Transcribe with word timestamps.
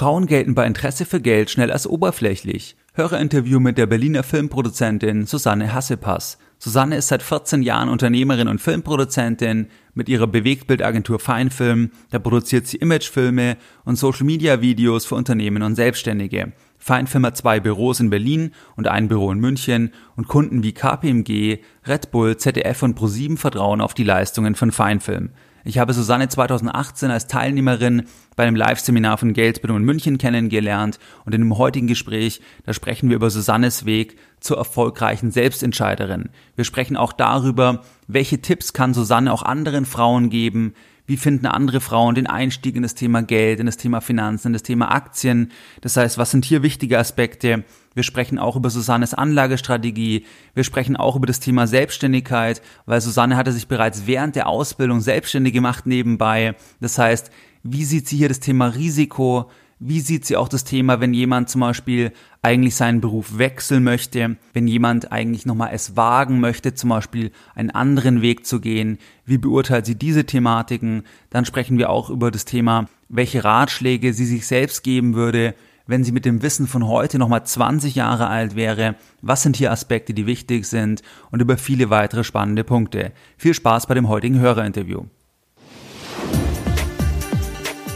Frauen 0.00 0.24
gelten 0.24 0.54
bei 0.54 0.66
Interesse 0.66 1.04
für 1.04 1.20
Geld 1.20 1.50
schnell 1.50 1.70
als 1.70 1.86
oberflächlich. 1.86 2.74
Höre 2.94 3.20
Interview 3.20 3.60
mit 3.60 3.76
der 3.76 3.84
Berliner 3.84 4.22
Filmproduzentin 4.22 5.26
Susanne 5.26 5.74
Hassepass. 5.74 6.38
Susanne 6.58 6.96
ist 6.96 7.08
seit 7.08 7.22
14 7.22 7.60
Jahren 7.60 7.90
Unternehmerin 7.90 8.48
und 8.48 8.62
Filmproduzentin. 8.62 9.66
Mit 9.92 10.08
ihrer 10.08 10.26
Bewegtbildagentur 10.26 11.18
Feinfilm, 11.18 11.90
da 12.08 12.18
produziert 12.18 12.66
sie 12.66 12.78
Imagefilme 12.78 13.58
und 13.84 13.96
Social 13.96 14.24
Media 14.24 14.62
Videos 14.62 15.04
für 15.04 15.16
Unternehmen 15.16 15.62
und 15.62 15.74
Selbstständige. 15.74 16.52
Feinfilm 16.78 17.26
hat 17.26 17.36
zwei 17.36 17.60
Büros 17.60 18.00
in 18.00 18.08
Berlin 18.08 18.52
und 18.76 18.88
ein 18.88 19.06
Büro 19.06 19.30
in 19.30 19.38
München 19.38 19.92
und 20.16 20.28
Kunden 20.28 20.62
wie 20.62 20.72
KPMG, 20.72 21.58
Red 21.86 22.10
Bull, 22.10 22.38
ZDF 22.38 22.82
und 22.82 22.94
ProSieben 22.94 23.36
vertrauen 23.36 23.82
auf 23.82 23.92
die 23.92 24.04
Leistungen 24.04 24.54
von 24.54 24.72
Feinfilm. 24.72 25.32
Ich 25.64 25.78
habe 25.78 25.92
Susanne 25.92 26.28
2018 26.28 27.10
als 27.10 27.26
Teilnehmerin 27.26 28.04
bei 28.34 28.44
einem 28.44 28.56
Live-Seminar 28.56 29.18
von 29.18 29.34
Geldbildung 29.34 29.78
in 29.78 29.84
München 29.84 30.16
kennengelernt 30.16 30.98
und 31.26 31.34
in 31.34 31.42
dem 31.42 31.58
heutigen 31.58 31.86
Gespräch, 31.86 32.40
da 32.64 32.72
sprechen 32.72 33.10
wir 33.10 33.16
über 33.16 33.30
Susannes 33.30 33.84
Weg 33.84 34.16
zur 34.40 34.56
erfolgreichen 34.56 35.30
Selbstentscheiderin. 35.30 36.30
Wir 36.56 36.64
sprechen 36.64 36.96
auch 36.96 37.12
darüber, 37.12 37.82
welche 38.06 38.40
Tipps 38.40 38.72
kann 38.72 38.94
Susanne 38.94 39.32
auch 39.32 39.42
anderen 39.42 39.84
Frauen 39.84 40.30
geben, 40.30 40.74
wie 41.06 41.16
finden 41.16 41.46
andere 41.46 41.80
Frauen 41.80 42.14
den 42.14 42.28
Einstieg 42.28 42.76
in 42.76 42.82
das 42.82 42.94
Thema 42.94 43.22
Geld, 43.22 43.60
in 43.60 43.66
das 43.66 43.76
Thema 43.76 44.00
Finanzen, 44.00 44.48
in 44.48 44.52
das 44.52 44.62
Thema 44.62 44.92
Aktien. 44.92 45.50
Das 45.80 45.96
heißt, 45.96 46.18
was 46.18 46.30
sind 46.30 46.44
hier 46.44 46.62
wichtige 46.62 46.98
Aspekte? 46.98 47.64
Wir 47.94 48.04
sprechen 48.04 48.38
auch 48.38 48.56
über 48.56 48.70
Susannes 48.70 49.14
Anlagestrategie. 49.14 50.24
Wir 50.54 50.64
sprechen 50.64 50.96
auch 50.96 51.16
über 51.16 51.26
das 51.26 51.40
Thema 51.40 51.66
Selbstständigkeit, 51.66 52.62
weil 52.86 53.00
Susanne 53.00 53.36
hatte 53.36 53.52
sich 53.52 53.66
bereits 53.66 54.06
während 54.06 54.36
der 54.36 54.46
Ausbildung 54.46 55.00
selbstständig 55.00 55.52
gemacht 55.52 55.86
nebenbei. 55.86 56.54
Das 56.80 56.98
heißt, 56.98 57.30
wie 57.62 57.84
sieht 57.84 58.06
sie 58.06 58.16
hier 58.16 58.28
das 58.28 58.40
Thema 58.40 58.68
Risiko? 58.68 59.50
Wie 59.82 60.00
sieht 60.00 60.26
sie 60.26 60.36
auch 60.36 60.48
das 60.48 60.64
Thema, 60.64 61.00
wenn 61.00 61.14
jemand 61.14 61.48
zum 61.48 61.62
Beispiel 61.62 62.12
eigentlich 62.42 62.76
seinen 62.76 63.00
Beruf 63.00 63.38
wechseln 63.38 63.82
möchte, 63.82 64.36
wenn 64.52 64.68
jemand 64.68 65.10
eigentlich 65.10 65.46
nochmal 65.46 65.70
es 65.72 65.96
wagen 65.96 66.38
möchte, 66.38 66.74
zum 66.74 66.90
Beispiel 66.90 67.32
einen 67.54 67.70
anderen 67.70 68.20
Weg 68.20 68.46
zu 68.46 68.60
gehen? 68.60 68.98
Wie 69.24 69.38
beurteilt 69.38 69.86
sie 69.86 69.94
diese 69.94 70.26
Thematiken? 70.26 71.04
Dann 71.30 71.46
sprechen 71.46 71.78
wir 71.78 71.88
auch 71.88 72.10
über 72.10 72.30
das 72.30 72.44
Thema, 72.44 72.88
welche 73.08 73.42
Ratschläge 73.42 74.12
sie 74.12 74.26
sich 74.26 74.46
selbst 74.46 74.84
geben 74.84 75.14
würde, 75.14 75.54
wenn 75.90 76.04
sie 76.04 76.12
mit 76.12 76.24
dem 76.24 76.40
Wissen 76.40 76.68
von 76.68 76.86
heute 76.86 77.18
nochmal 77.18 77.44
20 77.44 77.96
Jahre 77.96 78.28
alt 78.28 78.54
wäre? 78.54 78.94
Was 79.22 79.42
sind 79.42 79.56
hier 79.56 79.72
Aspekte, 79.72 80.14
die 80.14 80.24
wichtig 80.24 80.64
sind? 80.66 81.02
Und 81.32 81.42
über 81.42 81.58
viele 81.58 81.90
weitere 81.90 82.22
spannende 82.22 82.62
Punkte. 82.62 83.10
Viel 83.36 83.54
Spaß 83.54 83.88
bei 83.88 83.94
dem 83.94 84.08
heutigen 84.08 84.38
Hörerinterview. 84.38 85.02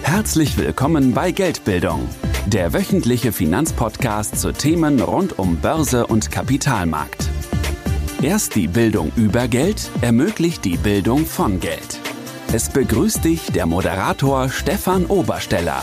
Herzlich 0.02 0.58
willkommen 0.58 1.14
bei 1.14 1.30
Geldbildung, 1.30 2.08
der 2.46 2.72
wöchentliche 2.72 3.32
Finanzpodcast 3.32 4.40
zu 4.40 4.52
Themen 4.52 5.00
rund 5.00 5.38
um 5.38 5.56
Börse 5.56 6.06
und 6.06 6.32
Kapitalmarkt. 6.32 7.28
Erst 8.22 8.56
die 8.56 8.66
Bildung 8.66 9.12
über 9.16 9.46
Geld 9.46 9.90
ermöglicht 10.00 10.64
die 10.64 10.78
Bildung 10.78 11.26
von 11.26 11.60
Geld. 11.60 12.00
Es 12.52 12.70
begrüßt 12.70 13.24
dich 13.24 13.52
der 13.52 13.66
Moderator 13.66 14.48
Stefan 14.48 15.06
Obersteller. 15.06 15.82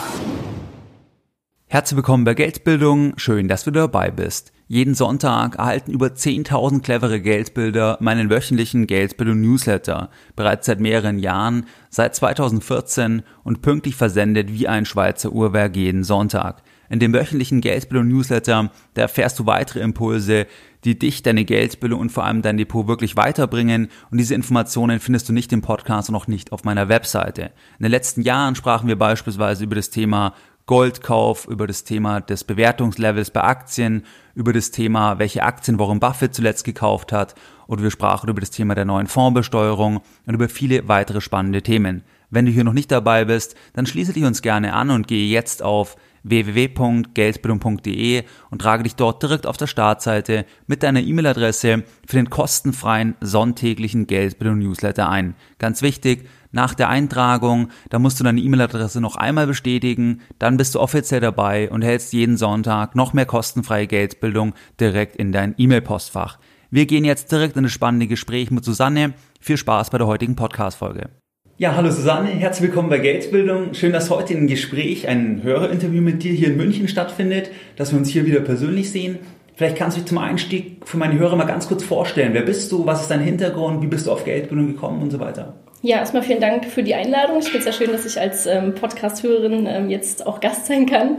Herzlich 1.71 1.95
willkommen 1.95 2.25
bei 2.25 2.33
Geldbildung. 2.33 3.13
Schön, 3.15 3.47
dass 3.47 3.63
du 3.63 3.71
dabei 3.71 4.11
bist. 4.11 4.51
Jeden 4.67 4.93
Sonntag 4.93 5.55
erhalten 5.55 5.93
über 5.93 6.07
10.000 6.07 6.81
clevere 6.81 7.21
Geldbilder 7.21 7.97
meinen 8.01 8.29
wöchentlichen 8.29 8.87
Geldbildung-Newsletter. 8.87 10.09
Bereits 10.35 10.65
seit 10.65 10.81
mehreren 10.81 11.17
Jahren, 11.17 11.65
seit 11.89 12.13
2014 12.13 13.23
und 13.45 13.61
pünktlich 13.61 13.95
versendet 13.95 14.51
wie 14.51 14.67
ein 14.67 14.83
Schweizer 14.85 15.31
Uhrwerk 15.31 15.77
jeden 15.77 16.03
Sonntag. 16.03 16.61
In 16.89 16.99
dem 16.99 17.13
wöchentlichen 17.13 17.61
Geldbildung-Newsletter, 17.61 18.69
da 18.95 19.01
erfährst 19.01 19.39
du 19.39 19.45
weitere 19.45 19.79
Impulse, 19.79 20.47
die 20.83 20.99
dich, 20.99 21.23
deine 21.23 21.45
Geldbildung 21.45 22.01
und 22.01 22.11
vor 22.11 22.25
allem 22.25 22.41
dein 22.41 22.57
Depot 22.57 22.89
wirklich 22.89 23.15
weiterbringen. 23.15 23.87
Und 24.09 24.17
diese 24.17 24.35
Informationen 24.35 24.99
findest 24.99 25.29
du 25.29 25.33
nicht 25.33 25.53
im 25.53 25.61
Podcast 25.61 26.09
und 26.09 26.15
auch 26.15 26.27
nicht 26.27 26.51
auf 26.51 26.65
meiner 26.65 26.89
Webseite. 26.89 27.51
In 27.79 27.83
den 27.83 27.91
letzten 27.91 28.23
Jahren 28.23 28.55
sprachen 28.55 28.89
wir 28.89 28.97
beispielsweise 28.97 29.63
über 29.63 29.75
das 29.75 29.89
Thema 29.89 30.33
Goldkauf, 30.71 31.49
über 31.49 31.67
das 31.67 31.83
Thema 31.83 32.21
des 32.21 32.45
Bewertungslevels 32.45 33.31
bei 33.31 33.43
Aktien, 33.43 34.05
über 34.35 34.53
das 34.53 34.71
Thema, 34.71 35.19
welche 35.19 35.43
Aktien 35.43 35.77
Warren 35.77 35.99
Buffett 35.99 36.33
zuletzt 36.33 36.63
gekauft 36.63 37.11
hat 37.11 37.35
und 37.67 37.83
wir 37.83 37.91
sprachen 37.91 38.29
über 38.29 38.39
das 38.39 38.51
Thema 38.51 38.73
der 38.73 38.85
neuen 38.85 39.07
Fondsbesteuerung 39.07 39.99
und 40.25 40.33
über 40.33 40.47
viele 40.47 40.87
weitere 40.87 41.19
spannende 41.19 41.61
Themen. 41.61 42.03
Wenn 42.29 42.45
du 42.45 42.53
hier 42.53 42.63
noch 42.63 42.71
nicht 42.71 42.89
dabei 42.89 43.25
bist, 43.25 43.55
dann 43.73 43.85
schließe 43.85 44.13
dich 44.13 44.23
uns 44.23 44.41
gerne 44.41 44.71
an 44.71 44.91
und 44.91 45.09
gehe 45.09 45.27
jetzt 45.27 45.61
auf 45.61 45.97
www.geldbildung.de 46.23 48.23
und 48.49 48.61
trage 48.61 48.83
dich 48.83 48.95
dort 48.95 49.21
direkt 49.21 49.47
auf 49.47 49.57
der 49.57 49.67
Startseite 49.67 50.45
mit 50.67 50.83
deiner 50.83 51.01
E-Mail-Adresse 51.01 51.83
für 52.07 52.15
den 52.15 52.29
kostenfreien 52.29 53.15
sonntäglichen 53.19 54.07
Geldbildung 54.07 54.59
Newsletter 54.59 55.09
ein. 55.09 55.35
Ganz 55.59 55.81
wichtig, 55.81 56.29
nach 56.51 56.73
der 56.73 56.89
Eintragung, 56.89 57.69
da 57.89 57.99
musst 57.99 58.19
du 58.19 58.23
deine 58.23 58.41
E-Mail-Adresse 58.41 58.99
noch 58.99 59.15
einmal 59.15 59.47
bestätigen, 59.47 60.21
dann 60.37 60.57
bist 60.57 60.75
du 60.75 60.79
offiziell 60.79 61.21
dabei 61.21 61.69
und 61.69 61.81
hältst 61.81 62.13
jeden 62.13 62.37
Sonntag 62.37 62.95
noch 62.95 63.13
mehr 63.13 63.25
kostenfreie 63.25 63.87
Geldbildung 63.87 64.53
direkt 64.79 65.15
in 65.15 65.31
dein 65.31 65.55
E-Mail-Postfach. 65.57 66.39
Wir 66.69 66.85
gehen 66.85 67.05
jetzt 67.05 67.31
direkt 67.31 67.57
in 67.57 67.63
das 67.63 67.71
spannende 67.71 68.07
Gespräch 68.07 68.51
mit 68.51 68.63
Susanne. 68.63 69.13
Viel 69.39 69.57
Spaß 69.57 69.89
bei 69.89 69.97
der 69.97 70.07
heutigen 70.07 70.35
Podcast-Folge. 70.35 71.09
Ja, 71.57 71.75
hallo 71.75 71.91
Susanne, 71.91 72.29
herzlich 72.29 72.69
willkommen 72.69 72.89
bei 72.89 72.99
Geldbildung. 72.99 73.73
Schön, 73.73 73.93
dass 73.93 74.09
heute 74.09 74.33
ein 74.33 74.47
Gespräch, 74.47 75.07
ein 75.07 75.43
Hörerinterview 75.43 76.01
mit 76.01 76.23
dir 76.23 76.33
hier 76.33 76.47
in 76.47 76.57
München 76.57 76.87
stattfindet, 76.87 77.51
dass 77.75 77.91
wir 77.91 77.99
uns 77.99 78.09
hier 78.09 78.25
wieder 78.25 78.39
persönlich 78.39 78.91
sehen. 78.91 79.19
Vielleicht 79.55 79.77
kannst 79.77 79.95
du 79.95 80.01
dich 80.01 80.09
zum 80.09 80.17
Einstieg 80.17 80.81
für 80.85 80.97
meine 80.97 81.19
Hörer 81.19 81.35
mal 81.35 81.45
ganz 81.45 81.67
kurz 81.67 81.83
vorstellen. 81.83 82.33
Wer 82.33 82.41
bist 82.41 82.71
du? 82.71 82.85
Was 82.87 83.03
ist 83.03 83.11
dein 83.11 83.19
Hintergrund? 83.19 83.81
Wie 83.83 83.87
bist 83.87 84.07
du 84.07 84.11
auf 84.11 84.25
Geldbildung 84.25 84.67
gekommen 84.67 85.03
und 85.03 85.11
so 85.11 85.19
weiter? 85.19 85.59
Ja, 85.81 85.97
erstmal 85.97 86.21
vielen 86.21 86.41
Dank 86.41 86.65
für 86.65 86.83
die 86.83 86.93
Einladung. 86.93 87.39
Ich 87.39 87.45
finde 87.45 87.59
es 87.59 87.63
sehr 87.63 87.73
schön, 87.73 87.91
dass 87.91 88.05
ich 88.05 88.19
als 88.19 88.45
ähm, 88.45 88.75
Podcast-Hörerin 88.75 89.65
ähm, 89.67 89.89
jetzt 89.89 90.25
auch 90.27 90.39
Gast 90.39 90.67
sein 90.67 90.85
kann. 90.85 91.17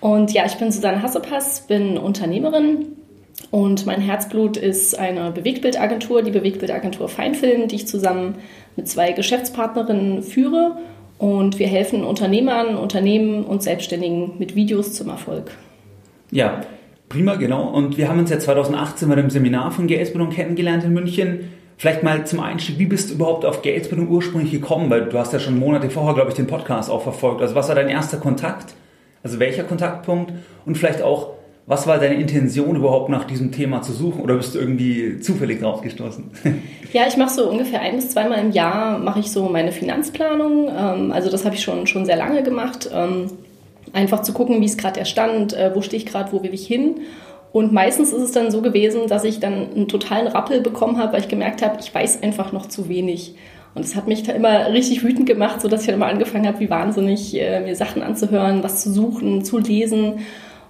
Und 0.00 0.32
ja, 0.32 0.46
ich 0.46 0.54
bin 0.54 0.72
Susanne 0.72 1.02
Hassepass, 1.02 1.66
bin 1.66 1.98
Unternehmerin 1.98 2.96
und 3.50 3.86
mein 3.86 4.00
Herzblut 4.00 4.56
ist 4.56 4.98
eine 4.98 5.30
Bewegtbildagentur, 5.30 6.22
die 6.22 6.30
Bewegtbildagentur 6.30 7.08
Feinfilm, 7.08 7.68
die 7.68 7.76
ich 7.76 7.86
zusammen 7.86 8.36
mit 8.76 8.88
zwei 8.88 9.12
Geschäftspartnerinnen 9.12 10.22
führe. 10.22 10.78
Und 11.18 11.58
wir 11.58 11.66
helfen 11.66 12.04
Unternehmern, 12.04 12.76
Unternehmen 12.76 13.44
und 13.44 13.62
Selbstständigen 13.62 14.38
mit 14.38 14.54
Videos 14.54 14.92
zum 14.92 15.08
Erfolg. 15.08 15.50
Ja, 16.30 16.60
prima, 17.08 17.36
genau. 17.36 17.68
Und 17.70 17.96
wir 17.96 18.08
haben 18.08 18.20
uns 18.20 18.30
ja 18.30 18.38
2018 18.38 19.08
bei 19.08 19.16
dem 19.16 19.30
Seminar 19.30 19.72
von 19.72 19.86
GS-Bildung 19.86 20.30
kennengelernt 20.30 20.84
in 20.84 20.92
München. 20.92 21.52
Vielleicht 21.78 22.02
mal 22.02 22.26
zum 22.26 22.40
Einstieg, 22.40 22.76
wie 22.80 22.86
bist 22.86 23.08
du 23.08 23.14
überhaupt 23.14 23.44
auf 23.44 23.62
Geldbildung 23.62 24.08
ursprünglich 24.08 24.50
gekommen? 24.50 24.90
Weil 24.90 25.04
du 25.04 25.16
hast 25.16 25.32
ja 25.32 25.38
schon 25.38 25.56
Monate 25.56 25.88
vorher, 25.90 26.12
glaube 26.12 26.30
ich, 26.30 26.34
den 26.36 26.48
Podcast 26.48 26.90
auch 26.90 27.02
verfolgt. 27.02 27.40
Also 27.40 27.54
was 27.54 27.68
war 27.68 27.76
dein 27.76 27.88
erster 27.88 28.16
Kontakt? 28.16 28.74
Also 29.22 29.38
welcher 29.38 29.62
Kontaktpunkt? 29.62 30.32
Und 30.66 30.76
vielleicht 30.76 31.02
auch, 31.02 31.34
was 31.66 31.86
war 31.86 31.98
deine 31.98 32.16
Intention 32.16 32.74
überhaupt 32.74 33.10
nach 33.10 33.24
diesem 33.24 33.52
Thema 33.52 33.80
zu 33.80 33.92
suchen? 33.92 34.22
Oder 34.22 34.34
bist 34.34 34.56
du 34.56 34.58
irgendwie 34.58 35.20
zufällig 35.20 35.60
drauf 35.60 35.80
gestoßen? 35.80 36.24
Ja, 36.94 37.02
ich 37.06 37.18
mache 37.18 37.34
so 37.34 37.50
ungefähr 37.50 37.82
ein 37.82 37.96
bis 37.96 38.08
zweimal 38.08 38.38
im 38.38 38.50
Jahr 38.50 38.98
mache 38.98 39.20
ich 39.20 39.30
so 39.30 39.46
meine 39.50 39.72
Finanzplanung. 39.72 40.70
Ähm, 40.74 41.12
also 41.12 41.30
das 41.30 41.44
habe 41.44 41.54
ich 41.54 41.62
schon, 41.62 41.86
schon 41.86 42.06
sehr 42.06 42.16
lange 42.16 42.42
gemacht. 42.42 42.88
Ähm, 42.92 43.26
einfach 43.92 44.22
zu 44.22 44.32
gucken, 44.32 44.62
wie 44.62 44.64
ist 44.64 44.78
gerade 44.78 44.98
der 44.98 45.04
Stand, 45.04 45.52
äh, 45.52 45.70
wo 45.74 45.82
stehe 45.82 46.02
ich 46.02 46.06
gerade, 46.06 46.32
wo 46.32 46.42
will 46.42 46.54
ich 46.54 46.66
hin. 46.66 47.02
Und 47.52 47.72
meistens 47.72 48.12
ist 48.12 48.22
es 48.22 48.32
dann 48.32 48.50
so 48.50 48.60
gewesen, 48.60 49.08
dass 49.08 49.24
ich 49.24 49.40
dann 49.40 49.72
einen 49.74 49.88
totalen 49.88 50.26
Rappel 50.26 50.60
bekommen 50.60 50.98
habe, 50.98 51.14
weil 51.14 51.20
ich 51.20 51.28
gemerkt 51.28 51.62
habe, 51.62 51.78
ich 51.80 51.94
weiß 51.94 52.22
einfach 52.22 52.52
noch 52.52 52.66
zu 52.66 52.88
wenig. 52.88 53.34
Und 53.74 53.84
es 53.84 53.96
hat 53.96 54.06
mich 54.06 54.22
da 54.22 54.32
immer 54.32 54.72
richtig 54.72 55.02
wütend 55.02 55.26
gemacht, 55.26 55.60
sodass 55.60 55.80
ich 55.80 55.86
dann 55.86 55.96
immer 55.96 56.06
angefangen 56.06 56.46
habe, 56.46 56.60
wie 56.60 56.70
wahnsinnig 56.70 57.38
äh, 57.40 57.60
mir 57.60 57.76
Sachen 57.76 58.02
anzuhören, 58.02 58.62
was 58.62 58.82
zu 58.82 58.92
suchen, 58.92 59.44
zu 59.44 59.58
lesen. 59.58 60.20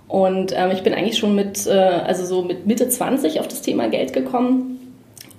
Und 0.06 0.52
ähm, 0.56 0.70
ich 0.72 0.82
bin 0.82 0.94
eigentlich 0.94 1.18
schon 1.18 1.34
mit, 1.34 1.66
äh, 1.66 1.70
also 1.70 2.24
so 2.24 2.42
mit 2.42 2.66
Mitte 2.66 2.88
20 2.88 3.40
auf 3.40 3.48
das 3.48 3.62
Thema 3.62 3.88
Geld 3.88 4.12
gekommen 4.12 4.77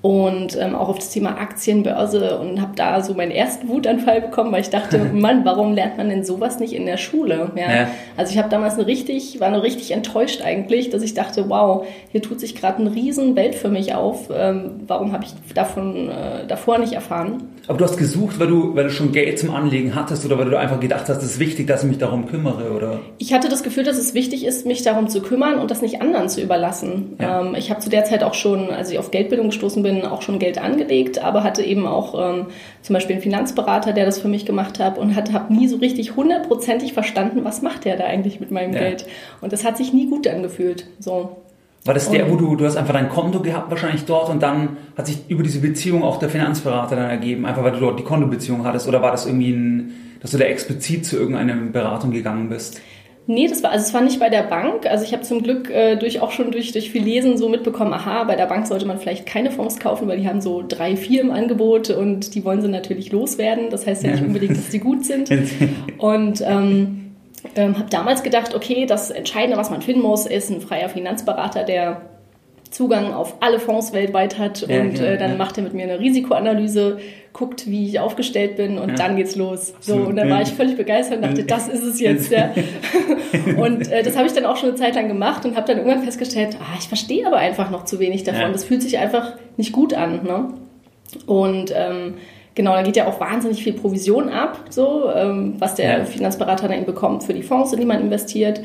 und 0.02 0.56
ähm, 0.58 0.76
auch 0.76 0.88
auf 0.88 0.98
das 0.98 1.10
Thema 1.10 1.38
Aktienbörse 1.38 2.40
und 2.40 2.62
habe 2.62 2.72
da 2.76 3.02
so 3.02 3.14
meinen 3.14 3.32
ersten 3.32 3.68
Wutanfall 3.68 4.22
bekommen, 4.22 4.52
weil 4.52 4.62
ich 4.62 4.70
dachte, 4.70 4.98
Mann, 5.14 5.44
warum 5.44 5.74
lernt 5.74 5.98
man 5.98 6.08
denn 6.10 6.24
sowas 6.24 6.60
nicht 6.60 6.74
in 6.74 6.86
der 6.86 6.98
Schule? 6.98 7.52
Ja? 7.56 7.72
ja. 7.72 7.88
Also 8.16 8.32
ich 8.32 8.38
habe 8.38 8.50
damals 8.50 8.76
eine 8.76 8.88
richtig, 8.88 9.42
war 9.42 9.50
nur 9.50 9.62
richtig 9.62 9.92
enttäuscht 9.92 10.42
eigentlich, 10.42 10.90
dass 10.90 11.04
ich 11.04 11.16
dachte, 11.16 11.50
wow, 11.50 11.86
hier 12.12 12.22
tut 12.22 12.40
sich 12.40 12.56
gerade 12.56 12.80
eine 12.80 12.96
riesen 12.96 13.36
Welt 13.36 13.56
für 13.56 13.70
mich 13.70 13.94
auf. 13.94 14.30
Ähm, 14.34 14.82
warum 14.88 15.12
habe 15.12 15.26
ich 15.26 15.34
davon 15.54 16.10
äh, 16.10 16.48
davor 16.48 16.78
nicht 16.78 16.94
erfahren? 16.94 17.50
Aber 17.70 17.78
du 17.78 17.86
hast 17.86 17.98
gesucht, 17.98 18.40
weil 18.40 18.48
du, 18.48 18.76
weil 18.76 18.86
du 18.86 18.90
schon 18.90 19.12
Geld 19.12 19.38
zum 19.38 19.52
Anlegen 19.52 19.94
hattest 19.94 20.26
oder 20.26 20.40
weil 20.40 20.50
du 20.50 20.58
einfach 20.58 20.80
gedacht 20.80 21.08
hast, 21.08 21.18
es 21.18 21.34
ist 21.34 21.40
wichtig, 21.40 21.68
dass 21.68 21.84
ich 21.84 21.90
mich 21.90 22.00
darum 22.00 22.26
kümmere, 22.26 22.72
oder? 22.72 23.00
Ich 23.20 23.32
hatte 23.32 23.48
das 23.48 23.62
Gefühl, 23.62 23.84
dass 23.84 24.00
es 24.00 24.16
wichtig 24.16 24.44
ist, 24.44 24.66
mich 24.66 24.82
darum 24.82 25.08
zu 25.08 25.22
kümmern 25.22 25.60
und 25.60 25.70
das 25.70 25.84
nicht 25.84 26.02
anderen 26.02 26.30
zu 26.30 26.42
überlassen. 26.42 27.16
Ja. 27.22 27.42
Ähm, 27.42 27.54
ich 27.54 27.70
habe 27.70 27.80
zu 27.80 27.92
der 27.92 28.06
Zeit 28.06 28.24
auch 28.24 28.34
schon, 28.34 28.72
als 28.72 28.90
ich 28.90 28.98
auf 28.98 29.12
Geldbildung 29.12 29.50
gestoßen 29.50 29.84
bin, 29.84 30.04
auch 30.04 30.24
schon 30.24 30.40
Geld 30.40 30.58
angelegt, 30.58 31.24
aber 31.24 31.44
hatte 31.44 31.62
eben 31.62 31.86
auch 31.86 32.16
ähm, 32.20 32.48
zum 32.82 32.96
Beispiel 32.96 33.18
einen 33.18 33.22
Finanzberater, 33.22 33.94
der 33.94 34.08
das 34.08 34.18
für 34.18 34.30
mich 34.30 34.48
gemacht 34.48 34.80
hat 34.80 34.98
und 34.98 35.16
habe 35.16 35.54
nie 35.54 35.68
so 35.68 35.78
richtig 35.78 36.16
hundertprozentig 36.16 36.94
verstanden, 36.94 37.44
was 37.44 37.62
macht 37.62 37.86
der 37.86 37.98
da 37.98 38.06
eigentlich 38.06 38.40
mit 38.40 38.50
meinem 38.50 38.74
ja. 38.74 38.80
Geld. 38.80 39.06
Und 39.42 39.54
das 39.54 39.64
hat 39.64 39.78
sich 39.78 39.94
nie 39.94 40.10
gut 40.10 40.28
angefühlt. 40.28 40.88
So. 41.00 41.38
War 41.90 41.96
das 41.96 42.12
der, 42.12 42.30
wo 42.30 42.36
du, 42.36 42.56
du 42.56 42.66
hast 42.66 42.78
einfach 42.78 42.94
dein 42.94 43.10
Konto 43.10 43.40
gehabt 43.40 43.72
wahrscheinlich 43.72 44.06
dort 44.06 44.30
und 44.30 44.44
dann 44.44 44.78
hat 44.96 45.08
sich 45.08 45.28
über 45.28 45.42
diese 45.42 45.58
Beziehung 45.58 46.04
auch 46.04 46.20
der 46.20 46.30
Finanzberater 46.30 46.96
dann 46.96 47.10
ergeben, 47.10 47.48
einfach 47.48 47.64
weil 47.64 47.72
du 47.72 47.80
dort 47.80 47.98
die 47.98 48.04
Kontobeziehung 48.04 48.64
hattest 48.64 48.88
oder 48.88 49.02
war 49.02 49.10
das 49.10 49.26
irgendwie 49.26 49.50
ein, 49.50 49.94
dass 50.22 50.30
du 50.30 50.38
da 50.38 50.46
explizit 50.46 51.04
zu 51.04 51.18
irgendeiner 51.18 51.56
Beratung 51.56 52.12
gegangen 52.12 52.48
bist? 52.48 52.80
Nee, 53.26 53.48
das 53.48 53.64
war, 53.64 53.72
also 53.72 53.88
es 53.88 53.92
war 53.96 54.02
nicht 54.02 54.20
bei 54.20 54.30
der 54.30 54.44
Bank. 54.44 54.86
Also 54.86 55.04
ich 55.04 55.14
habe 55.14 55.24
zum 55.24 55.42
Glück 55.42 55.72
äh, 55.72 55.96
durch 55.96 56.22
auch 56.22 56.30
schon 56.30 56.52
durch, 56.52 56.74
durch 56.74 56.92
viel 56.92 57.02
Lesen 57.04 57.40
so 57.40 57.50
mitbekommen, 57.50 57.92
aha, 57.92 58.24
bei 58.26 58.36
der 58.36 58.46
Bank 58.46 58.68
sollte 58.68 58.86
man 58.86 59.00
vielleicht 59.00 59.26
keine 59.26 59.50
Fonds 59.50 59.80
kaufen, 59.80 60.08
weil 60.08 60.20
die 60.20 60.28
haben 60.28 60.42
so 60.42 60.64
drei, 60.68 60.96
vier 60.96 61.22
im 61.22 61.32
Angebot 61.32 61.90
und 61.90 62.36
die 62.36 62.46
wollen 62.46 62.62
sie 62.62 62.68
natürlich 62.68 63.12
loswerden. 63.12 63.72
Das 63.72 63.88
heißt 63.88 64.04
ja 64.04 64.12
nicht 64.12 64.24
unbedingt, 64.24 64.56
dass 64.56 64.70
sie 64.70 64.80
gut 64.80 65.06
sind. 65.06 65.32
Und 65.98 66.44
ähm, 66.46 67.09
ähm, 67.56 67.78
habe 67.78 67.90
damals 67.90 68.24
gedacht, 68.24 68.56
okay, 68.56 68.86
das 68.86 69.12
Entscheidende, 69.12 69.58
was 69.58 69.70
man 69.70 69.82
finden 69.82 70.02
muss, 70.02 70.26
ist 70.26 70.50
ein 70.50 70.62
freier 70.62 70.90
Finanzberater, 70.90 71.64
der 71.64 72.02
Zugang 72.70 73.14
auf 73.14 73.36
alle 73.40 73.60
Fonds 73.60 73.94
weltweit 73.94 74.38
hat 74.38 74.68
ja, 74.68 74.82
und 74.82 75.00
äh, 75.00 75.18
dann 75.18 75.32
ja. 75.32 75.38
macht 75.38 75.58
er 75.58 75.64
mit 75.64 75.74
mir 75.74 75.84
eine 75.84 76.00
Risikoanalyse, 76.00 77.00
guckt, 77.34 77.68
wie 77.68 77.88
ich 77.88 78.00
aufgestellt 78.00 78.58
bin 78.58 78.78
und 78.78 78.90
ja. 78.90 78.96
dann 78.96 79.16
geht's 79.16 79.36
los. 79.36 79.74
So 79.80 79.96
und 79.96 80.16
dann 80.16 80.30
war 80.30 80.42
ich 80.42 80.50
völlig 80.50 80.78
begeistert 80.78 81.18
und 81.18 81.24
dachte, 81.24 81.44
das 81.44 81.68
ist 81.68 81.84
es 81.84 82.00
jetzt. 82.00 82.32
Ja. 82.32 82.52
und 83.58 83.92
äh, 83.92 84.04
das 84.04 84.16
habe 84.18 84.28
ich 84.28 84.34
dann 84.34 84.46
auch 84.46 84.58
schon 84.58 84.70
eine 84.70 84.78
Zeit 84.78 84.96
lang 84.96 85.08
gemacht 85.08 85.46
und 85.46 85.56
habe 85.56 85.66
dann 85.66 85.78
irgendwann 85.78 86.04
festgestellt, 86.04 86.58
ah, 86.60 86.76
ich 86.78 86.88
verstehe 86.88 87.26
aber 87.26 87.38
einfach 87.38 87.72
noch 87.72 87.86
zu 87.86 88.00
wenig 88.00 88.24
davon. 88.24 88.52
Das 88.52 88.64
fühlt 88.66 88.84
sich 88.84 89.00
einfach 89.00 89.34
nicht 89.58 89.72
gut 89.72 89.94
an. 89.96 90.24
Ne? 90.24 90.54
Und 91.26 91.74
ähm, 91.76 92.16
Genau, 92.56 92.74
da 92.74 92.82
geht 92.82 92.96
ja 92.96 93.08
auch 93.08 93.20
wahnsinnig 93.20 93.64
viel 93.64 93.74
Provision 93.74 94.30
ab, 94.30 94.66
so 94.70 95.10
ähm, 95.14 95.56
was 95.60 95.76
der 95.76 96.00
ja. 96.00 96.06
Finanzberater 96.06 96.68
dann 96.68 96.86
bekommt 96.86 97.24
für 97.24 97.34
die 97.34 97.44
Fonds, 97.44 97.72
in 97.74 97.80
die 97.80 97.86
man 97.86 98.02
investiert. 98.02 98.62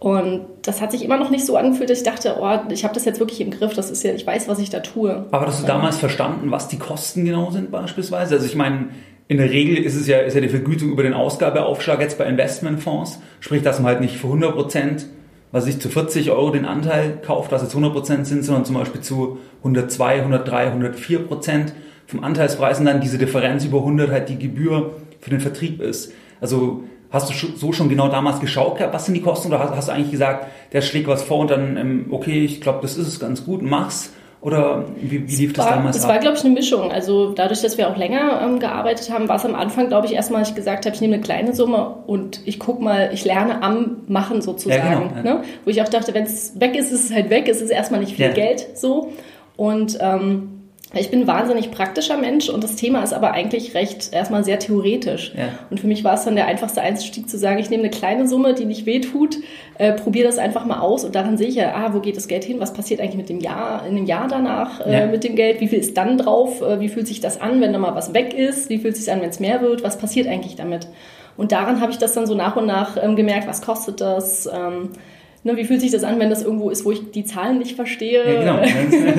Und 0.00 0.46
das 0.62 0.80
hat 0.80 0.92
sich 0.92 1.04
immer 1.04 1.18
noch 1.18 1.30
nicht 1.30 1.44
so 1.44 1.56
angefühlt, 1.56 1.90
dass 1.90 1.98
ich 1.98 2.04
dachte, 2.04 2.36
oh, 2.40 2.58
ich 2.70 2.84
habe 2.84 2.94
das 2.94 3.04
jetzt 3.04 3.18
wirklich 3.18 3.40
im 3.40 3.50
Griff, 3.50 3.74
das 3.74 3.90
ist 3.90 4.04
ja, 4.04 4.12
ich 4.12 4.26
weiß, 4.26 4.48
was 4.48 4.60
ich 4.60 4.70
da 4.70 4.80
tue. 4.80 5.26
Aber 5.32 5.46
hast 5.46 5.62
du 5.62 5.66
damals 5.66 5.96
verstanden, 5.98 6.50
was 6.50 6.68
die 6.68 6.78
Kosten 6.78 7.24
genau 7.24 7.50
sind 7.50 7.72
beispielsweise? 7.72 8.36
Also 8.36 8.46
ich 8.46 8.54
meine, 8.54 8.90
in 9.26 9.38
der 9.38 9.50
Regel 9.50 9.76
ist 9.76 9.96
es 9.96 10.06
ja, 10.06 10.18
ist 10.18 10.34
ja 10.34 10.40
die 10.40 10.48
Vergütung 10.48 10.90
über 10.90 11.02
den 11.02 11.14
Ausgabeaufschlag 11.14 12.00
jetzt 12.00 12.16
bei 12.16 12.24
Investmentfonds, 12.24 13.18
sprich, 13.40 13.62
dass 13.62 13.78
man 13.78 13.92
halt 13.92 14.00
nicht 14.00 14.16
für 14.16 14.28
100 14.28 14.54
Prozent, 14.54 15.06
was 15.50 15.66
ich 15.66 15.80
zu 15.80 15.88
40 15.88 16.30
Euro 16.30 16.50
den 16.50 16.64
Anteil 16.64 17.18
kauft, 17.24 17.50
was 17.50 17.62
jetzt 17.62 17.72
100 17.72 17.92
Prozent 17.92 18.26
sind, 18.26 18.44
sondern 18.44 18.64
zum 18.64 18.76
Beispiel 18.76 19.00
zu 19.00 19.38
102, 19.58 20.20
103, 20.20 20.66
104 20.66 21.18
Prozent 21.26 21.72
vom 22.08 22.24
Anteilspreis 22.24 22.80
und 22.80 22.86
dann 22.86 23.00
diese 23.02 23.18
Differenz 23.18 23.66
über 23.66 23.78
100 23.78 24.10
halt 24.10 24.28
die 24.30 24.38
Gebühr 24.38 24.94
für 25.20 25.30
den 25.30 25.40
Vertrieb 25.40 25.80
ist. 25.80 26.12
Also 26.40 26.82
hast 27.10 27.30
du 27.30 27.48
so 27.54 27.72
schon 27.72 27.90
genau 27.90 28.08
damals 28.08 28.40
geschaut 28.40 28.78
gehabt, 28.78 28.94
was 28.94 29.04
sind 29.04 29.14
die 29.14 29.20
Kosten 29.20 29.48
oder 29.48 29.60
hast, 29.76 29.88
du 29.88 29.92
eigentlich 29.92 30.10
gesagt, 30.10 30.46
der 30.72 30.80
schlägt 30.80 31.06
was 31.06 31.22
vor 31.22 31.38
und 31.38 31.50
dann, 31.50 31.76
ähm, 31.76 32.06
okay, 32.10 32.44
ich 32.44 32.62
glaube, 32.62 32.78
das 32.80 32.96
ist 32.96 33.08
es 33.08 33.20
ganz 33.20 33.44
gut, 33.44 33.60
mach's? 33.62 34.10
Oder 34.40 34.84
wie, 35.00 35.28
wie 35.28 35.36
lief 35.36 35.52
das 35.52 35.66
war, 35.66 35.74
damals 35.74 35.96
Es 35.96 36.06
war, 36.06 36.18
glaube 36.18 36.36
ich, 36.36 36.44
eine 36.44 36.54
Mischung. 36.54 36.92
Also 36.92 37.32
dadurch, 37.32 37.60
dass 37.60 37.76
wir 37.76 37.90
auch 37.90 37.96
länger 37.96 38.40
ähm, 38.42 38.60
gearbeitet 38.60 39.10
haben, 39.10 39.28
war 39.28 39.36
es 39.36 39.44
am 39.44 39.56
Anfang, 39.56 39.88
glaube 39.88 40.06
ich, 40.06 40.14
erstmal, 40.14 40.42
ich 40.42 40.54
gesagt 40.54 40.86
habe, 40.86 40.94
ich 40.94 41.02
nehme 41.02 41.14
eine 41.14 41.22
kleine 41.22 41.54
Summe 41.54 41.96
und 42.06 42.40
ich 42.46 42.60
gucke 42.60 42.82
mal, 42.82 43.10
ich 43.12 43.24
lerne 43.24 43.62
am 43.62 43.98
Machen 44.06 44.40
sozusagen. 44.40 44.92
Ja, 44.92 44.98
genau, 45.00 45.16
ja. 45.16 45.22
ne? 45.22 45.42
Wo 45.64 45.70
ich 45.70 45.82
auch 45.82 45.88
dachte, 45.88 46.14
wenn 46.14 46.22
es 46.22 46.58
weg 46.58 46.76
ist, 46.76 46.92
ist 46.92 47.06
es 47.06 47.12
halt 47.12 47.30
weg. 47.30 47.48
Es 47.48 47.60
ist 47.60 47.70
erstmal 47.70 48.00
nicht 48.00 48.14
viel 48.14 48.26
ja. 48.26 48.32
Geld 48.32 48.78
so. 48.78 49.12
Und 49.56 49.98
ähm, 50.00 50.57
ich 50.94 51.10
bin 51.10 51.20
ein 51.20 51.26
wahnsinnig 51.26 51.70
praktischer 51.70 52.16
Mensch 52.16 52.48
und 52.48 52.64
das 52.64 52.76
Thema 52.76 53.02
ist 53.02 53.12
aber 53.12 53.32
eigentlich 53.32 53.74
recht 53.74 54.12
erstmal 54.12 54.42
sehr 54.42 54.58
theoretisch. 54.58 55.32
Ja. 55.36 55.50
Und 55.68 55.80
für 55.80 55.86
mich 55.86 56.02
war 56.02 56.14
es 56.14 56.24
dann 56.24 56.34
der 56.34 56.46
einfachste 56.46 56.80
Einstieg 56.80 57.28
zu 57.28 57.36
sagen, 57.36 57.58
ich 57.58 57.68
nehme 57.68 57.82
eine 57.82 57.90
kleine 57.90 58.26
Summe, 58.26 58.54
die 58.54 58.64
nicht 58.64 58.86
wehtut, 58.86 59.36
äh, 59.76 59.92
probiere 59.92 60.26
das 60.26 60.38
einfach 60.38 60.64
mal 60.64 60.80
aus 60.80 61.04
und 61.04 61.14
daran 61.14 61.36
sehe 61.36 61.48
ich 61.48 61.56
ja, 61.56 61.74
ah, 61.74 61.92
wo 61.92 62.00
geht 62.00 62.16
das 62.16 62.26
Geld 62.26 62.44
hin? 62.44 62.58
Was 62.58 62.72
passiert 62.72 63.00
eigentlich 63.00 63.16
mit 63.16 63.28
dem 63.28 63.40
Jahr, 63.40 63.86
in 63.86 63.96
dem 63.96 64.06
Jahr 64.06 64.28
danach 64.28 64.86
äh, 64.86 65.00
ja. 65.00 65.06
mit 65.06 65.24
dem 65.24 65.36
Geld? 65.36 65.60
Wie 65.60 65.68
viel 65.68 65.78
ist 65.78 65.96
dann 65.96 66.16
drauf? 66.16 66.62
Äh, 66.62 66.80
wie 66.80 66.88
fühlt 66.88 67.06
sich 67.06 67.20
das 67.20 67.38
an, 67.38 67.60
wenn 67.60 67.74
da 67.74 67.78
mal 67.78 67.94
was 67.94 68.14
weg 68.14 68.32
ist? 68.32 68.70
Wie 68.70 68.78
fühlt 68.78 68.96
sich 68.96 69.12
an, 69.12 69.20
wenn 69.20 69.28
es 69.30 69.40
mehr 69.40 69.60
wird? 69.60 69.82
Was 69.82 69.98
passiert 69.98 70.26
eigentlich 70.26 70.56
damit? 70.56 70.88
Und 71.36 71.52
daran 71.52 71.82
habe 71.82 71.92
ich 71.92 71.98
das 71.98 72.14
dann 72.14 72.26
so 72.26 72.34
nach 72.34 72.56
und 72.56 72.66
nach 72.66 72.96
ähm, 73.00 73.14
gemerkt, 73.14 73.46
was 73.46 73.60
kostet 73.60 74.00
das? 74.00 74.46
Ähm, 74.46 74.90
Ne, 75.48 75.56
wie 75.56 75.64
fühlt 75.64 75.80
sich 75.80 75.90
das 75.90 76.04
an, 76.04 76.20
wenn 76.20 76.28
das 76.28 76.42
irgendwo 76.42 76.68
ist, 76.68 76.84
wo 76.84 76.92
ich 76.92 77.10
die 77.10 77.24
Zahlen 77.24 77.56
nicht 77.56 77.74
verstehe? 77.74 78.44
Ja, 78.44 78.60
genau. 78.60 78.60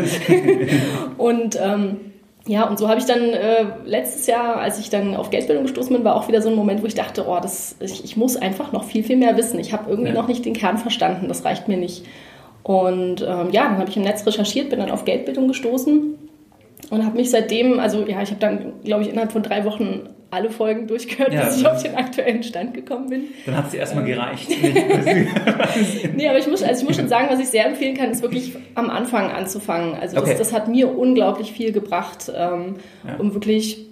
und 1.17 1.59
ähm, 1.59 1.97
ja, 2.45 2.67
und 2.67 2.77
so 2.77 2.87
habe 2.87 2.99
ich 2.99 3.07
dann 3.07 3.33
äh, 3.33 3.65
letztes 3.85 4.27
Jahr, 4.27 4.57
als 4.57 4.79
ich 4.79 4.91
dann 4.91 5.15
auf 5.15 5.31
Geldbildung 5.31 5.63
gestoßen 5.63 5.91
bin, 5.95 6.05
war 6.05 6.15
auch 6.15 6.27
wieder 6.27 6.43
so 6.43 6.49
ein 6.49 6.55
Moment, 6.55 6.83
wo 6.83 6.85
ich 6.85 6.93
dachte, 6.93 7.25
oh, 7.27 7.39
das, 7.41 7.77
ich, 7.79 8.03
ich 8.03 8.15
muss 8.15 8.37
einfach 8.37 8.71
noch 8.71 8.83
viel, 8.83 9.03
viel 9.03 9.17
mehr 9.17 9.37
wissen. 9.37 9.59
Ich 9.59 9.73
habe 9.73 9.89
irgendwie 9.89 10.09
ja. 10.09 10.15
noch 10.15 10.27
nicht 10.27 10.45
den 10.45 10.53
Kern 10.53 10.77
verstanden, 10.77 11.27
das 11.27 11.43
reicht 11.45 11.67
mir 11.67 11.77
nicht. 11.77 12.05
Und 12.61 13.21
ähm, 13.27 13.49
ja, 13.51 13.63
dann 13.63 13.79
habe 13.79 13.89
ich 13.89 13.97
im 13.97 14.03
Netz 14.03 14.23
recherchiert, 14.27 14.69
bin 14.69 14.77
dann 14.77 14.91
auf 14.91 15.05
Geldbildung 15.05 15.47
gestoßen 15.47 16.15
und 16.91 17.05
habe 17.05 17.17
mich 17.17 17.31
seitdem, 17.31 17.79
also 17.79 18.05
ja, 18.05 18.21
ich 18.21 18.29
habe 18.29 18.39
dann, 18.39 18.73
glaube 18.83 19.01
ich, 19.01 19.09
innerhalb 19.09 19.31
von 19.31 19.41
drei 19.41 19.65
Wochen 19.65 20.09
alle 20.31 20.49
Folgen 20.49 20.87
durchgehört, 20.87 21.33
ja, 21.33 21.45
bis 21.45 21.57
ich 21.57 21.67
auf 21.67 21.81
den 21.81 21.95
aktuellen 21.95 22.43
Stand 22.43 22.73
gekommen 22.73 23.09
bin. 23.09 23.23
Dann 23.45 23.57
hat 23.57 23.65
es 23.65 23.71
dir 23.71 23.79
erstmal 23.79 24.03
ähm, 24.03 24.15
gereicht. 24.15 24.49
nee, 26.15 26.27
aber 26.27 26.37
ich 26.37 26.47
muss, 26.47 26.61
also 26.61 26.81
ich 26.81 26.87
muss 26.87 26.97
schon 26.97 27.07
sagen, 27.07 27.27
was 27.29 27.39
ich 27.39 27.47
sehr 27.47 27.65
empfehlen 27.65 27.97
kann, 27.97 28.11
ist 28.11 28.21
wirklich 28.21 28.55
am 28.75 28.89
Anfang 28.89 29.31
anzufangen. 29.31 29.95
Also 29.95 30.15
das, 30.15 30.23
okay. 30.23 30.35
das 30.37 30.53
hat 30.53 30.67
mir 30.67 30.95
unglaublich 30.95 31.51
viel 31.51 31.71
gebracht, 31.71 32.31
ähm, 32.35 32.75
ja. 33.07 33.15
um 33.17 33.33
wirklich, 33.33 33.85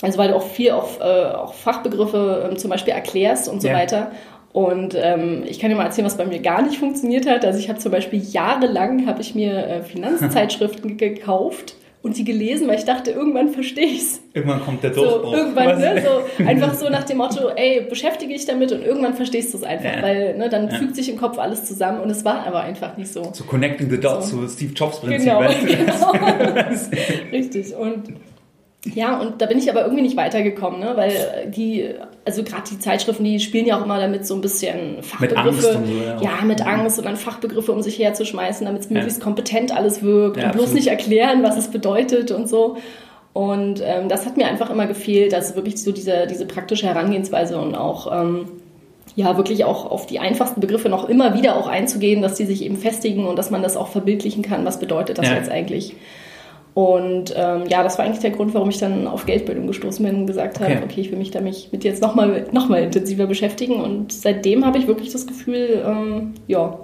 also 0.00 0.18
weil 0.18 0.28
du 0.28 0.36
auch 0.36 0.46
viel 0.46 0.70
auf, 0.70 1.00
äh, 1.00 1.02
auch 1.02 1.54
Fachbegriffe 1.54 2.48
ähm, 2.48 2.56
zum 2.56 2.70
Beispiel 2.70 2.94
erklärst 2.94 3.48
und 3.48 3.60
so 3.60 3.68
ja. 3.68 3.74
weiter. 3.74 4.12
Und 4.52 4.96
ähm, 4.96 5.44
ich 5.46 5.58
kann 5.60 5.70
dir 5.70 5.76
mal 5.76 5.84
erzählen, 5.84 6.06
was 6.06 6.16
bei 6.16 6.26
mir 6.26 6.40
gar 6.40 6.62
nicht 6.62 6.78
funktioniert 6.78 7.28
hat. 7.28 7.44
Also 7.44 7.58
ich 7.58 7.68
habe 7.68 7.78
zum 7.78 7.92
Beispiel 7.92 8.20
jahrelang 8.20 9.06
habe 9.06 9.20
ich 9.20 9.34
mir 9.34 9.66
äh, 9.66 9.82
Finanzzeitschriften 9.82 10.96
gekauft 10.98 11.76
und 12.02 12.16
die 12.16 12.24
gelesen, 12.24 12.66
weil 12.66 12.78
ich 12.78 12.84
dachte, 12.84 13.10
irgendwann 13.10 13.50
verstehe 13.50 13.86
ich 13.86 14.00
es. 14.00 14.20
Irgendwann 14.32 14.64
kommt 14.64 14.82
der 14.82 14.90
Durchbruch. 14.90 15.32
So, 15.32 15.36
irgendwann, 15.36 15.78
ne, 15.78 16.02
so, 16.02 16.44
einfach 16.44 16.74
so 16.74 16.88
nach 16.88 17.04
dem 17.04 17.18
Motto, 17.18 17.50
ey, 17.50 17.86
beschäftige 17.88 18.32
dich 18.32 18.46
damit 18.46 18.72
und 18.72 18.82
irgendwann 18.82 19.14
verstehst 19.14 19.52
du 19.52 19.58
es 19.58 19.64
einfach, 19.64 19.96
ja. 19.96 20.02
weil 20.02 20.38
ne, 20.38 20.48
dann 20.48 20.68
ja. 20.68 20.76
fügt 20.76 20.96
sich 20.96 21.10
im 21.10 21.18
Kopf 21.18 21.38
alles 21.38 21.64
zusammen 21.64 22.00
und 22.00 22.08
es 22.08 22.24
war 22.24 22.46
aber 22.46 22.62
einfach 22.62 22.96
nicht 22.96 23.12
so. 23.12 23.30
So 23.34 23.44
connecting 23.44 23.90
the 23.90 24.00
dots, 24.00 24.30
so, 24.30 24.40
so 24.40 24.48
Steve 24.48 24.72
Jobs 24.72 25.00
Prinzip. 25.00 25.20
Genau, 25.20 25.40
genau. 25.66 26.12
Richtig. 27.32 27.74
Und 27.74 28.04
ja, 28.86 29.20
und 29.20 29.42
da 29.42 29.46
bin 29.46 29.58
ich 29.58 29.68
aber 29.70 29.82
irgendwie 29.82 30.02
nicht 30.02 30.16
weitergekommen, 30.16 30.80
ne? 30.80 30.92
weil 30.94 31.50
die, 31.54 31.90
also 32.24 32.42
gerade 32.42 32.62
die 32.70 32.78
Zeitschriften, 32.78 33.24
die 33.24 33.38
spielen 33.38 33.66
ja 33.66 33.78
auch 33.78 33.84
immer 33.84 34.00
damit 34.00 34.26
so 34.26 34.34
ein 34.34 34.40
bisschen 34.40 35.02
Fachbegriffe. 35.02 35.50
Mit 35.50 35.54
Angst 35.54 35.76
und 35.76 35.86
so, 35.86 35.92
ja. 35.92 36.20
ja, 36.22 36.44
mit 36.44 36.66
Angst 36.66 36.98
und 36.98 37.04
dann 37.04 37.16
Fachbegriffe 37.16 37.72
um 37.72 37.82
sich 37.82 37.98
herzuschmeißen, 37.98 38.64
damit 38.64 38.82
es 38.82 38.88
ja. 38.88 38.94
möglichst 38.94 39.20
kompetent 39.20 39.76
alles 39.76 40.02
wirkt 40.02 40.38
ja, 40.38 40.46
und 40.46 40.52
bloß 40.52 40.64
absolut. 40.64 40.74
nicht 40.74 40.86
erklären, 40.88 41.42
was 41.42 41.58
es 41.58 41.68
bedeutet 41.68 42.30
und 42.30 42.48
so. 42.48 42.78
Und 43.34 43.82
ähm, 43.84 44.08
das 44.08 44.24
hat 44.24 44.38
mir 44.38 44.46
einfach 44.46 44.70
immer 44.70 44.86
gefehlt, 44.86 45.34
also 45.34 45.56
wirklich 45.56 45.82
so 45.82 45.92
diese, 45.92 46.26
diese 46.26 46.46
praktische 46.46 46.86
Herangehensweise 46.86 47.60
und 47.60 47.74
auch 47.74 48.10
ähm, 48.10 48.48
ja 49.14 49.36
wirklich 49.36 49.64
auch 49.64 49.90
auf 49.90 50.06
die 50.06 50.20
einfachsten 50.20 50.60
Begriffe 50.60 50.88
noch 50.88 51.06
immer 51.08 51.34
wieder 51.34 51.56
auch 51.56 51.68
einzugehen, 51.68 52.22
dass 52.22 52.34
die 52.34 52.46
sich 52.46 52.62
eben 52.64 52.76
festigen 52.76 53.26
und 53.26 53.36
dass 53.36 53.50
man 53.50 53.62
das 53.62 53.76
auch 53.76 53.88
verbildlichen 53.88 54.42
kann, 54.42 54.64
was 54.64 54.80
bedeutet 54.80 55.18
das 55.18 55.28
jetzt 55.28 55.50
eigentlich. 55.50 55.94
Und 56.72 57.34
ähm, 57.36 57.64
ja, 57.68 57.82
das 57.82 57.98
war 57.98 58.04
eigentlich 58.04 58.20
der 58.20 58.30
Grund, 58.30 58.54
warum 58.54 58.68
ich 58.68 58.78
dann 58.78 59.08
auf 59.08 59.26
Geldbildung 59.26 59.66
gestoßen 59.66 60.04
bin 60.04 60.14
und 60.14 60.26
gesagt 60.26 60.60
okay. 60.60 60.76
habe, 60.76 60.84
okay, 60.84 61.00
ich 61.00 61.10
will 61.10 61.18
mich 61.18 61.30
damit 61.30 61.68
mit 61.72 61.82
jetzt 61.82 62.00
nochmal 62.00 62.46
noch 62.52 62.68
mal 62.68 62.82
intensiver 62.82 63.26
beschäftigen. 63.26 63.80
Und 63.80 64.12
seitdem 64.12 64.64
habe 64.64 64.78
ich 64.78 64.86
wirklich 64.86 65.10
das 65.10 65.26
Gefühl, 65.26 65.82
ähm, 65.84 66.34
ja, 66.46 66.78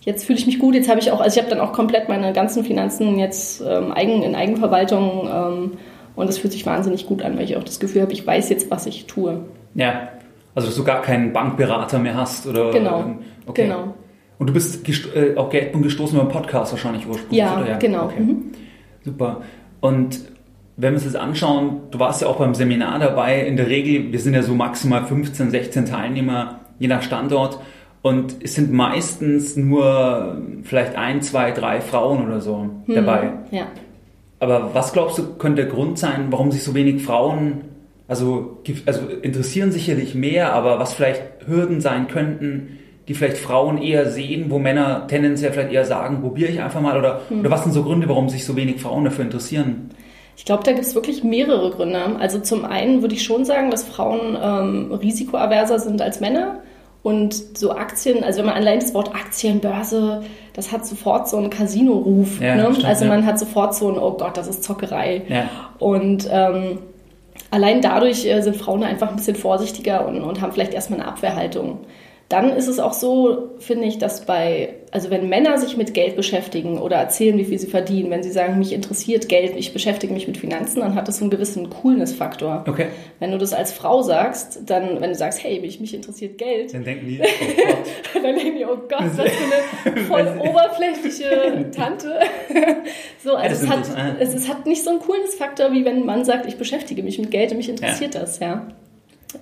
jetzt 0.00 0.24
fühle 0.24 0.38
ich 0.38 0.46
mich 0.46 0.58
gut. 0.58 0.74
Jetzt 0.74 0.88
habe 0.88 1.00
ich 1.00 1.10
auch, 1.10 1.20
also 1.20 1.38
ich 1.38 1.44
habe 1.44 1.54
dann 1.54 1.60
auch 1.60 1.72
komplett 1.72 2.08
meine 2.08 2.32
ganzen 2.32 2.64
Finanzen 2.64 3.18
jetzt 3.18 3.62
ähm, 3.66 3.92
eigen, 3.92 4.22
in 4.22 4.34
Eigenverwaltung 4.34 5.28
ähm, 5.30 5.72
und 6.14 6.30
es 6.30 6.38
fühlt 6.38 6.52
sich 6.52 6.64
wahnsinnig 6.64 7.06
gut 7.06 7.22
an, 7.22 7.36
weil 7.36 7.44
ich 7.44 7.56
auch 7.58 7.64
das 7.64 7.78
Gefühl 7.78 8.02
habe, 8.02 8.12
ich 8.12 8.26
weiß 8.26 8.48
jetzt, 8.48 8.70
was 8.70 8.86
ich 8.86 9.04
tue. 9.04 9.40
Ja, 9.74 10.08
also 10.54 10.68
dass 10.68 10.76
du 10.76 10.84
gar 10.84 11.02
keinen 11.02 11.34
Bankberater 11.34 11.98
mehr 11.98 12.14
hast 12.14 12.46
oder 12.46 12.70
genau, 12.70 13.00
ähm, 13.00 13.18
okay. 13.46 13.64
genau. 13.64 13.94
Und 14.38 14.48
du 14.48 14.52
bist 14.52 14.88
äh, 15.14 15.34
auf 15.36 15.50
Geldbildung 15.50 15.82
gestoßen 15.82 16.16
beim 16.16 16.28
Podcast 16.28 16.72
wahrscheinlich 16.72 17.06
ursprünglich, 17.06 17.38
ja, 17.38 17.58
oder? 17.58 17.70
Ja, 17.70 17.76
genau. 17.76 18.04
Okay. 18.04 18.20
Mhm. 18.20 18.52
Super. 19.06 19.42
Und 19.80 20.20
wenn 20.76 20.92
wir 20.92 20.96
uns 20.96 21.04
das 21.04 21.14
anschauen, 21.14 21.82
du 21.90 21.98
warst 21.98 22.20
ja 22.20 22.28
auch 22.28 22.36
beim 22.36 22.54
Seminar 22.54 22.98
dabei. 22.98 23.46
In 23.46 23.56
der 23.56 23.68
Regel, 23.68 24.12
wir 24.12 24.18
sind 24.18 24.34
ja 24.34 24.42
so 24.42 24.54
maximal 24.54 25.06
15, 25.06 25.50
16 25.50 25.86
Teilnehmer, 25.86 26.60
je 26.78 26.88
nach 26.88 27.02
Standort. 27.02 27.60
Und 28.02 28.36
es 28.42 28.54
sind 28.54 28.72
meistens 28.72 29.56
nur 29.56 30.42
vielleicht 30.64 30.96
ein, 30.96 31.22
zwei, 31.22 31.52
drei 31.52 31.80
Frauen 31.80 32.26
oder 32.26 32.40
so 32.40 32.68
hm, 32.84 32.94
dabei. 32.94 33.32
Ja. 33.50 33.68
aber 34.38 34.74
was 34.74 34.92
glaubst 34.92 35.18
du, 35.18 35.34
könnte 35.34 35.62
der 35.62 35.72
Grund 35.72 35.98
sein, 35.98 36.26
warum 36.30 36.52
sich 36.52 36.62
so 36.62 36.74
wenig 36.74 37.02
Frauen, 37.02 37.62
also, 38.06 38.62
also 38.84 39.08
interessieren 39.22 39.72
sicherlich 39.72 40.14
mehr, 40.14 40.52
aber 40.52 40.78
was 40.78 40.94
vielleicht 40.94 41.22
Hürden 41.46 41.80
sein 41.80 42.06
könnten, 42.06 42.78
die 43.08 43.14
vielleicht 43.14 43.38
Frauen 43.38 43.78
eher 43.78 44.10
sehen, 44.10 44.50
wo 44.50 44.58
Männer 44.58 45.06
tendenziell 45.06 45.52
vielleicht 45.52 45.72
eher 45.72 45.84
sagen, 45.84 46.20
probiere 46.20 46.50
ich 46.50 46.60
einfach 46.60 46.80
mal 46.80 46.98
oder, 46.98 47.20
hm. 47.28 47.40
oder 47.40 47.50
was 47.50 47.62
sind 47.62 47.72
so 47.72 47.82
Gründe, 47.82 48.08
warum 48.08 48.28
sich 48.28 48.44
so 48.44 48.56
wenig 48.56 48.80
Frauen 48.80 49.04
dafür 49.04 49.24
interessieren? 49.24 49.90
Ich 50.36 50.44
glaube, 50.44 50.64
da 50.64 50.72
gibt 50.72 50.84
es 50.84 50.94
wirklich 50.94 51.24
mehrere 51.24 51.70
Gründe. 51.70 52.16
Also 52.18 52.38
zum 52.40 52.64
einen 52.64 53.00
würde 53.00 53.14
ich 53.14 53.22
schon 53.22 53.44
sagen, 53.44 53.70
dass 53.70 53.84
Frauen 53.84 54.36
ähm, 54.40 54.92
risikoaverser 54.92 55.78
sind 55.78 56.02
als 56.02 56.20
Männer. 56.20 56.60
Und 57.02 57.56
so 57.56 57.70
Aktien, 57.70 58.24
also 58.24 58.40
wenn 58.40 58.46
man 58.46 58.56
allein 58.56 58.80
das 58.80 58.92
Wort 58.92 59.14
Aktienbörse, 59.14 60.24
das 60.54 60.72
hat 60.72 60.84
sofort 60.84 61.28
so 61.28 61.36
einen 61.36 61.50
Casino-Ruf. 61.50 62.40
Ja, 62.40 62.56
ne? 62.56 62.76
also 62.84 63.04
man 63.04 63.20
ja. 63.20 63.26
hat 63.26 63.38
sofort 63.38 63.76
so 63.76 63.88
ein, 63.88 63.96
oh 63.96 64.12
Gott, 64.12 64.36
das 64.36 64.48
ist 64.48 64.64
Zockerei. 64.64 65.22
Ja. 65.28 65.48
Und 65.78 66.28
ähm, 66.30 66.80
allein 67.52 67.80
dadurch 67.80 68.26
äh, 68.26 68.40
sind 68.42 68.56
Frauen 68.56 68.82
einfach 68.82 69.08
ein 69.08 69.16
bisschen 69.16 69.36
vorsichtiger 69.36 70.06
und, 70.06 70.20
und 70.20 70.40
haben 70.40 70.52
vielleicht 70.52 70.74
erstmal 70.74 71.00
eine 71.00 71.08
Abwehrhaltung. 71.08 71.78
Dann 72.28 72.50
ist 72.50 72.66
es 72.66 72.80
auch 72.80 72.92
so, 72.92 73.50
finde 73.60 73.86
ich, 73.86 73.98
dass 73.98 74.26
bei, 74.26 74.74
also 74.90 75.10
wenn 75.10 75.28
Männer 75.28 75.58
sich 75.58 75.76
mit 75.76 75.94
Geld 75.94 76.16
beschäftigen 76.16 76.78
oder 76.78 76.96
erzählen, 76.96 77.38
wie 77.38 77.44
viel 77.44 77.56
sie 77.56 77.68
verdienen, 77.68 78.10
wenn 78.10 78.24
sie 78.24 78.32
sagen, 78.32 78.58
mich 78.58 78.72
interessiert 78.72 79.28
Geld, 79.28 79.54
ich 79.56 79.72
beschäftige 79.72 80.12
mich 80.12 80.26
mit 80.26 80.36
Finanzen, 80.36 80.80
dann 80.80 80.96
hat 80.96 81.06
das 81.06 81.18
so 81.18 81.24
einen 81.24 81.30
gewissen 81.30 81.70
Coolness-Faktor. 81.70 82.64
Okay. 82.66 82.88
Wenn 83.20 83.30
du 83.30 83.38
das 83.38 83.52
als 83.52 83.72
Frau 83.72 84.02
sagst, 84.02 84.62
dann, 84.66 85.00
wenn 85.00 85.10
du 85.10 85.14
sagst, 85.14 85.44
hey, 85.44 85.60
mich, 85.60 85.78
mich 85.78 85.94
interessiert 85.94 86.36
Geld, 86.36 86.74
dann 86.74 86.82
denken 86.82 87.06
die, 87.06 87.20
oh 87.22 87.24
Gott. 87.24 88.24
dann 88.24 88.34
denken 88.34 88.58
die, 88.58 88.64
oh 88.64 88.76
Gott, 88.88 89.04
was 89.16 89.30
für 89.30 89.90
eine 89.90 90.00
voll 90.08 90.40
oberflächliche 90.40 91.70
Tante. 91.70 92.18
so, 93.22 93.34
also 93.34 93.64
es, 93.64 93.70
hat, 93.70 94.18
es, 94.18 94.34
es, 94.34 94.48
hat 94.48 94.66
nicht 94.66 94.82
so 94.82 94.90
einen 94.90 94.98
Coolness-Faktor, 94.98 95.72
wie 95.72 95.84
wenn 95.84 95.98
ein 95.98 96.06
Mann 96.06 96.24
sagt, 96.24 96.46
ich 96.46 96.56
beschäftige 96.56 97.04
mich 97.04 97.20
mit 97.20 97.30
Geld 97.30 97.52
und 97.52 97.58
mich 97.58 97.68
interessiert 97.68 98.14
ja. 98.14 98.20
das, 98.20 98.40
ja. 98.40 98.66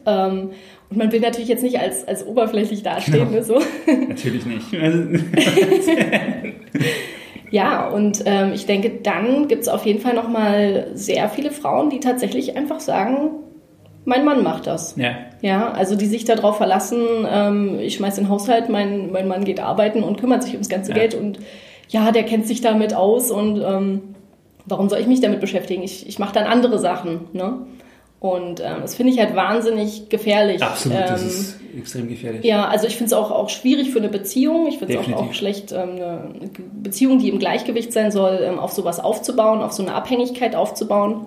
Ähm, 0.07 0.51
und 0.91 0.99
man 0.99 1.13
will 1.13 1.21
natürlich 1.21 1.49
jetzt 1.49 1.63
nicht 1.63 1.79
als, 1.79 2.07
als 2.07 2.27
oberflächlich 2.27 2.83
dastehen. 2.83 3.31
Genau. 3.31 3.43
So. 3.43 3.55
Natürlich 4.09 4.47
nicht. 4.47 4.67
ja, 7.51 7.89
und 7.89 8.23
ähm, 8.27 8.53
ich 8.55 8.67
denke, 8.67 8.91
dann 9.03 9.49
gibt 9.49 9.63
es 9.63 9.69
auf 9.69 9.87
jeden 9.87 10.01
Fall 10.01 10.15
nochmal 10.15 10.89
sehr 10.95 11.29
viele 11.29 11.51
Frauen, 11.51 11.91
die 11.91 12.01
tatsächlich 12.01 12.57
einfach 12.57 12.81
sagen, 12.81 13.31
mein 14.05 14.25
Mann 14.25 14.43
macht 14.43 14.67
das. 14.67 14.95
Ja. 14.97 15.15
Ja, 15.41 15.71
also 15.73 15.97
die 15.97 16.07
sich 16.07 16.25
darauf 16.25 16.59
verlassen, 16.59 17.01
ähm, 17.31 17.79
ich 17.81 17.95
schmeiß 17.95 18.17
den 18.17 18.29
Haushalt, 18.29 18.69
mein, 18.69 19.11
mein 19.11 19.29
Mann 19.29 19.45
geht 19.45 19.61
arbeiten 19.61 20.03
und 20.03 20.21
kümmert 20.21 20.43
sich 20.43 20.53
ums 20.53 20.69
ganze 20.69 20.93
ja. 20.93 20.99
Geld 20.99 21.15
und 21.15 21.39
ja, 21.89 22.13
der 22.13 22.25
kennt 22.25 22.47
sich 22.47 22.61
damit 22.61 22.95
aus 22.95 23.31
und 23.31 23.63
ähm, 23.63 24.15
warum 24.67 24.89
soll 24.89 25.01
ich 25.01 25.07
mich 25.07 25.21
damit 25.21 25.41
beschäftigen? 25.41 25.83
Ich, 25.83 26.09
ich 26.09 26.19
mache 26.19 26.35
dann 26.35 26.45
andere 26.45 26.79
Sachen. 26.79 27.27
Ne? 27.33 27.67
Und 28.25 28.61
ähm, 28.61 28.77
das 28.81 28.95
finde 28.95 29.13
ich 29.13 29.19
halt 29.19 29.37
wahnsinnig 29.37 30.09
gefährlich. 30.09 30.63
Absolut, 30.63 30.97
ähm, 30.97 31.05
das 31.09 31.23
ist 31.23 31.61
extrem 31.77 32.09
gefährlich. 32.09 32.43
Ja, 32.43 32.69
also 32.69 32.87
ich 32.87 32.97
finde 32.97 33.09
es 33.09 33.13
auch, 33.13 33.31
auch 33.31 33.51
schwierig 33.51 33.91
für 33.91 33.99
eine 33.99 34.09
Beziehung. 34.09 34.67
Ich 34.67 34.79
finde 34.79 34.95
es 34.95 35.01
auch, 35.01 35.27
auch 35.27 35.35
schlecht, 35.35 35.73
ähm, 35.73 35.91
eine 35.97 36.31
Beziehung, 36.83 37.19
die 37.19 37.29
im 37.29 37.39
Gleichgewicht 37.39 37.93
sein 37.93 38.11
soll, 38.11 38.41
ähm, 38.43 38.59
auf 38.59 38.73
sowas 38.73 38.99
aufzubauen, 38.99 39.61
auf 39.61 39.73
so 39.73 39.83
eine 39.83 39.93
Abhängigkeit 39.95 40.57
aufzubauen. 40.57 41.27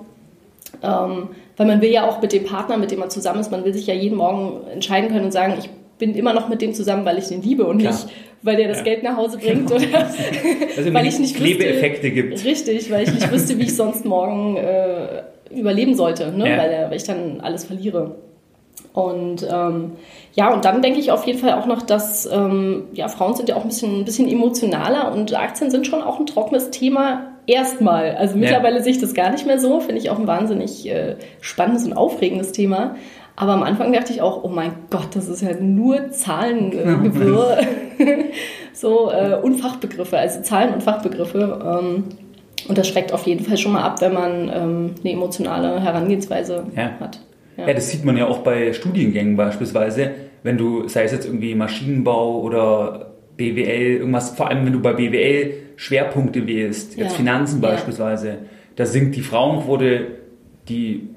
Ähm, 0.82 1.28
weil 1.56 1.68
man 1.68 1.82
will 1.82 1.92
ja 1.92 2.10
auch 2.10 2.20
mit 2.20 2.34
dem 2.34 2.46
Partner, 2.46 2.78
mit 2.78 2.90
dem 2.90 2.98
man 2.98 3.12
zusammen 3.12 3.42
ist, 3.42 3.52
man 3.52 3.64
will 3.64 3.76
sich 3.76 3.86
ja 3.86 3.94
jeden 3.94 4.18
Morgen 4.18 4.66
entscheiden 4.68 5.12
können 5.12 5.26
und 5.26 5.32
sagen, 5.32 5.54
ich 5.60 5.70
bin 6.00 6.16
immer 6.16 6.34
noch 6.34 6.50
mit 6.50 6.64
dem 6.64 6.74
zusammen, 6.74 7.06
weil 7.06 7.20
ich 7.20 7.28
den 7.28 7.44
liebe 7.44 7.68
und 7.68 7.78
Klar. 7.78 7.94
nicht, 7.94 8.08
weil 8.42 8.56
der 8.56 8.70
das 8.70 8.80
ja. 8.80 8.86
Geld 8.86 9.04
nach 9.04 9.18
Hause 9.18 9.38
bringt 9.38 9.72
oder 9.72 10.08
also 10.76 10.94
weil 10.96 11.06
ich 11.06 11.20
nicht 11.20 11.36
Klebeeffekte 11.36 12.10
gibt. 12.10 12.44
Richtig, 12.44 12.90
weil 12.90 13.04
ich 13.04 13.14
nicht 13.14 13.32
wüsste, 13.32 13.60
wie 13.60 13.66
ich 13.66 13.76
sonst 13.76 14.04
morgen 14.04 14.58
äh, 14.58 15.22
überleben 15.50 15.96
sollte, 15.96 16.32
ne? 16.32 16.50
ja. 16.50 16.58
weil, 16.58 16.90
weil 16.90 16.98
ich 16.98 17.04
dann 17.04 17.42
alles 17.42 17.66
verliere. 17.66 18.16
Und 18.94 19.48
ähm, 19.50 19.92
ja, 20.34 20.54
und 20.54 20.66
dann 20.66 20.82
denke 20.82 21.00
ich 21.00 21.12
auf 21.12 21.26
jeden 21.26 21.40
Fall 21.40 21.54
auch 21.54 21.66
noch, 21.66 21.84
dass 21.84 22.26
ähm, 22.26 22.86
ja, 22.94 23.08
Frauen 23.08 23.36
sind 23.36 23.50
ja 23.50 23.56
auch 23.56 23.62
ein 23.62 23.68
bisschen, 23.68 24.00
ein 24.00 24.06
bisschen 24.06 24.28
emotionaler 24.28 25.14
und 25.14 25.38
Aktien 25.38 25.70
sind 25.70 25.86
schon 25.86 26.02
auch 26.02 26.20
ein 26.20 26.26
trockenes 26.26 26.72
Thema 26.72 27.34
erstmal. 27.46 28.16
Also 28.16 28.38
mittlerweile 28.38 28.78
ja. 28.78 28.84
sehe 28.84 28.94
ich 28.94 29.00
das 29.00 29.14
gar 29.14 29.32
nicht 29.32 29.46
mehr 29.46 29.60
so, 29.60 29.80
finde 29.80 30.02
ich 30.02 30.10
auch 30.10 30.20
ein 30.20 30.28
wahnsinnig 30.28 30.90
äh, 30.90 31.16
spannendes 31.42 31.86
und 31.86 31.94
aufregendes 31.94 32.52
Thema. 32.52 32.96
Aber 33.36 33.54
am 33.54 33.62
Anfang 33.62 33.94
dachte 33.94 34.12
ich 34.12 34.22
auch, 34.22 34.44
oh 34.44 34.50
mein 34.50 34.74
Gott, 34.90 35.10
das 35.14 35.28
ist 35.28 35.44
ja 35.44 35.54
nur 35.60 36.10
Zahlengewirr. 36.10 37.60
Äh, 38.00 38.24
so 38.74 39.12
äh, 39.12 39.36
und 39.36 39.60
Fachbegriffe, 39.60 40.18
also 40.18 40.42
Zahlen 40.42 40.74
und 40.74 40.82
Fachbegriffe. 40.82 41.80
Ähm, 41.82 42.06
und 42.68 42.78
das 42.78 42.88
schreckt 42.88 43.14
auf 43.14 43.26
jeden 43.26 43.46
Fall 43.46 43.58
schon 43.58 43.74
mal 43.74 43.84
ab, 43.84 44.02
wenn 44.02 44.14
man 44.14 44.52
ähm, 44.54 44.96
eine 45.04 45.14
emotionale 45.14 45.82
Herangehensweise 45.82 46.66
ja. 46.76 46.92
hat. 47.00 47.22
Ja. 47.58 47.68
ja. 47.68 47.74
das 47.74 47.90
sieht 47.90 48.06
man 48.06 48.18
ja 48.18 48.28
auch 48.28 48.40
bei 48.40 48.74
Studiengängen 48.74 49.36
beispielsweise. 49.36 50.12
Wenn 50.44 50.58
du, 50.58 50.88
sei 50.88 51.04
es 51.04 51.12
jetzt 51.12 51.26
irgendwie 51.26 51.56
Maschinenbau 51.56 52.42
oder 52.42 53.14
BWL, 53.38 53.98
irgendwas, 53.98 54.32
vor 54.32 54.50
allem 54.50 54.66
wenn 54.66 54.74
du 54.74 54.82
bei 54.82 54.94
BWL 54.94 55.54
Schwerpunkte 55.76 56.48
wählst, 56.48 56.98
jetzt 56.98 57.12
ja. 57.12 57.18
Finanzen 57.18 57.62
beispielsweise, 57.62 58.40
da 58.76 58.86
sinkt 58.86 59.16
die 59.16 59.22
Frauenquote, 59.22 60.08
die 60.68 61.10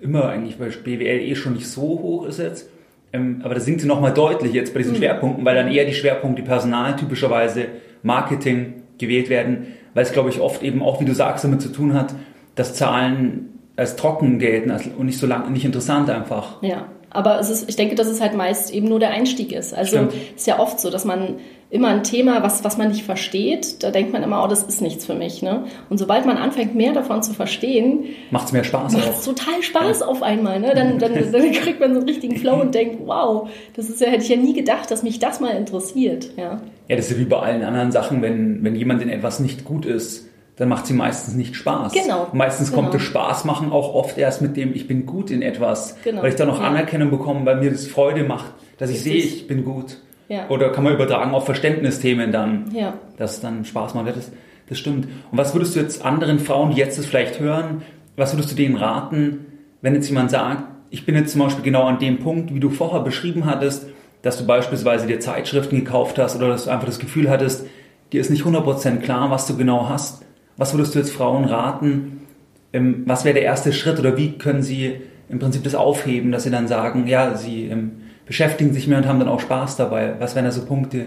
immer 0.00 0.28
eigentlich 0.28 0.58
bei 0.58 0.66
BWL 0.68 1.20
eh 1.20 1.34
schon 1.34 1.54
nicht 1.54 1.68
so 1.68 1.82
hoch 1.82 2.26
ist 2.26 2.38
jetzt, 2.38 2.68
ähm, 3.12 3.40
aber 3.42 3.54
da 3.54 3.60
sinkt 3.60 3.80
sie 3.80 3.86
nochmal 3.86 4.14
deutlich 4.14 4.52
jetzt 4.52 4.72
bei 4.72 4.78
diesen 4.78 4.94
mhm. 4.94 4.98
Schwerpunkten, 4.98 5.44
weil 5.44 5.54
dann 5.54 5.70
eher 5.70 5.84
die 5.84 5.94
Schwerpunkte 5.94 6.42
Personal 6.42 6.96
typischerweise 6.96 7.66
Marketing 8.02 8.82
gewählt 8.98 9.28
werden 9.28 9.66
weil 9.94 10.04
es, 10.04 10.12
glaube 10.12 10.30
ich, 10.30 10.40
oft 10.40 10.62
eben 10.62 10.82
auch, 10.82 11.00
wie 11.00 11.04
du 11.04 11.14
sagst, 11.14 11.44
damit 11.44 11.62
zu 11.62 11.70
tun 11.70 11.94
hat, 11.94 12.14
dass 12.54 12.74
Zahlen 12.74 13.58
als 13.76 13.96
trocken 13.96 14.38
gelten 14.38 14.70
und 14.98 15.06
nicht 15.06 15.18
so 15.18 15.26
lang, 15.26 15.50
nicht 15.52 15.64
interessant 15.64 16.10
einfach. 16.10 16.62
Ja, 16.62 16.86
aber 17.10 17.40
es 17.40 17.50
ist, 17.50 17.68
ich 17.68 17.76
denke, 17.76 17.94
dass 17.94 18.06
es 18.06 18.20
halt 18.20 18.34
meist 18.34 18.72
eben 18.72 18.88
nur 18.88 19.00
der 19.00 19.10
Einstieg 19.10 19.52
ist. 19.52 19.74
Also 19.74 19.96
Stimmt. 19.96 20.14
ist 20.36 20.46
ja 20.46 20.58
oft 20.58 20.78
so, 20.78 20.90
dass 20.90 21.04
man 21.04 21.36
immer 21.70 21.88
ein 21.88 22.02
Thema, 22.02 22.42
was, 22.42 22.64
was 22.64 22.76
man 22.76 22.88
nicht 22.88 23.04
versteht, 23.04 23.82
da 23.82 23.92
denkt 23.92 24.12
man 24.12 24.24
immer, 24.24 24.44
oh, 24.44 24.48
das 24.48 24.64
ist 24.64 24.82
nichts 24.82 25.06
für 25.06 25.14
mich. 25.14 25.40
Ne? 25.40 25.64
Und 25.88 25.98
sobald 25.98 26.26
man 26.26 26.36
anfängt, 26.36 26.74
mehr 26.74 26.92
davon 26.92 27.22
zu 27.22 27.32
verstehen, 27.32 28.06
macht 28.32 28.46
es 28.46 28.52
mehr 28.52 28.64
Spaß. 28.64 28.92
Macht 28.92 29.18
es 29.18 29.24
total 29.24 29.62
Spaß 29.62 30.00
ja. 30.00 30.06
auf 30.06 30.22
einmal. 30.22 30.58
Ne? 30.58 30.72
Dann, 30.74 30.98
dann, 30.98 31.12
dann 31.32 31.52
kriegt 31.52 31.78
man 31.78 31.94
so 31.94 32.00
einen 32.00 32.08
richtigen 32.08 32.36
Flow 32.36 32.60
und 32.60 32.74
denkt, 32.74 32.98
wow, 33.04 33.48
das 33.76 33.88
ist 33.88 34.00
ja, 34.00 34.08
hätte 34.08 34.24
ich 34.24 34.28
ja 34.28 34.36
nie 34.36 34.52
gedacht, 34.52 34.90
dass 34.90 35.04
mich 35.04 35.20
das 35.20 35.38
mal 35.38 35.50
interessiert. 35.50 36.30
Ja, 36.36 36.60
ja 36.88 36.96
das 36.96 37.10
ist 37.10 37.18
wie 37.18 37.24
bei 37.24 37.38
allen 37.38 37.62
anderen 37.62 37.92
Sachen, 37.92 38.20
wenn, 38.20 38.64
wenn 38.64 38.74
jemand 38.74 39.00
in 39.02 39.08
etwas 39.08 39.38
nicht 39.38 39.64
gut 39.64 39.86
ist, 39.86 40.26
dann 40.56 40.68
macht 40.68 40.86
sie 40.86 40.92
meistens 40.92 41.36
nicht 41.36 41.54
Spaß. 41.54 41.92
Genau. 41.92 42.26
Meistens 42.32 42.70
genau. 42.70 42.82
kommt 42.82 42.94
das 42.94 43.02
Spaß 43.02 43.44
machen 43.44 43.70
auch 43.70 43.94
oft 43.94 44.18
erst 44.18 44.42
mit 44.42 44.56
dem, 44.56 44.74
ich 44.74 44.88
bin 44.88 45.06
gut 45.06 45.30
in 45.30 45.40
etwas, 45.40 45.96
genau. 46.02 46.22
weil 46.22 46.30
ich 46.30 46.36
dann 46.36 46.50
auch 46.50 46.60
ja. 46.60 46.66
Anerkennung 46.66 47.10
bekomme, 47.10 47.46
weil 47.46 47.56
mir 47.56 47.70
das 47.70 47.86
Freude 47.86 48.24
macht, 48.24 48.52
dass 48.76 48.90
ich 48.90 49.00
sehe, 49.00 49.14
ich 49.14 49.46
bin 49.46 49.64
gut. 49.64 49.98
Ja. 50.30 50.48
Oder 50.48 50.70
kann 50.70 50.84
man 50.84 50.94
übertragen 50.94 51.32
auf 51.32 51.44
Verständnisthemen 51.44 52.32
dann, 52.32 52.70
ja. 52.72 52.94
dass 53.18 53.40
dann 53.40 53.66
Spaß 53.66 53.94
macht. 53.94 54.08
Das, 54.16 54.32
das 54.68 54.78
stimmt. 54.78 55.06
Und 55.30 55.36
was 55.36 55.54
würdest 55.54 55.76
du 55.76 55.80
jetzt 55.80 56.04
anderen 56.04 56.38
Frauen, 56.38 56.70
die 56.70 56.78
jetzt 56.78 56.98
das 56.98 57.04
vielleicht 57.04 57.40
hören, 57.40 57.82
was 58.16 58.32
würdest 58.32 58.52
du 58.52 58.56
denen 58.56 58.76
raten, 58.76 59.46
wenn 59.82 59.94
jetzt 59.94 60.08
jemand 60.08 60.30
sagt, 60.30 60.64
ich 60.88 61.04
bin 61.04 61.14
jetzt 61.14 61.32
zum 61.32 61.42
Beispiel 61.42 61.64
genau 61.64 61.84
an 61.84 61.98
dem 61.98 62.18
Punkt, 62.18 62.54
wie 62.54 62.60
du 62.60 62.70
vorher 62.70 63.00
beschrieben 63.00 63.44
hattest, 63.44 63.86
dass 64.22 64.38
du 64.38 64.46
beispielsweise 64.46 65.06
dir 65.06 65.20
Zeitschriften 65.20 65.76
gekauft 65.76 66.18
hast 66.18 66.36
oder 66.36 66.48
dass 66.48 66.64
du 66.64 66.70
einfach 66.70 66.86
das 66.86 66.98
Gefühl 66.98 67.28
hattest, 67.28 67.66
dir 68.12 68.20
ist 68.22 68.30
nicht 68.30 68.44
100% 68.44 69.00
klar, 69.00 69.30
was 69.30 69.46
du 69.46 69.56
genau 69.56 69.88
hast 69.90 70.24
was 70.60 70.74
würdest 70.74 70.94
du 70.94 70.98
jetzt 70.98 71.12
Frauen 71.12 71.46
raten? 71.46 72.26
Ähm, 72.74 73.04
was 73.06 73.24
wäre 73.24 73.32
der 73.32 73.44
erste 73.44 73.72
Schritt 73.72 73.98
oder 73.98 74.18
wie 74.18 74.32
können 74.36 74.62
sie 74.62 75.00
im 75.30 75.38
Prinzip 75.38 75.64
das 75.64 75.74
aufheben, 75.74 76.32
dass 76.32 76.42
sie 76.42 76.50
dann 76.50 76.68
sagen, 76.68 77.06
ja, 77.06 77.34
sie 77.34 77.68
ähm, 77.68 77.99
beschäftigen 78.30 78.72
sich 78.72 78.86
mehr 78.86 78.98
und 78.98 79.08
haben 79.08 79.18
dann 79.18 79.28
auch 79.28 79.40
Spaß 79.40 79.74
dabei? 79.74 80.14
Was 80.20 80.36
wären 80.36 80.44
da 80.44 80.52
so 80.52 80.64
Punkte? 80.64 81.06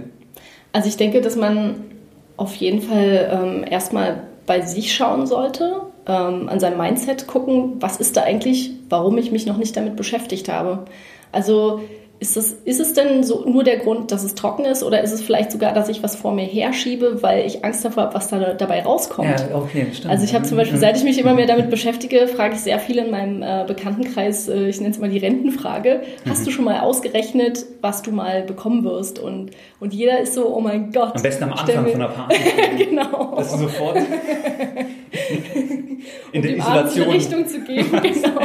Also 0.74 0.90
ich 0.90 0.98
denke, 0.98 1.22
dass 1.22 1.38
man 1.38 1.76
auf 2.36 2.54
jeden 2.56 2.82
Fall 2.82 3.30
ähm, 3.32 3.66
erstmal 3.66 4.24
bei 4.46 4.60
sich 4.60 4.94
schauen 4.94 5.26
sollte, 5.26 5.84
ähm, 6.06 6.50
an 6.50 6.60
seinem 6.60 6.78
Mindset 6.78 7.26
gucken, 7.26 7.76
was 7.80 7.96
ist 7.96 8.18
da 8.18 8.24
eigentlich, 8.24 8.72
warum 8.90 9.18
ich 9.18 9.32
mich 9.32 9.46
noch 9.46 9.56
nicht 9.56 9.78
damit 9.78 9.96
beschäftigt 9.96 10.50
habe. 10.50 10.84
Also 11.32 11.80
ist, 12.24 12.38
das, 12.38 12.56
ist 12.64 12.80
es 12.80 12.94
denn 12.94 13.22
so 13.24 13.44
nur 13.46 13.66
der 13.66 13.76
Grund, 13.78 14.14
dass 14.14 14.24
es 14.24 14.34
trocken 14.34 14.64
ist 14.64 14.82
oder 14.82 15.04
ist 15.04 15.12
es 15.12 15.22
vielleicht 15.22 15.52
sogar, 15.52 15.74
dass 15.74 15.90
ich 15.90 16.04
was 16.04 16.16
vor 16.16 16.34
mir 16.34 16.46
herschiebe, 16.46 17.22
weil 17.22 17.46
ich 17.46 17.66
Angst 17.66 17.84
davor 17.84 18.04
habe, 18.04 18.16
was 18.16 18.30
da 18.30 18.54
dabei 18.54 18.82
rauskommt? 18.82 19.28
Ja, 19.28 19.56
okay, 19.56 19.88
stimmt. 19.92 20.10
Also 20.10 20.24
ich 20.24 20.34
habe 20.34 20.46
zum 20.46 20.56
Beispiel, 20.56 20.80
seit 20.80 20.96
ich 20.96 21.04
mich 21.04 21.20
immer 21.20 21.34
mehr 21.34 21.48
damit 21.48 21.70
beschäftige, 21.70 22.28
frage 22.28 22.56
ich 22.56 22.62
sehr 22.62 22.80
viel 22.80 22.98
in 22.98 23.12
meinem 23.12 23.44
äh, 23.44 23.66
Bekanntenkreis, 23.68 24.48
äh, 24.48 24.70
ich 24.70 24.80
nenne 24.80 24.94
es 24.94 25.00
mal 25.00 25.10
die 25.10 25.18
Rentenfrage, 25.18 26.04
hast 26.26 26.40
mhm. 26.42 26.46
du 26.46 26.52
schon 26.52 26.64
mal 26.64 26.80
ausgerechnet, 26.80 27.66
was 27.82 28.04
du 28.04 28.12
mal 28.12 28.44
bekommen 28.44 28.86
wirst? 28.86 29.20
Und, 29.20 29.52
und 29.82 29.94
jeder 29.94 30.22
ist 30.22 30.34
so, 30.34 30.48
oh 30.48 30.62
mein 30.62 30.94
Gott. 30.94 31.18
Am 31.18 31.22
besten 31.22 31.44
am 31.44 31.52
Anfang 31.52 31.88
von 31.88 32.00
der 32.00 32.08
Party. 32.08 32.38
genau. 32.86 33.36
Dass 33.36 33.52
du 33.52 33.58
sofort 33.58 33.98
in 36.32 36.34
um 36.34 36.42
der 36.42 36.58
Isolation. 36.58 37.10
Richtung 37.10 37.48
zu 37.48 37.60
gehen, 37.60 37.86
genau. 38.02 38.40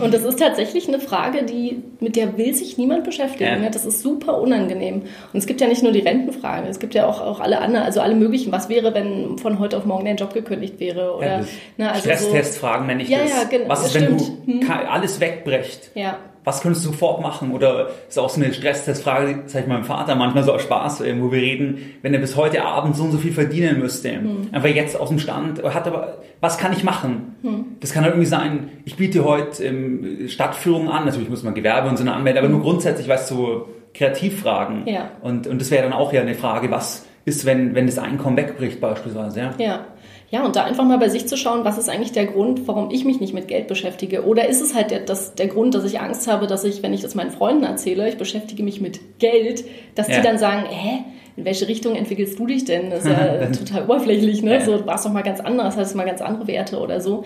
Und 0.00 0.14
das 0.14 0.24
ist 0.24 0.38
tatsächlich 0.38 0.88
eine 0.88 1.00
Frage, 1.00 1.44
die, 1.44 1.82
mit 2.00 2.16
der 2.16 2.36
will 2.38 2.54
sich 2.54 2.78
niemand 2.78 3.04
beschäftigen. 3.04 3.62
Ja. 3.62 3.70
Das 3.70 3.84
ist 3.84 4.00
super 4.00 4.40
unangenehm. 4.40 5.02
Und 5.32 5.38
es 5.38 5.46
gibt 5.46 5.60
ja 5.60 5.66
nicht 5.66 5.82
nur 5.82 5.92
die 5.92 6.00
Rentenfrage, 6.00 6.68
es 6.68 6.78
gibt 6.78 6.94
ja 6.94 7.06
auch, 7.06 7.20
auch 7.20 7.40
alle 7.40 7.60
anderen, 7.60 7.84
also 7.84 8.00
alle 8.00 8.14
möglichen. 8.14 8.52
Was 8.52 8.68
wäre, 8.68 8.94
wenn 8.94 9.38
von 9.38 9.58
heute 9.58 9.76
auf 9.76 9.84
morgen 9.84 10.04
dein 10.04 10.16
Job 10.16 10.34
gekündigt 10.34 10.80
wäre? 10.80 11.16
Oder, 11.16 11.26
ja, 11.26 11.44
ne, 11.76 11.90
also 11.90 12.00
Stresstestfragen 12.00 12.82
so, 12.82 12.86
nenne 12.86 13.02
ich 13.02 13.08
ja, 13.08 13.18
das. 13.18 13.30
Ja, 13.30 13.44
genau, 13.48 13.68
Was 13.68 13.86
ist, 13.86 13.94
wenn 13.94 14.18
stimmt. 14.18 14.46
du 14.46 14.60
hm. 14.60 14.70
alles 14.88 15.20
wegbricht? 15.20 15.90
Ja 15.94 16.18
was 16.48 16.62
könntest 16.62 16.84
du 16.86 16.90
sofort 16.90 17.20
machen? 17.20 17.52
Oder 17.52 17.90
ist 18.08 18.18
auch 18.18 18.30
so 18.30 18.40
eine 18.42 18.54
Stresstestfrage, 18.54 19.42
sag 19.46 19.62
ich 19.62 19.68
meinem 19.68 19.84
Vater 19.84 20.14
manchmal 20.14 20.44
so 20.44 20.54
aus 20.54 20.62
Spaß, 20.62 21.00
wo 21.18 21.30
wir 21.30 21.40
reden, 21.40 21.78
wenn 22.00 22.14
er 22.14 22.20
bis 22.20 22.36
heute 22.36 22.64
Abend 22.64 22.96
so 22.96 23.04
und 23.04 23.12
so 23.12 23.18
viel 23.18 23.32
verdienen 23.32 23.78
müsste. 23.78 24.12
Hm. 24.12 24.48
Einfach 24.50 24.70
jetzt 24.70 24.98
aus 24.98 25.10
dem 25.10 25.18
Stand, 25.18 25.62
hat 25.62 25.86
aber, 25.86 26.18
was 26.40 26.56
kann 26.56 26.72
ich 26.72 26.84
machen? 26.84 27.36
Hm. 27.42 27.64
Das 27.80 27.92
kann 27.92 28.02
halt 28.02 28.14
irgendwie 28.14 28.26
sein, 28.28 28.70
ich 28.86 28.96
biete 28.96 29.24
heute 29.24 29.62
ähm, 29.62 30.26
Stadtführung 30.28 30.88
an, 30.88 31.04
natürlich 31.04 31.28
muss 31.28 31.42
man 31.42 31.52
Gewerbe 31.52 31.88
und 31.88 31.98
so 31.98 32.02
eine 32.02 32.14
anmelden, 32.14 32.38
aber 32.38 32.48
nur 32.48 32.62
grundsätzlich, 32.62 33.08
weißt 33.08 33.30
du, 33.30 33.34
so 33.34 33.68
Kreativfragen. 33.92 34.86
Ja. 34.86 35.10
Und, 35.20 35.46
und 35.46 35.60
das 35.60 35.70
wäre 35.70 35.82
dann 35.82 35.92
auch 35.92 36.14
ja 36.14 36.22
eine 36.22 36.34
Frage, 36.34 36.70
was 36.70 37.06
ist, 37.26 37.44
wenn, 37.44 37.74
wenn 37.74 37.86
das 37.86 37.98
Einkommen 37.98 38.38
wegbricht 38.38 38.80
beispielsweise. 38.80 39.40
Ja. 39.40 39.54
ja. 39.58 39.80
Ja, 40.30 40.44
und 40.44 40.56
da 40.56 40.64
einfach 40.64 40.84
mal 40.84 40.98
bei 40.98 41.08
sich 41.08 41.26
zu 41.26 41.38
schauen, 41.38 41.64
was 41.64 41.78
ist 41.78 41.88
eigentlich 41.88 42.12
der 42.12 42.26
Grund, 42.26 42.68
warum 42.68 42.90
ich 42.90 43.06
mich 43.06 43.18
nicht 43.18 43.32
mit 43.32 43.48
Geld 43.48 43.66
beschäftige? 43.66 44.26
Oder 44.26 44.46
ist 44.46 44.60
es 44.60 44.74
halt 44.74 44.90
der, 44.90 45.00
das, 45.00 45.34
der 45.34 45.46
Grund, 45.46 45.74
dass 45.74 45.84
ich 45.84 46.00
Angst 46.00 46.28
habe, 46.28 46.46
dass 46.46 46.64
ich, 46.64 46.82
wenn 46.82 46.92
ich 46.92 47.00
das 47.00 47.14
meinen 47.14 47.30
Freunden 47.30 47.64
erzähle, 47.64 48.06
ich 48.08 48.18
beschäftige 48.18 48.62
mich 48.62 48.80
mit 48.82 49.18
Geld, 49.18 49.64
dass 49.94 50.08
ja. 50.08 50.16
die 50.16 50.22
dann 50.22 50.36
sagen, 50.36 50.66
hä, 50.68 51.04
in 51.36 51.46
welche 51.46 51.66
Richtung 51.66 51.94
entwickelst 51.94 52.38
du 52.38 52.46
dich 52.46 52.66
denn? 52.66 52.90
Das 52.90 53.04
ist 53.04 53.10
ja 53.10 53.46
total 53.58 53.84
oberflächlich, 53.84 54.42
ne? 54.42 54.54
Ja. 54.54 54.60
So, 54.60 54.76
du 54.76 54.86
warst 54.86 55.06
doch 55.06 55.12
mal 55.12 55.22
ganz 55.22 55.40
anders, 55.40 55.78
hast 55.78 55.94
mal 55.94 56.04
ganz 56.04 56.20
andere 56.20 56.46
Werte 56.46 56.78
oder 56.78 57.00
so. 57.00 57.24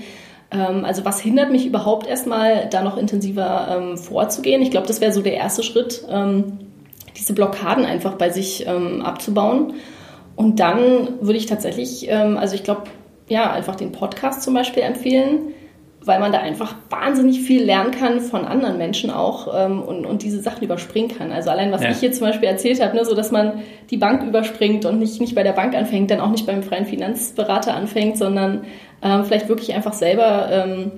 Ähm, 0.53 0.85
also 0.85 1.05
was 1.05 1.21
hindert 1.21 1.51
mich 1.51 1.67
überhaupt 1.67 2.07
erstmal, 2.07 2.69
da 2.71 2.83
noch 2.83 2.97
intensiver 2.97 3.79
ähm, 3.81 3.99
vorzugehen? 3.99 4.63
Ich 4.63 4.71
glaube, 4.71 4.87
das 4.87 5.01
wäre 5.01 5.13
so 5.13 5.23
der 5.23 5.35
erste 5.35 5.65
Schritt, 5.65 6.05
ähm, 6.09 6.59
diese 7.17 7.33
Blockaden 7.33 7.85
einfach 7.85 8.15
bei 8.15 8.31
sich 8.31 8.65
ähm, 8.67 9.03
abzubauen 9.03 9.75
und 10.37 10.61
dann 10.61 11.21
würde 11.21 11.39
ich 11.39 11.47
tatsächlich, 11.47 12.09
ähm, 12.09 12.37
also 12.37 12.55
ich 12.55 12.65
glaube, 12.65 12.85
ja, 13.29 13.53
einfach 13.53 13.77
den 13.77 13.93
Podcast 13.93 14.43
zum 14.43 14.55
Beispiel 14.55 14.83
empfehlen, 14.83 15.53
weil 16.05 16.19
man 16.19 16.33
da 16.33 16.41
einfach 16.41 16.75
wahnsinnig 16.91 17.41
viel 17.41 17.63
lernen 17.63 17.93
kann 17.93 18.21
von 18.21 18.45
anderen 18.45 18.77
Menschen 18.77 19.11
auch 19.11 19.49
ähm, 19.57 19.83
und, 19.83 20.05
und 20.05 20.23
diese 20.23 20.41
Sachen 20.41 20.65
überspringen 20.65 21.17
kann. 21.17 21.31
Also 21.31 21.51
allein, 21.51 21.71
was 21.71 21.83
ja. 21.83 21.91
ich 21.91 21.99
hier 21.99 22.13
zum 22.13 22.27
Beispiel 22.27 22.49
erzählt 22.49 22.83
habe, 22.83 22.97
ne, 22.97 23.05
so 23.05 23.15
dass 23.15 23.31
man 23.31 23.63
die 23.91 23.97
Bank 23.97 24.27
überspringt 24.27 24.85
und 24.85 24.99
nicht, 24.99 25.21
nicht 25.21 25.35
bei 25.35 25.45
der 25.45 25.53
Bank 25.53 25.75
anfängt, 25.75 26.11
dann 26.11 26.21
auch 26.21 26.31
nicht 26.31 26.47
beim 26.47 26.63
freien 26.63 26.87
Finanzberater 26.87 27.75
anfängt, 27.75 28.19
sondern 28.19 28.65
ähm, 29.03 29.25
vielleicht 29.25 29.49
wirklich 29.49 29.75
einfach 29.75 29.93
selber 29.93 30.49
ähm, 30.51 30.91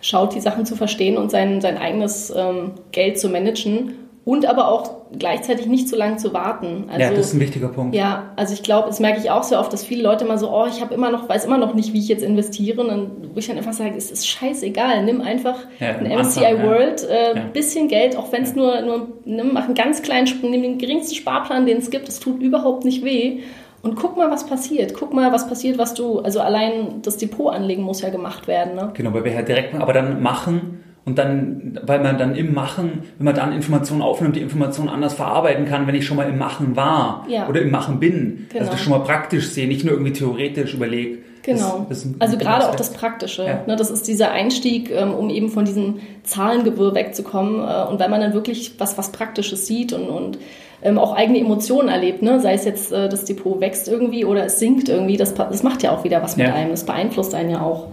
schaut, 0.00 0.34
die 0.34 0.40
Sachen 0.40 0.66
zu 0.66 0.74
verstehen 0.74 1.16
und 1.16 1.30
sein, 1.30 1.60
sein 1.60 1.78
eigenes 1.78 2.32
ähm, 2.36 2.72
Geld 2.90 3.20
zu 3.20 3.28
managen 3.28 4.01
und 4.24 4.46
aber 4.46 4.68
auch 4.68 5.08
gleichzeitig 5.18 5.66
nicht 5.66 5.88
so 5.88 5.96
lange 5.96 6.16
zu 6.16 6.32
warten. 6.32 6.84
Also, 6.88 7.00
ja, 7.00 7.10
das 7.10 7.26
ist 7.26 7.34
ein 7.34 7.40
wichtiger 7.40 7.68
Punkt. 7.68 7.94
Ja, 7.94 8.30
also 8.36 8.54
ich 8.54 8.62
glaube, 8.62 8.86
das 8.86 9.00
merke 9.00 9.18
ich 9.18 9.30
auch 9.30 9.42
sehr 9.42 9.58
oft, 9.58 9.72
dass 9.72 9.84
viele 9.84 10.04
Leute 10.04 10.24
immer 10.24 10.38
so, 10.38 10.48
oh, 10.48 10.66
ich 10.66 10.80
habe 10.80 10.94
immer 10.94 11.10
noch, 11.10 11.28
weiß 11.28 11.44
immer 11.44 11.58
noch 11.58 11.74
nicht, 11.74 11.92
wie 11.92 11.98
ich 11.98 12.06
jetzt 12.06 12.22
investiere. 12.22 12.80
Und 12.82 12.88
dann, 12.88 13.10
wo 13.34 13.38
ich 13.38 13.48
dann 13.48 13.58
einfach 13.58 13.72
sage, 13.72 13.94
es 13.96 14.12
ist 14.12 14.28
scheißegal, 14.28 15.04
nimm 15.04 15.20
einfach 15.20 15.56
ja, 15.80 15.96
ein 15.96 16.04
MSCI 16.04 16.44
Anfang, 16.44 16.66
World, 16.66 17.02
äh, 17.02 17.36
ja. 17.36 17.42
bisschen 17.52 17.88
Geld, 17.88 18.16
auch 18.16 18.30
wenn 18.30 18.44
es 18.44 18.54
nur, 18.54 18.80
nur, 18.82 19.08
nimm, 19.24 19.54
mach 19.54 19.64
einen 19.64 19.74
ganz 19.74 20.02
kleinen, 20.02 20.28
nimm 20.42 20.62
den 20.62 20.78
geringsten 20.78 21.16
Sparplan, 21.16 21.66
den 21.66 21.78
es 21.78 21.90
gibt, 21.90 22.08
es 22.08 22.20
tut 22.20 22.40
überhaupt 22.40 22.84
nicht 22.84 23.04
weh. 23.04 23.40
Und 23.82 23.96
guck 23.96 24.16
mal, 24.16 24.30
was 24.30 24.46
passiert. 24.46 24.94
Guck 24.94 25.12
mal, 25.12 25.32
was 25.32 25.48
passiert, 25.48 25.76
was 25.76 25.94
du, 25.94 26.20
also 26.20 26.38
allein 26.38 27.02
das 27.02 27.16
Depot 27.16 27.52
anlegen 27.52 27.82
muss 27.82 28.00
ja 28.00 28.10
gemacht 28.10 28.46
werden. 28.46 28.76
Ne? 28.76 28.90
Genau, 28.94 29.12
weil 29.12 29.24
wir 29.24 29.34
halt 29.34 29.48
direkt, 29.48 29.74
aber 29.74 29.92
dann 29.92 30.22
machen 30.22 30.84
und 31.04 31.18
dann, 31.18 31.80
weil 31.84 32.00
man 32.00 32.16
dann 32.16 32.36
im 32.36 32.54
Machen, 32.54 33.02
wenn 33.18 33.24
man 33.24 33.34
dann 33.34 33.52
Informationen 33.52 34.02
aufnimmt, 34.02 34.36
die 34.36 34.40
Informationen 34.40 34.88
anders 34.88 35.14
verarbeiten 35.14 35.64
kann, 35.64 35.86
wenn 35.86 35.96
ich 35.96 36.06
schon 36.06 36.16
mal 36.16 36.28
im 36.28 36.38
Machen 36.38 36.76
war 36.76 37.26
ja. 37.28 37.48
oder 37.48 37.60
im 37.60 37.70
Machen 37.72 37.98
bin. 37.98 38.46
Genau. 38.48 38.60
Also 38.60 38.72
das 38.72 38.80
schon 38.80 38.92
mal 38.92 39.00
praktisch 39.00 39.48
sehe, 39.48 39.66
nicht 39.66 39.84
nur 39.84 39.94
irgendwie 39.94 40.12
theoretisch 40.12 40.74
überlege. 40.74 41.18
Genau. 41.42 41.86
Das, 41.88 42.04
das 42.04 42.20
also 42.20 42.38
gerade 42.38 42.68
auch 42.68 42.76
das 42.76 42.92
Praktische. 42.92 43.44
Ja. 43.44 43.64
Ne, 43.66 43.74
das 43.74 43.90
ist 43.90 44.06
dieser 44.06 44.30
Einstieg, 44.30 44.92
ähm, 44.92 45.12
um 45.12 45.28
eben 45.28 45.48
von 45.48 45.64
diesem 45.64 45.96
Zahlengewirr 46.22 46.94
wegzukommen. 46.94 47.56
Äh, 47.56 47.90
und 47.90 47.98
weil 47.98 48.08
man 48.08 48.20
dann 48.20 48.32
wirklich 48.32 48.74
was, 48.78 48.96
was 48.96 49.10
Praktisches 49.10 49.66
sieht 49.66 49.92
und, 49.92 50.08
und 50.08 50.38
ähm, 50.82 50.98
auch 50.98 51.16
eigene 51.16 51.40
Emotionen 51.40 51.88
erlebt, 51.88 52.22
ne? 52.22 52.38
sei 52.38 52.54
es 52.54 52.64
jetzt 52.64 52.92
äh, 52.92 53.08
das 53.08 53.24
Depot 53.24 53.60
wächst 53.60 53.88
irgendwie 53.88 54.24
oder 54.24 54.44
es 54.44 54.60
sinkt 54.60 54.88
irgendwie, 54.88 55.16
das, 55.16 55.34
das 55.34 55.64
macht 55.64 55.82
ja 55.82 55.90
auch 55.90 56.04
wieder 56.04 56.22
was 56.22 56.36
mit 56.36 56.46
ja. 56.46 56.54
einem, 56.54 56.70
das 56.70 56.86
beeinflusst 56.86 57.34
einen 57.34 57.50
ja 57.50 57.60
auch. 57.60 57.88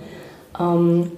Ähm, 0.60 1.12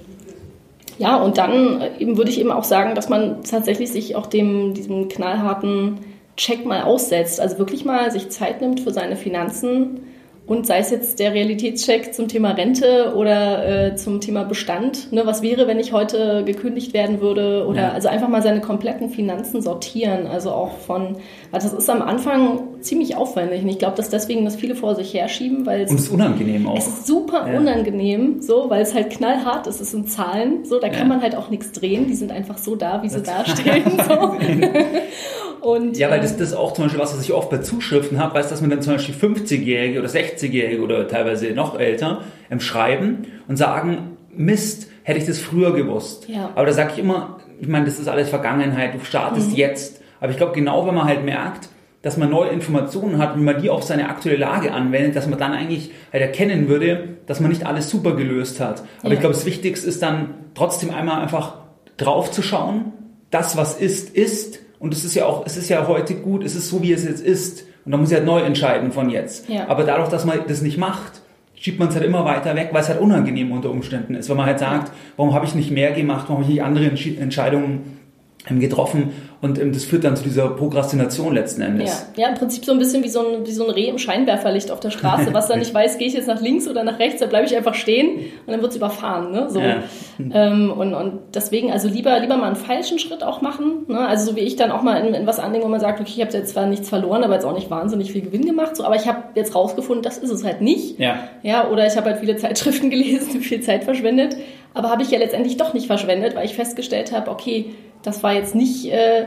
ja, 1.01 1.15
und 1.15 1.39
dann 1.39 1.81
äh, 1.81 1.89
eben 1.97 2.15
würde 2.15 2.29
ich 2.29 2.39
eben 2.39 2.51
auch 2.51 2.63
sagen, 2.63 2.93
dass 2.93 3.09
man 3.09 3.43
tatsächlich 3.43 3.91
sich 3.91 4.15
auch 4.15 4.27
dem, 4.27 4.75
diesem 4.75 5.09
knallharten 5.09 5.97
Check 6.37 6.63
mal 6.63 6.83
aussetzt. 6.83 7.41
Also 7.41 7.57
wirklich 7.57 7.85
mal 7.85 8.11
sich 8.11 8.29
Zeit 8.29 8.61
nimmt 8.61 8.81
für 8.81 8.93
seine 8.93 9.15
Finanzen 9.15 10.01
und 10.47 10.65
sei 10.65 10.79
es 10.79 10.89
jetzt 10.89 11.19
der 11.19 11.33
Realitätscheck 11.33 12.13
zum 12.13 12.27
Thema 12.27 12.51
Rente 12.51 13.13
oder 13.15 13.91
äh, 13.91 13.95
zum 13.95 14.19
Thema 14.19 14.43
Bestand. 14.43 15.13
Ne, 15.13 15.25
was 15.25 15.41
wäre, 15.41 15.67
wenn 15.67 15.79
ich 15.79 15.93
heute 15.93 16.43
gekündigt 16.43 16.93
werden 16.93 17.21
würde? 17.21 17.65
Oder 17.67 17.81
ja. 17.81 17.91
also 17.91 18.09
einfach 18.09 18.27
mal 18.27 18.41
seine 18.41 18.59
kompletten 18.59 19.09
Finanzen 19.09 19.61
sortieren. 19.61 20.27
Also 20.27 20.51
auch 20.51 20.77
von, 20.77 21.17
weil 21.51 21.61
das 21.61 21.71
ist 21.71 21.89
am 21.89 22.01
Anfang 22.01 22.81
ziemlich 22.81 23.15
aufwendig. 23.15 23.61
Und 23.61 23.69
ich 23.69 23.79
glaube, 23.79 23.95
dass 23.95 24.09
deswegen 24.09 24.43
das 24.43 24.55
viele 24.55 24.75
vor 24.75 24.95
sich 24.95 25.13
herschieben, 25.13 25.65
weil 25.65 25.81
es. 25.81 25.91
Und 25.91 25.97
es 25.97 26.03
ist 26.05 26.11
unangenehm 26.11 26.67
auch. 26.67 26.77
Es 26.77 26.87
ist 26.87 27.07
super 27.07 27.47
ja. 27.47 27.57
unangenehm, 27.57 28.41
so, 28.41 28.69
weil 28.69 28.81
es 28.81 28.93
halt 28.95 29.11
knallhart 29.11 29.67
ist. 29.67 29.79
Es 29.79 29.91
sind 29.91 30.09
Zahlen, 30.09 30.65
so, 30.65 30.79
da 30.79 30.89
kann 30.89 31.01
ja. 31.01 31.05
man 31.05 31.21
halt 31.21 31.35
auch 31.35 31.49
nichts 31.49 31.71
drehen. 31.71 32.07
Die 32.07 32.15
sind 32.15 32.31
einfach 32.31 32.57
so 32.57 32.75
da, 32.75 33.03
wie 33.03 33.09
sie 33.09 33.21
dastehen. 33.21 33.83
so. 34.05 34.35
Und, 35.61 35.97
ja, 35.97 36.09
weil 36.09 36.21
das, 36.21 36.31
ähm, 36.31 36.39
das 36.39 36.49
ist 36.49 36.55
auch 36.55 36.73
zum 36.73 36.85
Beispiel 36.85 36.99
was, 36.99 37.15
was 37.15 37.23
ich 37.23 37.33
oft 37.33 37.49
bei 37.49 37.59
Zuschriften 37.59 38.19
habe, 38.19 38.33
weißt 38.33 38.51
dass 38.51 38.61
man 38.61 38.71
dann 38.71 38.81
zum 38.81 38.93
Beispiel 38.93 39.13
50-Jährige 39.13 39.99
oder 39.99 40.09
60-Jährige 40.09 40.81
oder 40.81 41.07
teilweise 41.07 41.51
noch 41.51 41.79
älter 41.79 42.23
ähm, 42.49 42.59
schreiben 42.59 43.27
und 43.47 43.57
sagen, 43.57 44.17
Mist, 44.35 44.89
hätte 45.03 45.19
ich 45.19 45.25
das 45.25 45.39
früher 45.39 45.73
gewusst. 45.73 46.27
Ja. 46.27 46.49
Aber 46.55 46.65
da 46.65 46.73
sage 46.73 46.93
ich 46.93 46.99
immer, 46.99 47.39
ich 47.59 47.67
meine, 47.67 47.85
das 47.85 47.99
ist 47.99 48.07
alles 48.07 48.29
Vergangenheit, 48.29 48.95
du 48.95 49.05
startest 49.05 49.51
mhm. 49.51 49.55
jetzt. 49.55 50.01
Aber 50.19 50.31
ich 50.31 50.37
glaube, 50.37 50.53
genau 50.53 50.87
wenn 50.87 50.95
man 50.95 51.05
halt 51.05 51.23
merkt, 51.23 51.69
dass 52.01 52.17
man 52.17 52.31
neue 52.31 52.49
Informationen 52.49 53.19
hat, 53.19 53.37
wie 53.37 53.41
man 53.41 53.61
die 53.61 53.69
auf 53.69 53.83
seine 53.83 54.09
aktuelle 54.09 54.37
Lage 54.37 54.73
anwendet, 54.73 55.15
dass 55.15 55.27
man 55.27 55.37
dann 55.37 55.53
eigentlich 55.53 55.91
halt 56.11 56.23
erkennen 56.23 56.67
würde, 56.67 57.17
dass 57.27 57.39
man 57.39 57.51
nicht 57.51 57.67
alles 57.67 57.89
super 57.89 58.15
gelöst 58.15 58.59
hat. 58.59 58.83
Aber 58.99 59.09
ja. 59.09 59.13
ich 59.13 59.19
glaube, 59.19 59.35
das 59.35 59.45
Wichtigste 59.45 59.87
ist 59.87 60.01
dann 60.01 60.33
trotzdem 60.55 60.91
einmal 60.91 61.21
einfach 61.21 61.57
drauf 61.97 62.31
zu 62.31 62.41
schauen, 62.41 62.93
das, 63.29 63.55
was 63.55 63.75
ist, 63.75 64.15
ist 64.15 64.59
und 64.81 64.95
es 64.95 65.05
ist 65.05 65.13
ja 65.13 65.27
auch, 65.27 65.45
es 65.45 65.57
ist 65.57 65.69
ja 65.69 65.87
heute 65.87 66.15
gut, 66.15 66.43
es 66.43 66.55
ist 66.55 66.67
so, 66.69 66.81
wie 66.81 66.91
es 66.91 67.05
jetzt 67.05 67.23
ist. 67.23 67.65
Und 67.85 67.91
da 67.91 67.99
muss 67.99 68.09
ich 68.09 68.15
halt 68.15 68.25
neu 68.25 68.41
entscheiden 68.41 68.91
von 68.91 69.11
jetzt. 69.11 69.47
Ja. 69.47 69.67
Aber 69.67 69.83
dadurch, 69.83 70.09
dass 70.09 70.25
man 70.25 70.39
das 70.47 70.63
nicht 70.63 70.79
macht, 70.79 71.21
schiebt 71.53 71.77
man 71.77 71.89
es 71.89 71.95
halt 71.95 72.03
immer 72.03 72.25
weiter 72.25 72.55
weg, 72.55 72.69
weil 72.71 72.81
es 72.81 72.89
halt 72.89 72.99
unangenehm 72.99 73.51
unter 73.51 73.69
Umständen 73.69 74.15
ist. 74.15 74.27
Weil 74.27 74.37
man 74.37 74.47
halt 74.47 74.57
sagt, 74.57 74.91
warum 75.17 75.35
habe 75.35 75.45
ich 75.45 75.53
nicht 75.53 75.69
mehr 75.69 75.91
gemacht, 75.91 76.25
warum 76.27 76.37
habe 76.37 76.51
ich 76.51 76.55
nicht 76.55 76.63
andere 76.63 76.85
Entscheidungen 77.21 77.99
getroffen 78.49 79.11
und 79.41 79.59
ähm, 79.59 79.73
das 79.73 79.85
führt 79.85 80.03
dann 80.03 80.15
zu 80.15 80.23
dieser 80.23 80.49
Prokrastination 80.49 81.33
letzten 81.33 81.61
Endes. 81.61 82.07
Ja, 82.15 82.23
ja 82.23 82.29
im 82.29 82.35
Prinzip 82.35 82.63
so 82.63 82.71
ein 82.71 82.79
bisschen 82.79 83.03
wie 83.03 83.09
so 83.09 83.19
ein, 83.19 83.45
wie 83.45 83.51
so 83.51 83.65
ein 83.65 83.71
Reh 83.71 83.87
im 83.87 83.97
Scheinwerferlicht 83.97 84.71
auf 84.71 84.79
der 84.79 84.91
Straße, 84.91 85.29
was 85.33 85.47
dann 85.47 85.59
nicht 85.59 85.73
weiß, 85.73 85.97
gehe 85.97 86.07
ich 86.07 86.13
jetzt 86.13 86.27
nach 86.27 86.41
links 86.41 86.67
oder 86.67 86.83
nach 86.83 86.99
rechts, 86.99 87.19
da 87.19 87.25
bleibe 87.25 87.45
ich 87.45 87.55
einfach 87.55 87.73
stehen 87.73 88.19
und 88.45 88.51
dann 88.51 88.61
wird 88.61 88.71
es 88.71 88.77
überfahren. 88.77 89.31
Ne? 89.31 89.49
So. 89.49 89.59
Ja. 89.59 89.83
Ähm, 90.19 90.71
und, 90.71 90.93
und 90.93 91.19
deswegen, 91.33 91.71
also 91.71 91.87
lieber, 91.87 92.19
lieber 92.19 92.37
mal 92.37 92.47
einen 92.47 92.55
falschen 92.55 92.99
Schritt 92.99 93.23
auch 93.23 93.41
machen. 93.41 93.85
Ne? 93.87 93.99
Also 93.99 94.31
so 94.31 94.35
wie 94.35 94.41
ich 94.41 94.55
dann 94.55 94.71
auch 94.71 94.83
mal 94.83 94.95
in, 94.97 95.13
in 95.13 95.25
was 95.25 95.39
andenke, 95.39 95.65
wo 95.65 95.71
man 95.71 95.79
sagt, 95.79 95.99
okay, 95.99 96.11
ich 96.15 96.21
habe 96.21 96.31
jetzt 96.31 96.53
zwar 96.53 96.67
nichts 96.67 96.89
verloren, 96.89 97.23
aber 97.23 97.33
jetzt 97.33 97.45
auch 97.45 97.55
nicht 97.55 97.71
wahnsinnig 97.71 98.11
viel 98.11 98.21
Gewinn 98.21 98.45
gemacht, 98.45 98.75
so, 98.75 98.83
aber 98.83 98.95
ich 98.95 99.07
habe 99.07 99.23
jetzt 99.35 99.55
rausgefunden, 99.55 100.03
das 100.03 100.17
ist 100.17 100.29
es 100.29 100.43
halt 100.43 100.61
nicht. 100.61 100.99
Ja. 100.99 101.23
ja 101.41 101.67
oder 101.67 101.87
ich 101.87 101.97
habe 101.97 102.11
halt 102.11 102.19
viele 102.19 102.37
Zeitschriften 102.37 102.89
gelesen, 102.91 103.41
viel 103.41 103.61
Zeit 103.61 103.83
verschwendet, 103.83 104.35
aber 104.73 104.89
habe 104.89 105.03
ich 105.03 105.11
ja 105.11 105.19
letztendlich 105.19 105.57
doch 105.57 105.73
nicht 105.73 105.87
verschwendet, 105.87 106.35
weil 106.35 106.45
ich 106.45 106.55
festgestellt 106.55 107.11
habe, 107.11 107.29
okay, 107.29 107.73
das 108.03 108.23
war 108.23 108.33
jetzt 108.33 108.55
nicht 108.55 108.91
äh, 108.91 109.25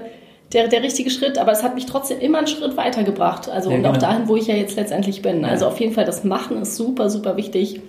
der, 0.52 0.68
der 0.68 0.82
richtige 0.82 1.10
Schritt, 1.10 1.38
aber 1.38 1.52
es 1.52 1.62
hat 1.62 1.74
mich 1.74 1.86
trotzdem 1.86 2.20
immer 2.20 2.38
einen 2.38 2.46
Schritt 2.46 2.76
weitergebracht. 2.76 3.48
Also 3.48 3.70
ja, 3.70 3.76
und 3.76 3.82
genau. 3.82 3.94
auch 3.94 3.98
dahin, 3.98 4.28
wo 4.28 4.36
ich 4.36 4.46
ja 4.46 4.54
jetzt 4.54 4.76
letztendlich 4.76 5.22
bin. 5.22 5.42
Ja. 5.42 5.48
Also 5.48 5.66
auf 5.66 5.78
jeden 5.80 5.92
Fall 5.92 6.04
das 6.04 6.24
Machen 6.24 6.62
ist 6.62 6.76
super, 6.76 7.10
super 7.10 7.36
wichtig. 7.36 7.80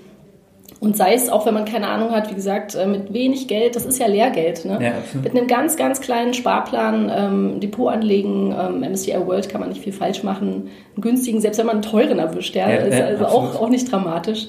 Und 0.82 0.98
sei 0.98 1.14
es 1.14 1.30
auch, 1.30 1.46
wenn 1.46 1.54
man 1.54 1.66
keine 1.66 1.88
Ahnung 1.88 2.12
hat, 2.12 2.30
wie 2.30 2.36
gesagt, 2.36 2.76
äh, 2.76 2.86
mit 2.86 3.14
wenig 3.14 3.48
Geld, 3.48 3.76
das 3.76 3.86
ist 3.86 4.00
ja 4.00 4.08
Lehrgeld. 4.08 4.66
Ne? 4.66 4.78
Ja, 4.82 4.92
mit 5.22 5.32
einem 5.32 5.48
ganz, 5.48 5.78
ganz 5.78 6.02
kleinen 6.02 6.34
Sparplan, 6.34 7.12
ähm, 7.16 7.60
Depot 7.60 7.92
anlegen, 7.92 8.54
ähm, 8.58 8.82
MSCI 8.82 9.16
World 9.26 9.48
kann 9.48 9.62
man 9.62 9.70
nicht 9.70 9.82
viel 9.82 9.94
falsch 9.94 10.24
machen, 10.24 10.70
einen 10.94 11.02
günstigen, 11.02 11.40
selbst 11.40 11.58
wenn 11.60 11.66
man 11.66 11.78
einen 11.78 11.82
teuren 11.82 12.20
erwischt, 12.20 12.56
ja, 12.56 12.70
ja 12.70 12.76
ist 12.78 13.02
also 13.02 13.26
auch, 13.26 13.62
auch 13.62 13.70
nicht 13.70 13.90
dramatisch. 13.90 14.48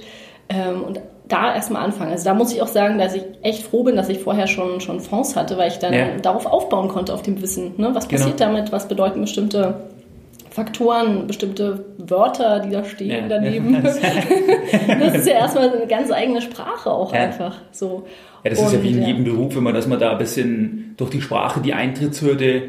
Ähm, 0.48 0.82
und 0.82 1.00
da 1.28 1.54
erstmal 1.54 1.82
anfangen. 1.82 2.12
Also 2.12 2.24
da 2.24 2.34
muss 2.34 2.52
ich 2.52 2.62
auch 2.62 2.68
sagen, 2.68 2.98
dass 2.98 3.14
ich 3.14 3.24
echt 3.42 3.64
froh 3.64 3.82
bin, 3.82 3.96
dass 3.96 4.08
ich 4.08 4.20
vorher 4.20 4.46
schon, 4.46 4.80
schon 4.80 5.00
Fonds 5.00 5.34
hatte, 5.34 5.58
weil 5.58 5.68
ich 5.68 5.78
dann 5.78 5.92
ja. 5.92 6.16
darauf 6.22 6.46
aufbauen 6.46 6.88
konnte, 6.88 7.12
auf 7.12 7.22
dem 7.22 7.40
Wissen. 7.42 7.74
Ne? 7.78 7.94
Was 7.94 8.06
passiert 8.06 8.38
genau. 8.38 8.52
damit? 8.52 8.72
Was 8.72 8.86
bedeuten 8.86 9.20
bestimmte 9.20 9.74
Faktoren, 10.50 11.26
bestimmte 11.26 11.84
Wörter, 11.98 12.60
die 12.60 12.70
da 12.70 12.84
stehen 12.84 13.10
ja, 13.10 13.28
daneben. 13.28 13.82
Das 13.82 15.14
ist 15.14 15.26
ja 15.26 15.34
erstmal 15.34 15.70
eine 15.70 15.86
ganz 15.86 16.10
eigene 16.10 16.40
Sprache 16.40 16.90
auch 16.90 17.12
ja. 17.12 17.20
einfach. 17.20 17.56
So. 17.72 18.06
Ja, 18.44 18.50
das 18.50 18.60
Und, 18.60 18.66
ist 18.66 18.72
ja 18.74 18.82
wie 18.82 18.90
in 18.90 19.02
jedem 19.02 19.24
Beruf, 19.24 19.56
wenn 19.56 19.64
man, 19.64 19.74
dass 19.74 19.86
man 19.86 19.98
da 19.98 20.12
ein 20.12 20.18
bisschen 20.18 20.94
durch 20.96 21.10
die 21.10 21.20
Sprache 21.20 21.60
die 21.60 21.74
Eintrittshürde 21.74 22.62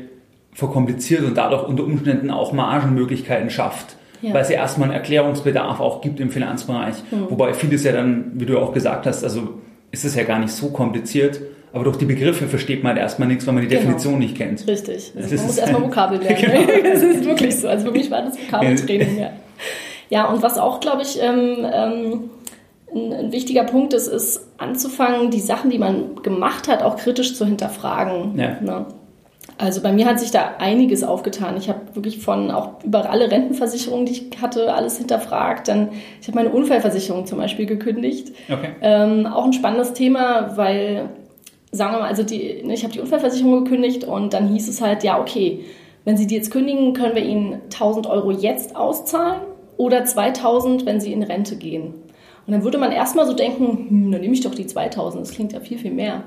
verkompliziert 0.53 1.23
und 1.23 1.37
dadurch 1.37 1.67
unter 1.67 1.83
Umständen 1.83 2.31
auch 2.31 2.51
Margenmöglichkeiten 2.51 3.51
schafft. 3.51 3.96
Ja. 4.21 4.33
Weil 4.33 4.41
es 4.41 4.49
ja 4.49 4.55
erstmal 4.55 4.89
einen 4.89 4.97
Erklärungsbedarf 4.97 5.79
auch 5.79 6.01
gibt 6.01 6.19
im 6.19 6.29
Finanzbereich. 6.29 6.95
Mhm. 7.11 7.29
Wobei 7.29 7.53
vieles 7.53 7.83
ja 7.83 7.91
dann, 7.91 8.31
wie 8.35 8.45
du 8.45 8.57
auch 8.59 8.73
gesagt 8.73 9.05
hast, 9.05 9.23
also 9.23 9.49
ist 9.91 10.05
es 10.05 10.15
ja 10.15 10.23
gar 10.23 10.39
nicht 10.39 10.51
so 10.51 10.69
kompliziert. 10.69 11.39
Aber 11.73 11.83
durch 11.83 11.97
die 11.97 12.05
Begriffe 12.05 12.47
versteht 12.47 12.81
man 12.81 12.93
halt 12.93 13.01
erstmal 13.01 13.27
nichts, 13.27 13.45
weil 13.45 13.53
man 13.53 13.63
die 13.63 13.69
genau. 13.69 13.81
Definition 13.81 14.19
nicht 14.19 14.35
kennt. 14.35 14.65
Richtig. 14.67 15.11
Also 15.15 15.35
man 15.35 15.45
muss 15.45 15.57
erstmal 15.57 15.81
Vokabeln 15.83 16.21
lernen. 16.23 16.67
genau. 16.67 16.89
Das 16.93 17.03
ist 17.03 17.25
wirklich 17.25 17.55
so. 17.55 17.67
Also 17.67 17.87
für 17.87 17.91
mich 17.91 18.09
war 18.09 18.23
das 18.23 18.37
Vokabeltraining, 18.39 19.19
ja. 19.19 19.29
Ja, 20.09 20.25
und 20.25 20.41
was 20.41 20.57
auch, 20.57 20.79
glaube 20.79 21.01
ich, 21.01 21.21
ähm, 21.21 21.67
ähm, 21.71 22.29
ein, 22.95 23.13
ein, 23.13 23.31
wichtiger 23.31 23.65
Punkt 23.65 23.93
ist, 23.93 24.07
ist 24.07 24.47
anzufangen, 24.57 25.31
die 25.31 25.41
Sachen, 25.41 25.69
die 25.69 25.77
man 25.77 26.21
gemacht 26.23 26.67
hat, 26.67 26.81
auch 26.81 26.95
kritisch 26.95 27.35
zu 27.35 27.45
hinterfragen. 27.45 28.37
Ja. 28.39 28.59
Ne? 28.61 28.85
Also 29.57 29.81
bei 29.81 29.91
mir 29.91 30.05
hat 30.05 30.19
sich 30.19 30.31
da 30.31 30.55
einiges 30.59 31.03
aufgetan. 31.03 31.57
Ich 31.57 31.69
habe 31.69 31.79
wirklich 31.93 32.19
von 32.19 32.51
auch 32.51 32.83
über 32.83 33.09
alle 33.09 33.31
Rentenversicherungen, 33.31 34.05
die 34.05 34.11
ich 34.11 34.41
hatte, 34.41 34.73
alles 34.73 34.97
hinterfragt. 34.97 35.67
Dann 35.67 35.89
ich 36.21 36.27
habe 36.27 36.37
meine 36.37 36.49
Unfallversicherung 36.49 37.25
zum 37.25 37.39
Beispiel 37.39 37.65
gekündigt. 37.65 38.33
Okay. 38.51 38.69
Ähm, 38.81 39.25
auch 39.25 39.45
ein 39.45 39.53
spannendes 39.53 39.93
Thema, 39.93 40.57
weil 40.57 41.09
sagen 41.71 41.93
wir 41.93 41.99
mal, 41.99 42.07
also 42.07 42.23
die, 42.23 42.63
ne, 42.63 42.73
ich 42.73 42.83
habe 42.83 42.93
die 42.93 42.99
Unfallversicherung 42.99 43.63
gekündigt 43.63 44.03
und 44.03 44.33
dann 44.33 44.47
hieß 44.49 44.67
es 44.67 44.81
halt, 44.81 45.03
ja, 45.03 45.19
okay, 45.19 45.65
wenn 46.05 46.17
Sie 46.17 46.27
die 46.27 46.35
jetzt 46.35 46.51
kündigen, 46.51 46.93
können 46.93 47.15
wir 47.15 47.23
Ihnen 47.23 47.61
1000 47.65 48.07
Euro 48.07 48.31
jetzt 48.31 48.75
auszahlen 48.75 49.41
oder 49.75 50.05
2000, 50.05 50.85
wenn 50.85 51.01
Sie 51.01 51.11
in 51.11 51.23
Rente 51.23 51.57
gehen. 51.57 51.93
Und 52.45 52.53
dann 52.53 52.63
würde 52.63 52.77
man 52.77 52.93
erstmal 52.93 53.27
so 53.27 53.33
denken, 53.33 53.87
hm, 53.89 54.11
dann 54.11 54.21
nehme 54.21 54.33
ich 54.33 54.41
doch 54.41 54.55
die 54.55 54.65
2000, 54.65 55.25
das 55.25 55.33
klingt 55.33 55.51
ja 55.51 55.59
viel, 55.59 55.77
viel 55.77 55.91
mehr. 55.91 56.23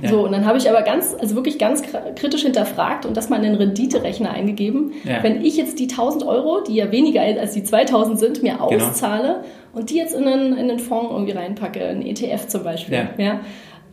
Ja. 0.00 0.08
So, 0.08 0.24
und 0.24 0.32
dann 0.32 0.44
habe 0.44 0.58
ich 0.58 0.68
aber 0.68 0.82
ganz, 0.82 1.14
also 1.18 1.36
wirklich 1.36 1.58
ganz 1.58 1.82
kritisch 2.16 2.42
hinterfragt 2.42 3.06
und 3.06 3.16
das 3.16 3.28
mal 3.28 3.36
in 3.36 3.44
den 3.44 3.54
Renditerechner 3.54 4.30
eingegeben. 4.30 4.92
Ja. 5.04 5.22
Wenn 5.22 5.44
ich 5.44 5.56
jetzt 5.56 5.78
die 5.78 5.88
1000 5.88 6.24
Euro, 6.24 6.62
die 6.62 6.74
ja 6.74 6.90
weniger 6.90 7.22
als 7.22 7.52
die 7.52 7.62
2000 7.62 8.18
sind, 8.18 8.42
mir 8.42 8.54
genau. 8.54 8.70
auszahle 8.70 9.22
genau. 9.22 9.44
und 9.74 9.90
die 9.90 9.96
jetzt 9.96 10.14
in 10.14 10.26
einen, 10.26 10.52
in 10.52 10.70
einen 10.70 10.78
Fonds 10.80 11.12
irgendwie 11.12 11.32
reinpacke, 11.32 11.84
einen 11.84 12.02
ETF 12.02 12.48
zum 12.48 12.64
Beispiel, 12.64 12.94
ja. 12.94 13.08
ja 13.18 13.40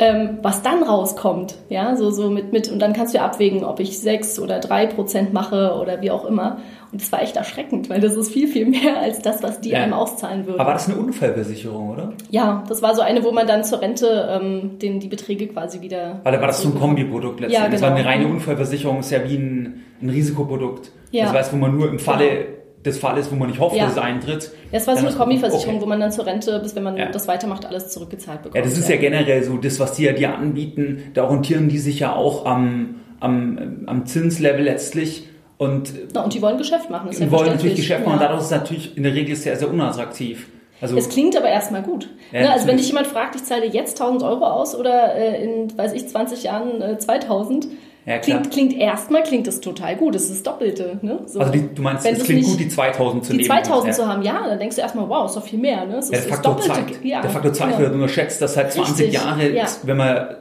ähm, 0.02 0.40
was 0.42 0.64
dann 0.64 0.82
rauskommt, 0.82 1.54
ja, 1.70 1.96
so, 1.96 2.10
so 2.10 2.32
mit, 2.32 2.52
mit, 2.52 2.72
und 2.72 2.80
dann 2.80 2.92
kannst 2.92 3.14
du 3.14 3.20
ja 3.20 3.26
abwägen, 3.26 3.64
ob 3.64 3.80
ich 3.80 4.00
sechs 4.00 4.40
oder 4.40 4.60
drei 4.60 4.88
Prozent 4.88 5.32
mache 5.32 5.76
oder 5.80 6.02
wie 6.02 6.10
auch 6.10 6.26
immer. 6.26 6.58
Und 6.92 7.02
das 7.02 7.12
war 7.12 7.22
echt 7.22 7.38
erschreckend, 7.38 7.88
weil 7.92 8.02
das 8.02 8.16
ist 8.16 8.32
viel, 8.32 8.48
viel 8.48 8.66
mehr 8.66 9.00
als 9.00 9.22
das, 9.22 9.44
was 9.44 9.62
die 9.62 9.70
ja. 9.70 9.84
einem 9.84 9.94
auszahlen 9.94 10.48
würden. 10.48 10.60
Aber 10.60 10.70
war 10.70 10.74
das 10.74 10.90
eine 10.90 10.98
Unfallversicherung, 10.98 11.92
oder? 11.92 12.14
Ja, 12.32 12.64
das 12.68 12.82
war 12.82 12.96
so 12.96 13.04
eine, 13.04 13.24
wo 13.24 13.32
man 13.32 13.46
dann 13.46 13.64
zur 13.64 13.80
Rente 13.80 14.28
ähm, 14.42 14.80
den, 14.80 15.00
die 15.00 15.08
Beträge 15.08 15.48
quasi 15.48 15.82
wieder. 15.82 16.20
Weil 16.24 16.34
da 16.34 16.40
war 16.40 16.48
das 16.48 16.64
so 16.64 16.70
ein 16.70 16.80
Kombiprodukt 16.80 17.40
letztendlich. 17.40 17.54
Ja, 17.54 17.66
genau. 17.66 17.72
Das 17.74 17.82
war 17.84 17.96
eine 17.96 18.04
reine 18.04 18.28
Unfallversicherung, 18.28 19.00
ist 19.00 19.12
ja 19.12 19.24
wie 19.24 19.36
ein, 19.36 19.84
ein 20.02 20.10
Risikoprodukt. 20.10 20.92
Ja. 21.12 21.26
Das 21.26 21.34
heißt, 21.34 21.54
wo 21.54 21.58
man 21.58 21.78
nur 21.78 21.88
im 21.88 22.00
Falle. 22.00 22.61
Des 22.86 22.98
Falles, 22.98 23.32
wo 23.32 23.36
man 23.36 23.50
nicht 23.50 23.60
hofft, 23.60 23.76
ja. 23.76 23.84
dass 23.84 23.94
es 23.94 23.98
eintritt. 24.00 24.52
Ja, 24.72 24.80
es 24.80 24.88
war 24.88 24.98
so 24.98 25.06
eine 25.06 25.16
Kombiversicherung, 25.16 25.76
okay. 25.76 25.84
wo 25.84 25.88
man 25.88 26.00
dann 26.00 26.12
zur 26.12 26.26
Rente, 26.26 26.60
bis 26.60 26.76
wenn 26.76 26.84
man 26.84 26.98
ja. 26.98 27.12
das 27.12 27.28
weitermacht, 27.28 27.66
alles 27.66 27.90
zurückgezahlt 27.90 28.42
bekommt. 28.42 28.56
Ja, 28.56 28.62
das 28.64 28.78
ist 28.78 28.90
ja, 28.90 28.98
generell 28.98 29.44
so, 29.44 29.58
das, 29.58 29.80
was 29.80 29.94
die 29.94 30.04
ja 30.04 30.14
dir 30.14 30.36
anbieten, 30.36 31.12
da 31.14 31.26
orientieren 31.26 31.70
die 31.70 31.78
sich 31.78 32.00
ja 32.00 32.16
auch 32.16 32.46
am, 32.46 32.96
am, 33.20 33.84
am 33.86 34.06
Zinslevel 34.06 34.64
letztlich. 34.64 35.28
Und, 35.58 35.94
Na, 36.16 36.24
und 36.24 36.34
die 36.34 36.42
wollen 36.42 36.58
Geschäft 36.58 36.90
machen. 36.90 37.08
Das 37.08 37.18
ist 37.18 37.22
ja 37.22 37.32
wollen 37.32 37.50
natürlich 37.50 37.76
Geschäft 37.76 38.04
machen 38.04 38.14
und 38.14 38.22
dadurch 38.22 38.40
ist 38.40 38.46
es 38.46 38.52
natürlich 38.52 38.98
in 38.98 39.04
der 39.04 39.14
Regel 39.14 39.36
sehr, 39.36 39.56
sehr 39.58 39.70
unattraktiv. 39.70 40.48
Also, 40.82 40.98
es 40.98 41.10
klingt 41.10 41.38
aber 41.38 41.48
erstmal 41.48 41.84
gut. 41.84 42.10
Ja, 42.32 42.42
ne? 42.42 42.54
Also 42.54 42.68
wenn 42.68 42.78
dich 42.78 42.88
jemand 42.88 43.06
fragt, 43.06 43.36
ich 43.36 43.44
zahle 43.44 43.68
jetzt 43.68 44.02
1000 44.02 44.24
Euro 44.24 44.46
aus 44.46 44.76
oder 44.76 45.14
äh, 45.14 45.44
in, 45.44 45.78
weiß 45.78 45.94
ich, 45.94 46.08
20 46.08 46.44
Jahren 46.44 46.82
äh, 46.82 46.98
2000, 46.98 47.68
ja, 48.06 48.18
klingt, 48.18 48.52
klingt 48.52 48.74
erstmal 48.74 49.22
klingt 49.22 49.46
das 49.46 49.62
total 49.62 49.96
gut. 49.96 50.16
Das 50.16 50.24
ist 50.24 50.32
das 50.32 50.44
Doppelte. 50.44 51.00
Ne? 51.02 51.20
So. 51.26 51.40
Also 51.40 51.52
die, 51.52 51.74
du 51.74 51.82
meinst, 51.82 52.06
es 52.06 52.24
klingt 52.24 52.46
gut, 52.46 52.60
die 52.60 52.68
2000 52.68 53.24
zu 53.24 53.32
die 53.32 53.38
nehmen. 53.38 53.44
Die 53.44 53.64
2000 53.64 53.88
ja. 53.88 53.94
zu 53.94 54.08
haben, 54.08 54.24
ja. 54.24 54.48
Dann 54.48 54.58
denkst 54.58 54.76
du 54.76 54.82
erstmal, 54.82 55.08
wow, 55.08 55.28
ist 55.28 55.36
doch 55.36 55.44
viel 55.44 55.60
mehr. 55.60 55.86
Ne? 55.86 55.96
Das 55.96 56.10
ja, 56.10 56.20
der, 56.20 56.30
Faktor 56.30 56.60
Zeit, 56.60 56.86
ja, 57.04 57.22
der 57.22 57.30
Faktor 57.30 57.54
Zeit 57.54 57.68
genau. 57.68 57.80
wird 57.80 57.94
unterschätzt, 57.94 58.42
dass 58.42 58.58
halt 58.58 58.72
20 58.72 59.06
Richtig. 59.06 59.14
Jahre, 59.14 59.50
ja. 59.52 59.66
wenn 59.84 59.98
man 59.98 60.36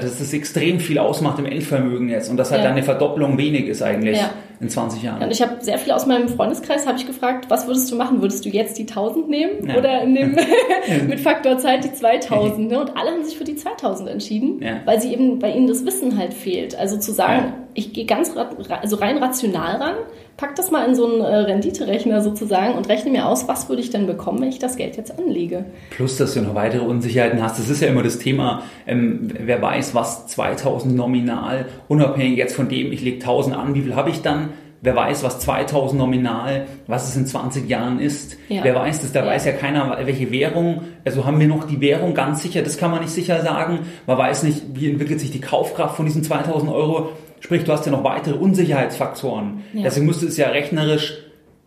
dass 0.00 0.18
das 0.18 0.32
extrem 0.32 0.80
viel 0.80 0.98
ausmacht 0.98 1.38
im 1.38 1.46
Endvermögen 1.46 2.08
jetzt 2.08 2.28
und 2.30 2.36
dass 2.36 2.50
halt 2.50 2.64
ja. 2.64 2.70
eine 2.70 2.82
Verdopplung 2.82 3.38
wenig 3.38 3.66
ist 3.66 3.82
eigentlich 3.82 4.18
ja. 4.18 4.30
in 4.60 4.68
20 4.68 5.02
Jahren. 5.02 5.22
und 5.22 5.30
ich 5.30 5.42
habe 5.42 5.56
sehr 5.60 5.78
viel 5.78 5.92
aus 5.92 6.06
meinem 6.06 6.28
Freundeskreis 6.28 6.86
habe 6.86 6.98
ich 6.98 7.06
gefragt, 7.06 7.46
was 7.48 7.66
würdest 7.66 7.90
du 7.90 7.96
machen? 7.96 8.20
Würdest 8.20 8.44
du 8.44 8.48
jetzt 8.48 8.78
die 8.78 8.82
1000 8.82 9.28
nehmen 9.28 9.68
ja. 9.68 9.76
oder 9.76 10.00
dem, 10.04 10.36
mit 11.08 11.20
Faktor 11.20 11.58
Zeit 11.58 11.84
die 11.84 11.92
2000? 11.92 12.68
Ne? 12.68 12.80
Und 12.80 12.96
alle 12.96 13.10
haben 13.10 13.24
sich 13.24 13.36
für 13.36 13.44
die 13.44 13.56
2000 13.56 14.10
entschieden, 14.10 14.60
weil 14.84 15.00
sie 15.00 15.12
eben 15.12 15.38
bei 15.38 15.50
ihnen 15.52 15.66
das 15.66 15.84
Wissen 15.84 16.18
halt 16.18 16.34
fehlt. 16.34 16.78
Also 16.78 16.98
zu 16.98 17.12
sagen, 17.12 17.54
ich 17.74 17.92
gehe 17.92 18.06
ganz 18.06 18.34
also 18.36 18.96
rein 18.96 19.18
rational 19.18 19.76
ran, 19.76 19.94
pack 20.36 20.54
das 20.56 20.70
mal 20.70 20.86
in 20.86 20.94
so 20.94 21.06
einen 21.06 21.20
äh, 21.20 21.36
Renditerechner 21.36 22.20
sozusagen 22.22 22.74
und 22.74 22.88
rechne 22.88 23.10
mir 23.10 23.26
aus, 23.26 23.48
was 23.48 23.68
würde 23.68 23.80
ich 23.80 23.90
denn 23.90 24.06
bekommen, 24.06 24.40
wenn 24.40 24.48
ich 24.48 24.58
das 24.58 24.76
Geld 24.76 24.96
jetzt 24.96 25.18
anlege. 25.18 25.64
Plus, 25.90 26.16
dass 26.16 26.34
du 26.34 26.42
noch 26.42 26.54
weitere 26.54 26.84
Unsicherheiten 26.84 27.42
hast. 27.42 27.58
Das 27.58 27.70
ist 27.70 27.80
ja 27.80 27.88
immer 27.88 28.02
das 28.02 28.18
Thema, 28.18 28.62
ähm, 28.86 29.28
wer 29.38 29.62
weiß, 29.62 29.94
was 29.94 30.26
2000 30.26 30.94
nominal, 30.94 31.66
unabhängig 31.88 32.36
jetzt 32.36 32.54
von 32.54 32.68
dem, 32.68 32.92
ich 32.92 33.02
lege 33.02 33.16
1000 33.16 33.56
an, 33.56 33.74
wie 33.74 33.82
viel 33.82 33.96
habe 33.96 34.10
ich 34.10 34.22
dann? 34.22 34.50
Wer 34.82 34.94
weiß, 34.94 35.24
was 35.24 35.40
2000 35.40 35.98
nominal, 35.98 36.66
was 36.86 37.08
es 37.08 37.16
in 37.16 37.26
20 37.26 37.68
Jahren 37.68 37.98
ist. 37.98 38.36
Ja. 38.48 38.62
Wer 38.62 38.74
weiß 38.74 39.00
das? 39.00 39.10
Da 39.10 39.24
ja. 39.24 39.26
weiß 39.26 39.46
ja 39.46 39.52
keiner, 39.52 39.98
welche 40.04 40.30
Währung. 40.30 40.82
Also 41.04 41.24
haben 41.24 41.40
wir 41.40 41.48
noch 41.48 41.64
die 41.66 41.80
Währung 41.80 42.12
ganz 42.12 42.42
sicher? 42.42 42.62
Das 42.62 42.76
kann 42.76 42.90
man 42.90 43.00
nicht 43.00 43.10
sicher 43.10 43.42
sagen. 43.42 43.80
Man 44.06 44.18
weiß 44.18 44.42
nicht, 44.42 44.62
wie 44.74 44.90
entwickelt 44.90 45.18
sich 45.18 45.30
die 45.30 45.40
Kaufkraft 45.40 45.96
von 45.96 46.04
diesen 46.04 46.22
2000 46.22 46.70
Euro. 46.70 47.08
Sprich, 47.40 47.64
du 47.64 47.72
hast 47.72 47.86
ja 47.86 47.92
noch 47.92 48.04
weitere 48.04 48.34
Unsicherheitsfaktoren. 48.34 49.62
Ja. 49.72 49.82
Deswegen 49.84 50.06
müsste 50.06 50.26
es 50.26 50.36
ja 50.36 50.48
rechnerisch 50.48 51.18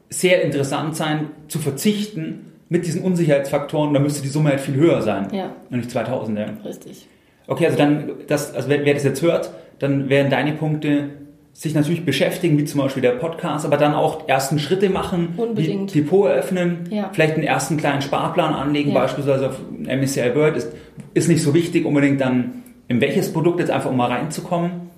sehr 0.09 0.41
interessant 0.41 0.95
sein, 0.95 1.27
zu 1.47 1.59
verzichten 1.59 2.53
mit 2.69 2.85
diesen 2.85 3.01
Unsicherheitsfaktoren. 3.01 3.93
Da 3.93 3.99
müsste 3.99 4.21
die 4.21 4.27
Summe 4.27 4.49
halt 4.49 4.61
viel 4.61 4.75
höher 4.75 5.01
sein. 5.01 5.27
Ja. 5.31 5.55
Und 5.69 5.77
nicht 5.77 5.91
2000. 5.91 6.39
Ja. 6.39 6.45
Richtig. 6.65 7.07
Okay, 7.47 7.65
also 7.65 7.77
dann, 7.77 8.11
das, 8.27 8.53
also 8.53 8.69
wer, 8.69 8.85
wer 8.85 8.93
das 8.93 9.03
jetzt 9.03 9.21
hört, 9.21 9.51
dann 9.79 10.09
wären 10.09 10.29
deine 10.29 10.53
Punkte 10.53 11.09
sich 11.53 11.73
natürlich 11.73 12.05
beschäftigen, 12.05 12.57
wie 12.57 12.65
zum 12.65 12.81
Beispiel 12.81 13.01
der 13.01 13.11
Podcast, 13.11 13.65
aber 13.65 13.77
dann 13.77 13.93
auch 13.93 14.27
ersten 14.27 14.59
Schritte 14.59 14.89
machen, 14.89 15.33
Unbedingt. 15.35 15.93
Wie 15.93 16.01
Depot 16.01 16.29
eröffnen, 16.29 16.87
ja. 16.89 17.09
vielleicht 17.11 17.35
einen 17.35 17.43
ersten 17.43 17.75
kleinen 17.75 18.01
Sparplan 18.01 18.53
anlegen, 18.53 18.91
ja. 18.91 18.99
beispielsweise 18.99 19.49
auf 19.49 19.59
MSCI 19.69 20.35
World, 20.35 20.57
ist, 20.57 20.71
ist 21.13 21.27
nicht 21.27 21.43
so 21.43 21.53
wichtig, 21.53 21.85
unbedingt 21.85 22.21
dann 22.21 22.63
in 22.87 23.01
welches 23.01 23.33
Produkt 23.33 23.59
jetzt 23.59 23.71
einfach 23.71 23.89
um 23.89 23.97
mal 23.97 24.11
reinzukommen. 24.11 24.88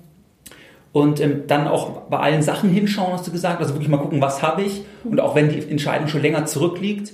Und 0.92 1.20
ähm, 1.20 1.44
dann 1.46 1.68
auch 1.68 2.02
bei 2.10 2.18
allen 2.18 2.42
Sachen 2.42 2.70
hinschauen, 2.70 3.12
hast 3.12 3.26
du 3.26 3.32
gesagt. 3.32 3.60
Also 3.60 3.74
wirklich 3.74 3.88
mal 3.88 3.98
gucken, 3.98 4.20
was 4.20 4.42
habe 4.42 4.62
ich. 4.62 4.82
Und 5.04 5.20
auch 5.20 5.34
wenn 5.34 5.48
die 5.48 5.70
Entscheidung 5.70 6.08
schon 6.08 6.20
länger 6.22 6.44
zurückliegt, 6.44 7.12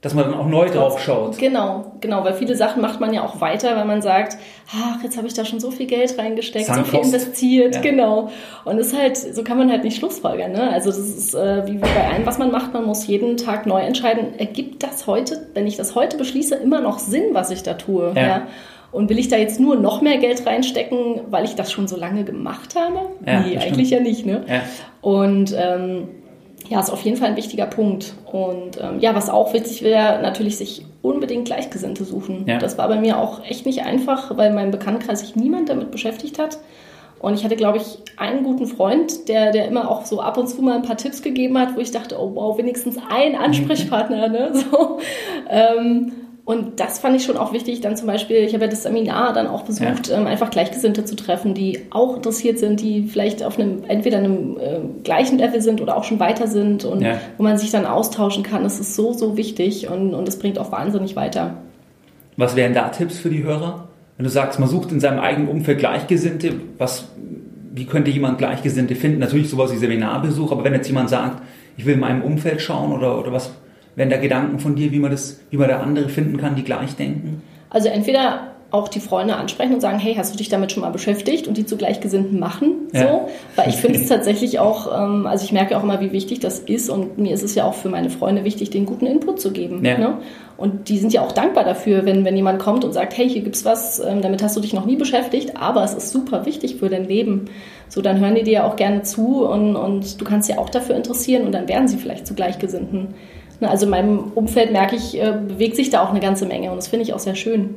dass 0.00 0.14
man 0.14 0.24
dann 0.24 0.34
auch 0.34 0.46
neu 0.46 0.68
drauf 0.70 0.98
schaut. 1.00 1.36
Genau, 1.36 1.92
genau, 2.00 2.24
weil 2.24 2.32
viele 2.32 2.56
Sachen 2.56 2.80
macht 2.80 3.00
man 3.00 3.12
ja 3.12 3.22
auch 3.22 3.40
weiter, 3.42 3.76
weil 3.76 3.84
man 3.84 4.00
sagt, 4.00 4.38
ach, 4.74 5.02
jetzt 5.02 5.18
habe 5.18 5.26
ich 5.26 5.34
da 5.34 5.44
schon 5.44 5.60
so 5.60 5.70
viel 5.70 5.86
Geld 5.86 6.18
reingesteckt, 6.18 6.66
so 6.66 6.84
viel 6.84 7.00
investiert, 7.00 7.74
ja. 7.74 7.80
genau. 7.82 8.30
Und 8.64 8.78
es 8.78 8.88
ist 8.88 8.98
halt, 8.98 9.18
so 9.18 9.44
kann 9.44 9.58
man 9.58 9.70
halt 9.70 9.84
nicht 9.84 9.98
Schlussfolgern. 9.98 10.52
Ne? 10.52 10.70
Also 10.72 10.88
das 10.88 10.98
ist 10.98 11.34
äh, 11.34 11.66
wie 11.66 11.76
bei 11.76 12.08
allem, 12.10 12.24
was 12.24 12.38
man 12.38 12.50
macht, 12.50 12.72
man 12.72 12.86
muss 12.86 13.06
jeden 13.06 13.36
Tag 13.36 13.66
neu 13.66 13.80
entscheiden, 13.80 14.38
ergibt 14.38 14.82
das 14.82 15.06
heute, 15.06 15.46
wenn 15.52 15.66
ich 15.66 15.76
das 15.76 15.94
heute 15.94 16.16
beschließe, 16.16 16.54
immer 16.54 16.80
noch 16.80 16.98
Sinn, 16.98 17.24
was 17.32 17.50
ich 17.50 17.62
da 17.62 17.74
tue? 17.74 18.12
Ja. 18.16 18.22
ja? 18.22 18.42
Und 18.92 19.08
will 19.08 19.18
ich 19.18 19.28
da 19.28 19.36
jetzt 19.36 19.60
nur 19.60 19.76
noch 19.76 20.02
mehr 20.02 20.18
Geld 20.18 20.44
reinstecken, 20.46 21.20
weil 21.30 21.44
ich 21.44 21.54
das 21.54 21.70
schon 21.70 21.86
so 21.86 21.96
lange 21.96 22.24
gemacht 22.24 22.74
habe? 22.74 23.10
Ja, 23.24 23.40
nee, 23.40 23.56
eigentlich 23.56 23.90
ja 23.90 24.00
nicht. 24.00 24.26
Ne? 24.26 24.44
Ja. 24.48 24.62
Und 25.00 25.54
ähm, 25.56 26.08
ja, 26.68 26.80
ist 26.80 26.90
auf 26.90 27.02
jeden 27.02 27.16
Fall 27.16 27.28
ein 27.28 27.36
wichtiger 27.36 27.66
Punkt. 27.66 28.14
Und 28.30 28.80
ähm, 28.80 29.00
ja, 29.00 29.14
was 29.14 29.28
auch 29.28 29.52
wichtig 29.52 29.82
wäre, 29.82 30.20
natürlich 30.22 30.56
sich 30.56 30.84
unbedingt 31.02 31.46
Gleichgesinnte 31.46 32.04
suchen. 32.04 32.44
Ja. 32.46 32.58
Das 32.58 32.78
war 32.78 32.88
bei 32.88 33.00
mir 33.00 33.18
auch 33.18 33.44
echt 33.44 33.66
nicht 33.66 33.82
einfach, 33.82 34.36
weil 34.36 34.50
in 34.50 34.54
meinem 34.54 34.70
Bekanntenkreis 34.70 35.20
sich 35.20 35.36
niemand 35.36 35.68
damit 35.68 35.90
beschäftigt 35.90 36.38
hat. 36.38 36.58
Und 37.20 37.34
ich 37.34 37.44
hatte, 37.44 37.56
glaube 37.56 37.78
ich, 37.78 37.98
einen 38.16 38.44
guten 38.44 38.66
Freund, 38.66 39.28
der, 39.28 39.52
der 39.52 39.68
immer 39.68 39.90
auch 39.90 40.06
so 40.06 40.20
ab 40.20 40.38
und 40.38 40.48
zu 40.48 40.62
mal 40.62 40.76
ein 40.76 40.82
paar 40.82 40.96
Tipps 40.96 41.20
gegeben 41.20 41.58
hat, 41.58 41.76
wo 41.76 41.80
ich 41.80 41.90
dachte, 41.90 42.18
oh 42.18 42.34
wow, 42.34 42.56
wenigstens 42.56 42.96
ein 43.10 43.36
Ansprechpartner. 43.36 44.28
Ne? 44.28 44.50
So, 44.70 44.98
ähm, 45.48 46.12
und 46.50 46.80
das 46.80 46.98
fand 46.98 47.14
ich 47.14 47.22
schon 47.22 47.36
auch 47.36 47.52
wichtig, 47.52 47.80
dann 47.80 47.96
zum 47.96 48.08
Beispiel, 48.08 48.38
ich 48.38 48.54
habe 48.54 48.64
ja 48.64 48.70
das 48.70 48.82
Seminar 48.82 49.32
dann 49.32 49.46
auch 49.46 49.62
besucht, 49.62 50.08
ja. 50.08 50.18
ähm, 50.18 50.26
einfach 50.26 50.50
Gleichgesinnte 50.50 51.04
zu 51.04 51.14
treffen, 51.14 51.54
die 51.54 51.82
auch 51.90 52.16
interessiert 52.16 52.58
sind, 52.58 52.80
die 52.80 53.04
vielleicht 53.04 53.44
auf 53.44 53.56
einem, 53.56 53.84
entweder 53.86 54.18
einem 54.18 54.58
äh, 54.58 54.80
gleichen 55.04 55.38
Level 55.38 55.62
sind 55.62 55.80
oder 55.80 55.96
auch 55.96 56.02
schon 56.02 56.18
weiter 56.18 56.48
sind 56.48 56.84
und 56.84 57.02
ja. 57.02 57.20
wo 57.36 57.44
man 57.44 57.56
sich 57.56 57.70
dann 57.70 57.86
austauschen 57.86 58.42
kann. 58.42 58.64
Das 58.64 58.80
ist 58.80 58.96
so, 58.96 59.12
so 59.12 59.36
wichtig 59.36 59.88
und, 59.88 60.12
und 60.12 60.26
das 60.26 60.40
bringt 60.40 60.58
auch 60.58 60.72
wahnsinnig 60.72 61.14
weiter. 61.14 61.54
Was 62.36 62.56
wären 62.56 62.74
da 62.74 62.88
Tipps 62.88 63.16
für 63.16 63.30
die 63.30 63.44
Hörer? 63.44 63.86
Wenn 64.16 64.24
du 64.24 64.30
sagst, 64.30 64.58
man 64.58 64.68
sucht 64.68 64.90
in 64.90 64.98
seinem 64.98 65.20
eigenen 65.20 65.46
Umfeld 65.46 65.78
Gleichgesinnte, 65.78 66.54
was, 66.78 67.04
wie 67.72 67.84
könnte 67.84 68.10
jemand 68.10 68.38
Gleichgesinnte 68.38 68.96
finden? 68.96 69.20
Natürlich 69.20 69.50
sowas 69.50 69.72
wie 69.72 69.76
Seminarbesuch, 69.76 70.50
aber 70.50 70.64
wenn 70.64 70.74
jetzt 70.74 70.88
jemand 70.88 71.10
sagt, 71.10 71.44
ich 71.76 71.86
will 71.86 71.94
in 71.94 72.00
meinem 72.00 72.22
Umfeld 72.22 72.60
schauen 72.60 72.90
oder, 72.90 73.20
oder 73.20 73.32
was 73.32 73.52
wären 74.00 74.08
da 74.08 74.16
Gedanken 74.16 74.58
von 74.58 74.76
dir, 74.76 74.92
wie 74.92 74.98
man 74.98 75.10
das, 75.10 75.40
wie 75.50 75.58
man 75.58 75.68
da 75.68 75.80
andere 75.80 76.08
finden 76.08 76.38
kann, 76.38 76.54
die 76.54 76.64
gleich 76.64 76.96
denken? 76.96 77.42
Also 77.68 77.90
entweder 77.90 78.54
auch 78.70 78.88
die 78.88 79.00
Freunde 79.00 79.36
ansprechen 79.36 79.74
und 79.74 79.80
sagen, 79.80 79.98
hey, 79.98 80.14
hast 80.14 80.32
du 80.32 80.38
dich 80.38 80.48
damit 80.48 80.72
schon 80.72 80.80
mal 80.80 80.88
beschäftigt 80.88 81.46
und 81.46 81.58
die 81.58 81.66
zu 81.66 81.76
Gleichgesinnten 81.76 82.38
machen, 82.38 82.88
ja. 82.94 83.02
so, 83.02 83.28
weil 83.56 83.68
ich 83.68 83.76
finde 83.76 83.98
es 83.98 84.06
tatsächlich 84.08 84.58
auch, 84.58 84.86
ähm, 84.96 85.26
also 85.26 85.44
ich 85.44 85.52
merke 85.52 85.76
auch 85.76 85.82
immer, 85.82 86.00
wie 86.00 86.12
wichtig 86.12 86.40
das 86.40 86.60
ist 86.60 86.88
und 86.88 87.18
mir 87.18 87.34
ist 87.34 87.42
es 87.42 87.54
ja 87.54 87.64
auch 87.64 87.74
für 87.74 87.90
meine 87.90 88.08
Freunde 88.08 88.44
wichtig, 88.44 88.70
den 88.70 88.86
guten 88.86 89.06
Input 89.06 89.38
zu 89.38 89.52
geben. 89.52 89.84
Ja. 89.84 89.98
Ne? 89.98 90.18
Und 90.56 90.88
die 90.88 90.96
sind 90.96 91.12
ja 91.12 91.20
auch 91.20 91.32
dankbar 91.32 91.64
dafür, 91.64 92.06
wenn, 92.06 92.24
wenn 92.24 92.36
jemand 92.36 92.58
kommt 92.58 92.86
und 92.86 92.94
sagt, 92.94 93.18
hey, 93.18 93.28
hier 93.28 93.42
gibt's 93.42 93.66
was, 93.66 93.98
ähm, 93.98 94.22
damit 94.22 94.42
hast 94.42 94.56
du 94.56 94.60
dich 94.60 94.72
noch 94.72 94.86
nie 94.86 94.96
beschäftigt, 94.96 95.58
aber 95.58 95.84
es 95.84 95.92
ist 95.92 96.10
super 96.10 96.46
wichtig 96.46 96.76
für 96.76 96.88
dein 96.88 97.04
Leben. 97.04 97.50
So, 97.90 98.00
dann 98.00 98.18
hören 98.18 98.34
die 98.34 98.44
dir 98.44 98.52
ja 98.52 98.66
auch 98.66 98.76
gerne 98.76 99.02
zu 99.02 99.44
und, 99.44 99.76
und 99.76 100.18
du 100.18 100.24
kannst 100.24 100.48
ja 100.48 100.56
auch 100.56 100.70
dafür 100.70 100.96
interessieren 100.96 101.44
und 101.44 101.52
dann 101.52 101.68
werden 101.68 101.86
sie 101.86 101.98
vielleicht 101.98 102.26
zu 102.26 102.34
Gleichgesinnten. 102.34 103.08
Ne, 103.60 103.70
also 103.70 103.84
in 103.84 103.90
meinem 103.90 104.18
Umfeld 104.34 104.72
merke 104.72 104.96
ich, 104.96 105.20
äh, 105.20 105.34
bewegt 105.46 105.76
sich 105.76 105.90
da 105.90 106.02
auch 106.02 106.10
eine 106.10 106.20
ganze 106.20 106.46
Menge 106.46 106.70
und 106.70 106.76
das 106.76 106.88
finde 106.88 107.04
ich 107.04 107.12
auch 107.12 107.18
sehr 107.18 107.34
schön. 107.34 107.74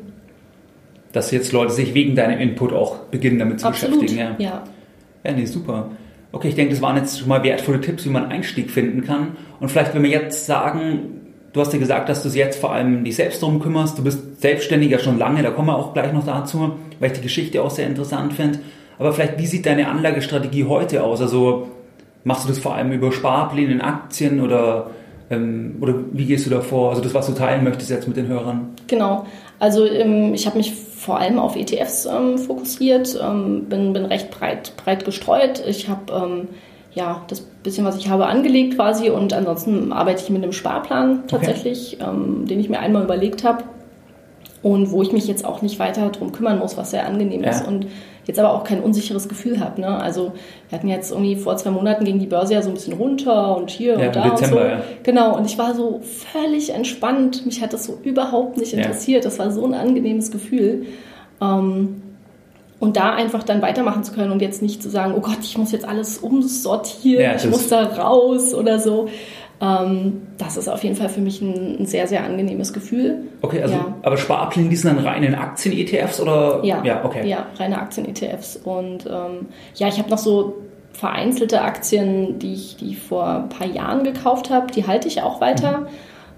Dass 1.12 1.32
jetzt 1.32 1.52
Leute 1.52 1.74
sich 1.74 1.94
wegen 1.94 2.16
deinem 2.16 2.40
Input 2.40 2.74
auch 2.74 2.98
beginnen 3.12 3.40
damit 3.40 3.60
zu 3.60 3.68
Absolut, 3.68 4.00
beschäftigen. 4.00 4.36
Ja. 4.40 4.46
ja. 4.46 4.64
Ja, 5.24 5.32
nee, 5.32 5.46
super. 5.46 5.90
Okay, 6.32 6.50
ich 6.50 6.56
denke, 6.56 6.74
das 6.74 6.82
waren 6.82 6.98
jetzt 6.98 7.20
schon 7.20 7.30
mal 7.30 7.44
wertvolle 7.44 7.80
Tipps, 7.80 8.06
wie 8.06 8.10
man 8.10 8.26
Einstieg 8.26 8.72
finden 8.72 9.04
kann. 9.04 9.38
Und 9.60 9.70
vielleicht, 9.70 9.94
wenn 9.94 10.04
wir 10.04 10.10
jetzt 10.10 10.48
sagen, 10.48 11.22
du 11.54 11.62
hast 11.62 11.72
ja 11.72 11.80
gesagt, 11.80 12.10
dass 12.10 12.24
du 12.24 12.30
es 12.30 12.36
jetzt 12.36 12.60
vor 12.60 12.74
allem 12.74 13.04
dich 13.04 13.16
selbst 13.16 13.42
darum 13.42 13.60
kümmerst. 13.60 13.98
Du 13.98 14.04
bist 14.04 14.42
Selbstständiger 14.42 15.00
schon 15.00 15.20
lange, 15.20 15.44
da 15.44 15.52
kommen 15.52 15.68
wir 15.68 15.78
auch 15.78 15.94
gleich 15.94 16.12
noch 16.12 16.26
dazu, 16.26 16.74
weil 17.00 17.12
ich 17.12 17.18
die 17.18 17.24
Geschichte 17.24 17.62
auch 17.62 17.70
sehr 17.70 17.88
interessant 17.88 18.34
finde. 18.34 18.60
Aber 18.98 19.14
vielleicht, 19.14 19.38
wie 19.38 19.46
sieht 19.46 19.66
deine 19.66 19.88
Anlagestrategie 19.90 20.66
heute 20.66 21.04
aus? 21.04 21.22
Also 21.22 21.68
machst 22.24 22.46
du 22.46 22.50
das 22.50 22.60
vor 22.60 22.76
allem 22.76 22.92
über 22.92 23.12
Sparpläne 23.12 23.72
in 23.72 23.82
Aktien 23.82 24.42
oder 24.42 24.90
ähm, 25.34 25.78
oder 25.82 25.96
wie 26.12 26.26
gehst 26.26 26.46
du 26.46 26.50
da 26.50 26.62
vor? 26.62 26.92
Also 26.92 27.02
das, 27.02 27.14
was 27.14 27.28
du 27.28 27.34
teilen 27.34 27.64
möchtest 27.64 27.90
jetzt 27.90 28.08
mit 28.08 28.18
den 28.18 28.28
Hörern. 28.28 28.70
Genau. 28.88 29.26
Also 29.60 29.86
ähm, 29.86 30.34
ich 30.34 30.46
habe 30.46 30.58
mich 30.58 30.74
vor 30.74 31.20
allem 31.20 31.40
auf 31.40 31.56
ETFs 31.56 32.06
ähm, 32.06 32.38
fokussiert, 32.38 33.20
ähm, 33.22 33.66
bin, 33.66 33.94
bin 33.94 34.06
recht 34.06 34.32
breit, 34.32 34.74
breit 34.78 35.06
gestreut. 35.06 35.64
Ich 35.68 35.90
habe 35.90 36.14
ähm, 36.14 36.48
ja 36.94 37.24
das 37.28 37.42
bisschen, 37.42 37.86
was 37.86 37.98
ich 37.98 38.10
habe, 38.10 38.28
angelegt 38.28 38.76
quasi 38.76 39.10
und 39.10 39.34
ansonsten 39.34 39.92
arbeite 39.92 40.22
ich 40.24 40.30
mit 40.30 40.44
einem 40.44 40.52
Sparplan 40.52 41.24
tatsächlich, 41.28 41.98
okay. 42.00 42.10
Ähm, 42.10 42.46
den 42.48 42.60
ich 42.60 42.70
mir 42.70 42.80
einmal 42.80 43.04
überlegt 43.04 43.44
habe 43.44 43.64
und 44.62 44.92
wo 44.92 45.02
ich 45.02 45.12
mich 45.12 45.28
jetzt 45.28 45.46
auch 45.46 45.62
nicht 45.62 45.80
weiter 45.80 46.10
darum 46.10 46.32
kümmern 46.32 46.60
muss, 46.60 46.78
was 46.78 46.92
sehr 46.92 47.06
angenehm 47.08 47.44
ja. 47.44 47.50
ist 47.50 47.68
und 47.68 47.88
jetzt 48.26 48.40
aber 48.40 48.54
auch 48.54 48.64
kein 48.64 48.82
unsicheres 48.82 49.28
Gefühl 49.28 49.60
habe. 49.60 49.82
Ne? 49.82 49.88
Also 49.88 50.34
wir 50.70 50.78
hatten 50.78 50.88
jetzt 50.88 51.12
irgendwie 51.12 51.36
vor 51.36 51.58
zwei 51.58 51.72
Monaten 51.72 52.06
ging 52.06 52.20
die 52.20 52.26
Börse 52.26 52.54
ja 52.54 52.62
so 52.62 52.70
ein 52.70 52.74
bisschen 52.74 52.94
runter 52.94 53.58
und 53.58 53.70
hier 53.70 54.00
ja, 54.00 54.08
und 54.08 54.16
da 54.16 54.30
Dezember, 54.30 54.56
und 54.58 54.64
so. 54.64 54.68
Ja. 54.68 54.82
Genau, 55.04 55.38
und 55.38 55.46
ich 55.46 55.58
war 55.58 55.76
so 55.76 56.02
völlig 56.32 56.74
entspannt. 56.74 57.46
Mich 57.46 57.62
hat 57.62 57.74
das 57.74 57.86
so 57.86 58.00
überhaupt 58.04 58.58
nicht 58.58 58.74
interessiert. 58.74 59.26
Das 59.26 59.40
war 59.40 59.52
so 59.52 59.66
ein 59.66 59.74
angenehmes 59.74 60.32
Gefühl. 60.32 60.86
Ähm, 61.42 62.02
und 62.80 62.98
da 62.98 63.14
einfach 63.14 63.44
dann 63.44 63.62
weitermachen 63.62 64.04
zu 64.04 64.12
können 64.12 64.32
und 64.32 64.42
jetzt 64.42 64.62
nicht 64.62 64.84
zu 64.84 64.90
sagen, 64.90 65.14
oh 65.16 65.22
Gott, 65.22 65.40
ich 65.42 65.58
muss 65.58 65.72
jetzt 65.72 65.88
alles 65.88 66.18
umsortieren, 66.18 67.24
ja, 67.24 67.36
ich 67.36 67.50
muss 67.50 67.70
da 67.70 67.84
raus 67.86 68.54
oder 68.54 68.78
so. 68.78 69.08
Ähm, 69.64 70.24
das 70.38 70.58
ist 70.58 70.68
auf 70.68 70.84
jeden 70.84 70.96
Fall 70.96 71.08
für 71.08 71.22
mich 71.22 71.42
ein, 71.42 71.78
ein 71.80 71.86
sehr, 71.86 72.08
sehr 72.08 72.24
angenehmes 72.24 72.74
Gefühl. 72.74 73.30
Okay, 73.42 73.62
also 73.62 73.76
ja. 73.76 73.96
aber 74.02 74.18
Sparpläne, 74.18 74.68
die 74.68 74.76
sind 74.76 74.94
dann 74.94 75.06
reine 75.06 75.38
Aktien-ETFs 75.38 76.20
oder? 76.20 76.60
Ja, 76.64 76.84
ja, 76.84 77.06
okay. 77.06 77.28
Ja, 77.28 77.46
reine 77.58 77.80
Aktien-ETFs. 77.80 78.58
Und 78.58 79.06
ähm, 79.06 79.48
ja, 79.76 79.88
ich 79.88 80.00
habe 80.00 80.10
noch 80.10 80.18
so 80.18 80.56
vereinzelte 80.92 81.62
Aktien, 81.62 82.40
die 82.40 82.54
ich, 82.54 82.76
die 82.76 82.92
ich 82.92 83.00
vor 83.00 83.26
ein 83.26 83.50
paar 83.50 83.68
Jahren 83.68 84.04
gekauft 84.04 84.50
habe, 84.50 84.72
die 84.72 84.86
halte 84.86 85.08
ich 85.08 85.22
auch 85.22 85.40
weiter. 85.40 85.80
Mhm. 85.80 85.88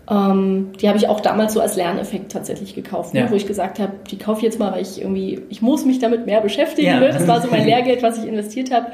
Ähm, 0.07 0.71
die 0.79 0.87
habe 0.87 0.99
ich 0.99 1.07
auch 1.07 1.19
damals 1.19 1.53
so 1.53 1.61
als 1.61 1.75
Lerneffekt 1.75 2.31
tatsächlich 2.31 2.75
gekauft, 2.75 3.15
ne? 3.15 3.21
ja. 3.21 3.31
wo 3.31 3.33
ich 3.33 3.47
gesagt 3.47 3.79
habe, 3.79 3.93
die 4.11 4.19
kaufe 4.19 4.39
ich 4.39 4.43
jetzt 4.43 4.59
mal, 4.59 4.71
weil 4.71 4.83
ich 4.83 5.01
irgendwie, 5.01 5.41
ich 5.49 5.63
muss 5.63 5.83
mich 5.83 5.97
damit 5.97 6.27
mehr 6.27 6.41
beschäftigen. 6.41 6.87
Ja. 6.87 6.99
Ne? 6.99 7.09
Das 7.09 7.27
war 7.27 7.41
so 7.41 7.47
mein 7.49 7.65
Lehrgeld, 7.65 8.03
was 8.03 8.19
ich 8.19 8.27
investiert 8.27 8.71
habe. 8.71 8.91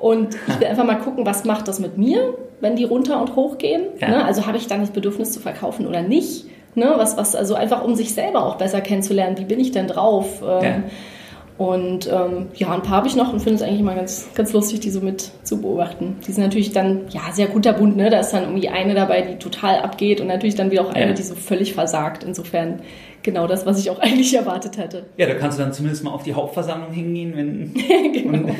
Und 0.00 0.34
ich 0.48 0.60
will 0.60 0.66
einfach 0.66 0.84
mal 0.84 0.96
gucken, 0.96 1.26
was 1.26 1.44
macht 1.44 1.68
das 1.68 1.78
mit 1.78 1.98
mir, 1.98 2.34
wenn 2.60 2.74
die 2.74 2.84
runter 2.84 3.20
und 3.20 3.36
hoch 3.36 3.58
gehen. 3.58 3.82
Ja. 4.00 4.08
Ne? 4.08 4.24
Also 4.24 4.46
habe 4.46 4.56
ich 4.56 4.66
dann 4.66 4.80
das 4.80 4.90
Bedürfnis 4.90 5.30
zu 5.32 5.40
verkaufen 5.40 5.86
oder 5.86 6.02
nicht. 6.02 6.46
Ne? 6.74 6.92
Was, 6.96 7.16
was, 7.16 7.36
also 7.36 7.54
einfach 7.54 7.84
um 7.84 7.94
sich 7.94 8.14
selber 8.14 8.46
auch 8.46 8.56
besser 8.56 8.80
kennenzulernen, 8.80 9.36
wie 9.38 9.44
bin 9.44 9.60
ich 9.60 9.72
denn 9.72 9.88
drauf? 9.88 10.42
Ähm, 10.42 10.64
ja. 10.64 10.82
Und 11.60 12.10
ähm, 12.10 12.46
ja, 12.54 12.72
ein 12.72 12.80
paar 12.80 12.96
habe 12.96 13.06
ich 13.06 13.16
noch 13.16 13.34
und 13.34 13.40
finde 13.40 13.56
es 13.56 13.62
eigentlich 13.62 13.80
immer 13.80 13.94
ganz, 13.94 14.30
ganz 14.34 14.54
lustig, 14.54 14.80
die 14.80 14.88
so 14.88 15.02
mit 15.02 15.30
zu 15.42 15.60
beobachten. 15.60 16.16
Die 16.26 16.32
sind 16.32 16.42
natürlich 16.42 16.72
dann, 16.72 17.02
ja, 17.10 17.20
sehr 17.32 17.48
kunterbunt, 17.48 17.98
ne? 17.98 18.08
Da 18.08 18.20
ist 18.20 18.30
dann 18.30 18.44
irgendwie 18.44 18.70
eine 18.70 18.94
dabei, 18.94 19.20
die 19.20 19.36
total 19.36 19.80
abgeht 19.80 20.22
und 20.22 20.28
natürlich 20.28 20.54
dann 20.54 20.70
wieder 20.70 20.86
auch 20.86 20.94
eine, 20.94 21.08
ja. 21.08 21.12
die 21.12 21.20
so 21.20 21.34
völlig 21.34 21.74
versagt. 21.74 22.24
Insofern 22.24 22.80
genau 23.22 23.46
das, 23.46 23.66
was 23.66 23.78
ich 23.78 23.90
auch 23.90 23.98
eigentlich 24.00 24.34
erwartet 24.34 24.78
hatte. 24.78 25.04
Ja, 25.18 25.26
da 25.26 25.34
kannst 25.34 25.58
du 25.58 25.62
dann 25.62 25.74
zumindest 25.74 26.02
mal 26.02 26.12
auf 26.12 26.22
die 26.22 26.32
Hauptversammlung 26.32 26.92
hingehen, 26.92 27.34
wenn. 27.36 27.74
genau. 28.14 28.38
Und, 28.38 28.54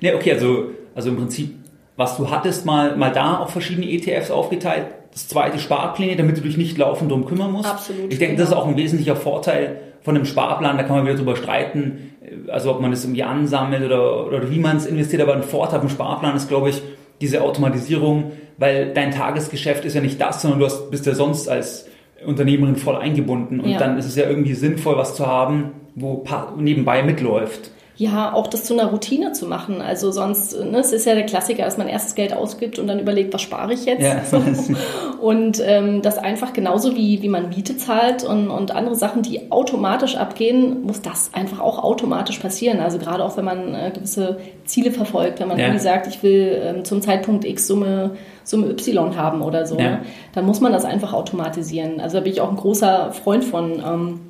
ne, 0.00 0.14
okay, 0.14 0.30
also, 0.30 0.66
also 0.94 1.08
im 1.08 1.16
Prinzip, 1.16 1.56
was 1.96 2.16
du 2.18 2.30
hattest, 2.30 2.64
mal, 2.64 2.96
mal 2.96 3.10
da 3.10 3.38
auf 3.38 3.50
verschiedene 3.50 3.90
ETFs 3.90 4.30
aufgeteilt, 4.30 4.86
das 5.10 5.26
zweite 5.26 5.58
Sparpläne, 5.58 6.14
damit 6.14 6.36
du 6.36 6.42
dich 6.42 6.56
nicht 6.56 6.78
laufend 6.78 7.10
drum 7.10 7.26
kümmern 7.26 7.50
musst. 7.50 7.68
Absolut. 7.68 8.12
Ich 8.12 8.20
denke, 8.20 8.36
genau. 8.36 8.44
das 8.44 8.50
ist 8.50 8.54
auch 8.54 8.68
ein 8.68 8.76
wesentlicher 8.76 9.16
Vorteil 9.16 9.80
von 10.02 10.16
einem 10.16 10.24
Sparplan, 10.24 10.76
da 10.76 10.82
kann 10.82 10.96
man 10.96 11.06
wieder 11.06 11.16
drüber 11.16 11.36
streiten, 11.36 12.14
also 12.48 12.70
ob 12.70 12.80
man 12.80 12.92
es 12.92 13.04
irgendwie 13.04 13.22
ansammelt 13.22 13.84
oder, 13.84 14.26
oder 14.26 14.50
wie 14.50 14.58
man 14.58 14.76
es 14.76 14.86
investiert, 14.86 15.22
aber 15.22 15.34
ein 15.34 15.42
Vorteil 15.42 15.80
vom 15.80 15.88
Sparplan 15.88 16.36
ist, 16.36 16.48
glaube 16.48 16.70
ich, 16.70 16.82
diese 17.20 17.42
Automatisierung, 17.42 18.32
weil 18.58 18.92
dein 18.92 19.12
Tagesgeschäft 19.12 19.84
ist 19.84 19.94
ja 19.94 20.00
nicht 20.00 20.20
das, 20.20 20.42
sondern 20.42 20.60
du 20.60 20.66
hast, 20.66 20.90
bist 20.90 21.06
ja 21.06 21.14
sonst 21.14 21.48
als 21.48 21.88
Unternehmerin 22.24 22.76
voll 22.76 22.96
eingebunden 22.96 23.60
und 23.60 23.70
ja. 23.70 23.78
dann 23.78 23.98
ist 23.98 24.06
es 24.06 24.16
ja 24.16 24.28
irgendwie 24.28 24.54
sinnvoll, 24.54 24.96
was 24.96 25.14
zu 25.14 25.26
haben, 25.26 25.72
wo 25.94 26.24
nebenbei 26.56 27.02
mitläuft 27.02 27.70
ja, 27.96 28.32
auch 28.32 28.46
das 28.46 28.64
zu 28.64 28.72
einer 28.72 28.86
Routine 28.86 29.32
zu 29.32 29.46
machen. 29.46 29.82
Also 29.82 30.10
sonst, 30.10 30.58
ne, 30.58 30.78
es 30.78 30.92
ist 30.92 31.04
ja 31.04 31.14
der 31.14 31.26
Klassiker, 31.26 31.64
dass 31.64 31.76
man 31.76 31.88
erst 31.88 32.06
das 32.06 32.14
Geld 32.14 32.32
ausgibt 32.34 32.78
und 32.78 32.86
dann 32.86 32.98
überlegt, 32.98 33.34
was 33.34 33.42
spare 33.42 33.74
ich 33.74 33.84
jetzt. 33.84 34.02
Ja. 34.02 34.22
Und 35.20 35.62
ähm, 35.64 36.02
das 36.02 36.18
einfach 36.18 36.52
genauso 36.52 36.96
wie, 36.96 37.22
wie 37.22 37.28
man 37.28 37.50
Miete 37.50 37.76
zahlt 37.76 38.24
und, 38.24 38.50
und 38.50 38.74
andere 38.74 38.96
Sachen, 38.96 39.22
die 39.22 39.52
automatisch 39.52 40.16
abgehen, 40.16 40.82
muss 40.82 41.00
das 41.00 41.30
einfach 41.32 41.60
auch 41.60 41.84
automatisch 41.84 42.40
passieren. 42.40 42.80
Also 42.80 42.98
gerade 42.98 43.24
auch, 43.24 43.36
wenn 43.36 43.44
man 43.44 43.72
äh, 43.72 43.92
gewisse 43.94 44.38
Ziele 44.64 44.90
verfolgt, 44.90 45.38
wenn 45.38 45.46
man 45.46 45.58
ja. 45.58 45.66
irgendwie 45.66 45.82
sagt, 45.82 46.08
ich 46.08 46.24
will 46.24 46.60
ähm, 46.60 46.84
zum 46.84 47.02
Zeitpunkt 47.02 47.44
X 47.44 47.68
Summe, 47.68 48.16
Summe 48.42 48.68
Y 48.70 49.16
haben 49.16 49.42
oder 49.42 49.64
so, 49.64 49.78
ja. 49.78 49.82
ne? 49.82 50.00
dann 50.34 50.44
muss 50.44 50.60
man 50.60 50.72
das 50.72 50.84
einfach 50.84 51.12
automatisieren. 51.12 52.00
Also 52.00 52.16
da 52.16 52.24
bin 52.24 52.32
ich 52.32 52.40
auch 52.40 52.50
ein 52.50 52.56
großer 52.56 53.12
Freund 53.12 53.44
von. 53.44 53.74
Ähm, 53.74 54.20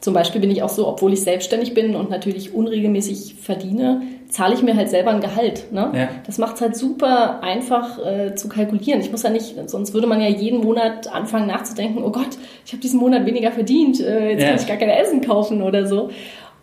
zum 0.00 0.14
Beispiel 0.14 0.40
bin 0.40 0.50
ich 0.50 0.62
auch 0.62 0.70
so, 0.70 0.86
obwohl 0.88 1.12
ich 1.12 1.22
selbstständig 1.22 1.74
bin 1.74 1.94
und 1.94 2.08
natürlich 2.08 2.54
unregelmäßig 2.54 3.34
verdiene, 3.40 4.02
zahle 4.30 4.54
ich 4.54 4.62
mir 4.62 4.74
halt 4.74 4.88
selber 4.88 5.10
ein 5.10 5.20
Gehalt. 5.20 5.72
Ne? 5.72 5.90
Ja. 5.94 6.08
Das 6.26 6.38
macht 6.38 6.54
es 6.54 6.62
halt 6.62 6.76
super 6.76 7.42
einfach 7.42 7.98
äh, 8.04 8.34
zu 8.34 8.48
kalkulieren. 8.48 9.00
Ich 9.00 9.10
muss 9.10 9.22
ja 9.24 9.30
nicht, 9.30 9.56
sonst 9.66 9.92
würde 9.92 10.06
man 10.06 10.20
ja 10.20 10.28
jeden 10.28 10.60
Monat 10.60 11.12
anfangen 11.12 11.46
nachzudenken, 11.46 12.02
oh 12.02 12.10
Gott, 12.10 12.38
ich 12.64 12.72
habe 12.72 12.80
diesen 12.80 12.98
Monat 12.98 13.26
weniger 13.26 13.52
verdient, 13.52 14.00
äh, 14.00 14.30
jetzt 14.30 14.42
ja. 14.42 14.48
kann 14.48 14.56
ich 14.56 14.66
gar 14.66 14.76
kein 14.78 14.88
Essen 14.88 15.20
kaufen 15.20 15.60
oder 15.60 15.86
so. 15.86 16.10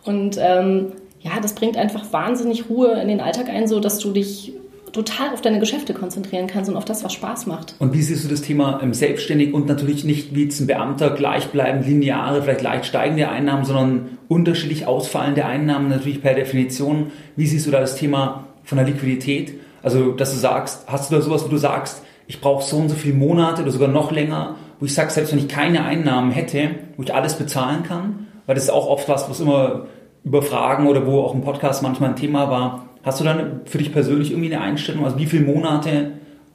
Und 0.03 0.39
ähm, 0.41 0.93
ja, 1.21 1.31
das 1.41 1.53
bringt 1.53 1.77
einfach 1.77 2.11
wahnsinnig 2.11 2.69
Ruhe 2.69 2.93
in 3.01 3.07
den 3.07 3.19
Alltag 3.19 3.49
ein, 3.49 3.67
so 3.67 3.79
dass 3.79 3.99
du 3.99 4.11
dich 4.11 4.53
total 4.97 5.29
auf 5.29 5.41
deine 5.41 5.59
Geschäfte 5.59 5.93
konzentrieren 5.93 6.47
kannst 6.47 6.69
und 6.69 6.75
auf 6.75 6.85
das, 6.85 7.03
was 7.03 7.13
Spaß 7.13 7.45
macht. 7.45 7.75
Und 7.77 7.93
wie 7.93 8.01
siehst 8.01 8.25
du 8.25 8.27
das 8.27 8.41
Thema 8.41 8.79
ähm, 8.81 8.93
selbstständig 8.93 9.53
und 9.53 9.67
natürlich 9.67 10.03
nicht 10.03 10.33
wie 10.33 10.45
ein 10.45 10.67
Beamter 10.67 11.11
gleichbleibend, 11.11 11.85
lineare, 11.85 12.41
vielleicht 12.41 12.63
leicht 12.63 12.85
steigende 12.85 13.29
Einnahmen, 13.29 13.63
sondern 13.63 14.17
unterschiedlich 14.27 14.87
ausfallende 14.87 15.45
Einnahmen 15.45 15.89
natürlich 15.89 16.21
per 16.21 16.33
Definition. 16.33 17.11
Wie 17.35 17.45
siehst 17.45 17.67
du 17.67 17.71
da 17.71 17.79
das 17.79 17.95
Thema 17.95 18.45
von 18.63 18.77
der 18.77 18.87
Liquidität? 18.87 19.53
Also, 19.83 20.13
dass 20.13 20.33
du 20.33 20.39
sagst, 20.39 20.85
hast 20.87 21.11
du 21.11 21.15
da 21.15 21.21
sowas, 21.21 21.45
wo 21.45 21.49
du 21.49 21.57
sagst, 21.57 22.01
ich 22.25 22.41
brauche 22.41 22.63
so 22.63 22.77
und 22.77 22.89
so 22.89 22.95
viele 22.95 23.15
Monate 23.15 23.61
oder 23.61 23.71
sogar 23.71 23.87
noch 23.87 24.11
länger, 24.11 24.55
wo 24.79 24.85
ich 24.85 24.93
sage, 24.93 25.11
selbst 25.11 25.31
wenn 25.31 25.39
ich 25.39 25.47
keine 25.47 25.85
Einnahmen 25.85 26.31
hätte, 26.31 26.71
wo 26.97 27.03
ich 27.03 27.13
alles 27.13 27.35
bezahlen 27.35 27.83
kann, 27.83 28.27
weil 28.47 28.55
das 28.55 28.65
ist 28.65 28.69
auch 28.71 28.87
oft 28.87 29.07
was, 29.07 29.29
was 29.29 29.39
immer 29.39 29.85
über 30.23 30.41
Fragen 30.41 30.87
oder 30.87 31.05
wo 31.05 31.21
auch 31.21 31.33
im 31.33 31.41
Podcast 31.41 31.83
manchmal 31.83 32.09
ein 32.09 32.15
Thema 32.15 32.49
war, 32.49 32.89
Hast 33.03 33.19
du 33.19 33.23
dann 33.23 33.61
für 33.65 33.77
dich 33.77 33.91
persönlich 33.91 34.31
irgendwie 34.31 34.53
eine 34.53 34.63
Einstellung? 34.63 35.05
Also 35.05 35.17
wie 35.17 35.25
viele 35.25 35.45
Monate 35.45 36.11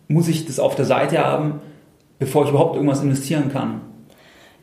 muss 0.09 0.29
ich 0.29 0.47
das 0.47 0.59
auf 0.59 0.75
der 0.75 0.85
Seite 0.85 1.19
haben, 1.19 1.61
bevor 2.19 2.45
ich 2.45 2.51
überhaupt 2.51 2.77
irgendwas 2.77 3.03
investieren 3.03 3.51
kann? 3.53 3.81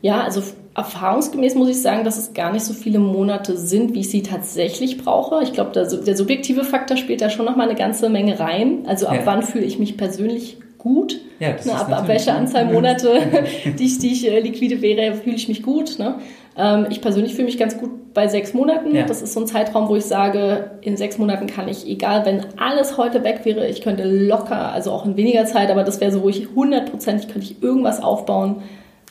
Ja, 0.02 0.22
also 0.22 0.42
erfahrungsgemäß 0.74 1.56
muss 1.56 1.68
ich 1.68 1.82
sagen, 1.82 2.04
dass 2.04 2.16
es 2.16 2.32
gar 2.32 2.52
nicht 2.52 2.64
so 2.64 2.72
viele 2.72 2.98
Monate 2.98 3.56
sind, 3.56 3.94
wie 3.94 4.00
ich 4.00 4.10
sie 4.10 4.22
tatsächlich 4.22 4.98
brauche. 4.98 5.42
Ich 5.42 5.52
glaube, 5.52 5.72
der, 5.72 5.84
der, 5.86 6.16
subjektive 6.16 6.64
Faktor 6.64 6.96
spielt 6.96 7.20
da 7.20 7.28
schon 7.28 7.44
noch 7.44 7.56
mal 7.56 7.68
eine 7.68 7.78
ganze 7.78 8.08
Menge 8.08 8.38
rein. 8.38 8.84
Also 8.86 9.06
ab 9.08 9.16
ja. 9.16 9.26
wann 9.26 9.42
fühle 9.42 9.64
ich 9.64 9.78
mich 9.78 9.96
persönlich 9.96 10.58
gut? 10.78 11.20
Ja, 11.38 11.50
ne, 11.64 11.74
ab, 11.74 11.90
ab 11.92 12.08
welcher 12.08 12.34
Anzahl 12.34 12.72
Monate, 12.72 13.20
die 13.78 13.84
ich, 13.84 13.98
die 13.98 14.12
ich 14.12 14.30
äh, 14.30 14.40
liquide 14.40 14.80
wäre, 14.80 15.14
fühle 15.14 15.36
ich 15.36 15.48
mich 15.48 15.62
gut. 15.62 15.98
Ne? 15.98 16.16
Ähm, 16.60 16.86
ich 16.90 17.00
persönlich 17.00 17.34
fühle 17.34 17.46
mich 17.46 17.58
ganz 17.58 17.78
gut 17.78 18.12
bei 18.12 18.28
sechs 18.28 18.52
Monaten. 18.52 18.94
Ja. 18.94 19.04
Das 19.04 19.22
ist 19.22 19.32
so 19.32 19.40
ein 19.40 19.46
Zeitraum, 19.46 19.88
wo 19.88 19.96
ich 19.96 20.04
sage, 20.04 20.72
in 20.82 20.96
sechs 20.96 21.16
Monaten 21.16 21.46
kann 21.46 21.68
ich, 21.68 21.88
egal, 21.88 22.26
wenn 22.26 22.44
alles 22.58 22.98
heute 22.98 23.24
weg 23.24 23.40
wäre, 23.44 23.66
ich 23.66 23.80
könnte 23.82 24.04
locker, 24.04 24.72
also 24.72 24.90
auch 24.90 25.06
in 25.06 25.16
weniger 25.16 25.46
Zeit, 25.46 25.70
aber 25.70 25.84
das 25.84 26.00
wäre 26.00 26.12
so, 26.12 26.22
wo 26.22 26.28
ich 26.28 26.48
hundertprozentig 26.54 27.28
könnte 27.28 27.46
ich 27.46 27.62
irgendwas 27.62 28.02
aufbauen, 28.02 28.62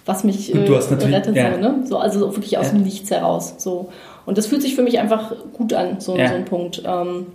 was 0.05 0.23
mich 0.23 0.53
äh, 0.53 0.57
rettet. 0.59 1.35
Ja. 1.35 1.53
So, 1.53 1.59
ne? 1.59 1.75
so, 1.85 1.97
also 1.97 2.35
wirklich 2.35 2.57
aus 2.57 2.67
ja. 2.67 2.73
dem 2.73 2.83
Nichts 2.83 3.09
heraus. 3.09 3.55
So. 3.57 3.89
Und 4.25 4.37
das 4.37 4.47
fühlt 4.47 4.61
sich 4.61 4.75
für 4.75 4.83
mich 4.83 4.99
einfach 4.99 5.33
gut 5.53 5.73
an, 5.73 5.99
so, 5.99 6.13
so 6.13 6.21
ein 6.21 6.45
Punkt. 6.45 6.83
Ähm, 6.85 7.27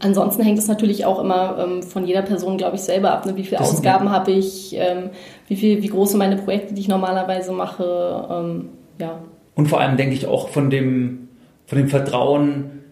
Ansonsten 0.00 0.42
hängt 0.42 0.58
es 0.58 0.68
natürlich 0.68 1.04
auch 1.04 1.18
immer 1.18 1.58
ähm, 1.58 1.82
von 1.82 2.06
jeder 2.06 2.22
Person, 2.22 2.56
glaube 2.56 2.76
ich, 2.76 2.82
selber 2.82 3.10
ab. 3.10 3.26
Ne? 3.26 3.34
Wie 3.36 3.42
viele 3.42 3.60
Ausgaben 3.60 4.10
habe 4.10 4.30
ich, 4.30 4.76
ähm, 4.76 5.10
wie, 5.48 5.56
viel, 5.56 5.82
wie 5.82 5.88
groß 5.88 6.10
sind 6.10 6.18
meine 6.18 6.36
Projekte, 6.36 6.72
die 6.72 6.82
ich 6.82 6.88
normalerweise 6.88 7.50
mache. 7.50 8.28
Ähm, 8.30 8.68
ja. 9.00 9.18
Und 9.58 9.66
vor 9.66 9.80
allem 9.80 9.96
denke 9.96 10.14
ich 10.14 10.28
auch 10.28 10.50
von 10.50 10.70
dem, 10.70 11.30
von 11.66 11.78
dem 11.78 11.88
Vertrauen, 11.88 12.84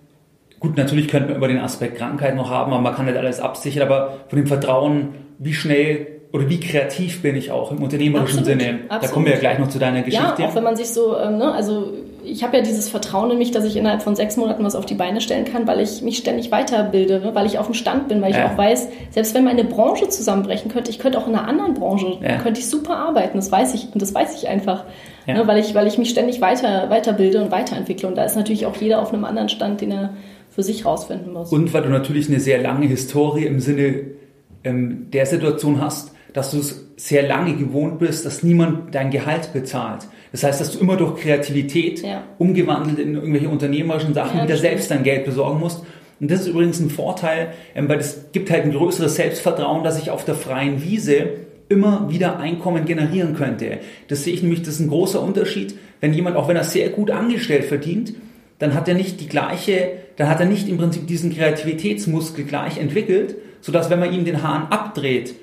gut, 0.59 0.77
natürlich 0.77 1.07
könnte 1.07 1.29
man 1.29 1.37
über 1.37 1.47
den 1.47 1.61
Aspekt 1.61 1.97
Krankheit 1.97 2.35
noch 2.35 2.51
haben, 2.51 2.73
aber 2.73 2.83
man 2.83 2.93
kann 2.93 3.07
nicht 3.07 3.17
alles 3.17 3.39
absichern, 3.39 3.85
aber 3.85 4.15
von 4.27 4.37
dem 4.37 4.49
Vertrauen, 4.49 5.11
wie 5.39 5.55
schnell 5.55 6.09
oder 6.33 6.51
wie 6.51 6.59
kreativ 6.59 7.23
bin 7.23 7.37
ich 7.37 7.53
auch 7.53 7.71
im 7.71 7.85
unternehmerischen 7.85 8.41
absolut, 8.41 8.61
Sinne. 8.61 8.81
Absolut. 8.89 9.05
Da 9.05 9.09
kommen 9.15 9.27
wir 9.27 9.35
ja 9.35 9.39
gleich 9.39 9.61
noch 9.61 9.69
zu 9.69 9.79
deiner 9.79 10.03
Geschichte. 10.03 10.43
Ja, 10.43 10.49
auch 10.49 10.57
wenn 10.57 10.65
man 10.65 10.75
sich 10.75 10.89
so, 10.89 11.17
ähm, 11.17 11.39
ne, 11.39 11.53
also 11.53 11.93
ich 12.25 12.43
habe 12.43 12.57
ja 12.57 12.65
dieses 12.65 12.89
Vertrauen 12.89 13.31
in 13.31 13.39
mich, 13.39 13.53
dass 13.53 13.65
ich 13.65 13.77
innerhalb 13.77 14.03
von 14.03 14.17
sechs 14.17 14.37
Monaten 14.37 14.65
was 14.65 14.75
auf 14.75 14.87
die 14.87 14.95
Beine 14.95 15.21
stellen 15.21 15.45
kann, 15.45 15.69
weil 15.69 15.79
ich 15.79 16.03
mich 16.03 16.19
ständig 16.19 16.51
weiterbilde, 16.51 17.31
weil 17.33 17.47
ich 17.47 17.61
auf 17.61 17.67
dem 17.67 17.75
Stand 17.75 18.09
bin, 18.09 18.21
weil 18.23 18.33
ich 18.33 18.39
ja. 18.39 18.53
auch 18.53 18.59
weiß, 18.59 18.89
selbst 19.11 19.37
wenn 19.37 19.45
meine 19.45 19.63
Branche 19.63 20.09
zusammenbrechen 20.09 20.69
könnte, 20.69 20.91
ich 20.91 20.99
könnte 20.99 21.19
auch 21.19 21.29
in 21.29 21.37
einer 21.37 21.47
anderen 21.47 21.75
Branche, 21.75 22.19
ja. 22.21 22.39
könnte 22.39 22.59
ich 22.59 22.69
super 22.69 22.97
arbeiten, 22.97 23.37
das 23.37 23.53
weiß 23.53 23.73
ich 23.75 23.87
und 23.95 24.03
das 24.03 24.13
weiß 24.13 24.35
ich 24.35 24.49
einfach, 24.49 24.83
ja. 25.27 25.35
ne? 25.35 25.47
weil, 25.47 25.59
ich, 25.59 25.75
weil 25.75 25.87
ich 25.87 25.99
mich 25.99 26.11
ständig 26.11 26.41
weiter, 26.41 26.91
weiterbilde 26.91 27.43
und 27.43 27.51
weiterentwickle 27.51 28.09
und 28.09 28.17
da 28.17 28.25
ist 28.25 28.37
natürlich 28.37 28.67
auch 28.67 28.77
jeder 28.77 29.01
auf 29.01 29.13
einem 29.13 29.25
anderen 29.25 29.49
Stand, 29.49 29.81
den 29.81 29.93
er 29.93 30.15
für 30.51 30.63
sich 30.63 30.85
rausfinden 30.85 31.33
muss. 31.33 31.53
Und 31.53 31.73
weil 31.75 31.83
du 31.83 31.89
natürlich 31.89 32.29
eine 32.29 32.41
sehr 32.41 32.61
lange 32.61 32.87
Historie 32.87 33.45
im 33.45 33.61
Sinne 33.61 34.03
ähm, 34.65 35.11
der 35.13 35.27
Situation 35.27 35.81
hast, 35.81 36.13
dass 36.33 36.51
du 36.51 36.59
es 36.59 36.87
sehr 36.97 37.27
lange 37.27 37.55
gewohnt 37.57 37.99
bist, 37.99 38.25
dass 38.27 38.43
niemand 38.43 38.95
dein 38.95 39.11
Gehalt 39.11 39.53
bezahlt. 39.53 40.07
Das 40.33 40.45
heißt, 40.45 40.61
dass 40.61 40.73
du 40.73 40.81
immer 40.81 40.97
durch 40.97 41.17
Kreativität 41.17 42.03
ja. 42.03 42.25
umgewandelt 42.39 42.99
in 42.99 43.15
irgendwelche 43.15 43.49
unternehmerischen 43.49 44.15
Sachen 44.15 44.39
ja, 44.39 44.45
wieder 44.45 44.57
stimmt. 44.57 44.71
selbst 44.71 44.91
dein 44.91 45.03
Geld 45.03 45.25
besorgen 45.25 45.61
musst. 45.61 45.83
Und 46.21 46.31
das 46.31 46.43
ist 46.43 46.49
übrigens 46.49 46.81
ein 46.81 46.91
Vorteil, 46.91 47.53
ähm, 47.75 47.89
weil 47.89 47.99
es 47.99 48.33
gibt 48.33 48.51
halt 48.51 48.65
ein 48.65 48.73
größeres 48.73 49.15
Selbstvertrauen, 49.17 49.85
dass 49.85 50.01
ich 50.01 50.11
auf 50.11 50.25
der 50.25 50.35
freien 50.35 50.83
Wiese 50.83 51.29
immer 51.69 52.11
wieder 52.11 52.39
Einkommen 52.39 52.85
generieren 52.85 53.35
könnte. 53.35 53.79
Das 54.09 54.25
sehe 54.25 54.35
ich 54.35 54.43
nämlich, 54.43 54.63
das 54.63 54.75
ist 54.75 54.81
ein 54.81 54.89
großer 54.89 55.21
Unterschied, 55.21 55.75
wenn 56.01 56.13
jemand, 56.13 56.37
auch 56.37 56.49
wenn 56.49 56.57
er 56.57 56.65
sehr 56.65 56.91
gut 56.91 57.11
angestellt 57.11 57.65
verdient, 57.65 58.15
dann 58.59 58.75
hat 58.75 58.89
er 58.89 58.95
nicht 58.95 59.21
die 59.21 59.29
gleiche, 59.29 59.93
dann 60.17 60.29
hat 60.29 60.41
er 60.41 60.47
nicht 60.47 60.69
im 60.69 60.79
Prinzip 60.79 61.07
diesen 61.07 61.35
Kreativitätsmuskel 61.35 62.45
gleich 62.45 62.79
entwickelt, 62.79 63.37
sodass 63.61 63.91
wenn 63.91 63.99
man 64.01 64.13
ihm 64.13 64.25
den 64.25 64.43
Hahn 64.43 64.69
abdreht, 64.71 65.35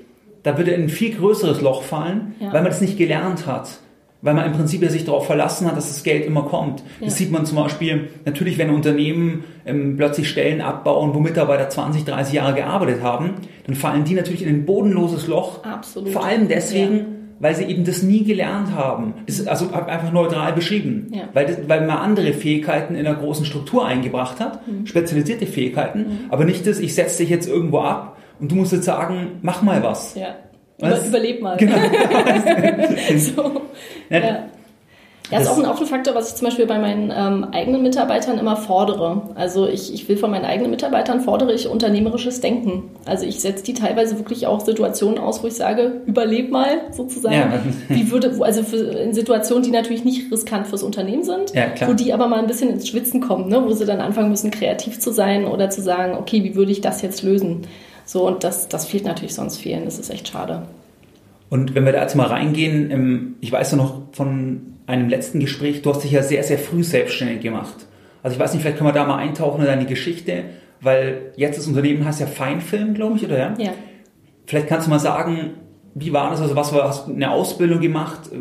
da 0.44 0.58
würde 0.58 0.74
ein 0.74 0.90
viel 0.90 1.16
größeres 1.16 1.62
Loch 1.62 1.84
fallen, 1.84 2.36
ja. 2.40 2.52
weil 2.52 2.64
man 2.64 2.72
es 2.72 2.82
nicht 2.82 2.98
gelernt 2.98 3.46
hat. 3.46 3.80
Weil 4.24 4.36
man 4.36 4.46
im 4.46 4.54
Prinzip 4.54 4.82
ja 4.82 4.90
sich 4.90 5.04
darauf 5.04 5.26
verlassen 5.26 5.68
hat, 5.68 5.76
dass 5.76 5.90
das 5.90 6.02
Geld 6.02 6.26
immer 6.26 6.44
kommt. 6.44 6.80
Ja. 7.02 7.08
Das 7.08 7.18
sieht 7.18 7.30
man 7.30 7.46
zum 7.46 7.58
Beispiel 7.58 8.08
natürlich, 8.24 8.58
wenn 8.58 8.70
Unternehmen 8.70 9.44
ähm, 9.66 9.98
plötzlich 9.98 10.30
Stellen 10.30 10.62
abbauen, 10.62 11.14
wo 11.14 11.20
Mitarbeiter 11.20 11.70
20, 11.70 12.06
30 12.06 12.34
Jahre 12.34 12.56
gearbeitet 12.56 13.04
haben, 13.04 13.32
dann 13.68 13.76
fallen 13.76 14.06
die 14.06 14.14
natürlich 14.14 14.42
in 14.42 14.48
ein 14.48 14.66
bodenloses 14.66 15.28
Loch. 15.28 15.66
Absolut. 15.66 16.14
Vor 16.14 16.24
allem 16.24 16.48
deswegen, 16.48 16.98
ja. 16.98 17.04
weil 17.42 17.54
sie 17.54 17.66
eben 17.66 17.84
das 17.84 18.02
nie 18.02 18.24
gelernt 18.24 18.74
haben. 18.74 19.14
Das 19.26 19.40
ist 19.40 19.48
also 19.50 19.72
einfach 19.74 20.14
neutral 20.14 20.54
beschrieben. 20.54 21.12
Ja. 21.14 21.24
Weil, 21.34 21.46
das, 21.46 21.58
weil 21.68 21.86
man 21.86 21.98
andere 21.98 22.32
Fähigkeiten 22.32 22.96
in 22.96 23.06
einer 23.06 23.18
großen 23.18 23.46
Struktur 23.46 23.86
eingebracht 23.86 24.40
hat, 24.40 24.66
mhm. 24.66 24.86
spezialisierte 24.86 25.48
Fähigkeiten, 25.48 26.00
mhm. 26.00 26.20
aber 26.30 26.46
nicht 26.46 26.66
das, 26.66 26.80
ich 26.80 26.96
setze 26.96 27.18
dich 27.18 27.30
jetzt 27.30 27.50
irgendwo 27.50 27.80
ab 27.80 28.18
und 28.40 28.52
du 28.52 28.56
musst 28.56 28.72
jetzt 28.72 28.86
sagen, 28.86 29.40
mach 29.42 29.62
mal 29.62 29.84
was. 29.84 30.16
Ja. 30.16 30.36
Über, 30.90 31.06
überleb 31.06 31.42
mal. 31.42 31.58
Genau. 31.58 31.76
so. 33.18 33.62
ja. 34.10 34.20
ja. 34.20 34.44
Ja, 35.32 35.40
das 35.40 35.48
ist 35.48 35.54
auch 35.54 35.58
ein, 35.58 35.66
auch 35.66 35.80
ein 35.80 35.88
Faktor, 35.88 36.16
was 36.16 36.30
ich 36.30 36.36
zum 36.36 36.46
Beispiel 36.46 36.66
bei 36.66 36.78
meinen 36.78 37.12
ähm, 37.16 37.48
eigenen 37.54 37.82
Mitarbeitern 37.82 38.38
immer 38.38 38.58
fordere. 38.58 39.30
Also 39.36 39.68
ich, 39.68 39.94
ich 39.94 40.08
will 40.10 40.18
von 40.18 40.30
meinen 40.30 40.46
eigenen 40.46 40.70
Mitarbeitern 40.70 41.22
fordere 41.22 41.54
ich 41.54 41.68
unternehmerisches 41.68 42.42
Denken. 42.42 42.92
Also 43.06 43.26
ich 43.26 43.40
setze 43.40 43.64
die 43.64 43.74
teilweise 43.74 44.20
wirklich 44.20 44.48
auch 44.48 44.60
Situationen 44.60 45.18
aus, 45.18 45.42
wo 45.42 45.48
ich 45.48 45.56
sage, 45.56 46.02
überleb 46.06 46.52
mal 46.52 46.82
sozusagen. 46.92 47.36
Ja. 47.36 47.64
Wie 47.88 48.12
würde, 48.12 48.36
also 48.42 48.64
für, 48.64 48.78
in 48.78 49.14
Situationen, 49.14 49.64
die 49.64 49.72
natürlich 49.72 50.04
nicht 50.04 50.32
riskant 50.32 50.68
fürs 50.68 50.84
Unternehmen 50.84 51.24
sind, 51.24 51.54
ja, 51.56 51.68
wo 51.88 51.94
die 51.94 52.14
aber 52.14 52.28
mal 52.28 52.40
ein 52.40 52.48
bisschen 52.48 52.70
ins 52.70 52.88
Schwitzen 52.88 53.22
kommen, 53.22 53.50
ne? 53.50 53.64
wo 53.66 53.72
sie 53.72 53.86
dann 53.86 54.02
anfangen 54.02 54.30
müssen, 54.30 54.52
kreativ 54.52 55.00
zu 55.00 55.12
sein 55.12 55.46
oder 55.46 55.70
zu 55.70 55.82
sagen, 55.82 56.16
okay, 56.16 56.44
wie 56.44 56.56
würde 56.56 56.72
ich 56.72 56.82
das 56.82 57.02
jetzt 57.02 57.24
lösen? 57.24 57.66
So, 58.06 58.28
und 58.28 58.44
das, 58.44 58.68
das 58.68 58.86
fehlt 58.86 59.06
natürlich 59.06 59.34
sonst 59.34 59.58
vielen. 59.58 59.86
Das 59.86 60.00
ist 60.00 60.10
echt 60.10 60.28
schade. 60.28 60.64
Und 61.50 61.76
wenn 61.76 61.86
wir 61.86 61.92
da 61.92 62.02
jetzt 62.02 62.16
mal 62.16 62.28
reingehen, 62.28 62.92
ähm, 62.92 63.36
ich 63.42 63.52
weiß 63.52 63.72
ja 63.72 63.78
noch 63.78 64.02
von 64.12 64.74
einem 64.88 65.10
letzten 65.10 65.40
Gespräch, 65.40 65.82
du 65.82 65.90
hast 65.92 66.04
dich 66.04 66.12
ja 66.12 66.24
sehr, 66.24 66.44
sehr 66.44 66.58
früh 66.58 66.84
selbstständig 66.84 67.42
gemacht. 67.42 67.86
Also 68.22 68.36
ich 68.36 68.40
weiß 68.40 68.54
nicht, 68.54 68.62
vielleicht 68.62 68.78
können 68.78 68.90
wir 68.90 68.94
da 68.94 69.06
mal 69.06 69.18
eintauchen 69.18 69.62
in 69.62 69.68
deine 69.68 69.86
Geschichte, 69.86 70.46
weil 70.82 71.34
jetzt 71.36 71.60
das 71.60 71.68
Unternehmen 71.68 72.06
heißt 72.06 72.20
ja 72.20 72.26
Feinfilm, 72.26 72.94
glaube 72.94 73.18
ich, 73.18 73.26
oder 73.26 73.38
ja? 73.38 73.54
Ja. 73.58 73.72
Vielleicht 74.46 74.68
kannst 74.68 74.88
du 74.88 74.90
mal 74.90 75.00
sagen, 75.00 75.52
wie 75.96 76.12
war 76.12 76.32
das? 76.32 76.42
Also 76.42 76.56
was 76.56 76.74
war, 76.74 76.88
hast 76.88 77.08
du 77.08 77.14
eine 77.14 77.32
Ausbildung 77.32 77.80
gemacht? 77.80 78.32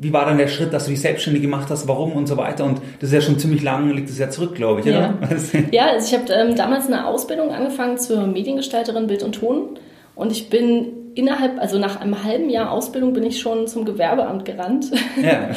Wie 0.00 0.12
war 0.12 0.24
dann 0.26 0.38
der 0.38 0.46
Schritt, 0.46 0.72
dass 0.72 0.84
du 0.84 0.92
dich 0.92 1.00
selbstständig 1.00 1.42
gemacht 1.42 1.68
hast, 1.70 1.88
warum 1.88 2.12
und 2.12 2.28
so 2.28 2.36
weiter? 2.36 2.64
Und 2.64 2.80
das 3.00 3.10
ist 3.10 3.14
ja 3.14 3.20
schon 3.20 3.38
ziemlich 3.38 3.62
lang, 3.62 3.90
liegt 3.90 4.08
es 4.08 4.18
ja 4.18 4.30
zurück, 4.30 4.54
glaube 4.54 4.80
ich, 4.80 4.86
ja. 4.86 5.14
oder? 5.18 5.36
Ja, 5.72 5.86
also 5.86 6.06
ich 6.06 6.20
habe 6.20 6.32
ähm, 6.32 6.54
damals 6.54 6.86
eine 6.86 7.06
Ausbildung 7.06 7.50
angefangen 7.50 7.98
zur 7.98 8.26
Mediengestalterin 8.26 9.08
Bild 9.08 9.24
und 9.24 9.32
Ton 9.32 9.78
und 10.14 10.30
ich 10.30 10.50
bin 10.50 10.92
innerhalb, 11.18 11.58
also 11.58 11.78
nach 11.78 12.00
einem 12.00 12.22
halben 12.22 12.48
Jahr 12.48 12.70
Ausbildung 12.70 13.12
bin 13.12 13.24
ich 13.24 13.40
schon 13.40 13.66
zum 13.66 13.84
Gewerbeamt 13.84 14.44
gerannt 14.44 14.86
ja. 15.20 15.50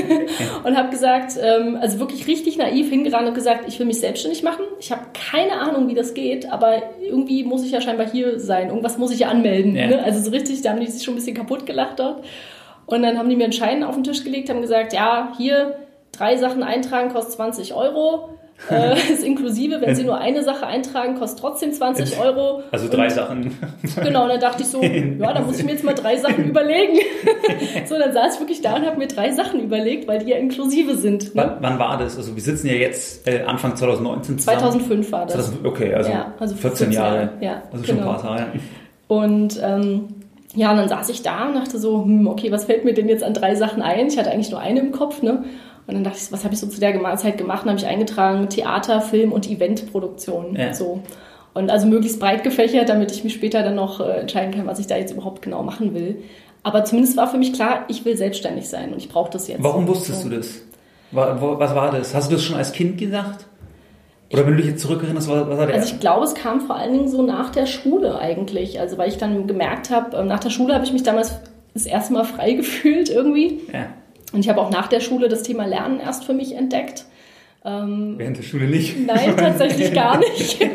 und 0.64 0.76
habe 0.76 0.90
gesagt, 0.90 1.34
ähm, 1.40 1.78
also 1.80 2.00
wirklich 2.00 2.26
richtig 2.26 2.58
naiv 2.58 2.90
hingerannt 2.90 3.28
und 3.28 3.34
gesagt, 3.34 3.64
ich 3.68 3.78
will 3.78 3.86
mich 3.86 4.00
selbstständig 4.00 4.42
machen. 4.42 4.64
Ich 4.80 4.90
habe 4.90 5.02
keine 5.30 5.60
Ahnung, 5.60 5.88
wie 5.88 5.94
das 5.94 6.14
geht, 6.14 6.50
aber 6.50 6.82
irgendwie 7.00 7.44
muss 7.44 7.64
ich 7.64 7.70
ja 7.70 7.80
scheinbar 7.80 8.10
hier 8.10 8.40
sein. 8.40 8.68
Irgendwas 8.68 8.98
muss 8.98 9.12
ich 9.12 9.20
ja 9.20 9.28
anmelden. 9.28 9.76
Ja. 9.76 9.86
Ne? 9.86 10.02
Also 10.02 10.20
so 10.20 10.30
richtig, 10.30 10.62
da 10.62 10.70
haben 10.70 10.80
die 10.80 10.88
sich 10.88 11.04
schon 11.04 11.14
ein 11.14 11.18
bisschen 11.18 11.36
kaputt 11.36 11.64
gelacht 11.64 12.00
dort. 12.00 12.24
Und 12.88 13.02
dann 13.02 13.18
haben 13.18 13.28
die 13.28 13.36
mir 13.36 13.44
einen 13.44 13.52
Schein 13.52 13.84
auf 13.84 13.94
den 13.94 14.04
Tisch 14.04 14.24
gelegt, 14.24 14.48
haben 14.48 14.62
gesagt, 14.62 14.94
ja, 14.94 15.32
hier 15.36 15.74
drei 16.10 16.36
Sachen 16.36 16.62
eintragen 16.62 17.10
kostet 17.10 17.34
20 17.34 17.74
Euro. 17.74 18.30
äh, 18.70 18.94
ist 19.12 19.22
inklusive, 19.22 19.80
wenn 19.82 19.94
Sie 19.94 20.02
nur 20.02 20.18
eine 20.18 20.42
Sache 20.42 20.66
eintragen, 20.66 21.16
kostet 21.16 21.38
trotzdem 21.38 21.72
20 21.72 22.18
Euro. 22.20 22.62
Also 22.72 22.88
drei 22.88 23.04
und, 23.04 23.10
Sachen. 23.10 23.58
Genau, 24.02 24.22
und 24.22 24.30
dann 24.30 24.40
dachte 24.40 24.62
ich 24.62 24.68
so, 24.68 24.82
ja, 24.82 25.32
da 25.32 25.42
muss 25.42 25.58
ich 25.58 25.64
mir 25.66 25.72
jetzt 25.72 25.84
mal 25.84 25.94
drei 25.94 26.16
Sachen 26.16 26.48
überlegen. 26.48 26.98
so, 27.86 27.98
dann 27.98 28.12
saß 28.12 28.34
ich 28.34 28.40
wirklich 28.40 28.62
da 28.62 28.76
und 28.76 28.86
habe 28.86 28.96
mir 28.96 29.06
drei 29.06 29.32
Sachen 29.32 29.60
überlegt, 29.60 30.08
weil 30.08 30.24
die 30.24 30.30
ja 30.30 30.38
inklusive 30.38 30.96
sind. 30.96 31.34
Ne? 31.34 31.42
Wann, 31.42 31.56
wann, 31.60 31.78
war 31.78 31.98
das? 31.98 32.16
Also 32.16 32.34
wir 32.34 32.42
sitzen 32.42 32.68
ja 32.68 32.74
jetzt 32.74 33.28
äh, 33.28 33.42
Anfang 33.42 33.76
2019 33.76 34.38
zusammen. 34.38 34.60
2005 34.60 35.12
war 35.12 35.26
das. 35.26 35.34
2000, 35.34 35.66
okay, 35.66 35.94
also, 35.94 36.10
ja, 36.10 36.32
also 36.40 36.54
14 36.56 36.90
Jahre. 36.90 37.16
Jahre. 37.16 37.30
Ja, 37.40 37.62
also 37.70 37.84
schon 37.84 37.98
genau. 37.98 38.10
ein 38.12 38.16
paar 38.16 38.38
Jahre. 38.38 38.52
Und 39.08 39.60
ähm, 39.62 40.08
ja, 40.54 40.70
und 40.70 40.78
dann 40.78 40.88
saß 40.88 41.08
ich 41.10 41.22
da 41.22 41.48
und 41.48 41.54
dachte 41.54 41.78
so, 41.78 42.04
hm, 42.04 42.26
okay, 42.26 42.50
was 42.50 42.64
fällt 42.64 42.84
mir 42.84 42.94
denn 42.94 43.08
jetzt 43.08 43.22
an 43.22 43.34
drei 43.34 43.54
Sachen 43.54 43.82
ein? 43.82 44.08
Ich 44.08 44.18
hatte 44.18 44.30
eigentlich 44.30 44.50
nur 44.50 44.60
eine 44.60 44.80
im 44.80 44.92
Kopf, 44.92 45.22
ne? 45.22 45.44
Und 45.86 45.94
dann 45.94 46.04
dachte 46.04 46.18
ich, 46.20 46.30
was 46.32 46.44
habe 46.44 46.54
ich 46.54 46.60
so 46.60 46.66
zu 46.66 46.80
der 46.80 47.16
Zeit 47.16 47.38
gemacht? 47.38 47.62
Dann 47.62 47.70
habe 47.70 47.78
ich 47.78 47.86
eingetragen 47.86 48.48
Theater, 48.48 49.00
Film 49.00 49.32
und 49.32 49.48
Eventproduktion. 49.50 50.54
Ja. 50.54 50.74
So. 50.74 51.00
Und 51.54 51.70
also 51.70 51.86
möglichst 51.86 52.20
breit 52.20 52.44
gefächert, 52.44 52.90
damit 52.90 53.10
ich 53.10 53.24
mich 53.24 53.34
später 53.34 53.62
dann 53.62 53.74
noch 53.74 54.00
äh, 54.00 54.20
entscheiden 54.20 54.54
kann, 54.54 54.66
was 54.66 54.78
ich 54.78 54.86
da 54.86 54.96
jetzt 54.96 55.12
überhaupt 55.12 55.40
genau 55.40 55.62
machen 55.62 55.94
will. 55.94 56.22
Aber 56.62 56.84
zumindest 56.84 57.16
war 57.16 57.28
für 57.28 57.38
mich 57.38 57.54
klar, 57.54 57.84
ich 57.88 58.04
will 58.04 58.16
selbstständig 58.16 58.68
sein 58.68 58.92
und 58.92 58.98
ich 58.98 59.08
brauche 59.08 59.30
das 59.30 59.48
jetzt. 59.48 59.62
Warum 59.62 59.88
wusstest 59.88 60.22
so. 60.22 60.28
du 60.28 60.36
das? 60.36 60.60
Was 61.10 61.74
war 61.74 61.90
das? 61.90 62.14
Hast 62.14 62.30
du 62.30 62.34
das 62.34 62.44
schon 62.44 62.56
als 62.56 62.72
Kind 62.72 62.98
gesagt? 62.98 63.46
Oder 64.32 64.46
wenn 64.46 64.52
du 64.52 64.58
dich 64.58 64.66
jetzt 64.66 64.82
zurückerinnerst, 64.82 65.28
was, 65.28 65.48
was 65.48 65.58
war 65.58 65.66
der? 65.66 65.74
Also 65.74 65.94
ich 65.94 66.00
glaube, 66.00 66.24
es 66.24 66.34
kam 66.34 66.60
vor 66.60 66.76
allen 66.76 66.92
Dingen 66.92 67.08
so 67.08 67.22
nach 67.22 67.50
der 67.50 67.66
Schule 67.66 68.18
eigentlich. 68.18 68.78
Also 68.78 68.98
weil 68.98 69.08
ich 69.08 69.16
dann 69.16 69.46
gemerkt 69.46 69.90
habe, 69.90 70.16
ähm, 70.16 70.26
nach 70.26 70.40
der 70.40 70.50
Schule 70.50 70.74
habe 70.74 70.84
ich 70.84 70.92
mich 70.92 71.02
damals 71.02 71.40
das 71.74 71.86
erste 71.86 72.12
Mal 72.12 72.24
frei 72.24 72.52
gefühlt 72.54 73.08
irgendwie. 73.08 73.60
Ja. 73.72 73.86
Und 74.32 74.40
ich 74.40 74.48
habe 74.48 74.60
auch 74.60 74.70
nach 74.70 74.88
der 74.88 75.00
Schule 75.00 75.28
das 75.28 75.42
Thema 75.42 75.66
Lernen 75.66 76.00
erst 76.00 76.24
für 76.24 76.34
mich 76.34 76.54
entdeckt. 76.54 77.06
Ähm, 77.64 78.14
Während 78.18 78.36
der 78.36 78.42
Schule 78.42 78.66
nicht? 78.66 78.98
Nein, 79.06 79.34
tatsächlich 79.36 79.92
gar 79.92 80.18
nicht. 80.18 80.60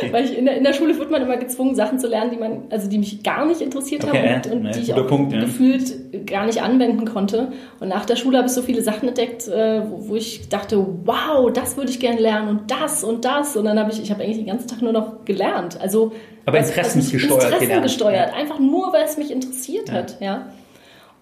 Weil 0.12 0.24
ich 0.24 0.36
in 0.36 0.44
der, 0.44 0.56
in 0.56 0.64
der 0.64 0.72
Schule 0.72 0.98
wird 0.98 1.10
man 1.10 1.22
immer 1.22 1.36
gezwungen, 1.36 1.74
Sachen 1.74 1.98
zu 1.98 2.08
lernen, 2.08 2.30
die 2.30 2.36
man, 2.36 2.62
also 2.70 2.88
die 2.88 2.98
mich 2.98 3.22
gar 3.22 3.44
nicht 3.46 3.60
interessiert 3.60 4.04
okay, 4.04 4.36
haben 4.36 4.50
und, 4.50 4.52
und 4.52 4.64
ja, 4.66 4.70
die 4.72 4.80
ich 4.80 4.94
auch 4.94 5.06
Punkt, 5.06 5.32
ja. 5.32 5.40
gefühlt 5.40 6.26
gar 6.26 6.46
nicht 6.46 6.62
anwenden 6.62 7.04
konnte. 7.04 7.52
Und 7.80 7.88
nach 7.88 8.04
der 8.04 8.16
Schule 8.16 8.38
habe 8.38 8.48
ich 8.48 8.52
so 8.52 8.62
viele 8.62 8.82
Sachen 8.82 9.08
entdeckt, 9.08 9.48
äh, 9.48 9.82
wo, 9.88 10.08
wo, 10.08 10.16
ich 10.16 10.48
dachte, 10.48 10.84
wow, 11.04 11.52
das 11.52 11.76
würde 11.76 11.90
ich 11.90 12.00
gerne 12.00 12.20
lernen 12.20 12.48
und 12.48 12.70
das 12.70 13.04
und 13.04 13.24
das. 13.24 13.56
Und 13.56 13.64
dann 13.64 13.78
habe 13.78 13.90
ich, 13.90 14.02
ich 14.02 14.10
habe 14.10 14.22
eigentlich 14.22 14.38
den 14.38 14.46
ganzen 14.46 14.68
Tag 14.68 14.82
nur 14.82 14.92
noch 14.92 15.24
gelernt. 15.24 15.80
Also 15.80 16.12
aber 16.46 16.58
interessensgesteuert 16.58 17.44
Interessen 17.44 17.82
gesteuert, 17.82 18.34
einfach 18.34 18.58
nur, 18.58 18.92
weil 18.92 19.04
es 19.04 19.16
mich 19.16 19.30
interessiert 19.30 19.88
ja. 19.88 19.94
hat, 19.94 20.20
ja. 20.20 20.46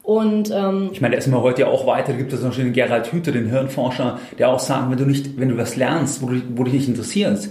Und 0.08 0.50
ähm, 0.50 0.88
ich 0.90 1.02
meine, 1.02 1.16
da 1.16 1.18
ist 1.18 1.26
man 1.26 1.42
heute 1.42 1.60
ja 1.60 1.68
auch 1.68 1.86
weiter. 1.86 2.12
Da 2.12 2.18
gibt 2.18 2.32
es 2.32 2.42
noch 2.42 2.54
den 2.54 2.72
Gerald 2.72 3.12
Hüther, 3.12 3.30
den 3.30 3.50
Hirnforscher, 3.50 4.18
der 4.38 4.48
auch 4.48 4.58
sagt, 4.58 4.90
wenn 4.90 4.96
du 4.96 5.04
nicht, 5.04 5.38
wenn 5.38 5.50
du 5.50 5.58
was 5.58 5.76
lernst, 5.76 6.22
wo 6.22 6.28
du, 6.28 6.40
wo 6.56 6.64
dich 6.64 6.72
nicht 6.72 6.88
interessierst, 6.88 7.50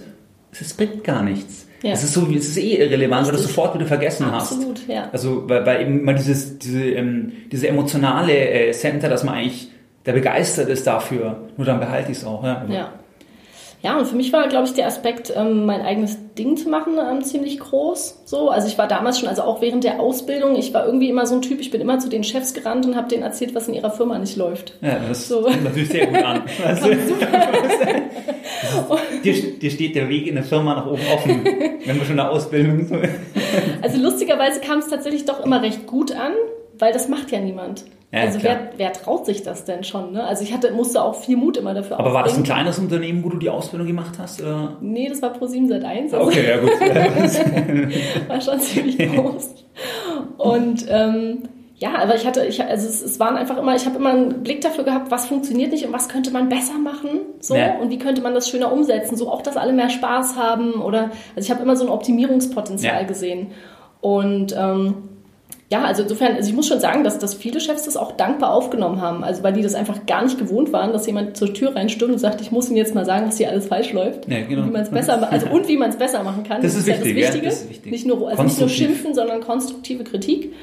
es 0.52 0.74
bringt 0.74 1.04
gar 1.04 1.24
nichts. 1.24 1.68
Ja. 1.84 1.92
Es 1.92 2.04
ist 2.04 2.14
so, 2.14 2.28
es 2.28 2.48
ist 2.48 2.58
eh 2.58 2.78
irrelevant, 2.78 3.28
weil 3.28 3.34
du 3.34 3.40
es 3.40 3.44
sofort 3.44 3.76
wieder 3.76 3.86
vergessen 3.86 4.26
Absolut, 4.26 4.80
hast. 4.80 4.88
ja. 4.88 5.10
Also 5.12 5.48
weil, 5.48 5.66
weil 5.66 5.82
eben 5.82 6.04
mal 6.04 6.16
dieses, 6.16 6.58
diese, 6.58 6.84
ähm, 6.84 7.34
diese 7.52 7.68
emotionale 7.68 8.34
äh, 8.34 8.72
Center, 8.72 9.10
dass 9.10 9.24
man 9.24 9.36
eigentlich 9.36 9.70
der 10.06 10.14
begeistert 10.14 10.70
ist 10.70 10.88
dafür, 10.88 11.50
nur 11.58 11.66
dann 11.66 11.80
behalte 11.80 12.12
ich 12.12 12.20
es 12.20 12.26
auch. 12.26 12.44
Ja. 12.44 12.66
ja. 12.70 12.94
Ja, 13.84 14.00
und 14.00 14.08
für 14.08 14.16
mich 14.16 14.34
war, 14.34 14.48
glaube 14.48 14.66
ich, 14.66 14.74
der 14.74 14.88
Aspekt, 14.88 15.32
ähm, 15.36 15.68
mein 15.68 15.82
eigenes 15.82 16.18
Ding 16.34 16.58
zu 16.58 16.68
machen, 16.68 16.98
ähm, 16.98 17.24
ziemlich 17.24 17.60
groß. 17.60 18.24
So, 18.26 18.50
also 18.50 18.68
ich 18.68 18.76
war 18.80 18.88
damals 18.88 19.20
schon, 19.20 19.30
also 19.30 19.44
auch 19.44 19.62
während 19.62 19.84
der 19.84 20.00
Ausbildung, 20.00 20.56
ich 20.56 20.74
war 20.74 20.84
irgendwie 20.86 21.10
immer 21.10 21.28
so 21.28 21.36
ein 21.36 21.44
Typ, 21.44 21.62
ich 21.62 21.70
bin 21.70 21.80
immer 21.80 22.00
zu 22.00 22.10
den 22.10 22.24
Chefs 22.24 22.56
gerannt 22.56 22.88
und 22.88 22.96
habe 22.96 23.08
denen 23.08 23.22
erzählt, 23.22 23.54
was 23.54 23.68
in 23.68 23.76
ihrer 23.76 23.92
Firma 23.92 24.18
nicht 24.18 24.36
läuft. 24.36 24.74
Ja, 24.82 24.98
das 25.08 25.28
so. 25.28 25.42
kommt 25.42 25.64
natürlich 25.64 25.90
sehr 25.90 26.08
gut 26.08 26.24
an. 26.24 26.42
Also, 26.66 26.90
dir, 29.24 29.60
dir 29.60 29.72
steht 29.72 29.96
der 29.96 30.10
Weg 30.10 30.28
in 30.28 30.36
der 30.36 30.44
Firma 30.44 30.76
nach 30.76 30.88
oben 30.88 31.02
offen, 31.14 31.44
wenn 31.86 32.00
wir 32.00 32.06
schon 32.06 32.20
eine 32.20 32.30
Ausbildung. 32.30 32.86
So. 32.88 32.96
also 33.82 34.02
lustigerweise 34.02 34.60
kam 34.62 34.80
es 34.80 34.88
tatsächlich 34.88 35.26
doch 35.26 35.46
immer 35.46 35.62
recht 35.62 35.88
gut 35.88 36.12
an, 36.12 36.34
weil 36.80 36.94
das 36.94 37.08
macht 37.08 37.32
ja 37.32 37.40
niemand. 37.40 37.86
Ja, 38.12 38.22
also 38.22 38.42
wer, 38.42 38.70
wer, 38.78 38.94
traut 38.94 39.26
sich 39.26 39.44
das 39.44 39.66
denn 39.66 39.84
schon? 39.84 40.14
Ne? 40.14 40.24
Also 40.24 40.42
ich 40.42 40.54
hatte, 40.54 40.72
musste 40.72 41.04
auch 41.04 41.16
viel 41.16 41.36
Mut 41.36 41.58
immer 41.58 41.74
dafür 41.74 42.00
Aber 42.00 42.14
war 42.14 42.24
das 42.24 42.38
ein 42.38 42.44
kleines 42.44 42.80
Unternehmen, 42.80 43.22
wo 43.22 43.28
du 43.28 43.38
die 43.38 43.50
Ausbildung 43.50 43.86
gemacht 43.86 44.14
hast? 44.18 44.42
Oder? 44.42 44.78
Nee, 44.80 45.10
das 45.10 45.22
war 45.22 45.36
Pro7 45.36 45.68
seit 45.68 45.84
1. 45.84 46.14
Also 46.14 46.26
okay, 46.26 46.48
ja 46.48 46.58
gut. 46.58 46.72
war 48.30 48.40
schon 48.40 48.60
ziemlich 48.62 48.98
groß. 48.98 49.56
Und 50.38 50.86
ähm, 50.88 51.44
ja, 51.80 51.96
aber 52.00 52.16
ich 52.16 52.26
hatte, 52.26 52.44
ich, 52.46 52.64
also 52.64 52.88
es, 52.88 53.04
es 53.04 53.20
waren 53.20 53.38
einfach 53.38 53.58
immer, 53.58 53.76
ich 53.76 53.86
habe 53.86 53.98
immer 53.98 54.10
einen 54.10 54.42
Blick 54.42 54.62
dafür 54.62 54.84
gehabt, 54.84 55.12
was 55.12 55.28
funktioniert 55.28 55.72
nicht 55.72 55.86
und 55.86 55.94
was 55.94 56.10
könnte 56.10 56.32
man 56.32 56.50
besser 56.50 56.80
machen, 56.80 57.20
so 57.40 57.56
ja. 57.56 57.78
und 57.78 57.92
wie 57.92 58.00
könnte 58.00 58.22
man 58.22 58.34
das 58.34 58.50
schöner 58.50 58.72
umsetzen, 58.72 59.16
so 59.16 59.30
auch, 59.30 59.44
dass 59.44 59.58
alle 59.58 59.74
mehr 59.74 59.90
Spaß 59.90 60.36
haben 60.36 60.82
oder, 60.82 61.12
also 61.36 61.46
ich 61.46 61.52
habe 61.52 61.62
immer 61.62 61.76
so 61.76 61.86
ein 61.86 61.92
Optimierungspotenzial 61.92 63.02
ja. 63.02 63.08
gesehen 63.08 63.52
und 64.02 64.56
ähm, 64.58 64.96
ja, 65.70 65.84
also 65.84 66.04
insofern, 66.04 66.36
also 66.36 66.50
ich 66.50 66.56
muss 66.56 66.68
schon 66.68 66.80
sagen, 66.80 67.04
dass, 67.04 67.20
dass 67.20 67.34
viele 67.34 67.60
Chefs 67.60 67.84
das 67.84 67.98
auch 67.98 68.14
dankbar 68.14 68.54
aufgenommen 68.54 69.02
haben. 69.02 69.22
Also 69.26 69.44
weil 69.44 69.52
die 69.52 69.62
das 69.62 69.76
einfach 69.76 70.06
gar 70.06 70.24
nicht 70.24 70.40
gewohnt 70.40 70.72
waren, 70.72 70.94
dass 70.94 71.06
jemand 71.08 71.36
zur 71.36 71.54
Tür 71.54 71.76
reinstürmt 71.76 72.14
und 72.14 72.20
sagt, 72.20 72.40
ich 72.40 72.52
muss 72.52 72.70
Ihnen 72.70 72.78
jetzt 72.78 72.96
mal 72.96 73.04
sagen, 73.04 73.28
was 73.28 73.38
hier 73.38 73.50
alles 73.50 73.68
falsch 73.68 73.92
läuft. 73.92 74.30
Ja, 74.30 74.44
genau. 74.44 74.62
Und 74.62 74.70
wie 74.70 74.72
man 74.72 74.84
es 74.84 74.90
besser, 74.90 75.30
also 75.30 75.48
und 75.48 75.68
wie 75.68 75.76
man 75.76 75.90
es 75.90 75.98
besser 75.98 76.24
machen 76.24 76.44
kann. 76.46 76.62
Das, 76.62 76.72
das 76.74 76.82
ist, 76.82 76.88
wichtig, 76.88 77.18
ja 77.18 77.26
das 77.28 77.36
Wichtige. 77.36 77.46
Ja, 77.46 77.50
das 77.50 77.62
ist 77.64 77.70
wichtig. 77.70 77.92
Nicht 77.92 78.08
nur, 78.08 78.30
also 78.30 78.44
nicht 78.44 78.60
nur 78.62 78.70
schimpfen, 78.70 79.14
sondern 79.14 79.42
konstruktive 79.42 80.06
Kritik. 80.06 80.54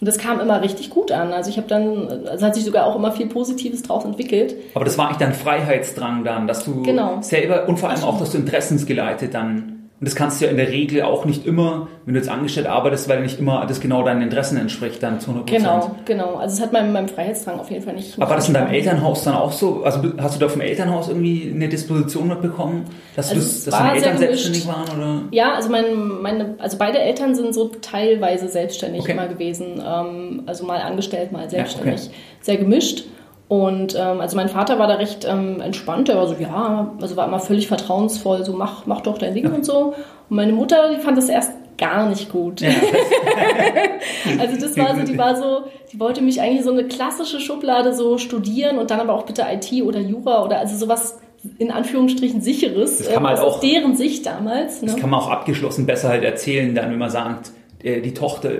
Und 0.00 0.06
das 0.06 0.18
kam 0.18 0.40
immer 0.40 0.62
richtig 0.62 0.90
gut 0.90 1.10
an. 1.10 1.32
Also 1.32 1.50
ich 1.50 1.56
habe 1.56 1.68
dann, 1.68 2.26
also 2.26 2.44
hat 2.44 2.54
sich 2.54 2.64
sogar 2.64 2.86
auch 2.86 2.96
immer 2.96 3.12
viel 3.12 3.26
Positives 3.26 3.82
draus 3.82 4.04
entwickelt. 4.04 4.54
Aber 4.74 4.84
das 4.84 4.98
war 4.98 5.06
eigentlich 5.06 5.18
dein 5.18 5.32
Freiheitsdrang 5.32 6.24
dann, 6.24 6.46
dass 6.46 6.64
du 6.64 6.82
genau. 6.82 7.22
selber 7.22 7.66
und 7.68 7.78
vor 7.78 7.88
allem 7.88 8.04
auch, 8.04 8.18
dass 8.18 8.32
du 8.32 8.38
interessensgeleitet 8.38 9.32
dann 9.32 9.75
und 9.98 10.06
das 10.06 10.14
kannst 10.14 10.40
du 10.40 10.44
ja 10.44 10.50
in 10.50 10.58
der 10.58 10.68
Regel 10.68 11.00
auch 11.02 11.24
nicht 11.24 11.46
immer, 11.46 11.88
wenn 12.04 12.12
du 12.12 12.20
jetzt 12.20 12.28
angestellt 12.28 12.66
arbeitest, 12.66 13.08
weil 13.08 13.22
nicht 13.22 13.38
immer 13.38 13.64
das 13.66 13.80
genau 13.80 14.02
deinen 14.02 14.20
Interessen 14.20 14.58
entspricht, 14.58 15.02
dann 15.02 15.20
zu 15.20 15.30
100% 15.30 15.44
Genau, 15.46 15.96
genau. 16.04 16.34
Also 16.34 16.56
es 16.56 16.60
hat 16.60 16.74
meinem, 16.74 16.92
meinem 16.92 17.08
Freiheitsdrang 17.08 17.58
auf 17.58 17.70
jeden 17.70 17.82
Fall 17.82 17.94
nicht. 17.94 18.14
Aber 18.18 18.28
war 18.28 18.36
das 18.36 18.46
in 18.46 18.52
deinem 18.52 18.68
Elternhaus 18.68 19.24
dann 19.24 19.34
auch 19.34 19.52
so? 19.52 19.84
Also 19.84 20.12
hast 20.18 20.36
du 20.36 20.38
da 20.38 20.50
vom 20.50 20.60
Elternhaus 20.60 21.08
irgendwie 21.08 21.50
eine 21.50 21.70
Disposition 21.70 22.28
mitbekommen, 22.28 22.84
dass, 23.14 23.30
also 23.30 23.40
das, 23.40 23.64
dass 23.64 23.74
deine 23.74 23.94
Eltern 23.94 24.18
selbstständig 24.18 24.66
waren? 24.66 24.98
Oder? 24.98 25.22
Ja, 25.30 25.54
also 25.54 25.70
mein, 25.70 26.20
meine, 26.20 26.56
also 26.58 26.76
beide 26.76 26.98
Eltern 26.98 27.34
sind 27.34 27.54
so 27.54 27.68
teilweise 27.80 28.48
selbstständig 28.48 29.00
okay. 29.00 29.12
immer 29.12 29.28
gewesen. 29.28 29.82
Ähm, 29.82 30.42
also 30.44 30.66
mal 30.66 30.82
angestellt, 30.82 31.32
mal 31.32 31.48
selbstständig. 31.48 32.00
Ja, 32.02 32.06
okay. 32.08 32.16
Sehr 32.42 32.56
gemischt. 32.58 33.06
Und 33.48 33.94
ähm, 33.94 34.20
also 34.20 34.36
mein 34.36 34.48
Vater 34.48 34.78
war 34.78 34.88
da 34.88 34.94
recht 34.94 35.24
ähm, 35.24 35.60
entspannt, 35.60 36.08
er 36.08 36.16
war 36.16 36.26
so, 36.26 36.34
ja, 36.34 36.92
also 37.00 37.16
war 37.16 37.28
immer 37.28 37.38
völlig 37.38 37.68
vertrauensvoll, 37.68 38.44
so 38.44 38.52
mach, 38.52 38.86
mach 38.86 39.02
doch 39.02 39.18
dein 39.18 39.34
Ding 39.34 39.44
ja. 39.44 39.50
und 39.50 39.64
so. 39.64 39.94
Und 40.28 40.36
meine 40.36 40.52
Mutter, 40.52 40.90
die 40.92 41.00
fand 41.00 41.16
das 41.16 41.28
erst 41.28 41.52
gar 41.78 42.08
nicht 42.08 42.30
gut. 42.30 42.60
Ja. 42.60 42.70
also 44.40 44.60
das 44.60 44.76
war 44.76 44.96
so, 44.96 45.02
die 45.02 45.16
war 45.16 45.36
so, 45.36 45.64
die 45.92 46.00
wollte 46.00 46.22
mich 46.22 46.40
eigentlich 46.40 46.64
so 46.64 46.72
eine 46.72 46.84
klassische 46.84 47.38
Schublade 47.38 47.94
so 47.94 48.18
studieren 48.18 48.78
und 48.78 48.90
dann 48.90 48.98
aber 48.98 49.14
auch 49.14 49.26
bitte 49.26 49.44
IT 49.48 49.82
oder 49.82 50.00
Jura 50.00 50.44
oder 50.44 50.58
also 50.58 50.76
sowas 50.76 51.18
in 51.58 51.70
Anführungsstrichen 51.70 52.40
sicheres. 52.40 52.98
Das 52.98 53.12
kann 53.12 53.22
man 53.22 53.34
äh, 53.34 53.36
halt 53.36 53.46
auch, 53.46 53.54
aus 53.56 53.60
deren 53.60 53.94
Sicht 53.94 54.26
damals. 54.26 54.82
Ne? 54.82 54.88
Das 54.88 54.96
kann 54.96 55.10
man 55.10 55.20
auch 55.20 55.30
abgeschlossen 55.30 55.86
besser 55.86 56.08
halt 56.08 56.24
erzählen, 56.24 56.74
dann 56.74 56.90
wenn 56.90 56.98
man 56.98 57.10
sagt, 57.10 57.52
äh, 57.82 58.00
die 58.00 58.14
Tochter 58.14 58.50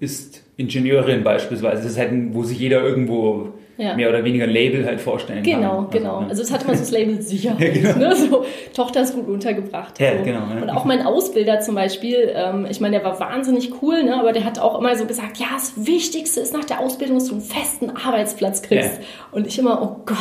ist 0.00 0.42
Ingenieurin 0.56 1.24
beispielsweise. 1.24 1.82
Das 1.82 1.92
ist 1.92 1.98
halt, 1.98 2.12
wo 2.34 2.42
sich 2.42 2.58
jeder 2.58 2.82
irgendwo 2.82 3.48
ja. 3.76 3.94
mehr 3.94 4.08
oder 4.08 4.24
weniger 4.24 4.46
Label 4.46 4.86
halt 4.86 5.00
vorstellen 5.00 5.42
genau, 5.42 5.82
kann. 5.82 5.90
Genau, 5.90 6.18
genau. 6.18 6.28
Also 6.28 6.42
es 6.42 6.52
hatte 6.52 6.66
man 6.66 6.76
so 6.76 6.82
das 6.82 6.90
Label 6.90 7.20
Sicherheit. 7.20 7.76
ja, 7.76 7.92
genau. 7.92 8.08
ne? 8.08 8.16
so, 8.16 8.44
Tochter 8.74 9.02
ist 9.02 9.14
gut 9.14 9.28
untergebracht. 9.28 9.98
Ja, 9.98 10.18
so. 10.18 10.24
genau, 10.24 10.40
ja. 10.54 10.62
Und 10.62 10.70
auch 10.70 10.84
mein 10.84 11.04
Ausbilder 11.04 11.60
zum 11.60 11.74
Beispiel, 11.74 12.32
ähm, 12.34 12.66
ich 12.70 12.80
meine, 12.80 12.98
der 12.98 13.04
war 13.04 13.18
wahnsinnig 13.18 13.82
cool, 13.82 14.02
ne? 14.02 14.18
aber 14.18 14.32
der 14.32 14.44
hat 14.44 14.58
auch 14.58 14.78
immer 14.78 14.94
so 14.96 15.06
gesagt, 15.06 15.38
ja, 15.38 15.46
das 15.54 15.72
Wichtigste 15.76 16.40
ist 16.40 16.52
nach 16.52 16.64
der 16.64 16.80
Ausbildung, 16.80 17.18
dass 17.18 17.28
du 17.28 17.34
einen 17.34 17.42
festen 17.42 17.90
Arbeitsplatz 17.90 18.62
kriegst. 18.62 19.00
Und 19.32 19.46
ich 19.46 19.58
immer, 19.58 19.82
oh 19.82 20.02
Gott. 20.06 20.16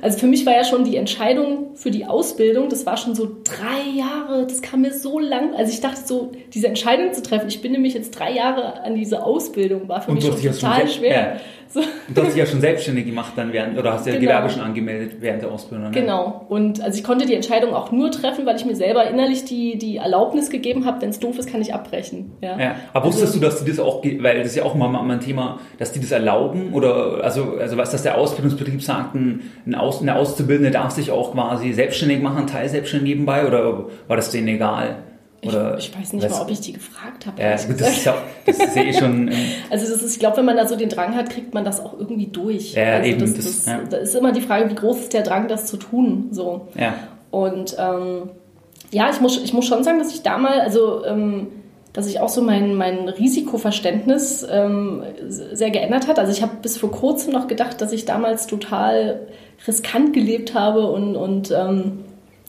Also 0.00 0.18
für 0.18 0.26
mich 0.26 0.46
war 0.46 0.54
ja 0.54 0.64
schon 0.64 0.84
die 0.84 0.96
Entscheidung 0.96 1.74
für 1.74 1.90
die 1.90 2.06
Ausbildung, 2.06 2.68
das 2.68 2.86
war 2.86 2.96
schon 2.96 3.14
so 3.14 3.28
drei 3.44 3.90
Jahre, 3.96 4.46
das 4.46 4.62
kam 4.62 4.82
mir 4.82 4.92
so 4.92 5.18
lang. 5.18 5.54
Also 5.54 5.72
ich 5.72 5.80
dachte 5.80 6.00
so, 6.04 6.32
diese 6.54 6.68
Entscheidung 6.68 7.12
zu 7.12 7.22
treffen, 7.22 7.48
ich 7.48 7.60
bin 7.60 7.72
nämlich 7.72 7.94
jetzt 7.94 8.10
drei 8.18 8.32
Jahre 8.32 8.82
an 8.82 8.94
diese 8.94 9.22
Ausbildung, 9.22 9.88
war 9.88 10.00
für 10.00 10.10
Und 10.10 10.16
mich 10.16 10.24
schon 10.24 10.40
total 10.40 10.88
schwer. 10.88 11.40
So. 11.74 11.80
Du 12.14 12.22
hast 12.22 12.30
dich 12.30 12.36
ja 12.36 12.46
schon 12.46 12.62
selbstständig 12.62 13.04
gemacht 13.04 13.34
dann 13.36 13.52
während, 13.52 13.78
oder 13.78 13.92
hast 13.92 14.06
ja 14.06 14.12
genau. 14.12 14.22
Gewerbe 14.22 14.50
schon 14.50 14.62
angemeldet 14.62 15.16
während 15.20 15.42
der 15.42 15.52
Ausbildung. 15.52 15.90
Ne? 15.90 16.00
Genau. 16.00 16.46
Und 16.48 16.80
also 16.80 16.96
ich 16.96 17.04
konnte 17.04 17.26
die 17.26 17.34
Entscheidung 17.34 17.74
auch 17.74 17.92
nur 17.92 18.10
treffen, 18.10 18.46
weil 18.46 18.56
ich 18.56 18.64
mir 18.64 18.74
selber 18.74 19.06
innerlich 19.08 19.44
die, 19.44 19.76
die 19.76 19.98
Erlaubnis 19.98 20.48
gegeben 20.48 20.86
habe, 20.86 21.02
wenn 21.02 21.10
es 21.10 21.18
doof 21.18 21.38
ist, 21.38 21.50
kann 21.50 21.60
ich 21.60 21.74
abbrechen. 21.74 22.32
Ja. 22.40 22.58
ja. 22.58 22.74
Aber 22.94 23.04
also, 23.04 23.18
wusstest 23.18 23.36
du, 23.36 23.40
dass 23.40 23.62
die 23.62 23.70
das 23.70 23.80
auch, 23.80 24.02
weil 24.02 24.38
das 24.38 24.48
ist 24.48 24.56
ja 24.56 24.64
auch 24.64 24.74
mal 24.74 24.88
ein 24.88 25.20
Thema, 25.20 25.60
dass 25.78 25.92
die 25.92 26.00
das 26.00 26.10
erlauben 26.10 26.72
oder 26.72 27.22
also, 27.22 27.58
also 27.58 27.76
was, 27.76 27.90
dass 27.90 28.02
der 28.02 28.16
Ausbildungsbetrieb 28.16 28.82
sagt, 28.82 29.14
ein, 29.14 29.42
Aus, 29.74 30.00
eine 30.00 30.16
Auszubildende 30.16 30.70
darf 30.70 30.92
sich 30.92 31.10
auch 31.10 31.32
quasi 31.32 31.74
selbstständig 31.74 32.22
machen, 32.22 32.46
teilselbstständig 32.46 33.08
nebenbei 33.08 33.46
oder 33.46 33.86
war 34.06 34.16
das 34.16 34.30
denen 34.30 34.48
egal? 34.48 34.96
Oder 35.44 35.78
ich, 35.78 35.88
ich, 35.90 35.98
weiß 35.98 36.12
nicht 36.14 36.28
mal, 36.28 36.40
ob 36.40 36.50
ich 36.50 36.60
die 36.60 36.72
gefragt 36.72 37.26
habe. 37.26 37.40
Ja, 37.40 37.54
gut, 37.56 37.80
das, 37.80 37.98
ist 37.98 38.06
das 38.44 38.58
ist 38.58 38.76
ja 38.76 38.82
eh 38.82 38.92
schon. 38.92 39.28
Ähm, 39.28 39.38
also 39.70 39.92
das 39.92 40.02
ist, 40.02 40.14
ich 40.14 40.18
glaube, 40.18 40.38
wenn 40.38 40.44
man 40.44 40.56
da 40.56 40.66
so 40.66 40.74
den 40.74 40.88
Drang 40.88 41.14
hat, 41.14 41.30
kriegt 41.30 41.54
man 41.54 41.64
das 41.64 41.78
auch 41.80 41.96
irgendwie 41.98 42.26
durch. 42.26 42.74
Ja, 42.74 42.94
also 42.94 43.08
eben. 43.08 43.20
Das, 43.20 43.34
das, 43.34 43.66
ja. 43.66 43.80
da 43.88 43.98
ist 43.98 44.14
immer 44.16 44.32
die 44.32 44.40
Frage, 44.40 44.68
wie 44.68 44.74
groß 44.74 44.98
ist 44.98 45.12
der 45.14 45.22
Drang, 45.22 45.46
das 45.46 45.66
zu 45.66 45.76
tun. 45.76 46.28
So. 46.32 46.68
Ja. 46.76 46.94
Und 47.30 47.76
ähm, 47.78 48.30
ja, 48.90 49.10
ich 49.10 49.20
muss, 49.20 49.42
ich 49.42 49.52
muss 49.52 49.66
schon 49.66 49.84
sagen, 49.84 49.98
dass 49.98 50.12
ich 50.12 50.22
damals, 50.22 50.60
also 50.60 51.04
ähm, 51.04 51.48
dass 51.92 52.06
sich 52.06 52.20
auch 52.20 52.28
so 52.28 52.42
mein, 52.42 52.74
mein 52.74 53.08
Risikoverständnis 53.08 54.46
ähm, 54.50 55.02
sehr 55.28 55.70
geändert 55.70 56.08
hat. 56.08 56.18
Also 56.18 56.32
ich 56.32 56.42
habe 56.42 56.52
bis 56.62 56.78
vor 56.78 56.90
kurzem 56.90 57.32
noch 57.32 57.46
gedacht, 57.46 57.80
dass 57.80 57.92
ich 57.92 58.04
damals 58.04 58.46
total 58.46 59.26
riskant 59.66 60.12
gelebt 60.12 60.54
habe 60.54 60.90
und, 60.90 61.16
und 61.16 61.50
ähm, 61.50 62.04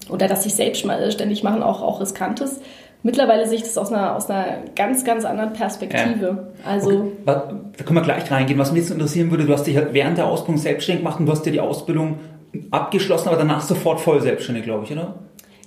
oder 0.09 0.27
dass 0.27 0.43
sich 0.43 0.55
selbstständig 0.55 1.43
machen 1.43 1.63
auch, 1.63 1.81
auch 1.81 2.01
riskant 2.01 2.41
ist. 2.41 2.61
Mittlerweile 3.01 3.47
sehe 3.47 3.57
ich 3.57 3.63
das 3.63 3.77
aus 3.77 3.93
einer, 3.93 4.15
aus 4.15 4.29
einer 4.29 4.57
ganz, 4.75 5.05
ganz 5.05 5.23
anderen 5.23 5.53
Perspektive. 5.53 6.47
Ja. 6.65 6.69
Also, 6.69 6.89
okay. 6.89 7.11
Da 7.25 7.83
können 7.85 7.95
wir 7.95 8.01
gleich 8.01 8.29
reingehen. 8.29 8.59
Was 8.59 8.73
mich 8.73 8.81
jetzt 8.81 8.91
interessieren 8.91 9.31
würde, 9.31 9.45
du 9.45 9.53
hast 9.53 9.65
dich 9.65 9.77
halt 9.77 9.93
während 9.93 10.17
der 10.17 10.25
Ausbildung 10.25 10.57
selbstständig 10.57 11.03
gemacht 11.03 11.19
und 11.19 11.25
du 11.25 11.31
hast 11.31 11.45
dir 11.45 11.51
die 11.53 11.61
Ausbildung 11.61 12.19
abgeschlossen, 12.71 13.29
aber 13.29 13.37
danach 13.37 13.61
sofort 13.61 14.01
voll 14.01 14.21
selbstständig, 14.21 14.65
glaube 14.65 14.83
ich, 14.83 14.91
oder? 14.91 15.15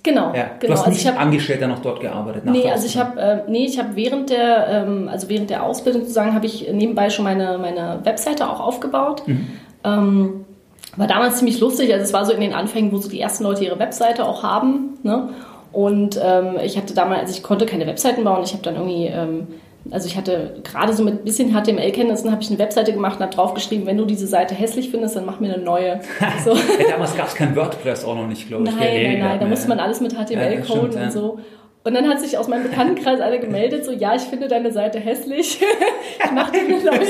Genau, 0.02 0.34
ja, 0.34 0.50
genau. 0.58 0.60
Du 0.60 0.72
hast 0.72 0.80
also 0.80 0.90
nicht 0.90 1.06
hab, 1.06 1.20
Angestellter 1.20 1.68
noch 1.68 1.78
dort 1.78 2.00
gearbeitet? 2.00 2.44
nee, 2.44 2.68
also 2.68 2.86
ich 2.86 2.98
habe 2.98 3.20
äh, 3.20 3.38
nee, 3.48 3.66
ich 3.66 3.78
habe 3.78 3.94
während 3.94 4.30
der 4.30 4.66
ähm, 4.68 5.08
also 5.08 5.28
während 5.28 5.48
der 5.48 5.62
Ausbildung 5.62 6.02
sozusagen 6.02 6.34
habe 6.34 6.44
ich 6.44 6.68
nebenbei 6.72 7.08
schon 7.08 7.24
meine 7.24 7.56
meine 7.58 8.00
Webseite 8.02 8.50
auch 8.50 8.58
aufgebaut. 8.58 9.22
Mhm. 9.26 9.46
Ähm, 9.84 10.44
war 10.96 11.06
damals 11.06 11.38
ziemlich 11.38 11.58
lustig, 11.60 11.92
also 11.92 12.04
es 12.04 12.12
war 12.12 12.24
so 12.24 12.32
in 12.32 12.40
den 12.40 12.52
Anfängen, 12.52 12.92
wo 12.92 12.98
so 12.98 13.08
die 13.08 13.20
ersten 13.20 13.44
Leute 13.44 13.64
ihre 13.64 13.78
Webseite 13.78 14.26
auch 14.26 14.42
haben. 14.42 14.98
Ne? 15.02 15.30
Und 15.72 16.20
ähm, 16.22 16.58
ich 16.62 16.76
hatte 16.76 16.92
damals, 16.94 17.22
also 17.22 17.32
ich 17.32 17.42
konnte 17.42 17.64
keine 17.64 17.86
Webseiten 17.86 18.24
bauen, 18.24 18.42
ich 18.44 18.52
habe 18.52 18.62
dann 18.62 18.74
irgendwie, 18.74 19.06
ähm, 19.06 19.46
also 19.90 20.06
ich 20.06 20.18
hatte 20.18 20.60
gerade 20.62 20.92
so 20.92 21.02
mit 21.02 21.14
ein 21.14 21.24
bisschen 21.24 21.52
HTML-Kenntnissen, 21.52 22.30
habe 22.30 22.42
ich 22.42 22.50
eine 22.50 22.58
Webseite 22.58 22.92
gemacht 22.92 23.16
und 23.16 23.22
habe 23.22 23.34
draufgeschrieben, 23.34 23.86
wenn 23.86 23.96
du 23.96 24.04
diese 24.04 24.26
Seite 24.26 24.54
hässlich 24.54 24.90
findest, 24.90 25.16
dann 25.16 25.24
mach 25.24 25.40
mir 25.40 25.54
eine 25.54 25.62
neue. 25.62 26.00
So. 26.44 26.50
ja, 26.50 26.90
damals 26.90 27.16
gab 27.16 27.28
es 27.28 27.34
kein 27.34 27.56
WordPress 27.56 28.04
auch 28.04 28.14
noch 28.14 28.26
nicht, 28.26 28.48
glaube 28.48 28.64
ich. 28.64 28.70
Nein, 28.70 29.02
nein, 29.02 29.18
nein, 29.20 29.40
da 29.40 29.46
musste 29.46 29.68
man 29.68 29.80
alles 29.80 30.00
mit 30.00 30.12
HTML 30.12 30.54
ja, 30.54 30.60
coden 30.60 31.02
und 31.02 31.12
so. 31.12 31.38
Und 31.84 31.94
dann 31.94 32.08
hat 32.08 32.20
sich 32.20 32.38
aus 32.38 32.46
meinem 32.46 32.62
Bekanntenkreis 32.62 33.20
einer 33.20 33.38
gemeldet, 33.38 33.84
so, 33.84 33.90
ja, 33.90 34.14
ich 34.14 34.22
finde 34.22 34.46
deine 34.46 34.70
Seite 34.70 35.00
hässlich. 35.00 35.60
ich 36.24 36.30
mache 36.30 36.52
dir 36.52 36.60
eine 36.60 36.80
neue. 36.80 37.08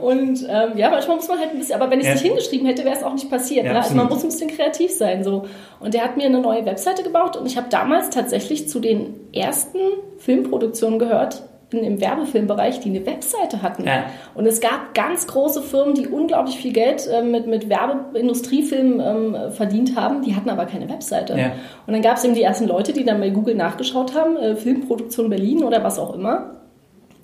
und 0.00 0.46
ähm, 0.48 0.76
ja, 0.76 0.90
manchmal 0.90 1.16
muss 1.16 1.28
man 1.28 1.38
halt 1.38 1.50
ein 1.50 1.58
bisschen, 1.58 1.80
aber 1.80 1.90
wenn 1.90 2.00
ich 2.00 2.06
es 2.06 2.14
ja. 2.14 2.14
nicht 2.14 2.26
hingeschrieben 2.26 2.66
hätte, 2.66 2.84
wäre 2.84 2.96
es 2.96 3.02
auch 3.02 3.12
nicht 3.12 3.28
passiert. 3.28 3.66
Ja, 3.66 3.74
ne? 3.74 3.82
Also 3.82 3.94
man 3.94 4.08
muss 4.08 4.22
ein 4.22 4.30
bisschen 4.30 4.48
kreativ 4.48 4.90
sein. 4.90 5.22
so. 5.22 5.44
Und 5.80 5.92
der 5.92 6.02
hat 6.02 6.16
mir 6.16 6.24
eine 6.24 6.40
neue 6.40 6.64
Webseite 6.64 7.02
gebaut 7.02 7.36
und 7.36 7.46
ich 7.46 7.58
habe 7.58 7.68
damals 7.68 8.08
tatsächlich 8.08 8.68
zu 8.68 8.80
den 8.80 9.32
ersten 9.34 9.78
Filmproduktionen 10.18 10.98
gehört, 10.98 11.42
im 11.82 12.00
Werbefilmbereich, 12.00 12.80
die 12.80 12.90
eine 12.90 13.04
Webseite 13.06 13.62
hatten. 13.62 13.84
Ja. 13.84 14.04
Und 14.34 14.46
es 14.46 14.60
gab 14.60 14.94
ganz 14.94 15.26
große 15.26 15.62
Firmen, 15.62 15.94
die 15.94 16.06
unglaublich 16.06 16.56
viel 16.56 16.72
Geld 16.72 17.08
äh, 17.08 17.22
mit, 17.22 17.46
mit 17.46 17.68
Werbeindustriefilmen 17.68 19.00
ähm, 19.00 19.52
verdient 19.52 19.96
haben, 19.96 20.22
die 20.22 20.36
hatten 20.36 20.50
aber 20.50 20.66
keine 20.66 20.88
Webseite. 20.88 21.36
Ja. 21.38 21.52
Und 21.86 21.94
dann 21.94 22.02
gab 22.02 22.18
es 22.18 22.24
eben 22.24 22.34
die 22.34 22.42
ersten 22.42 22.66
Leute, 22.66 22.92
die 22.92 23.04
dann 23.04 23.20
bei 23.20 23.30
Google 23.30 23.54
nachgeschaut 23.54 24.14
haben, 24.14 24.36
äh, 24.36 24.56
Filmproduktion 24.56 25.30
Berlin 25.30 25.64
oder 25.64 25.82
was 25.82 25.98
auch 25.98 26.14
immer. 26.14 26.60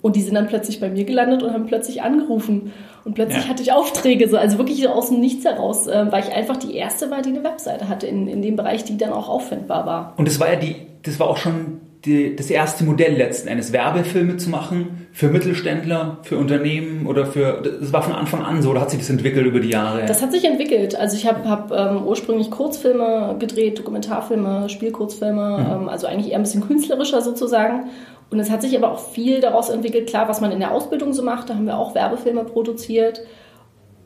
Und 0.01 0.15
die 0.15 0.21
sind 0.21 0.33
dann 0.33 0.47
plötzlich 0.47 0.79
bei 0.79 0.89
mir 0.89 1.03
gelandet 1.03 1.43
und 1.43 1.53
haben 1.53 1.67
plötzlich 1.67 2.01
angerufen. 2.01 2.73
Und 3.05 3.13
plötzlich 3.13 3.43
ja. 3.43 3.49
hatte 3.49 3.61
ich 3.61 3.71
Aufträge, 3.71 4.27
so, 4.27 4.37
also 4.37 4.57
wirklich 4.57 4.87
aus 4.87 5.09
dem 5.09 5.19
Nichts 5.19 5.45
heraus, 5.45 5.87
äh, 5.87 6.11
weil 6.11 6.23
ich 6.23 6.33
einfach 6.33 6.57
die 6.57 6.75
erste 6.75 7.11
war, 7.11 7.21
die 7.21 7.29
eine 7.29 7.43
Webseite 7.43 7.87
hatte 7.87 8.07
in, 8.07 8.27
in 8.27 8.41
dem 8.41 8.55
Bereich, 8.55 8.83
die 8.83 8.97
dann 8.97 9.13
auch 9.13 9.29
auffindbar 9.29 9.85
war. 9.85 10.13
Und 10.17 10.27
das 10.27 10.39
war 10.39 10.51
ja 10.51 10.59
die, 10.59 10.75
das 11.03 11.19
war 11.19 11.27
auch 11.27 11.37
schon 11.37 11.80
die, 12.05 12.35
das 12.35 12.49
erste 12.49 12.83
Modell 12.83 13.15
letzten 13.15 13.47
Endes, 13.47 13.73
Werbefilme 13.73 14.37
zu 14.37 14.49
machen 14.49 15.07
für 15.13 15.27
Mittelständler, 15.27 16.17
für 16.23 16.37
Unternehmen 16.37 17.05
oder 17.05 17.27
für, 17.27 17.61
das 17.79 17.93
war 17.93 18.01
von 18.01 18.13
Anfang 18.13 18.43
an 18.43 18.61
so, 18.61 18.71
oder 18.71 18.81
hat 18.81 18.89
sich 18.89 18.99
das 18.99 19.09
entwickelt 19.09 19.45
über 19.45 19.59
die 19.59 19.69
Jahre? 19.69 20.05
Das 20.07 20.21
hat 20.21 20.31
sich 20.31 20.45
entwickelt. 20.45 20.95
Also 20.95 21.15
ich 21.15 21.27
habe 21.27 21.47
hab, 21.47 21.71
ähm, 21.71 22.03
ursprünglich 22.03 22.49
Kurzfilme 22.49 23.35
gedreht, 23.37 23.77
Dokumentarfilme, 23.77 24.69
Spielkurzfilme, 24.69 25.57
mhm. 25.59 25.81
ähm, 25.83 25.89
also 25.89 26.07
eigentlich 26.07 26.31
eher 26.31 26.39
ein 26.39 26.43
bisschen 26.43 26.65
künstlerischer 26.65 27.21
sozusagen. 27.21 27.89
Und 28.31 28.39
es 28.39 28.49
hat 28.49 28.61
sich 28.61 28.75
aber 28.75 28.91
auch 28.91 28.99
viel 28.99 29.41
daraus 29.41 29.69
entwickelt, 29.69 30.07
klar, 30.07 30.27
was 30.27 30.41
man 30.41 30.51
in 30.51 30.59
der 30.59 30.71
Ausbildung 30.71 31.13
so 31.13 31.21
macht, 31.21 31.49
da 31.49 31.55
haben 31.55 31.65
wir 31.65 31.77
auch 31.77 31.93
Werbefilme 31.93 32.45
produziert. 32.45 33.21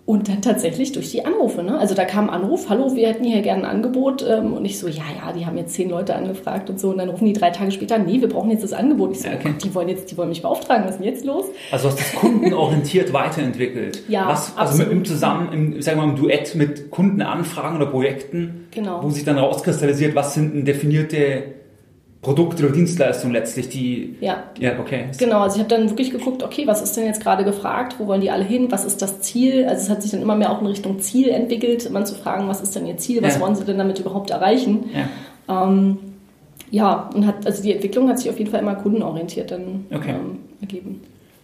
Und 0.06 0.30
dann 0.30 0.44
tatsächlich 0.44 0.92
durch 0.92 1.10
die 1.10 1.26
Anrufe. 1.26 1.64
Ne? 1.64 1.80
Also 1.80 1.96
da 1.96 2.06
kam 2.06 2.30
ein 2.30 2.42
Anruf, 2.42 2.70
hallo, 2.70 2.96
wir 2.96 3.08
hätten 3.08 3.24
hier 3.24 3.42
gerne 3.42 3.64
ein 3.64 3.78
Angebot. 3.78 4.24
Ähm, 4.28 4.54
und 4.54 4.64
ich 4.64 4.78
so, 4.78 4.88
ja, 4.88 5.04
ja, 5.18 5.34
die 5.34 5.48
haben 5.48 5.58
jetzt 5.58 5.74
zehn 5.74 5.90
Leute 5.90 6.16
angefragt 6.16 6.70
und 6.70 6.80
so. 6.80 6.90
Und 6.90 7.00
dann 7.00 7.10
rufen 7.10 7.26
die 7.26 7.34
drei 7.34 7.50
Tage 7.50 7.72
später, 7.72 7.98
nee, 7.98 8.22
wir 8.22 8.30
brauchen 8.30 8.52
jetzt 8.52 8.64
das 8.64 8.74
Angebot. 8.74 9.14
Ich 9.14 9.22
so, 9.22 9.30
okay. 9.30 9.50
oh 9.50 9.64
die 9.64 9.74
wollen 9.74 9.90
jetzt, 9.90 10.12
die 10.12 10.18
wollen 10.18 10.30
mich 10.30 10.44
beauftragen, 10.44 10.86
was 10.86 10.92
ist 10.92 10.98
denn 11.00 11.08
jetzt 11.08 11.26
los? 11.26 11.46
Also 11.72 11.90
hast 11.90 12.00
du 12.00 12.20
kundenorientiert 12.20 13.14
weiterentwickelt. 13.14 14.04
Ja, 14.08 14.28
was, 14.28 14.56
Also 14.56 14.78
mit, 14.78 14.92
im 14.92 15.06
Zusammen, 15.06 15.52
im, 15.52 15.82
sagen 15.82 16.00
wir 16.00 16.06
mal, 16.06 16.12
im 16.12 16.18
Duett 16.18 16.54
mit 16.54 16.92
Kundenanfragen 16.92 17.78
oder 17.78 17.88
Projekten, 17.88 18.68
genau. 18.70 19.02
wo 19.02 19.10
sich 19.10 19.26
dann 19.26 19.40
rauskristallisiert, 19.40 20.14
was 20.14 20.36
sind 20.36 20.54
denn 20.54 20.66
definierte 20.66 21.56
Produkte 22.26 22.64
oder 22.64 22.74
Dienstleistungen 22.74 23.34
letztlich, 23.34 23.70
die. 23.70 24.16
Ja. 24.20 24.46
Ja, 24.60 24.80
okay. 24.80 25.06
Genau, 25.20 25.42
also 25.42 25.58
ich 25.58 25.64
habe 25.64 25.70
dann 25.70 25.92
wirklich 25.92 26.10
geguckt, 26.10 26.42
okay, 26.42 26.66
was 26.66 26.82
ist 26.82 26.98
denn 26.98 27.06
jetzt 27.06 27.22
gerade 27.22 27.44
gefragt? 27.44 27.98
Wo 28.00 28.08
wollen 28.08 28.20
die 28.20 28.32
alle 28.32 28.44
hin? 28.44 28.72
Was 28.72 28.84
ist 28.84 29.00
das 29.04 29.22
Ziel? 29.22 29.66
Also 29.66 29.84
es 29.84 29.90
hat 29.92 30.02
sich 30.02 30.10
dann 30.10 30.24
immer 30.24 30.36
mehr 30.36 30.52
auch 30.52 30.60
in 30.60 30.66
Richtung 30.66 31.00
Ziel 31.00 31.30
entwickelt, 31.30 31.88
man 31.92 32.04
zu 32.08 32.16
fragen, 32.16 32.48
was 32.48 32.62
ist 32.62 32.76
denn 32.76 32.88
ihr 32.88 32.98
Ziel? 32.98 33.22
Was 33.22 33.36
ja. 33.36 33.42
wollen 33.42 33.56
sie 33.56 33.64
denn 33.64 33.78
damit 33.78 34.00
überhaupt 34.00 34.32
erreichen? 34.32 34.86
Ja. 35.48 35.68
Ähm, 35.68 36.00
ja, 36.72 37.12
und 37.14 37.28
hat, 37.28 37.46
also 37.46 37.62
die 37.62 37.74
Entwicklung 37.74 38.10
hat 38.10 38.18
sich 38.18 38.32
auf 38.32 38.40
jeden 38.40 38.50
Fall 38.50 38.62
immer 38.62 38.74
kundenorientiert 38.74 39.52
dann 39.52 39.86
okay. 39.94 40.16
ähm, 40.16 40.40
ergeben. 40.62 41.02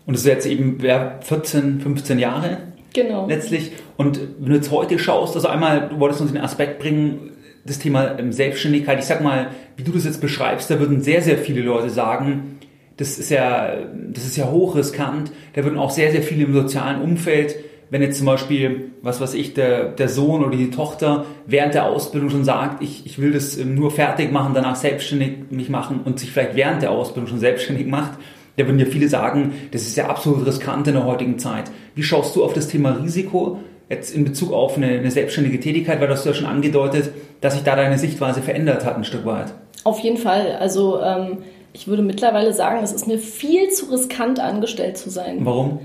Und 0.08 0.16
das 0.16 0.22
ist 0.22 0.28
jetzt 0.28 0.48
eben 0.48 0.80
14, 0.80 1.80
15 1.80 2.18
Jahre 2.18 2.58
Genau. 2.94 3.28
Letztlich. 3.28 3.72
Und 3.98 4.20
wenn 4.40 4.50
du 4.50 4.56
jetzt 4.56 4.72
heute 4.72 5.00
schaust, 5.00 5.36
also 5.36 5.48
einmal, 5.48 5.90
du 5.90 6.00
wolltest 6.00 6.22
uns 6.22 6.32
den 6.32 6.42
Aspekt 6.42 6.80
bringen, 6.80 7.32
das 7.66 7.80
Thema 7.80 8.18
ähm, 8.18 8.32
Selbstständigkeit, 8.32 9.00
ich 9.00 9.06
sag 9.06 9.22
mal, 9.22 9.50
wie 9.78 9.84
du 9.84 9.92
das 9.92 10.06
jetzt 10.06 10.22
beschreibst, 10.22 10.70
da 10.70 10.80
würden 10.80 11.02
sehr, 11.02 11.22
sehr 11.22 11.38
viele 11.38 11.62
Leute 11.62 11.90
sagen, 11.90 12.60
das 12.98 13.18
ist 13.18 13.32
ja, 13.32 13.78
das 14.10 14.26
ist 14.26 14.38
ja 14.38 14.52
hochriskant. 14.52 15.32
Da 15.54 15.64
würden 15.64 15.80
auch 15.80 15.90
sehr, 15.90 16.12
sehr 16.12 16.22
viele 16.22 16.46
im 16.46 16.54
sozialen 16.54 17.02
Umfeld, 17.02 17.56
wenn 17.90 18.02
jetzt 18.02 18.18
zum 18.18 18.28
Beispiel, 18.28 18.92
was 19.02 19.20
weiß 19.20 19.34
ich, 19.34 19.54
der, 19.54 19.90
der 19.90 20.08
Sohn 20.08 20.46
oder 20.46 20.56
die 20.56 20.70
Tochter 20.70 21.26
während 21.46 21.74
der 21.74 21.86
Ausbildung 21.86 22.30
schon 22.30 22.46
sagt, 22.46 22.82
ich, 22.82 23.06
ich 23.06 23.20
will 23.20 23.32
das 23.32 23.58
ähm, 23.58 23.76
nur 23.76 23.92
fertig 23.92 24.32
machen, 24.32 24.54
danach 24.54 24.76
selbstständig 24.76 25.52
mich 25.52 25.70
machen 25.70 26.02
und 26.06 26.20
sich 26.20 26.32
vielleicht 26.32 26.56
während 26.56 26.82
der 26.82 26.92
Ausbildung 26.92 27.28
schon 27.28 27.40
selbstständig 27.40 27.88
macht, 27.88 28.20
da 28.58 28.66
würden 28.66 28.80
ja 28.80 28.86
viele 28.86 29.08
sagen, 29.08 29.54
das 29.72 29.82
ist 29.82 29.98
ja 29.98 30.08
absolut 30.08 30.46
riskant 30.46 30.88
in 30.88 30.94
der 30.94 31.06
heutigen 31.06 31.40
Zeit. 31.40 31.72
Wie 31.96 32.04
schaust 32.04 32.36
du 32.36 32.44
auf 32.44 32.54
das 32.54 32.68
Thema 32.68 32.92
Risiko? 32.92 33.60
Jetzt 33.92 34.16
in 34.16 34.24
Bezug 34.24 34.54
auf 34.54 34.78
eine, 34.78 34.88
eine 34.88 35.12
selbstständige 35.12 35.60
Tätigkeit, 35.60 36.00
weil 36.00 36.08
du 36.08 36.14
hast 36.14 36.26
ja 36.26 36.34
schon 36.34 36.48
angedeutet, 36.48 37.12
dass 37.42 37.54
sich 37.54 37.64
da 37.64 37.76
deine 37.76 37.98
Sichtweise 37.98 38.42
verändert 38.42 38.86
hat 38.86 38.96
ein 38.96 39.04
Stück 39.04 39.26
weit. 39.26 39.54
Auf 39.84 40.00
jeden 40.00 40.18
Fall. 40.18 40.58
Also 40.60 41.02
ähm, 41.02 41.40
ich 41.74 41.88
würde 41.88 42.02
mittlerweile 42.02 42.54
sagen, 42.54 42.82
es 42.84 42.94
ist 42.94 43.08
mir 43.08 43.20
viel 43.20 43.70
zu 43.70 43.92
riskant, 43.92 44.40
angestellt 44.40 44.98
zu 44.98 45.10
sein. 45.10 45.40
Warum? 45.42 45.80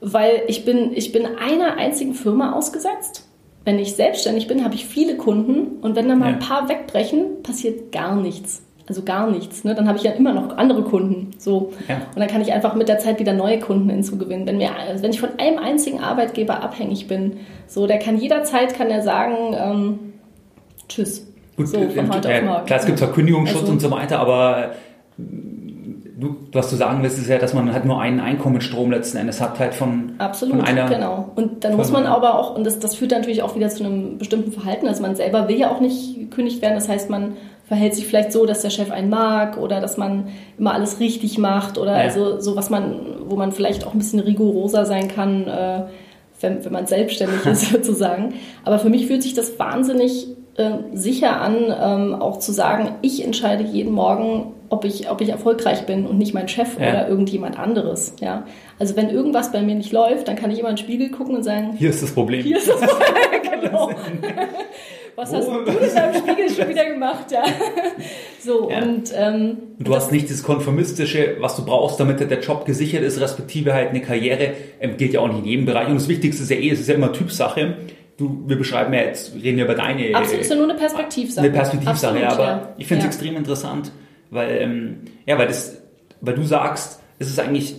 Weil 0.00 0.42
ich 0.48 0.64
bin, 0.64 0.92
ich 0.94 1.12
bin 1.12 1.26
einer 1.26 1.76
einzigen 1.76 2.14
Firma 2.14 2.52
ausgesetzt. 2.52 3.26
Wenn 3.64 3.78
ich 3.78 3.94
selbstständig 3.94 4.46
bin, 4.46 4.64
habe 4.64 4.74
ich 4.74 4.86
viele 4.86 5.16
Kunden 5.16 5.80
und 5.82 5.96
wenn 5.96 6.08
da 6.08 6.16
mal 6.16 6.30
ja. 6.30 6.34
ein 6.34 6.38
paar 6.38 6.68
wegbrechen, 6.68 7.42
passiert 7.42 7.92
gar 7.92 8.16
nichts 8.16 8.62
also 8.90 9.02
gar 9.02 9.30
nichts. 9.30 9.62
Ne? 9.62 9.76
Dann 9.76 9.86
habe 9.86 9.98
ich 9.98 10.04
ja 10.04 10.10
immer 10.10 10.32
noch 10.32 10.56
andere 10.58 10.82
Kunden. 10.82 11.30
So. 11.38 11.72
Ja. 11.88 11.98
Und 12.12 12.18
dann 12.18 12.26
kann 12.26 12.42
ich 12.42 12.52
einfach 12.52 12.74
mit 12.74 12.88
der 12.88 12.98
Zeit 12.98 13.20
wieder 13.20 13.32
neue 13.32 13.60
Kunden 13.60 13.88
hinzugewinnen. 13.88 14.48
Wenn, 14.48 14.56
mir, 14.56 14.70
also 14.76 15.04
wenn 15.04 15.12
ich 15.12 15.20
von 15.20 15.30
einem 15.38 15.58
einzigen 15.58 16.00
Arbeitgeber 16.00 16.60
abhängig 16.60 17.06
bin, 17.06 17.34
so, 17.68 17.86
der 17.86 18.00
kann 18.00 18.18
jederzeit 18.18 18.74
kann 18.74 18.90
er 18.90 19.02
sagen, 19.02 19.36
ähm, 19.54 19.98
tschüss. 20.88 21.24
Gut, 21.56 21.68
so, 21.68 21.78
auf 21.78 21.94
morgen. 21.94 22.20
Klar, 22.20 22.64
es 22.68 22.86
gibt 22.86 22.98
zwar 22.98 23.12
Kündigungsschutz 23.12 23.60
also, 23.60 23.72
und 23.72 23.80
so 23.80 23.90
weiter, 23.92 24.18
aber 24.18 24.72
du, 25.16 26.36
was 26.52 26.68
du 26.70 26.76
sagen 26.76 27.02
willst, 27.04 27.18
ist 27.18 27.28
ja, 27.28 27.38
dass 27.38 27.54
man 27.54 27.72
halt 27.72 27.84
nur 27.84 28.00
einen 28.00 28.18
Einkommensstrom 28.18 28.90
letzten 28.90 29.18
Endes 29.18 29.40
hat, 29.40 29.60
halt 29.60 29.74
von, 29.74 30.14
Absolut, 30.18 30.56
von 30.56 30.64
einer. 30.64 30.88
genau. 30.88 31.30
Und 31.36 31.62
dann 31.64 31.76
muss 31.76 31.92
man 31.92 32.06
aber 32.06 32.38
auch, 32.38 32.56
und 32.56 32.64
das, 32.64 32.80
das 32.80 32.96
führt 32.96 33.12
natürlich 33.12 33.42
auch 33.42 33.54
wieder 33.54 33.68
zu 33.68 33.84
einem 33.84 34.18
bestimmten 34.18 34.50
Verhalten. 34.50 34.88
Also 34.88 35.00
man 35.02 35.14
selber 35.14 35.48
will 35.48 35.56
ja 35.56 35.70
auch 35.70 35.80
nicht 35.80 36.18
gekündigt 36.18 36.60
werden. 36.60 36.74
Das 36.74 36.88
heißt, 36.88 37.08
man 37.08 37.36
verhält 37.70 37.94
sich 37.94 38.04
vielleicht 38.04 38.32
so, 38.32 38.46
dass 38.46 38.62
der 38.62 38.70
Chef 38.70 38.90
einen 38.90 39.10
mag 39.10 39.56
oder 39.56 39.80
dass 39.80 39.96
man 39.96 40.26
immer 40.58 40.74
alles 40.74 40.98
richtig 40.98 41.38
macht 41.38 41.78
oder 41.78 41.92
ja. 41.92 42.02
also 42.02 42.40
so 42.40 42.56
was 42.56 42.68
man, 42.68 42.96
wo 43.26 43.36
man 43.36 43.52
vielleicht 43.52 43.86
auch 43.86 43.92
ein 43.92 43.98
bisschen 43.98 44.18
rigoroser 44.18 44.86
sein 44.86 45.06
kann, 45.06 45.46
äh, 45.46 45.82
wenn, 46.40 46.64
wenn 46.64 46.72
man 46.72 46.86
selbstständig 46.88 47.46
ist 47.46 47.70
sozusagen. 47.70 48.34
Aber 48.64 48.80
für 48.80 48.90
mich 48.90 49.06
fühlt 49.06 49.22
sich 49.22 49.34
das 49.34 49.56
wahnsinnig 49.60 50.26
äh, 50.56 50.78
sicher 50.94 51.40
an, 51.40 51.72
ähm, 51.80 52.14
auch 52.20 52.40
zu 52.40 52.50
sagen, 52.50 52.96
ich 53.02 53.24
entscheide 53.24 53.62
jeden 53.62 53.92
Morgen, 53.92 54.52
ob 54.68 54.84
ich, 54.84 55.08
ob 55.08 55.20
ich 55.20 55.28
erfolgreich 55.28 55.86
bin 55.86 56.06
und 56.06 56.18
nicht 56.18 56.34
mein 56.34 56.48
Chef 56.48 56.76
ja. 56.76 56.88
oder 56.88 57.08
irgendjemand 57.08 57.56
anderes. 57.56 58.14
Ja? 58.20 58.46
Also 58.80 58.96
wenn 58.96 59.10
irgendwas 59.10 59.52
bei 59.52 59.62
mir 59.62 59.76
nicht 59.76 59.92
läuft, 59.92 60.26
dann 60.26 60.34
kann 60.34 60.50
ich 60.50 60.58
immer 60.58 60.70
in 60.70 60.74
den 60.74 60.82
Spiegel 60.82 61.10
gucken 61.10 61.36
und 61.36 61.44
sagen, 61.44 61.74
hier 61.78 61.90
ist 61.90 62.02
das 62.02 62.10
Problem. 62.10 62.42
Hier 62.42 62.56
ist 62.56 62.68
das 62.68 62.80
Problem, 62.80 63.60
genau. 63.62 63.90
was 65.14 65.32
hast 65.32 65.46
du 65.46 65.52
denn 65.52 65.64
Spiegel 66.40 66.56
schon 66.56 66.68
wieder 66.68 66.90
gemacht, 66.90 67.30
ja. 67.30 67.42
So, 68.42 68.70
ja. 68.70 68.82
und 68.82 69.12
ähm, 69.14 69.58
du 69.78 69.94
hast 69.94 70.10
nicht 70.12 70.30
das 70.30 70.42
Konformistische, 70.42 71.36
was 71.40 71.56
du 71.56 71.64
brauchst, 71.64 72.00
damit 72.00 72.20
der 72.20 72.40
Job 72.40 72.64
gesichert 72.64 73.02
ist, 73.02 73.20
respektive 73.20 73.74
halt 73.74 73.90
eine 73.90 74.00
Karriere, 74.00 74.54
ähm, 74.80 74.96
geht 74.96 75.12
ja 75.12 75.20
auch 75.20 75.28
nicht 75.28 75.40
in 75.40 75.44
jedem 75.44 75.66
Bereich. 75.66 75.88
Und 75.88 75.96
das 75.96 76.08
Wichtigste 76.08 76.42
ist 76.42 76.50
ja 76.50 76.56
eh, 76.56 76.70
es 76.70 76.80
ist 76.80 76.88
ja 76.88 76.94
immer 76.94 77.12
Typsache. 77.12 77.76
Du, 78.16 78.44
wir 78.46 78.56
beschreiben 78.56 78.94
ja 78.94 79.02
jetzt, 79.02 79.34
reden 79.34 79.58
ja 79.58 79.64
über 79.66 79.74
deine. 79.74 80.14
Absolut, 80.14 80.40
ist 80.40 80.50
ja 80.50 80.56
nur 80.56 80.70
eine 80.70 80.78
Perspektivsache. 80.78 81.44
Eine 81.44 81.54
Perspektivsache, 81.54 82.16
Absolut, 82.16 82.22
ja, 82.22 82.30
aber 82.30 82.44
ja. 82.44 82.74
ich 82.78 82.86
finde 82.86 83.00
es 83.00 83.04
ja. 83.04 83.08
extrem 83.10 83.36
interessant, 83.36 83.92
weil, 84.30 84.62
ähm, 84.62 85.00
ja, 85.26 85.36
weil 85.36 85.46
das, 85.46 85.82
weil 86.22 86.34
du 86.34 86.44
sagst, 86.44 87.00
es 87.18 87.28
ist 87.28 87.38
eigentlich 87.38 87.76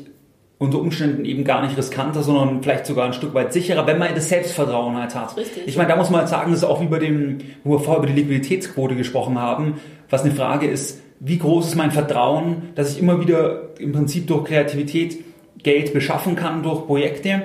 unter 0.61 0.79
Umständen 0.79 1.25
eben 1.25 1.43
gar 1.43 1.65
nicht 1.65 1.75
riskanter, 1.75 2.21
sondern 2.21 2.61
vielleicht 2.61 2.85
sogar 2.85 3.07
ein 3.07 3.13
Stück 3.13 3.33
weit 3.33 3.51
sicherer, 3.51 3.87
wenn 3.87 3.97
man 3.97 4.13
das 4.13 4.29
Selbstvertrauen 4.29 4.95
halt 4.95 5.15
hat. 5.15 5.35
Richtig. 5.35 5.63
Ich 5.65 5.75
meine, 5.75 5.89
da 5.89 5.95
muss 5.95 6.11
man 6.11 6.19
halt 6.19 6.29
sagen, 6.29 6.51
das 6.51 6.59
ist 6.59 6.69
auch 6.69 6.79
wie 6.81 6.85
bei 6.85 6.99
dem, 6.99 7.39
wo 7.63 7.71
wir 7.71 7.79
vorher 7.79 8.03
über 8.03 8.13
die 8.13 8.21
Liquiditätsquote 8.21 8.95
gesprochen 8.95 9.39
haben, 9.39 9.81
was 10.11 10.21
eine 10.21 10.35
Frage 10.35 10.67
ist, 10.67 11.01
wie 11.19 11.39
groß 11.39 11.69
ist 11.69 11.75
mein 11.75 11.89
Vertrauen, 11.89 12.69
dass 12.75 12.91
ich 12.91 12.99
immer 12.99 13.19
wieder 13.19 13.69
im 13.79 13.91
Prinzip 13.91 14.27
durch 14.27 14.43
Kreativität 14.43 15.17
Geld 15.63 15.95
beschaffen 15.95 16.35
kann 16.35 16.61
durch 16.61 16.85
Projekte. 16.85 17.41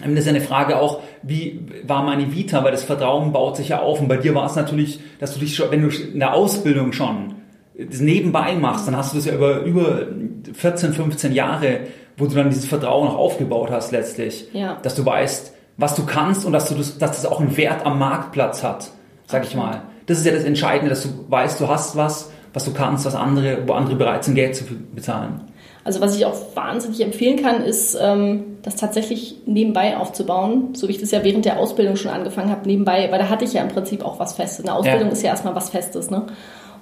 Das 0.00 0.10
ist 0.10 0.28
eine 0.28 0.40
Frage 0.40 0.80
auch, 0.80 0.98
wie 1.22 1.60
war 1.86 2.02
meine 2.02 2.34
Vita, 2.34 2.64
weil 2.64 2.72
das 2.72 2.82
Vertrauen 2.82 3.30
baut 3.30 3.58
sich 3.58 3.68
ja 3.68 3.80
auf. 3.80 4.00
Und 4.00 4.08
bei 4.08 4.16
dir 4.16 4.34
war 4.34 4.46
es 4.46 4.56
natürlich, 4.56 4.98
dass 5.20 5.34
du 5.34 5.38
dich 5.38 5.54
schon, 5.54 5.70
wenn 5.70 5.82
du 5.82 5.88
in 5.88 6.18
der 6.18 6.34
Ausbildung 6.34 6.92
schon 6.92 7.34
das 7.78 8.00
nebenbei 8.00 8.54
machst, 8.54 8.88
dann 8.88 8.96
hast 8.96 9.12
du 9.12 9.18
das 9.18 9.26
ja 9.26 9.34
über, 9.34 9.60
über 9.60 10.08
14, 10.52 10.92
15 10.94 11.32
Jahre 11.32 11.82
wo 12.20 12.26
du 12.26 12.34
dann 12.34 12.50
dieses 12.50 12.66
Vertrauen 12.66 13.08
auch 13.08 13.16
aufgebaut 13.16 13.70
hast 13.70 13.90
letztlich. 13.90 14.48
Ja. 14.52 14.78
Dass 14.82 14.94
du 14.94 15.04
weißt, 15.04 15.54
was 15.76 15.94
du 15.94 16.04
kannst 16.04 16.44
und 16.44 16.52
dass, 16.52 16.68
du 16.68 16.74
das, 16.74 16.98
dass 16.98 17.22
das 17.22 17.26
auch 17.26 17.40
einen 17.40 17.56
Wert 17.56 17.86
am 17.86 17.98
Marktplatz 17.98 18.62
hat, 18.62 18.90
sag 19.26 19.44
ich 19.44 19.54
mal. 19.56 19.82
Das 20.06 20.18
ist 20.18 20.26
ja 20.26 20.32
das 20.32 20.44
Entscheidende, 20.44 20.90
dass 20.90 21.02
du 21.02 21.08
weißt, 21.28 21.60
du 21.60 21.68
hast 21.68 21.96
was, 21.96 22.30
was 22.52 22.64
du 22.64 22.72
kannst, 22.72 23.06
was 23.06 23.14
andere, 23.14 23.66
wo 23.66 23.72
andere 23.72 23.96
bereit 23.96 24.24
sind, 24.24 24.34
Geld 24.34 24.54
zu 24.54 24.64
bezahlen. 24.94 25.40
Also 25.82 26.00
was 26.00 26.16
ich 26.16 26.26
auch 26.26 26.34
wahnsinnig 26.54 27.00
empfehlen 27.00 27.42
kann, 27.42 27.62
ist, 27.62 27.98
ähm, 28.00 28.58
das 28.62 28.76
tatsächlich 28.76 29.36
nebenbei 29.46 29.96
aufzubauen, 29.96 30.74
so 30.74 30.88
wie 30.88 30.92
ich 30.92 31.00
das 31.00 31.10
ja 31.10 31.24
während 31.24 31.46
der 31.46 31.58
Ausbildung 31.58 31.96
schon 31.96 32.10
angefangen 32.10 32.50
habe, 32.50 32.66
nebenbei, 32.66 33.08
weil 33.10 33.18
da 33.18 33.28
hatte 33.28 33.44
ich 33.44 33.54
ja 33.54 33.62
im 33.62 33.68
Prinzip 33.68 34.04
auch 34.04 34.18
was 34.18 34.34
Festes. 34.34 34.66
Eine 34.66 34.74
Ausbildung 34.74 35.06
ja. 35.06 35.12
ist 35.12 35.22
ja 35.22 35.30
erstmal 35.30 35.54
was 35.54 35.70
Festes, 35.70 36.10
ne? 36.10 36.26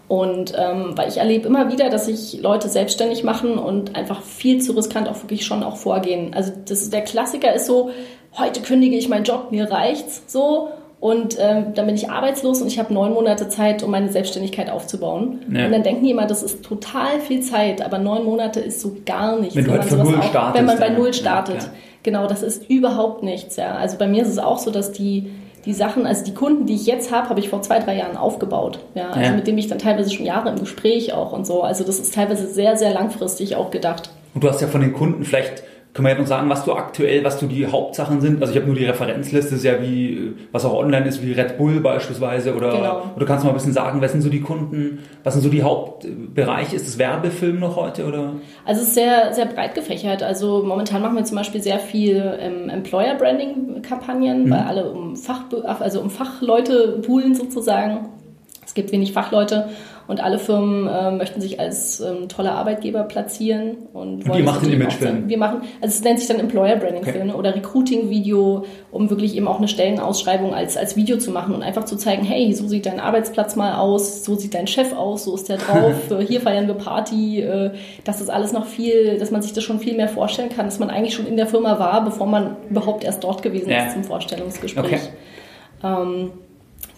Und 0.09 0.55
ähm, 0.57 0.97
weil 0.97 1.09
ich 1.11 1.19
erlebe 1.19 1.47
immer 1.47 1.71
wieder, 1.71 1.91
dass 1.91 2.07
sich 2.07 2.41
Leute 2.41 2.71
selbstständig 2.71 3.25
machen 3.25 3.59
und 3.59 3.95
einfach 3.95 4.23
viel 4.23 4.61
zu 4.63 4.73
riskant 4.73 5.07
auch 5.07 5.23
wirklich 5.23 5.45
schon 5.45 5.63
auch 5.63 5.77
vorgehen. 5.77 6.33
Also 6.35 6.51
das, 6.65 6.89
der 6.89 7.03
Klassiker 7.03 7.53
ist 7.55 7.67
so, 7.67 7.91
heute 8.39 8.63
kündige 8.63 8.97
ich 8.97 9.11
meinen 9.11 9.25
Job, 9.25 9.49
mir 9.51 9.71
reicht's 9.71 10.23
so. 10.27 10.71
und 11.01 11.37
ähm, 11.39 11.75
dann 11.75 11.87
bin 11.87 11.95
ich 11.95 12.11
arbeitslos 12.11 12.61
und 12.61 12.69
ich 12.69 12.79
habe 12.79 12.93
neun 12.93 13.13
Monate 13.13 13.49
Zeit, 13.49 13.83
um 13.83 13.91
meine 13.91 14.11
Selbstständigkeit 14.11 14.71
aufzubauen. 14.71 15.41
Ja. 15.53 15.67
Und 15.67 15.73
dann 15.73 15.83
denken 15.83 16.05
die 16.05 16.11
immer, 16.11 16.27
das 16.27 16.43
ist 16.43 16.65
total 16.65 17.21
viel 17.21 17.41
Zeit, 17.43 17.83
aber 17.83 17.99
neun 17.99 18.25
Monate 18.25 18.61
ist 18.61 18.81
so 18.81 18.97
gar 19.07 19.39
nichts. 19.39 19.55
Wenn 19.55 19.65
du 19.65 19.73
halt 19.73 19.85
von 19.85 19.99
Null 19.99 20.23
startest. 20.23 20.59
Wenn 20.59 20.67
man 20.67 20.79
bei 20.79 20.89
Null 20.89 21.15
startet. 21.15 21.63
Ja, 21.63 21.69
genau, 22.03 22.27
das 22.27 22.43
ist 22.43 22.69
überhaupt 22.69 23.23
nichts. 23.23 23.57
Ja. 23.57 23.75
Also 23.77 23.97
bei 23.97 24.09
mir 24.09 24.23
ist 24.23 24.29
es 24.29 24.39
auch 24.39 24.59
so, 24.59 24.71
dass 24.71 24.91
die 24.91 25.31
die 25.65 25.73
Sachen, 25.73 26.07
also 26.07 26.25
die 26.25 26.35
Kunden, 26.35 26.67
die 26.67 26.75
ich 26.75 26.87
jetzt 26.87 27.13
habe, 27.13 27.29
habe 27.29 27.41
ich 27.41 27.49
vor 27.49 27.63
zwei, 27.63 27.79
drei 27.79 27.97
Jahren 27.97 28.17
aufgebaut. 28.17 28.79
Ja, 28.95 29.09
also 29.09 29.21
ja. 29.21 29.33
mit 29.33 29.47
dem 29.47 29.59
ich 29.59 29.67
dann 29.67 29.79
teilweise 29.79 30.11
schon 30.11 30.25
Jahre 30.25 30.51
im 30.51 30.59
Gespräch 30.59 31.13
auch 31.13 31.33
und 31.33 31.47
so. 31.47 31.63
Also 31.63 31.85
das 31.85 31.99
ist 31.99 32.15
teilweise 32.15 32.47
sehr, 32.47 32.77
sehr 32.77 32.93
langfristig 32.93 33.57
auch 33.57 33.71
gedacht. 33.71 34.11
Und 34.35 34.45
du 34.45 34.49
hast 34.49 34.61
ja 34.61 34.69
von 34.69 34.81
den 34.81 34.93
Kunden 34.93 35.25
vielleicht 35.25 35.63
können 35.95 36.07
wir 36.07 36.13
ja 36.13 36.19
noch 36.21 36.27
sagen, 36.27 36.49
was 36.49 36.65
du 36.65 36.75
aktuell, 36.75 37.25
was 37.25 37.39
du 37.41 37.47
die 37.47 37.67
Hauptsachen 37.67 38.21
sind? 38.21 38.41
Also 38.41 38.53
ich 38.53 38.59
habe 38.59 38.67
nur 38.67 38.77
die 38.77 38.85
Referenzliste, 38.85 39.55
ist 39.55 39.65
ja 39.65 39.83
wie, 39.83 40.35
was 40.53 40.65
auch 40.65 40.75
online 40.75 41.09
ist, 41.09 41.23
wie 41.25 41.33
Red 41.33 41.59
Bull 41.59 41.81
beispielsweise. 41.81 42.55
Oder, 42.55 42.71
genau. 42.71 43.03
oder 43.17 43.27
kannst 43.27 43.43
du 43.43 43.47
mal 43.47 43.53
ein 43.53 43.57
bisschen 43.57 43.73
sagen, 43.73 44.01
was 44.01 44.13
sind 44.13 44.21
so 44.21 44.29
die 44.29 44.41
Kunden, 44.41 45.01
was 45.25 45.35
sind 45.35 45.43
so 45.43 45.49
die 45.49 45.63
Hauptbereiche? 45.63 46.77
Ist 46.77 46.87
es 46.87 46.99
Werbefilm 46.99 47.59
noch 47.59 47.77
heute? 47.77 48.07
Oder? 48.07 48.35
Also 48.65 48.83
es 48.83 48.89
ist 48.89 48.95
sehr, 48.95 49.33
sehr 49.33 49.47
breit 49.47 49.75
gefächert. 49.75 50.23
Also 50.23 50.63
momentan 50.63 51.03
machen 51.03 51.17
wir 51.17 51.25
zum 51.25 51.37
Beispiel 51.37 51.63
sehr 51.63 51.79
viel 51.79 52.39
ähm, 52.39 52.69
Employer 52.69 53.15
Branding 53.15 53.83
Kampagnen, 53.83 54.45
mhm. 54.45 54.51
weil 54.51 54.61
alle 54.61 54.91
um 54.91 55.17
Fach, 55.17 55.45
also 55.81 56.01
um 56.01 56.11
Fachleute 56.11 57.01
poolen 57.05 57.35
sozusagen. 57.35 58.09
Es 58.65 58.75
gibt 58.75 58.93
wenig 58.93 59.15
Fachleute 59.15 59.71
und 60.09 60.23
alle 60.23 60.39
Firmen 60.39 60.89
äh, 60.89 61.11
möchten 61.11 61.43
sich 61.43 61.61
als 61.61 62.01
ähm, 62.01 62.29
tolle 62.29 62.53
Arbeitgeber 62.53 63.03
platzieren. 63.05 63.77
Und, 63.93 64.29
und 64.29 64.39
ihr 64.39 64.43
macht 64.43 64.65
den 64.65 64.73
Imagefilm? 64.73 65.29
Wir 65.29 65.37
machen, 65.37 65.61
also 65.83 65.95
es 65.95 66.03
nennt 66.03 66.19
sich 66.19 66.27
dann 66.27 66.41
Employer 66.41 66.77
Branding 66.77 67.03
okay. 67.03 67.13
Film 67.13 67.35
oder 67.35 67.55
Recruiting-Video, 67.55 68.65
um 68.91 69.11
wirklich 69.11 69.37
eben 69.37 69.47
auch 69.47 69.59
eine 69.59 69.69
Stellenausschreibung 69.69 70.55
als, 70.55 70.79
als 70.79 70.97
Video 70.97 71.19
zu 71.19 71.31
machen 71.31 71.55
und 71.55 71.63
einfach 71.63 71.85
zu 71.85 71.97
zeigen, 71.97 72.25
hey, 72.25 72.55
so 72.55 72.67
sieht 72.67 72.87
dein 72.87 73.01
Arbeitsplatz 73.01 73.55
mal 73.55 73.75
aus, 73.75 74.25
so 74.25 74.35
sieht 74.35 74.55
dein 74.55 74.67
Chef 74.67 74.97
aus, 74.97 75.25
so 75.25 75.35
ist 75.35 75.51
der 75.51 75.59
drauf, 75.59 75.95
hier 76.27 76.41
feiern 76.41 76.67
wir 76.67 76.75
Party, 76.75 77.43
äh, 77.43 77.73
das 78.05 78.23
ist 78.23 78.31
alles 78.31 78.55
noch 78.55 78.65
viel, 78.65 79.19
dass 79.19 79.31
man 79.31 79.43
sich 79.43 79.53
das 79.53 79.63
schon 79.63 79.79
viel 79.79 79.95
mehr 79.95 80.09
vorstellen 80.09 80.49
kann, 80.49 80.65
dass 80.65 80.79
man 80.79 80.89
eigentlich 80.89 81.15
schon 81.15 81.27
in 81.27 81.37
der 81.37 81.47
Firma 81.47 81.79
war, 81.79 82.03
bevor 82.03 82.27
man 82.27 82.57
überhaupt 82.71 83.05
erst 83.05 83.23
dort 83.25 83.43
gewesen 83.43 83.69
ja. 83.69 83.85
ist 83.85 83.93
zum 83.93 84.05
Vorstellungsgespräch. 84.05 84.85
Okay. 84.85 85.01
Ähm, 85.85 86.31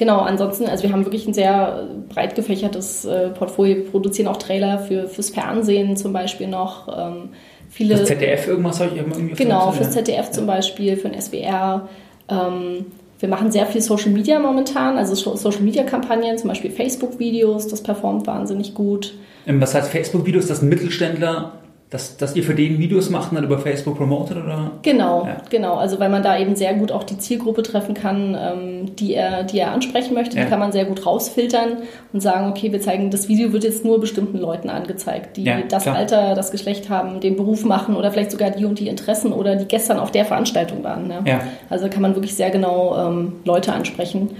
Genau, 0.01 0.21
ansonsten, 0.21 0.65
also 0.65 0.85
wir 0.85 0.93
haben 0.93 1.05
wirklich 1.05 1.29
ein 1.29 1.35
sehr 1.35 1.87
breit 2.09 2.35
gefächertes 2.35 3.05
äh, 3.05 3.29
Portfolio. 3.29 3.77
Wir 3.77 3.85
produzieren 3.85 4.29
auch 4.29 4.39
Trailer 4.39 4.79
für, 4.79 5.09
fürs 5.09 5.29
Fernsehen 5.29 5.95
zum 5.99 6.15
Beispiel 6.15 6.47
noch. 6.47 6.89
Ähm, 6.89 7.29
viele, 7.69 7.97
das 7.97 8.09
ZDF 8.09 8.49
irgendwas 8.49 8.81
habe 8.81 8.93
ich 8.93 8.97
irgendwie 8.97 9.35
Genau, 9.35 9.73
fürs 9.73 9.91
ZDF 9.91 10.25
ja. 10.25 10.31
zum 10.31 10.47
Beispiel, 10.47 10.97
für 10.97 11.11
den 11.11 11.21
SWR. 11.21 11.87
Ähm, 12.31 12.87
wir 13.19 13.29
machen 13.29 13.53
sehr 13.53 13.67
viel 13.67 13.83
Social 13.83 14.09
Media 14.09 14.39
momentan, 14.39 14.97
also 14.97 15.15
Social 15.37 15.61
Media 15.61 15.83
Kampagnen, 15.83 16.39
zum 16.39 16.49
Beispiel 16.49 16.71
Facebook-Videos, 16.71 17.69
das 17.69 17.83
performt 17.83 18.27
wahnsinnig 18.27 18.73
gut. 18.73 19.13
Ähm, 19.47 19.61
was 19.61 19.75
heißt 19.75 19.91
Facebook-Videos? 19.91 20.47
Das 20.47 20.63
ein 20.63 20.71
Mittelständler 20.71 21.60
dass, 21.91 22.17
dass 22.17 22.37
ihr 22.37 22.45
für 22.45 22.55
den 22.55 22.79
Videos 22.79 23.11
macht 23.11 23.33
und 23.33 23.35
dann 23.35 23.45
über 23.45 23.59
Facebook 23.59 23.97
promotet 23.97 24.37
oder? 24.37 24.71
Genau, 24.83 25.27
ja. 25.27 25.39
genau. 25.51 25.75
Also 25.75 25.99
weil 25.99 26.09
man 26.09 26.23
da 26.23 26.39
eben 26.39 26.55
sehr 26.55 26.73
gut 26.75 26.93
auch 26.93 27.03
die 27.03 27.19
Zielgruppe 27.19 27.65
treffen 27.65 27.95
kann, 27.95 28.37
ähm, 28.41 28.95
die 28.95 29.15
er, 29.15 29.43
die 29.43 29.59
er 29.59 29.73
ansprechen 29.73 30.15
möchte. 30.15 30.37
Ja. 30.37 30.45
Die 30.45 30.51
kann 30.51 30.61
man 30.61 30.71
sehr 30.71 30.85
gut 30.85 31.05
rausfiltern 31.05 31.79
und 32.13 32.21
sagen, 32.21 32.49
okay, 32.49 32.71
wir 32.71 32.81
zeigen, 32.81 33.11
das 33.11 33.29
Video 33.29 33.53
wird 33.53 33.65
jetzt 33.65 33.85
nur 33.85 34.01
bestimmten 34.01 34.39
Leuten 34.39 34.71
angezeigt, 34.71 35.37
die 35.37 35.43
ja, 35.43 35.63
das 35.69 35.83
klar. 35.83 35.97
Alter, 35.97 36.35
das 36.37 36.53
Geschlecht 36.53 36.89
haben, 36.89 37.19
den 37.19 37.35
Beruf 37.35 37.65
machen 37.65 37.97
oder 37.97 38.13
vielleicht 38.13 38.31
sogar 38.31 38.51
die 38.51 38.65
und 38.65 38.79
die 38.79 38.87
Interessen 38.87 39.33
oder 39.33 39.57
die 39.57 39.65
gestern 39.65 39.99
auf 39.99 40.13
der 40.13 40.25
Veranstaltung 40.25 40.85
waren. 40.85 41.09
Ne? 41.09 41.25
Ja. 41.27 41.41
Also 41.71 41.89
kann 41.89 42.03
man 42.03 42.15
wirklich 42.15 42.37
sehr 42.37 42.51
genau 42.51 42.97
ähm, 42.97 43.33
Leute 43.45 43.73
ansprechen 43.73 44.31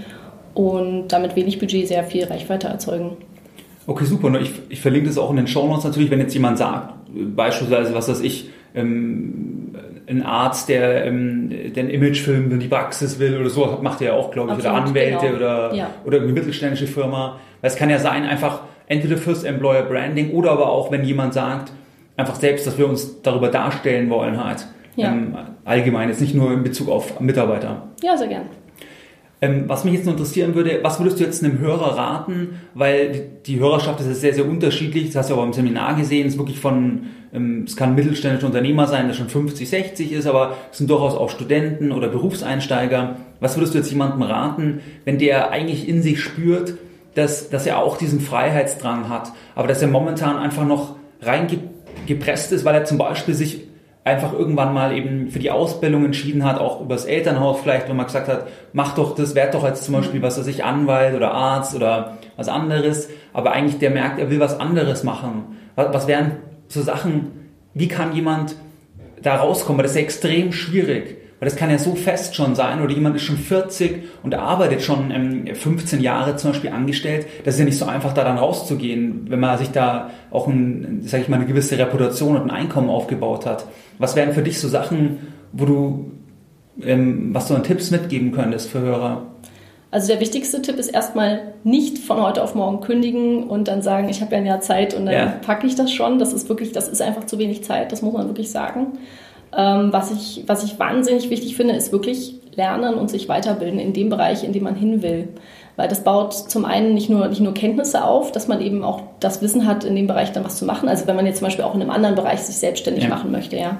und 0.53 1.09
damit 1.09 1.35
wenig 1.35 1.59
Budget 1.59 1.85
sehr 1.85 2.05
viel 2.05 2.23
Reichweite 2.23 2.69
erzeugen. 2.69 3.17
Okay, 3.87 4.05
super. 4.05 4.39
Ich, 4.39 4.51
ich 4.69 4.79
verlinke 4.79 5.07
das 5.07 5.17
auch 5.17 5.31
in 5.31 5.37
den 5.37 5.47
Show 5.47 5.67
Notes 5.67 5.83
natürlich, 5.83 6.11
wenn 6.11 6.19
jetzt 6.19 6.33
jemand 6.33 6.57
sagt, 6.57 6.93
beispielsweise, 7.35 7.93
was 7.93 8.09
weiß 8.09 8.21
ich, 8.21 8.49
ähm, 8.73 9.75
ein 10.07 10.23
Arzt, 10.23 10.69
der 10.69 11.05
ähm, 11.05 11.49
den 11.73 11.89
Imagefilm 11.89 12.51
in 12.51 12.59
die 12.59 12.67
Praxis 12.67 13.19
will 13.19 13.39
oder 13.39 13.49
so, 13.49 13.79
macht 13.81 14.01
er 14.01 14.07
ja 14.07 14.13
auch, 14.13 14.31
glaube 14.31 14.51
ich, 14.51 14.57
Absolut, 14.57 14.77
oder 14.77 14.87
Anwälte 14.87 15.25
genau. 15.27 15.37
oder, 15.37 15.73
ja. 15.73 15.89
oder 16.05 16.21
eine 16.21 16.31
mittelständische 16.31 16.87
Firma. 16.87 17.39
Weil 17.61 17.71
es 17.71 17.77
kann 17.77 17.89
ja 17.89 17.99
sein, 17.99 18.25
einfach 18.25 18.61
entweder 18.87 19.17
fürs 19.17 19.43
Employer 19.43 19.83
Branding 19.83 20.31
oder 20.31 20.51
aber 20.51 20.69
auch, 20.69 20.91
wenn 20.91 21.03
jemand 21.03 21.33
sagt, 21.33 21.71
einfach 22.17 22.35
selbst, 22.35 22.67
dass 22.67 22.77
wir 22.77 22.87
uns 22.87 23.21
darüber 23.21 23.47
darstellen 23.47 24.09
wollen 24.09 24.43
halt. 24.43 24.67
Ja. 24.95 25.11
Ähm, 25.11 25.35
allgemein, 25.63 26.09
jetzt 26.09 26.21
nicht 26.21 26.35
nur 26.35 26.51
in 26.51 26.63
Bezug 26.63 26.89
auf 26.89 27.19
Mitarbeiter. 27.19 27.87
Ja, 28.03 28.17
sehr 28.17 28.27
gern. 28.27 28.45
Ähm, 29.43 29.63
was 29.65 29.83
mich 29.83 29.95
jetzt 29.95 30.05
noch 30.05 30.13
interessieren 30.13 30.53
würde, 30.53 30.79
was 30.83 30.99
würdest 30.99 31.19
du 31.19 31.23
jetzt 31.23 31.43
einem 31.43 31.57
Hörer 31.57 31.97
raten? 31.97 32.59
Weil 32.75 33.27
die 33.47 33.59
Hörerschaft 33.59 33.99
ist 33.99 34.21
sehr, 34.21 34.35
sehr 34.35 34.47
unterschiedlich. 34.47 35.07
Das 35.07 35.15
hast 35.15 35.29
du 35.31 35.33
aber 35.33 35.43
im 35.43 35.53
Seminar 35.53 35.95
gesehen. 35.95 36.27
Es 36.27 36.33
ist 36.33 36.39
wirklich 36.39 36.59
von, 36.59 37.07
ähm, 37.33 37.65
es 37.67 37.75
kann 37.75 37.89
ein 37.89 37.95
mittelständischer 37.95 38.45
Unternehmer 38.45 38.85
sein, 38.85 39.07
der 39.07 39.15
schon 39.15 39.29
50, 39.29 39.67
60 39.67 40.11
ist, 40.11 40.27
aber 40.27 40.57
es 40.71 40.77
sind 40.77 40.91
durchaus 40.91 41.15
auch 41.15 41.31
Studenten 41.31 41.91
oder 41.91 42.07
Berufseinsteiger. 42.07 43.15
Was 43.39 43.57
würdest 43.57 43.73
du 43.73 43.79
jetzt 43.79 43.89
jemandem 43.89 44.21
raten, 44.21 44.81
wenn 45.05 45.17
der 45.17 45.49
eigentlich 45.49 45.89
in 45.89 46.03
sich 46.03 46.21
spürt, 46.21 46.75
dass, 47.15 47.49
dass 47.49 47.65
er 47.65 47.79
auch 47.79 47.97
diesen 47.97 48.19
Freiheitsdrang 48.19 49.09
hat, 49.09 49.31
aber 49.55 49.67
dass 49.67 49.81
er 49.81 49.87
momentan 49.87 50.37
einfach 50.37 50.65
noch 50.65 50.97
reingepresst 51.19 52.51
ist, 52.51 52.63
weil 52.63 52.75
er 52.75 52.85
zum 52.85 52.99
Beispiel 52.99 53.33
sich 53.33 53.70
einfach 54.03 54.33
irgendwann 54.33 54.73
mal 54.73 54.95
eben 54.97 55.29
für 55.29 55.39
die 55.39 55.51
Ausbildung 55.51 56.05
entschieden 56.05 56.43
hat, 56.43 56.59
auch 56.59 56.81
übers 56.81 57.05
Elternhaus 57.05 57.59
vielleicht, 57.61 57.87
wenn 57.87 57.95
man 57.95 58.07
gesagt 58.07 58.27
hat, 58.27 58.47
mach 58.73 58.95
doch 58.95 59.13
das, 59.13 59.35
werd 59.35 59.53
doch 59.53 59.63
als 59.63 59.83
zum 59.83 59.95
Beispiel, 59.95 60.19
mhm. 60.19 60.23
was 60.23 60.39
weiß 60.39 60.47
ich, 60.47 60.63
Anwalt 60.63 61.15
oder 61.15 61.31
Arzt 61.31 61.75
oder 61.75 62.17
was 62.35 62.49
anderes, 62.49 63.09
aber 63.33 63.51
eigentlich 63.51 63.77
der 63.77 63.91
merkt, 63.91 64.19
er 64.19 64.29
will 64.29 64.39
was 64.39 64.59
anderes 64.59 65.03
machen. 65.03 65.57
Was, 65.75 65.93
was 65.93 66.07
wären 66.07 66.37
so 66.67 66.81
Sachen, 66.81 67.51
wie 67.73 67.87
kann 67.87 68.15
jemand 68.15 68.55
da 69.21 69.35
rauskommen? 69.35 69.77
Weil 69.77 69.83
das 69.83 69.91
ist 69.91 69.97
ja 69.97 70.03
extrem 70.03 70.51
schwierig. 70.51 71.20
Weil 71.41 71.49
das 71.49 71.57
kann 71.57 71.71
ja 71.71 71.79
so 71.79 71.95
fest 71.95 72.35
schon 72.35 72.53
sein, 72.53 72.83
oder 72.83 72.93
jemand 72.93 73.15
ist 73.15 73.23
schon 73.23 73.35
40 73.35 74.03
und 74.21 74.35
arbeitet 74.35 74.83
schon 74.83 75.09
ähm, 75.09 75.55
15 75.55 75.99
Jahre 75.99 76.35
zum 76.35 76.51
Beispiel 76.51 76.69
angestellt. 76.69 77.25
Das 77.43 77.55
ist 77.55 77.59
ja 77.59 77.65
nicht 77.65 77.79
so 77.79 77.85
einfach, 77.85 78.13
da 78.13 78.23
dann 78.23 78.37
rauszugehen, 78.37 79.25
wenn 79.27 79.39
man 79.39 79.57
sich 79.57 79.71
da 79.71 80.11
auch, 80.29 80.47
ein, 80.47 81.01
sag 81.03 81.21
ich 81.21 81.29
mal, 81.29 81.37
eine 81.37 81.47
gewisse 81.47 81.79
Reputation 81.79 82.35
und 82.35 82.43
ein 82.43 82.51
Einkommen 82.51 82.91
aufgebaut 82.91 83.47
hat. 83.47 83.65
Was 83.97 84.15
wären 84.15 84.33
für 84.33 84.43
dich 84.43 84.59
so 84.59 84.67
Sachen, 84.67 85.33
wo 85.51 85.65
du, 85.65 86.11
ähm, 86.83 87.33
was 87.33 87.47
du 87.47 87.55
an 87.55 87.63
Tipps 87.63 87.89
mitgeben 87.89 88.31
könntest 88.33 88.69
für 88.69 88.81
Hörer? 88.81 89.25
Also 89.89 90.09
der 90.09 90.19
wichtigste 90.19 90.61
Tipp 90.61 90.77
ist 90.77 90.89
erstmal 90.89 91.53
nicht 91.63 91.97
von 91.97 92.21
heute 92.21 92.43
auf 92.43 92.53
morgen 92.53 92.81
kündigen 92.81 93.45
und 93.45 93.67
dann 93.67 93.81
sagen, 93.81 94.09
ich 94.09 94.21
habe 94.21 94.33
ja 94.33 94.37
ein 94.37 94.45
Jahr 94.45 94.61
Zeit 94.61 94.93
und 94.93 95.07
dann 95.07 95.15
ja. 95.15 95.25
packe 95.41 95.65
ich 95.65 95.73
das 95.73 95.91
schon. 95.91 96.19
Das 96.19 96.33
ist 96.33 96.49
wirklich, 96.49 96.71
das 96.71 96.87
ist 96.87 97.01
einfach 97.01 97.25
zu 97.25 97.39
wenig 97.39 97.63
Zeit, 97.63 97.91
das 97.91 98.03
muss 98.03 98.13
man 98.13 98.27
wirklich 98.27 98.51
sagen. 98.51 98.99
Ähm, 99.55 99.91
was, 99.91 100.11
ich, 100.11 100.43
was 100.47 100.63
ich 100.63 100.79
wahnsinnig 100.79 101.29
wichtig 101.29 101.55
finde, 101.55 101.75
ist 101.75 101.91
wirklich 101.91 102.35
lernen 102.55 102.95
und 102.95 103.09
sich 103.09 103.29
weiterbilden 103.29 103.79
in 103.79 103.93
dem 103.93 104.09
Bereich, 104.09 104.43
in 104.43 104.53
dem 104.53 104.63
man 104.63 104.75
hin 104.75 105.01
will. 105.01 105.29
Weil 105.75 105.87
das 105.87 106.03
baut 106.03 106.33
zum 106.33 106.65
einen 106.65 106.93
nicht 106.93 107.09
nur, 107.09 107.27
nicht 107.27 107.41
nur 107.41 107.53
Kenntnisse 107.53 108.03
auf, 108.03 108.31
dass 108.31 108.47
man 108.47 108.61
eben 108.61 108.83
auch 108.83 109.01
das 109.19 109.41
Wissen 109.41 109.65
hat, 109.65 109.83
in 109.83 109.95
dem 109.95 110.07
Bereich 110.07 110.31
dann 110.31 110.43
was 110.43 110.57
zu 110.57 110.65
machen. 110.65 110.89
Also 110.89 111.07
wenn 111.07 111.15
man 111.15 111.25
jetzt 111.25 111.39
zum 111.39 111.47
Beispiel 111.47 111.65
auch 111.65 111.75
in 111.75 111.81
einem 111.81 111.91
anderen 111.91 112.15
Bereich 112.15 112.41
sich 112.41 112.57
selbstständig 112.57 113.05
ja. 113.05 113.09
machen 113.09 113.31
möchte, 113.31 113.57
ja. 113.57 113.77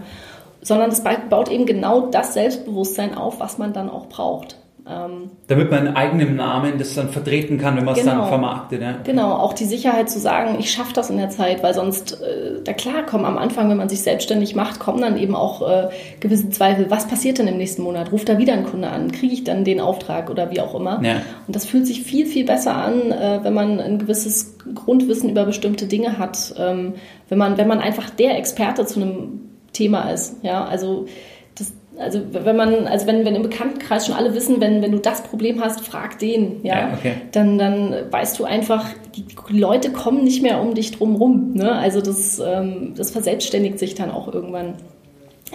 Sondern 0.61 0.91
es 0.91 1.03
baut 1.29 1.49
eben 1.49 1.65
genau 1.65 2.07
das 2.07 2.33
Selbstbewusstsein 2.33 3.15
auf, 3.15 3.39
was 3.39 3.57
man 3.57 3.73
dann 3.73 3.89
auch 3.89 4.07
braucht. 4.07 4.57
Ähm, 4.87 5.29
Damit 5.47 5.69
man 5.69 5.87
in 5.87 5.95
eigenem 5.95 6.35
Namen 6.35 6.79
das 6.79 6.95
dann 6.95 7.09
vertreten 7.09 7.59
kann, 7.59 7.77
wenn 7.77 7.85
man 7.85 7.93
es 7.93 8.01
genau, 8.01 8.21
dann 8.21 8.27
vermarktet. 8.27 8.81
Ja. 8.81 8.95
Genau, 9.03 9.33
auch 9.33 9.53
die 9.53 9.65
Sicherheit 9.65 10.09
zu 10.09 10.19
sagen, 10.19 10.57
ich 10.59 10.71
schaffe 10.71 10.93
das 10.93 11.11
in 11.11 11.17
der 11.17 11.29
Zeit, 11.29 11.61
weil 11.61 11.73
sonst, 11.73 12.19
äh, 12.21 12.61
da 12.63 12.73
klar 12.73 13.05
kommen 13.05 13.25
am 13.25 13.37
Anfang, 13.37 13.69
wenn 13.69 13.77
man 13.77 13.89
sich 13.89 14.01
selbstständig 14.01 14.55
macht, 14.55 14.79
kommen 14.79 15.01
dann 15.01 15.17
eben 15.17 15.35
auch 15.35 15.67
äh, 15.69 15.89
gewisse 16.19 16.49
Zweifel. 16.49 16.89
Was 16.89 17.07
passiert 17.07 17.37
denn 17.37 17.47
im 17.47 17.57
nächsten 17.57 17.83
Monat? 17.83 18.11
Ruft 18.11 18.27
da 18.27 18.39
wieder 18.39 18.53
ein 18.53 18.65
Kunde 18.65 18.89
an? 18.89 19.11
Kriege 19.11 19.33
ich 19.33 19.43
dann 19.43 19.63
den 19.63 19.79
Auftrag 19.79 20.29
oder 20.31 20.49
wie 20.49 20.61
auch 20.61 20.73
immer? 20.73 20.99
Ja. 21.03 21.21
Und 21.45 21.55
das 21.55 21.65
fühlt 21.65 21.85
sich 21.85 22.01
viel, 22.01 22.25
viel 22.25 22.45
besser 22.45 22.75
an, 22.75 23.11
äh, 23.11 23.39
wenn 23.43 23.53
man 23.53 23.79
ein 23.79 23.99
gewisses 23.99 24.57
Grundwissen 24.73 25.29
über 25.29 25.45
bestimmte 25.45 25.85
Dinge 25.85 26.17
hat. 26.17 26.55
Ähm, 26.57 26.95
wenn, 27.29 27.37
man, 27.37 27.57
wenn 27.57 27.67
man 27.67 27.79
einfach 27.79 28.09
der 28.09 28.37
Experte 28.37 28.85
zu 28.85 28.99
einem 28.99 29.41
Thema 29.73 30.09
ist. 30.09 30.43
Ja, 30.43 30.65
also 30.65 31.05
also 32.01 32.21
wenn 32.31 32.55
man, 32.55 32.87
also 32.87 33.07
wenn, 33.07 33.23
wenn 33.25 33.35
im 33.35 33.43
Bekanntenkreis 33.43 34.05
schon 34.05 34.15
alle 34.15 34.33
wissen, 34.33 34.59
wenn, 34.59 34.81
wenn 34.81 34.91
du 34.91 34.99
das 34.99 35.23
Problem 35.23 35.61
hast, 35.63 35.81
frag 35.81 36.19
den, 36.19 36.63
ja, 36.63 36.79
ja 36.79 36.93
okay. 36.97 37.13
dann, 37.31 37.57
dann 37.57 37.95
weißt 38.09 38.37
du 38.39 38.45
einfach, 38.45 38.87
die 39.15 39.25
Leute 39.57 39.91
kommen 39.91 40.23
nicht 40.23 40.41
mehr 40.41 40.61
um 40.61 40.73
dich 40.73 40.91
drum 40.91 41.15
rum. 41.15 41.53
Ne? 41.53 41.71
Also 41.71 42.01
das, 42.01 42.39
ähm, 42.39 42.93
das 42.95 43.11
verselbstständigt 43.11 43.79
sich 43.79 43.95
dann 43.95 44.11
auch 44.11 44.33
irgendwann. 44.33 44.73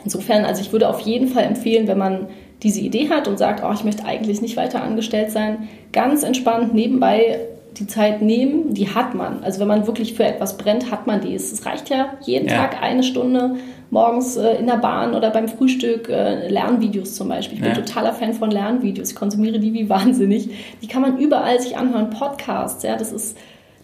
Insofern, 0.05 0.45
also 0.45 0.61
ich 0.61 0.73
würde 0.73 0.89
auf 0.89 1.01
jeden 1.01 1.29
Fall 1.29 1.45
empfehlen, 1.45 1.89
wenn 1.89 1.99
man 1.99 2.29
diese 2.63 2.81
Idee 2.81 3.09
hat 3.11 3.29
und 3.29 3.39
sagt, 3.39 3.63
oh, 3.65 3.73
ich 3.75 3.85
möchte 3.85 4.05
eigentlich 4.05 4.41
nicht 4.41 4.57
weiter 4.57 4.83
angestellt 4.83 5.31
sein, 5.31 5.69
ganz 5.93 6.23
entspannt 6.23 6.75
nebenbei 6.75 7.41
die 7.79 7.87
Zeit 7.87 8.23
nehmen, 8.23 8.73
die 8.73 8.95
hat 8.95 9.15
man. 9.15 9.45
Also 9.45 9.61
wenn 9.61 9.69
man 9.69 9.87
wirklich 9.87 10.15
für 10.15 10.25
etwas 10.25 10.57
brennt, 10.57 10.91
hat 10.91 11.07
man 11.07 11.21
die. 11.21 11.35
Es 11.35 11.67
reicht 11.67 11.91
ja 11.91 12.15
jeden 12.23 12.49
ja. 12.49 12.57
Tag 12.57 12.83
eine 12.83 13.03
Stunde 13.03 13.57
morgens 13.91 14.37
äh, 14.37 14.55
in 14.57 14.67
der 14.67 14.79
Bahn 14.79 15.15
oder 15.15 15.31
beim 15.31 15.49
Frühstück 15.49 16.09
äh, 16.09 16.49
Lernvideos 16.49 17.15
zum 17.15 17.29
Beispiel. 17.29 17.59
Ich 17.59 17.63
bin 17.63 17.73
ja. 17.73 17.77
totaler 17.77 18.13
Fan 18.13 18.33
von 18.33 18.51
Lernvideos. 18.51 19.11
Ich 19.11 19.17
konsumiere 19.17 19.59
die 19.59 19.73
wie 19.75 19.89
wahnsinnig. 19.89 20.51
Die 20.83 20.89
kann 20.89 21.03
man 21.03 21.19
überall 21.19 21.61
sich 21.61 21.77
anhören. 21.77 22.11
Podcasts, 22.11 22.83
ja, 22.83 22.97
das 22.97 23.13
ist 23.13 23.37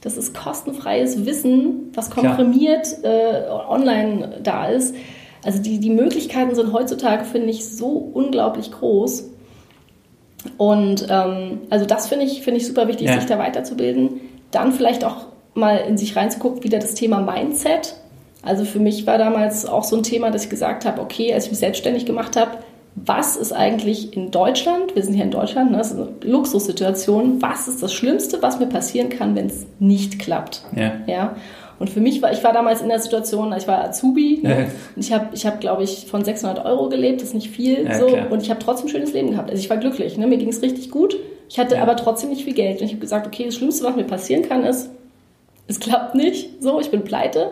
das 0.02 0.16
ist 0.16 0.34
kostenfreies 0.34 1.26
Wissen, 1.26 1.92
was 1.94 2.10
komprimiert 2.10 2.88
äh, 3.04 3.48
online 3.48 4.40
da 4.42 4.66
ist. 4.66 4.96
Also 5.44 5.62
die, 5.62 5.78
die 5.78 5.90
Möglichkeiten 5.90 6.54
sind 6.54 6.72
heutzutage, 6.72 7.24
finde 7.24 7.50
ich, 7.50 7.68
so 7.68 7.88
unglaublich 7.88 8.72
groß. 8.72 9.31
Und 10.58 11.06
ähm, 11.08 11.60
also 11.70 11.86
das 11.86 12.08
finde 12.08 12.24
ich, 12.24 12.42
finde 12.42 12.60
ich 12.60 12.66
super 12.66 12.88
wichtig, 12.88 13.08
ja. 13.08 13.14
sich 13.14 13.26
da 13.26 13.38
weiterzubilden. 13.38 14.20
Dann 14.50 14.72
vielleicht 14.72 15.04
auch 15.04 15.26
mal 15.54 15.76
in 15.76 15.98
sich 15.98 16.16
reinzugucken, 16.16 16.64
wieder 16.64 16.78
das 16.78 16.94
Thema 16.94 17.20
Mindset. 17.20 17.94
Also 18.42 18.64
für 18.64 18.80
mich 18.80 19.06
war 19.06 19.18
damals 19.18 19.66
auch 19.66 19.84
so 19.84 19.96
ein 19.96 20.02
Thema, 20.02 20.30
dass 20.30 20.44
ich 20.44 20.50
gesagt 20.50 20.84
habe, 20.84 21.00
okay, 21.00 21.32
als 21.32 21.44
ich 21.44 21.50
mich 21.50 21.60
selbstständig 21.60 22.06
gemacht 22.06 22.36
habe, 22.36 22.58
was 22.94 23.36
ist 23.36 23.52
eigentlich 23.52 24.16
in 24.16 24.30
Deutschland, 24.30 24.94
wir 24.94 25.02
sind 25.02 25.14
hier 25.14 25.24
in 25.24 25.30
Deutschland, 25.30 25.70
ne, 25.70 25.78
das 25.78 25.92
ist 25.92 25.98
eine 25.98 26.10
Luxussituation, 26.22 27.40
was 27.40 27.66
ist 27.66 27.82
das 27.82 27.92
Schlimmste, 27.94 28.42
was 28.42 28.58
mir 28.58 28.66
passieren 28.66 29.08
kann, 29.08 29.34
wenn 29.34 29.46
es 29.46 29.64
nicht 29.78 30.18
klappt? 30.18 30.62
Ja. 30.76 30.92
ja. 31.06 31.36
Und 31.82 31.90
für 31.90 32.00
mich 32.00 32.22
war, 32.22 32.30
ich 32.30 32.44
war 32.44 32.52
damals 32.52 32.80
in 32.80 32.88
der 32.88 33.00
Situation, 33.00 33.52
ich 33.58 33.66
war 33.66 33.82
Azubi 33.82 34.38
ne? 34.40 34.48
ja. 34.48 34.56
und 34.94 35.04
ich 35.04 35.12
habe, 35.12 35.30
ich 35.32 35.44
hab, 35.44 35.60
glaube 35.60 35.82
ich, 35.82 36.06
von 36.06 36.24
600 36.24 36.64
Euro 36.64 36.88
gelebt, 36.88 37.20
das 37.20 37.30
ist 37.30 37.34
nicht 37.34 37.50
viel 37.50 37.86
ja, 37.86 37.98
so. 37.98 38.06
Klar. 38.06 38.30
Und 38.30 38.40
ich 38.40 38.50
habe 38.50 38.60
trotzdem 38.60 38.86
ein 38.86 38.90
schönes 38.90 39.12
Leben 39.12 39.32
gehabt. 39.32 39.50
Also 39.50 39.60
ich 39.60 39.68
war 39.68 39.78
glücklich, 39.78 40.16
ne? 40.16 40.28
mir 40.28 40.38
ging 40.38 40.50
es 40.50 40.62
richtig 40.62 40.92
gut. 40.92 41.16
Ich 41.48 41.58
hatte 41.58 41.74
ja. 41.74 41.82
aber 41.82 41.96
trotzdem 41.96 42.30
nicht 42.30 42.44
viel 42.44 42.54
Geld. 42.54 42.78
Und 42.78 42.86
ich 42.86 42.92
habe 42.92 43.00
gesagt, 43.00 43.26
okay, 43.26 43.46
das 43.46 43.56
Schlimmste, 43.56 43.84
was 43.84 43.96
mir 43.96 44.04
passieren 44.04 44.48
kann, 44.48 44.62
ist, 44.62 44.90
es 45.66 45.80
klappt 45.80 46.14
nicht, 46.14 46.62
so, 46.62 46.78
ich 46.78 46.92
bin 46.92 47.02
pleite 47.02 47.50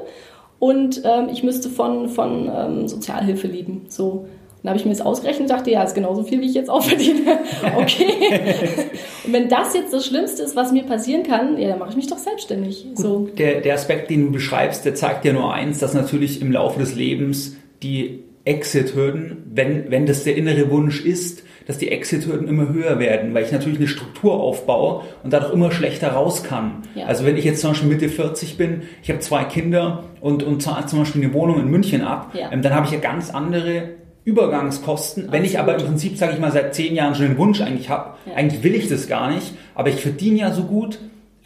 und 0.61 1.03
ähm, 1.05 1.29
ich 1.33 1.43
müsste 1.43 1.69
von, 1.69 2.09
von 2.09 2.49
ähm, 2.57 2.87
Sozialhilfe 2.87 3.49
leben. 3.49 3.87
So. 3.89 4.27
Dann 4.63 4.71
habe 4.71 4.79
ich 4.79 4.85
mir 4.85 4.93
das 4.93 5.01
ausgerechnet 5.01 5.43
und 5.43 5.51
dachte, 5.51 5.71
ja, 5.71 5.83
ist 5.83 5.95
genauso 5.95 6.23
viel, 6.23 6.41
wie 6.41 6.47
ich 6.47 6.55
jetzt 6.55 6.71
auch 6.71 6.83
verdiene. 6.83 7.21
Okay. 7.77 8.05
und 9.25 9.33
wenn 9.33 9.49
das 9.49 9.75
jetzt 9.75 9.93
das 9.93 10.07
Schlimmste 10.07 10.43
ist, 10.43 10.57
was 10.57 10.73
mir 10.73 10.83
passieren 10.83 11.23
kann, 11.23 11.59
ja, 11.59 11.69
dann 11.69 11.79
mache 11.79 11.91
ich 11.91 11.97
mich 11.97 12.07
doch 12.07 12.19
selbstständig. 12.19 12.87
Gut, 12.89 12.99
so. 12.99 13.29
Der, 13.39 13.61
der 13.61 13.75
Aspekt, 13.75 14.11
den 14.11 14.27
du 14.27 14.33
beschreibst, 14.33 14.85
der 14.85 14.95
zeigt 14.95 15.25
ja 15.25 15.33
nur 15.33 15.53
eins, 15.53 15.79
dass 15.79 15.95
natürlich 15.95 16.41
im 16.41 16.53
Laufe 16.53 16.79
des 16.79 16.95
Lebens 16.95 17.57
die 17.83 18.25
Exit-Hürden, 18.45 19.45
wenn, 19.53 19.91
wenn 19.91 20.07
das 20.07 20.25
der 20.25 20.37
innere 20.37 20.71
Wunsch 20.71 21.05
ist, 21.05 21.45
dass 21.67 21.79
die 21.79 21.91
Exit-Hürden 21.91 22.49
immer 22.49 22.69
höher 22.69 22.99
werden, 22.99 23.33
weil 23.35 23.45
ich 23.45 23.53
natürlich 23.53 23.79
eine 23.79 23.87
Struktur 23.87 24.35
aufbaue 24.35 25.03
und 25.23 25.33
dadurch 25.33 25.53
immer 25.53 25.71
schlechter 25.71 26.09
raus 26.13 26.43
kann. 26.43 26.83
Ja. 26.95 27.07
Also 27.07 27.25
wenn 27.25 27.37
ich 27.37 27.45
jetzt 27.45 27.61
zum 27.61 27.71
Beispiel 27.71 27.89
Mitte 27.89 28.09
40 28.09 28.57
bin, 28.57 28.83
ich 29.03 29.11
habe 29.11 29.21
zwei 29.21 29.45
Kinder 29.45 30.05
und, 30.21 30.43
und 30.43 30.63
zahle 30.63 30.87
zum 30.87 31.01
Beispiel 31.01 31.23
eine 31.23 31.33
Wohnung 31.35 31.61
in 31.61 31.69
München 31.69 32.03
ab, 32.03 32.35
ja. 32.35 32.51
ähm, 32.51 32.63
dann 32.63 32.75
habe 32.75 32.87
ich 32.87 32.93
ja 32.93 32.99
ganz 32.99 33.31
andere 33.31 34.00
Übergangskosten. 34.25 35.25
Absolut. 35.25 35.33
Wenn 35.33 35.45
ich 35.45 35.59
aber 35.59 35.77
im 35.77 35.87
Prinzip, 35.87 36.17
sage 36.17 36.33
ich 36.35 36.39
mal, 36.39 36.53
seit 36.53 36.75
zehn 36.75 36.95
Jahren 36.95 37.15
schon 37.15 37.27
einen 37.27 37.39
Wunsch 37.39 37.61
eigentlich 37.61 37.89
habe, 37.89 38.17
ja. 38.27 38.35
eigentlich 38.35 38.63
will 38.63 38.75
ich 38.75 38.89
das 38.89 39.09
gar 39.09 39.31
nicht, 39.31 39.55
aber 39.75 39.89
ich 39.89 39.97
verdiene 39.97 40.39
ja 40.39 40.53
so 40.53 40.65
gut, 40.65 40.99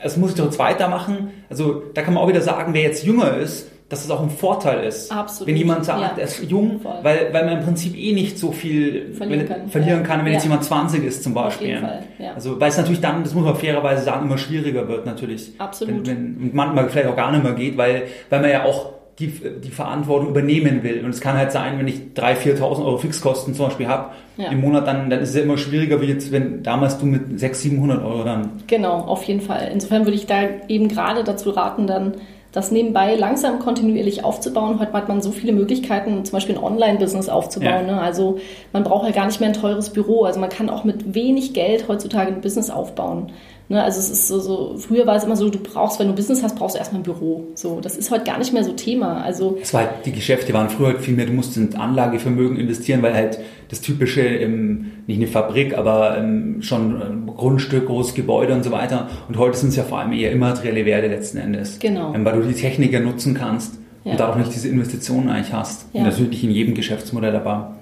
das 0.02 0.16
muss 0.16 0.30
ich 0.30 0.36
doch 0.36 0.44
jetzt 0.44 0.58
weitermachen. 0.58 1.30
Also 1.48 1.82
da 1.94 2.02
kann 2.02 2.14
man 2.14 2.22
auch 2.22 2.28
wieder 2.28 2.42
sagen, 2.42 2.74
wer 2.74 2.82
jetzt 2.82 3.04
jünger 3.04 3.36
ist, 3.36 3.68
dass 3.88 4.04
es 4.04 4.10
auch 4.10 4.22
ein 4.22 4.30
Vorteil 4.30 4.84
ist. 4.84 5.12
Absolut. 5.12 5.48
Wenn 5.48 5.56
jemand 5.56 5.84
sagt, 5.84 6.00
ja. 6.00 6.12
er 6.16 6.24
ist 6.24 6.42
jung, 6.42 6.80
weil, 7.02 7.32
weil 7.32 7.44
man 7.44 7.58
im 7.58 7.64
Prinzip 7.64 7.96
eh 7.96 8.12
nicht 8.12 8.38
so 8.38 8.50
viel 8.50 9.14
verlieren 9.14 9.46
kann, 9.46 9.68
verlieren 9.68 10.02
kann 10.02 10.20
wenn 10.20 10.28
ja. 10.28 10.32
jetzt 10.32 10.42
jemand 10.42 10.64
20 10.64 11.04
ist 11.04 11.22
zum 11.22 11.34
Beispiel. 11.34 11.68
Auf 11.68 11.74
jeden 11.74 11.86
Fall, 11.86 12.02
ja. 12.18 12.32
Also 12.32 12.58
weil 12.60 12.70
es 12.70 12.76
natürlich 12.76 13.00
dann, 13.00 13.22
das 13.22 13.34
muss 13.34 13.44
man 13.44 13.54
fairerweise 13.56 14.02
sagen, 14.02 14.26
immer 14.26 14.38
schwieriger 14.38 14.88
wird 14.88 15.06
natürlich. 15.06 15.52
Absolut. 15.58 16.06
Wenn, 16.06 16.38
wenn 16.40 16.50
manchmal 16.54 16.88
vielleicht 16.88 17.08
auch 17.08 17.16
gar 17.16 17.30
nicht 17.30 17.44
mehr 17.44 17.52
geht, 17.52 17.76
weil, 17.76 18.04
weil 18.30 18.40
man 18.40 18.50
ja 18.50 18.64
auch 18.64 18.93
die, 19.18 19.28
die 19.28 19.70
Verantwortung 19.70 20.28
übernehmen 20.30 20.82
will. 20.82 21.04
Und 21.04 21.10
es 21.10 21.20
kann 21.20 21.36
halt 21.36 21.52
sein, 21.52 21.78
wenn 21.78 21.86
ich 21.86 22.00
3.000, 22.16 22.58
4.000 22.58 22.84
Euro 22.84 22.98
Fixkosten 22.98 23.54
zum 23.54 23.66
Beispiel 23.66 23.86
habe 23.86 24.10
ja. 24.36 24.50
im 24.50 24.60
Monat, 24.60 24.86
dann, 24.86 25.08
dann 25.08 25.20
ist 25.20 25.30
es 25.30 25.36
ja 25.36 25.42
immer 25.42 25.56
schwieriger, 25.56 26.00
wie 26.00 26.06
jetzt, 26.06 26.32
wenn 26.32 26.62
damals 26.62 26.98
du 26.98 27.06
mit 27.06 27.38
600, 27.38 27.56
700 27.56 28.04
Euro 28.04 28.24
dann. 28.24 28.62
Genau, 28.66 28.94
auf 28.94 29.22
jeden 29.24 29.40
Fall. 29.40 29.70
Insofern 29.72 30.04
würde 30.04 30.16
ich 30.16 30.26
da 30.26 30.42
eben 30.68 30.88
gerade 30.88 31.22
dazu 31.22 31.50
raten, 31.50 31.86
dann 31.86 32.14
das 32.54 32.70
nebenbei 32.70 33.16
langsam 33.16 33.58
kontinuierlich 33.58 34.22
aufzubauen. 34.22 34.78
Heute 34.78 34.92
hat 34.92 35.08
man 35.08 35.20
so 35.20 35.32
viele 35.32 35.52
Möglichkeiten, 35.52 36.24
zum 36.24 36.32
Beispiel 36.32 36.56
ein 36.56 36.62
Online-Business 36.62 37.28
aufzubauen. 37.28 37.88
Ja. 37.88 37.94
Ne? 37.94 38.00
Also 38.00 38.38
man 38.72 38.84
braucht 38.84 39.06
ja 39.06 39.10
gar 39.10 39.26
nicht 39.26 39.40
mehr 39.40 39.48
ein 39.48 39.56
teures 39.56 39.90
Büro. 39.90 40.22
Also 40.22 40.38
man 40.38 40.50
kann 40.50 40.70
auch 40.70 40.84
mit 40.84 41.14
wenig 41.14 41.52
Geld 41.52 41.88
heutzutage 41.88 42.32
ein 42.32 42.40
Business 42.40 42.70
aufbauen. 42.70 43.32
Ne, 43.68 43.82
also 43.82 43.98
es 43.98 44.10
ist 44.10 44.28
so, 44.28 44.40
so, 44.40 44.76
früher 44.76 45.06
war 45.06 45.16
es 45.16 45.24
immer 45.24 45.36
so, 45.36 45.48
du 45.48 45.58
brauchst, 45.58 45.98
wenn 45.98 46.08
du 46.08 46.14
Business 46.14 46.42
hast, 46.42 46.56
brauchst 46.56 46.74
du 46.74 46.78
erstmal 46.78 47.00
ein 47.00 47.04
Büro. 47.04 47.46
So, 47.54 47.80
das 47.80 47.96
ist 47.96 48.10
heute 48.10 48.24
gar 48.24 48.38
nicht 48.38 48.52
mehr 48.52 48.62
so 48.62 48.72
Thema. 48.72 49.22
Also 49.22 49.58
es 49.62 49.72
war 49.72 49.88
die 50.04 50.12
Geschäfte 50.12 50.52
waren 50.52 50.68
früher 50.68 50.88
halt 50.88 51.00
viel 51.00 51.14
mehr, 51.14 51.24
du 51.24 51.32
musst 51.32 51.56
in 51.56 51.74
Anlagevermögen 51.74 52.58
investieren, 52.58 53.02
weil 53.02 53.14
halt 53.14 53.38
das 53.70 53.80
typische, 53.80 54.20
ähm, 54.20 54.92
nicht 55.06 55.16
eine 55.16 55.28
Fabrik, 55.28 55.78
aber 55.78 56.18
ähm, 56.18 56.60
schon 56.60 57.00
ein 57.00 57.26
Grundstück, 57.26 57.86
großes 57.86 58.14
Gebäude 58.14 58.52
und 58.52 58.64
so 58.64 58.70
weiter. 58.70 59.08
Und 59.28 59.38
heute 59.38 59.56
sind 59.56 59.70
es 59.70 59.76
ja 59.76 59.84
vor 59.84 59.98
allem 59.98 60.12
eher 60.12 60.30
immaterielle 60.30 60.84
Werte 60.84 61.08
letzten 61.08 61.38
Endes. 61.38 61.78
Genau. 61.78 62.14
Ähm, 62.14 62.24
weil 62.26 62.40
du 62.42 62.46
die 62.46 62.54
Technik 62.54 62.92
ja 62.92 63.00
nutzen 63.00 63.32
kannst 63.32 63.78
ja. 64.04 64.12
und 64.12 64.20
dadurch 64.20 64.38
nicht 64.38 64.54
diese 64.54 64.68
Investitionen 64.68 65.30
eigentlich 65.30 65.54
hast. 65.54 65.86
Ja. 65.94 66.02
Natürlich 66.02 66.44
in 66.44 66.50
jedem 66.50 66.74
Geschäftsmodell 66.74 67.34
aber 67.34 67.76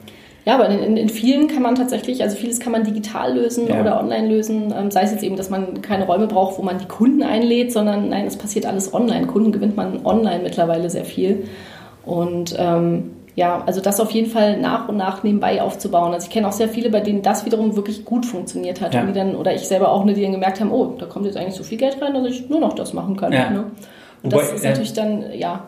ja, 0.45 0.55
aber 0.55 0.68
in, 0.68 0.97
in, 0.97 1.09
vielen 1.09 1.47
kann 1.47 1.62
man 1.62 1.76
tatsächlich, 1.76 2.22
also 2.22 2.36
vieles 2.36 2.59
kann 2.59 2.72
man 2.72 2.82
digital 2.82 3.34
lösen 3.34 3.68
ja. 3.68 3.80
oder 3.80 4.01
online 4.01 4.28
lösen. 4.28 4.74
Ähm, 4.76 4.90
sei 4.90 5.03
es 5.03 5.12
jetzt 5.12 5.22
eben, 5.22 5.36
dass 5.36 5.51
man 5.51 5.82
keine 5.82 6.07
Räume 6.07 6.26
braucht, 6.26 6.59
wo 6.59 6.62
man 6.62 6.78
die 6.78 6.86
Kunden 6.86 7.22
einlädt, 7.22 7.72
sondern 7.72 8.09
nein, 8.09 8.26
es 8.26 8.36
passiert 8.36 8.66
alles 8.66 8.93
online. 8.93 9.26
Kunden 9.28 9.53
gewinnt 9.53 9.76
man 9.76 10.05
online 10.05 10.43
mittlerweile 10.43 10.90
sehr 10.90 11.05
viel. 11.05 11.45
Und 12.05 12.57
ähm, 12.59 13.12
ja, 13.36 13.62
also 13.64 13.80
das 13.80 14.01
auf 14.01 14.11
jeden 14.11 14.28
Fall 14.28 14.59
nach 14.59 14.88
und 14.88 14.97
nach 14.97 15.22
nebenbei 15.22 15.62
aufzubauen. 15.62 16.12
Also 16.12 16.26
ich 16.26 16.32
kenne 16.32 16.49
auch 16.49 16.53
sehr 16.53 16.68
viele, 16.68 16.90
bei 16.90 17.01
denen 17.01 17.22
das 17.22 17.47
wiederum 17.47 17.76
wirklich 17.76 18.05
gut 18.05 18.26
funktioniert 18.26 18.80
hat. 18.80 18.95
Ja. 18.95 19.01
Und 19.01 19.07
die 19.07 19.12
dann, 19.12 19.36
oder 19.36 19.55
ich 19.55 19.62
selber 19.62 19.93
auch, 19.93 20.05
die 20.05 20.20
dann 20.20 20.32
gemerkt 20.32 20.61
haben, 20.61 20.72
oh, 20.72 20.97
da 20.99 21.07
kommt 21.07 21.26
jetzt 21.26 21.36
eigentlich 21.36 21.55
so 21.55 21.62
viel 21.62 21.78
Geld 21.78 22.03
rein, 22.03 22.14
dass 22.14 22.26
ich 22.26 22.49
nur 22.51 22.61
noch 22.61 22.74
das 22.74 22.93
machen 22.93 23.16
kann. 23.16 23.32
Ja. 23.32 23.49
Ne? 23.49 23.64
Und 24.22 24.32
Wobei, 24.32 24.43
das 24.43 24.53
ist 24.55 24.64
natürlich 24.64 24.93
dann 24.93 25.24
ja 25.34 25.66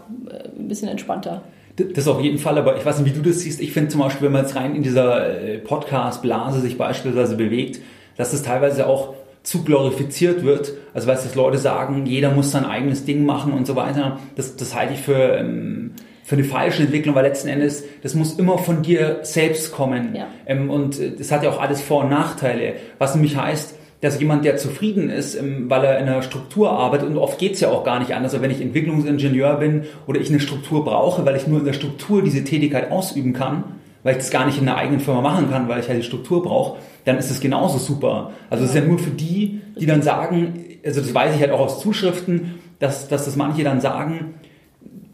ein 0.58 0.68
bisschen 0.68 0.88
entspannter. 0.88 1.42
Das 1.76 2.06
auf 2.06 2.20
jeden 2.20 2.38
Fall, 2.38 2.56
aber 2.56 2.76
ich 2.76 2.86
weiß 2.86 3.00
nicht, 3.00 3.12
wie 3.12 3.18
du 3.18 3.28
das 3.28 3.40
siehst. 3.40 3.60
Ich 3.60 3.72
finde 3.72 3.88
zum 3.88 4.00
Beispiel, 4.00 4.26
wenn 4.26 4.32
man 4.32 4.42
jetzt 4.42 4.54
rein 4.54 4.76
in 4.76 4.84
dieser 4.84 5.40
äh, 5.40 5.58
Podcast-Blase 5.58 6.60
sich 6.60 6.78
beispielsweise 6.78 7.36
bewegt, 7.36 7.80
dass 8.16 8.30
das 8.30 8.42
teilweise 8.42 8.86
auch 8.86 9.14
zu 9.42 9.62
glorifiziert 9.62 10.44
wird. 10.44 10.72
Also 10.94 11.06
weißt 11.06 11.34
du, 11.34 11.38
Leute 11.38 11.58
sagen, 11.58 12.06
jeder 12.06 12.30
muss 12.30 12.50
sein 12.50 12.64
eigenes 12.64 13.04
Ding 13.04 13.26
machen 13.26 13.52
und 13.52 13.66
so 13.66 13.76
weiter. 13.76 14.18
Das, 14.36 14.56
das 14.56 14.74
halte 14.74 14.94
ich 14.94 15.00
für, 15.00 15.36
ähm, 15.36 15.92
für 16.24 16.36
eine 16.36 16.44
falsche 16.44 16.82
Entwicklung, 16.82 17.14
weil 17.14 17.24
letzten 17.24 17.48
Endes, 17.48 17.84
das 18.02 18.14
muss 18.14 18.38
immer 18.38 18.56
von 18.58 18.82
dir 18.82 19.18
selbst 19.22 19.72
kommen. 19.72 20.14
Ja. 20.14 20.28
Ähm, 20.46 20.70
und 20.70 20.98
äh, 20.98 21.12
das 21.16 21.30
hat 21.30 21.42
ja 21.42 21.50
auch 21.50 21.60
alles 21.60 21.82
Vor- 21.82 22.04
und 22.04 22.10
Nachteile. 22.10 22.74
Was 22.98 23.14
nämlich 23.14 23.36
heißt, 23.36 23.74
dass 24.04 24.20
jemand, 24.20 24.44
der 24.44 24.58
zufrieden 24.58 25.08
ist, 25.08 25.38
weil 25.40 25.82
er 25.82 25.98
in 25.98 26.06
einer 26.06 26.20
Struktur 26.20 26.70
arbeitet, 26.70 27.08
und 27.08 27.16
oft 27.16 27.38
geht's 27.38 27.60
ja 27.60 27.70
auch 27.70 27.84
gar 27.84 27.98
nicht 28.00 28.14
anders, 28.14 28.38
wenn 28.38 28.50
ich 28.50 28.60
Entwicklungsingenieur 28.60 29.56
bin 29.56 29.84
oder 30.06 30.20
ich 30.20 30.28
eine 30.28 30.40
Struktur 30.40 30.84
brauche, 30.84 31.24
weil 31.24 31.36
ich 31.36 31.46
nur 31.46 31.60
in 31.60 31.64
der 31.64 31.72
Struktur 31.72 32.22
diese 32.22 32.44
Tätigkeit 32.44 32.92
ausüben 32.92 33.32
kann, 33.32 33.64
weil 34.02 34.12
ich 34.12 34.18
das 34.18 34.30
gar 34.30 34.44
nicht 34.44 34.60
in 34.60 34.68
einer 34.68 34.76
eigenen 34.76 35.00
Firma 35.00 35.22
machen 35.22 35.48
kann, 35.48 35.68
weil 35.68 35.80
ich 35.80 35.88
halt 35.88 36.00
die 36.00 36.04
Struktur 36.04 36.42
brauche, 36.42 36.80
dann 37.06 37.16
ist 37.16 37.30
es 37.30 37.40
genauso 37.40 37.78
super. 37.78 38.32
Also 38.50 38.64
es 38.64 38.70
ist 38.70 38.76
ja 38.76 38.82
nur 38.82 38.98
für 38.98 39.08
die, 39.08 39.62
die 39.80 39.86
dann 39.86 40.02
sagen, 40.02 40.62
also 40.84 41.00
das 41.00 41.14
weiß 41.14 41.34
ich 41.34 41.40
halt 41.40 41.52
auch 41.52 41.60
aus 41.60 41.80
Zuschriften, 41.80 42.56
dass, 42.80 43.08
dass 43.08 43.24
das 43.24 43.36
manche 43.36 43.64
dann 43.64 43.80
sagen, 43.80 44.34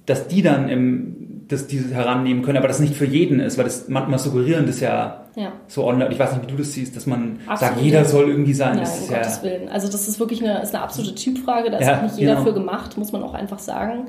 dass 0.06 0.26
die 0.26 0.42
dann 0.42 0.68
im, 0.68 1.19
das 1.50 1.66
diese 1.66 1.94
herannehmen 1.94 2.42
können, 2.42 2.58
aber 2.58 2.68
das 2.68 2.80
nicht 2.80 2.94
für 2.94 3.04
jeden 3.04 3.40
ist, 3.40 3.58
weil 3.58 3.64
das 3.64 3.88
manchmal 3.88 4.18
suggerieren 4.18 4.66
das 4.66 4.80
ja, 4.80 5.24
ja. 5.36 5.52
so 5.66 5.84
online. 5.84 6.12
Ich 6.12 6.18
weiß 6.18 6.32
nicht, 6.32 6.44
wie 6.44 6.50
du 6.50 6.56
das 6.56 6.72
siehst, 6.72 6.96
dass 6.96 7.06
man 7.06 7.38
Absolut. 7.46 7.58
sagt, 7.58 7.80
jeder 7.82 8.04
soll 8.04 8.28
irgendwie 8.28 8.54
sein. 8.54 8.76
Ja, 8.76 8.80
das 8.80 9.00
um 9.00 9.08
Gottes 9.08 9.36
ja 9.36 9.42
Willen. 9.42 9.68
Also 9.68 9.90
das 9.90 10.08
ist 10.08 10.20
wirklich 10.20 10.42
eine, 10.42 10.62
ist 10.62 10.74
eine 10.74 10.82
absolute 10.82 11.14
Typfrage, 11.14 11.70
da 11.70 11.78
ist 11.78 11.86
ja, 11.86 11.98
auch 11.98 12.02
nicht 12.02 12.18
jeder 12.18 12.34
genau. 12.34 12.46
für 12.46 12.54
gemacht, 12.54 12.96
muss 12.96 13.12
man 13.12 13.22
auch 13.22 13.34
einfach 13.34 13.58
sagen. 13.58 14.08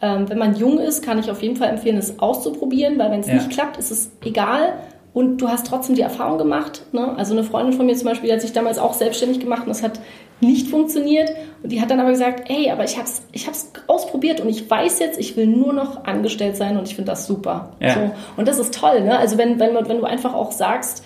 Ähm, 0.00 0.28
wenn 0.28 0.38
man 0.38 0.56
jung 0.56 0.78
ist, 0.78 1.04
kann 1.04 1.18
ich 1.18 1.30
auf 1.30 1.42
jeden 1.42 1.56
Fall 1.56 1.68
empfehlen, 1.68 1.96
es 1.96 2.18
auszuprobieren, 2.18 2.98
weil 2.98 3.10
wenn 3.10 3.20
es 3.20 3.28
nicht 3.28 3.50
klappt, 3.50 3.76
ist 3.76 3.90
es 3.90 4.10
egal, 4.24 4.74
und 5.14 5.38
du 5.38 5.48
hast 5.48 5.66
trotzdem 5.66 5.94
die 5.94 6.02
Erfahrung 6.02 6.38
gemacht. 6.38 6.86
Ne? 6.92 7.16
Also 7.16 7.34
eine 7.34 7.44
Freundin 7.44 7.74
von 7.74 7.86
mir 7.86 7.94
zum 7.96 8.08
Beispiel, 8.08 8.28
die 8.28 8.34
hat 8.34 8.40
sich 8.40 8.52
damals 8.52 8.78
auch 8.78 8.94
selbstständig 8.94 9.40
gemacht 9.40 9.62
und 9.62 9.68
das 9.68 9.82
hat 9.82 10.00
nicht 10.42 10.68
funktioniert. 10.68 11.30
Und 11.62 11.70
die 11.70 11.80
hat 11.80 11.90
dann 11.90 12.00
aber 12.00 12.10
gesagt, 12.10 12.50
ey, 12.50 12.70
aber 12.70 12.84
ich 12.84 12.96
habe 12.96 13.06
es 13.06 13.22
ich 13.32 13.46
hab's 13.46 13.72
ausprobiert 13.86 14.40
und 14.40 14.48
ich 14.48 14.68
weiß 14.68 14.98
jetzt, 14.98 15.18
ich 15.18 15.36
will 15.36 15.46
nur 15.46 15.72
noch 15.72 16.04
angestellt 16.04 16.56
sein 16.56 16.76
und 16.76 16.88
ich 16.88 16.94
finde 16.94 17.12
das 17.12 17.26
super. 17.26 17.72
Ja. 17.80 17.94
So. 17.94 18.10
Und 18.36 18.48
das 18.48 18.58
ist 18.58 18.74
toll. 18.74 19.02
Ne? 19.02 19.18
Also 19.18 19.38
wenn, 19.38 19.58
wenn, 19.58 19.74
wenn 19.74 19.98
du 19.98 20.04
einfach 20.04 20.34
auch 20.34 20.52
sagst, 20.52 21.04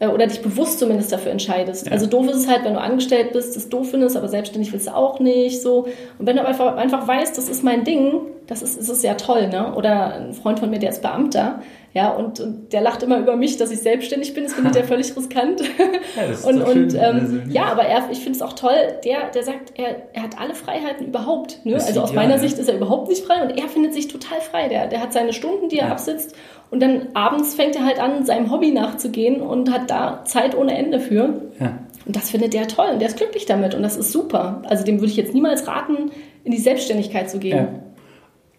äh, 0.00 0.06
oder 0.06 0.26
dich 0.26 0.40
bewusst 0.42 0.78
zumindest 0.78 1.12
dafür 1.12 1.32
entscheidest. 1.32 1.86
Ja. 1.86 1.92
Also 1.92 2.06
doof 2.06 2.28
ist 2.28 2.36
es 2.36 2.48
halt, 2.48 2.64
wenn 2.64 2.74
du 2.74 2.80
angestellt 2.80 3.32
bist, 3.32 3.56
das 3.56 3.68
doof 3.68 3.90
findest, 3.90 4.16
aber 4.16 4.28
selbstständig 4.28 4.72
willst 4.72 4.86
du 4.86 4.94
auch 4.94 5.20
nicht. 5.20 5.60
So. 5.60 5.86
Und 6.18 6.26
wenn 6.26 6.36
du 6.36 6.44
einfach, 6.44 6.76
einfach 6.76 7.06
weißt, 7.06 7.36
das 7.36 7.48
ist 7.48 7.64
mein 7.64 7.84
Ding, 7.84 8.20
das 8.46 8.62
ist, 8.62 8.78
ist 8.78 8.88
es 8.88 9.02
ja 9.02 9.14
toll, 9.14 9.48
ne? 9.48 9.74
Oder 9.74 10.14
ein 10.14 10.34
Freund 10.34 10.58
von 10.58 10.70
mir, 10.70 10.78
der 10.78 10.90
ist 10.90 11.02
Beamter, 11.02 11.62
Ja, 11.98 12.10
und, 12.10 12.38
und 12.38 12.72
der 12.72 12.80
lacht 12.80 13.02
immer 13.02 13.18
über 13.18 13.34
mich, 13.34 13.56
dass 13.56 13.72
ich 13.72 13.80
selbstständig 13.80 14.32
bin. 14.32 14.44
Das 14.44 14.52
findet 14.52 14.76
er 14.76 14.84
völlig 14.92 15.16
riskant. 15.16 15.60
Ja, 15.60 16.48
und 16.48 16.62
und 16.62 16.94
ähm, 16.94 17.00
also, 17.02 17.38
ja, 17.48 17.64
aber 17.64 17.82
er, 17.82 18.08
ich 18.12 18.20
finde 18.20 18.36
es 18.36 18.42
auch 18.42 18.52
toll, 18.52 18.76
der, 19.04 19.30
der 19.34 19.42
sagt, 19.42 19.72
er, 19.74 19.96
er 20.12 20.22
hat 20.22 20.38
alle 20.38 20.54
Freiheiten 20.54 21.08
überhaupt. 21.08 21.58
Ne? 21.66 21.74
Also 21.74 22.00
aus 22.00 22.12
meiner 22.12 22.36
ja. 22.36 22.38
Sicht 22.38 22.56
ist 22.56 22.68
er 22.68 22.76
überhaupt 22.76 23.08
nicht 23.08 23.24
frei 23.24 23.42
und 23.42 23.58
er 23.58 23.66
findet 23.66 23.94
sich 23.94 24.06
total 24.06 24.40
frei. 24.40 24.68
Der, 24.68 24.86
der 24.86 25.02
hat 25.02 25.12
seine 25.12 25.32
Stunden, 25.32 25.68
die 25.70 25.80
er 25.80 25.86
ja. 25.86 25.92
absitzt 25.92 26.36
und 26.70 26.80
dann 26.80 27.08
abends 27.14 27.56
fängt 27.56 27.74
er 27.74 27.84
halt 27.84 27.98
an, 27.98 28.24
seinem 28.24 28.52
Hobby 28.52 28.70
nachzugehen 28.70 29.40
und 29.40 29.72
hat 29.72 29.90
da 29.90 30.24
Zeit 30.24 30.56
ohne 30.56 30.78
Ende 30.78 31.00
für. 31.00 31.42
Ja. 31.58 31.80
Und 32.06 32.14
das 32.14 32.30
findet 32.30 32.54
der 32.54 32.68
toll 32.68 32.90
und 32.92 33.00
der 33.00 33.08
ist 33.08 33.16
glücklich 33.16 33.46
damit 33.46 33.74
und 33.74 33.82
das 33.82 33.96
ist 33.96 34.12
super. 34.12 34.62
Also 34.68 34.84
dem 34.84 35.00
würde 35.00 35.10
ich 35.10 35.16
jetzt 35.16 35.34
niemals 35.34 35.66
raten, 35.66 36.12
in 36.44 36.52
die 36.52 36.58
Selbstständigkeit 36.58 37.28
zu 37.28 37.40
gehen. 37.40 37.56
Ja. 37.56 37.68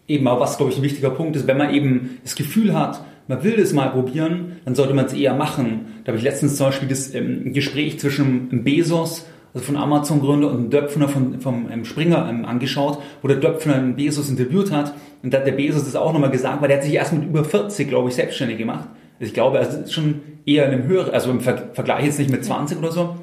Eben, 0.08 0.28
aber 0.28 0.40
was, 0.40 0.58
glaube 0.58 0.72
ich, 0.72 0.78
ein 0.78 0.82
wichtiger 0.82 1.10
Punkt 1.10 1.36
ist, 1.36 1.46
wenn 1.46 1.56
man 1.56 1.72
eben 1.72 2.18
das 2.22 2.34
Gefühl 2.34 2.76
hat, 2.76 3.00
man 3.30 3.44
will 3.44 3.56
das 3.56 3.72
mal 3.72 3.90
probieren, 3.90 4.56
dann 4.64 4.74
sollte 4.74 4.92
man 4.92 5.06
es 5.06 5.12
eher 5.12 5.34
machen. 5.34 6.02
Da 6.02 6.08
habe 6.08 6.18
ich 6.18 6.24
letztens 6.24 6.56
zum 6.56 6.66
Beispiel 6.66 6.88
das 6.88 7.14
ähm, 7.14 7.52
Gespräch 7.52 8.00
zwischen 8.00 8.64
Bezos 8.64 9.24
also 9.54 9.66
von 9.66 9.76
Amazon-Gründer 9.76 10.50
und 10.50 10.70
Döpfner 10.70 11.08
von, 11.08 11.40
vom 11.40 11.70
ähm, 11.72 11.84
Springer 11.84 12.28
ähm, 12.28 12.44
angeschaut, 12.44 12.98
wo 13.22 13.28
der 13.28 13.36
Döpfner 13.36 13.76
einen 13.76 13.94
Bezos 13.94 14.28
interviewt 14.28 14.72
hat. 14.72 14.94
Und 15.22 15.32
da 15.32 15.38
hat 15.38 15.46
der 15.46 15.52
Bezos 15.52 15.84
das 15.84 15.94
auch 15.94 16.12
nochmal 16.12 16.30
gesagt, 16.30 16.60
weil 16.60 16.68
der 16.68 16.78
hat 16.78 16.84
sich 16.84 16.94
erst 16.94 17.12
mit 17.12 17.24
über 17.24 17.44
40, 17.44 17.88
glaube 17.88 18.08
ich, 18.08 18.16
selbstständig 18.16 18.58
gemacht. 18.58 18.88
Also 19.20 19.28
ich 19.28 19.34
glaube, 19.34 19.60
also 19.60 19.78
ist 19.78 19.92
schon 19.92 20.22
eher 20.44 20.66
in 20.66 20.72
einem 20.72 20.88
höheren, 20.88 21.14
also 21.14 21.30
im 21.30 21.40
Vergleich 21.40 22.06
jetzt 22.06 22.18
nicht 22.18 22.32
mit 22.32 22.44
20 22.44 22.78
oder 22.78 22.90
so, 22.90 23.16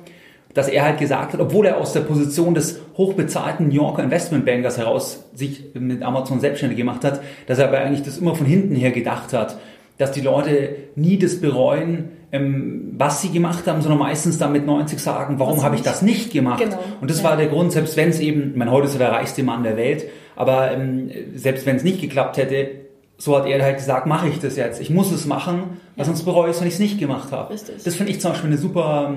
dass 0.53 0.69
er 0.69 0.83
halt 0.83 0.99
gesagt 0.99 1.33
hat, 1.33 1.39
obwohl 1.39 1.65
er 1.65 1.77
aus 1.77 1.93
der 1.93 1.99
Position 1.99 2.55
des 2.55 2.81
hochbezahlten 2.97 3.67
New 3.67 3.75
Yorker 3.75 4.03
Investmentbankers 4.03 4.77
heraus 4.77 5.25
sich 5.33 5.65
mit 5.73 6.01
Amazon 6.01 6.39
selbstständig 6.39 6.77
gemacht 6.77 7.03
hat, 7.03 7.21
dass 7.45 7.59
er 7.59 7.67
aber 7.67 7.79
eigentlich 7.79 8.03
das 8.03 8.17
immer 8.17 8.35
von 8.35 8.47
hinten 8.47 8.75
her 8.75 8.91
gedacht 8.91 9.33
hat, 9.33 9.57
dass 9.97 10.11
die 10.11 10.21
Leute 10.21 10.75
nie 10.95 11.17
das 11.17 11.41
bereuen, 11.41 12.09
ähm, 12.31 12.93
was 12.97 13.21
sie 13.21 13.29
gemacht 13.29 13.67
haben, 13.67 13.81
sondern 13.81 13.99
meistens 13.99 14.37
dann 14.37 14.51
mit 14.51 14.65
90 14.65 14.99
sagen, 14.99 15.39
warum 15.39 15.63
habe 15.63 15.75
ich 15.75 15.81
das 15.81 16.01
nicht 16.01 16.31
gemacht? 16.31 16.61
Genau. 16.61 16.79
Und 16.99 17.09
das 17.09 17.19
ja. 17.19 17.29
war 17.29 17.37
der 17.37 17.47
Grund, 17.47 17.71
selbst 17.71 17.95
wenn 17.95 18.09
es 18.09 18.19
eben, 18.19 18.51
ich 18.51 18.55
meine, 18.57 18.71
heute 18.71 18.87
ist 18.87 18.93
er 18.93 18.99
der 18.99 19.11
reichste 19.11 19.43
Mann 19.43 19.63
der 19.63 19.77
Welt, 19.77 20.05
aber 20.35 20.71
ähm, 20.71 21.09
selbst 21.35 21.65
wenn 21.65 21.77
es 21.77 21.83
nicht 21.83 22.01
geklappt 22.01 22.37
hätte, 22.37 22.69
so 23.17 23.35
hat 23.35 23.47
er 23.47 23.63
halt 23.63 23.77
gesagt, 23.77 24.05
mache 24.05 24.27
ich 24.27 24.39
das 24.39 24.55
jetzt. 24.57 24.79
Ich 24.79 24.89
muss 24.89 25.11
es 25.11 25.25
machen, 25.25 25.79
weil 25.95 25.99
ja. 25.99 26.05
sonst 26.05 26.23
bereue 26.23 26.49
ich 26.49 26.55
es, 26.55 26.61
wenn 26.61 26.67
ich 26.67 26.75
es 26.75 26.79
nicht 26.79 26.99
gemacht 26.99 27.31
habe. 27.31 27.55
Das 27.83 27.95
finde 27.95 28.11
ich 28.11 28.21
zum 28.21 28.31
Beispiel 28.31 28.49
eine 28.49 28.59
super, 28.59 29.15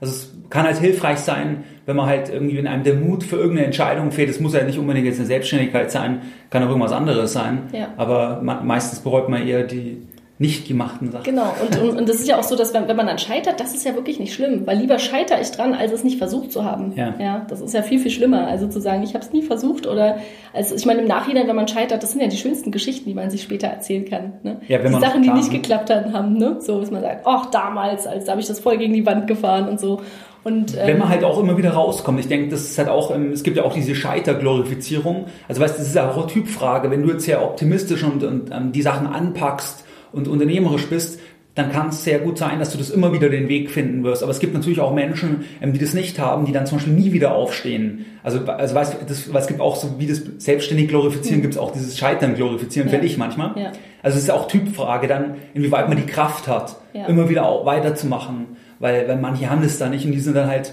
also 0.00 0.12
es 0.12 0.32
kann 0.48 0.64
halt 0.64 0.78
hilfreich 0.78 1.18
sein, 1.18 1.64
wenn 1.84 1.96
man 1.96 2.06
halt 2.06 2.30
irgendwie 2.30 2.58
in 2.58 2.66
einem 2.66 2.84
der 2.84 2.94
Mut 2.94 3.24
für 3.24 3.36
irgendeine 3.36 3.66
Entscheidung 3.66 4.12
fehlt. 4.12 4.30
Es 4.30 4.40
muss 4.40 4.54
ja 4.54 4.62
nicht 4.62 4.78
unbedingt 4.78 5.06
jetzt 5.06 5.18
eine 5.18 5.26
Selbstständigkeit 5.26 5.90
sein, 5.90 6.22
kann 6.48 6.62
auch 6.62 6.68
irgendwas 6.68 6.92
anderes 6.92 7.32
sein. 7.32 7.64
Ja. 7.72 7.88
Aber 7.96 8.40
meistens 8.40 9.00
bereut 9.00 9.28
man 9.28 9.46
eher 9.46 9.64
die, 9.64 10.02
nicht 10.38 10.66
gemachten 10.66 11.12
Sachen. 11.12 11.22
Genau, 11.24 11.54
und, 11.62 11.78
und, 11.80 11.98
und 11.98 12.08
das 12.08 12.16
ist 12.16 12.26
ja 12.26 12.38
auch 12.38 12.42
so, 12.42 12.56
dass 12.56 12.74
wenn, 12.74 12.88
wenn 12.88 12.96
man 12.96 13.06
dann 13.06 13.18
scheitert, 13.18 13.60
das 13.60 13.72
ist 13.72 13.84
ja 13.84 13.94
wirklich 13.94 14.18
nicht 14.18 14.34
schlimm, 14.34 14.66
weil 14.66 14.78
lieber 14.78 14.98
scheitere 14.98 15.40
ich 15.40 15.52
dran, 15.52 15.74
als 15.74 15.92
es 15.92 16.02
nicht 16.02 16.18
versucht 16.18 16.50
zu 16.50 16.64
haben. 16.64 16.92
Ja. 16.96 17.14
ja 17.20 17.46
das 17.48 17.60
ist 17.60 17.72
ja 17.72 17.82
viel, 17.82 18.00
viel 18.00 18.10
schlimmer. 18.10 18.48
Also 18.48 18.66
zu 18.66 18.80
sagen, 18.80 19.04
ich 19.04 19.14
habe 19.14 19.24
es 19.24 19.32
nie 19.32 19.42
versucht 19.42 19.86
oder, 19.86 20.18
also 20.52 20.74
ich 20.74 20.86
meine, 20.86 21.02
im 21.02 21.06
Nachhinein, 21.06 21.46
wenn 21.46 21.54
man 21.54 21.68
scheitert, 21.68 22.02
das 22.02 22.10
sind 22.10 22.20
ja 22.20 22.26
die 22.26 22.36
schönsten 22.36 22.72
Geschichten, 22.72 23.08
die 23.08 23.14
man 23.14 23.30
sich 23.30 23.42
später 23.42 23.68
erzählen 23.68 24.04
kann. 24.04 24.32
Ne? 24.42 24.56
Ja, 24.66 24.78
wenn 24.78 24.86
die 24.86 24.92
man 24.92 25.00
Sachen, 25.00 25.22
die 25.22 25.30
nicht 25.30 25.52
geklappt 25.52 25.90
haben, 25.90 26.36
ne? 26.36 26.56
so, 26.58 26.80
dass 26.80 26.90
man 26.90 27.02
sagt, 27.02 27.24
ach, 27.26 27.46
damals, 27.50 28.06
als 28.08 28.24
da 28.24 28.32
habe 28.32 28.40
ich 28.40 28.48
das 28.48 28.58
voll 28.58 28.76
gegen 28.76 28.92
die 28.92 29.06
Wand 29.06 29.28
gefahren 29.28 29.68
und 29.68 29.78
so. 29.78 30.00
Und, 30.42 30.76
ähm, 30.76 30.86
Wenn 30.86 30.98
man 30.98 31.08
halt 31.08 31.24
auch 31.24 31.38
immer 31.38 31.56
wieder 31.56 31.70
rauskommt, 31.70 32.18
ich 32.20 32.28
denke, 32.28 32.50
das 32.50 32.62
ist 32.62 32.76
halt 32.76 32.88
auch, 32.88 33.14
ähm, 33.14 33.30
es 33.30 33.44
gibt 33.44 33.56
ja 33.56 33.62
auch 33.62 33.72
diese 33.72 33.94
Scheiterglorifizierung. 33.94 35.26
Also 35.48 35.62
weißt, 35.62 35.78
das 35.78 35.86
ist 35.86 35.94
ja 35.94 36.10
auch 36.10 36.18
eine 36.18 36.26
Typfrage. 36.26 36.90
Wenn 36.90 37.02
du 37.02 37.12
jetzt 37.12 37.24
sehr 37.24 37.42
optimistisch 37.42 38.02
und, 38.02 38.22
und 38.24 38.50
ähm, 38.52 38.72
die 38.72 38.82
Sachen 38.82 39.06
anpackst, 39.06 39.83
und 40.14 40.28
unternehmerisch 40.28 40.86
bist, 40.86 41.18
dann 41.54 41.70
kann 41.70 41.90
es 41.90 42.02
sehr 42.02 42.18
gut 42.18 42.36
sein, 42.38 42.58
dass 42.58 42.70
du 42.70 42.78
das 42.78 42.90
immer 42.90 43.12
wieder 43.12 43.28
den 43.28 43.48
Weg 43.48 43.70
finden 43.70 44.02
wirst. 44.02 44.22
Aber 44.22 44.32
es 44.32 44.40
gibt 44.40 44.54
natürlich 44.54 44.80
auch 44.80 44.92
Menschen, 44.92 45.44
ähm, 45.60 45.72
die 45.72 45.78
das 45.78 45.94
nicht 45.94 46.18
haben, 46.18 46.46
die 46.46 46.52
dann 46.52 46.66
zum 46.66 46.78
Beispiel 46.78 46.94
nie 46.94 47.12
wieder 47.12 47.34
aufstehen. 47.34 48.06
Also, 48.24 48.40
also 48.46 48.74
weißt 48.74 48.96
weil 49.32 49.40
es 49.40 49.46
gibt 49.46 49.60
auch 49.60 49.76
so 49.76 49.98
wie 49.98 50.06
das 50.06 50.22
selbstständig 50.38 50.88
glorifizieren, 50.88 51.38
mhm. 51.38 51.42
gibt 51.42 51.54
es 51.54 51.60
auch 51.60 51.72
dieses 51.72 51.96
Scheitern 51.96 52.34
glorifizieren, 52.34 52.88
ja. 52.88 52.92
finde 52.92 53.06
ich 53.06 53.18
manchmal. 53.18 53.52
Ja. 53.56 53.72
Also 54.02 54.18
es 54.18 54.24
ist 54.24 54.30
auch 54.30 54.48
Typfrage 54.48 55.06
dann, 55.06 55.36
inwieweit 55.54 55.88
man 55.88 55.96
die 55.96 56.06
Kraft 56.06 56.48
hat, 56.48 56.76
ja. 56.92 57.06
immer 57.06 57.28
wieder 57.28 57.46
auch 57.46 57.64
weiterzumachen. 57.64 58.56
Weil, 58.80 59.06
weil 59.06 59.16
manche 59.16 59.48
haben 59.48 59.62
das 59.62 59.78
da 59.78 59.88
nicht 59.88 60.04
und 60.04 60.12
die 60.12 60.20
sind 60.20 60.34
dann 60.34 60.48
halt 60.48 60.72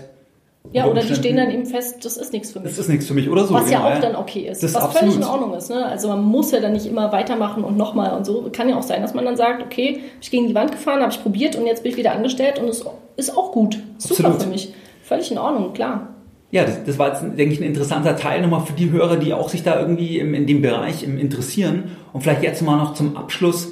ja, 0.71 0.85
oder 0.85 1.01
die 1.01 1.15
stehen 1.15 1.37
dann 1.37 1.49
eben 1.49 1.65
fest, 1.65 2.05
das 2.05 2.17
ist 2.17 2.31
nichts 2.31 2.51
für 2.51 2.59
mich. 2.59 2.69
Das 2.69 2.77
ist 2.77 2.87
nichts 2.87 3.07
für 3.07 3.13
mich 3.13 3.29
oder 3.29 3.45
so. 3.45 3.53
Was 3.53 3.65
genau, 3.65 3.89
ja 3.89 3.95
auch 3.95 3.99
dann 3.99 4.15
okay 4.15 4.47
ist. 4.47 4.61
Das 4.63 4.73
was 4.73 4.83
absolut. 4.83 5.13
völlig 5.13 5.15
in 5.17 5.23
Ordnung 5.23 5.53
ist. 5.55 5.69
Ne? 5.69 5.85
Also 5.85 6.07
man 6.07 6.23
muss 6.23 6.51
ja 6.51 6.59
dann 6.59 6.73
nicht 6.73 6.85
immer 6.85 7.11
weitermachen 7.11 7.63
und 7.63 7.77
nochmal 7.77 8.15
und 8.15 8.25
so. 8.25 8.47
Kann 8.53 8.69
ja 8.69 8.77
auch 8.77 8.83
sein, 8.83 9.01
dass 9.01 9.13
man 9.13 9.25
dann 9.25 9.35
sagt, 9.35 9.63
okay, 9.63 10.01
ich 10.21 10.31
gegen 10.31 10.47
die 10.47 10.55
Wand 10.55 10.71
gefahren, 10.71 11.01
habe 11.01 11.11
ich 11.11 11.21
probiert 11.21 11.55
und 11.55 11.65
jetzt 11.65 11.83
bin 11.83 11.91
ich 11.91 11.97
wieder 11.97 12.13
angestellt 12.13 12.59
und 12.59 12.69
es 12.69 12.85
ist 13.17 13.35
auch 13.35 13.51
gut. 13.51 13.79
Super 13.97 14.25
absolut. 14.25 14.43
für 14.43 14.49
mich. 14.49 14.73
Völlig 15.03 15.31
in 15.31 15.39
Ordnung, 15.39 15.73
klar. 15.73 16.09
Ja, 16.51 16.63
das, 16.63 16.83
das 16.85 16.99
war 16.99 17.09
jetzt, 17.09 17.21
denke 17.21 17.53
ich, 17.53 17.59
ein 17.59 17.65
interessanter 17.65 18.15
Teil 18.15 18.41
nochmal 18.41 18.61
für 18.61 18.73
die 18.73 18.91
Hörer, 18.91 19.17
die 19.17 19.33
auch 19.33 19.49
sich 19.49 19.63
da 19.63 19.79
irgendwie 19.79 20.19
im, 20.19 20.33
in 20.33 20.45
dem 20.45 20.61
Bereich 20.61 21.03
interessieren. 21.03 21.95
Und 22.13 22.21
vielleicht 22.21 22.43
jetzt 22.43 22.61
mal 22.61 22.77
noch 22.77 22.93
zum 22.93 23.17
Abschluss. 23.17 23.69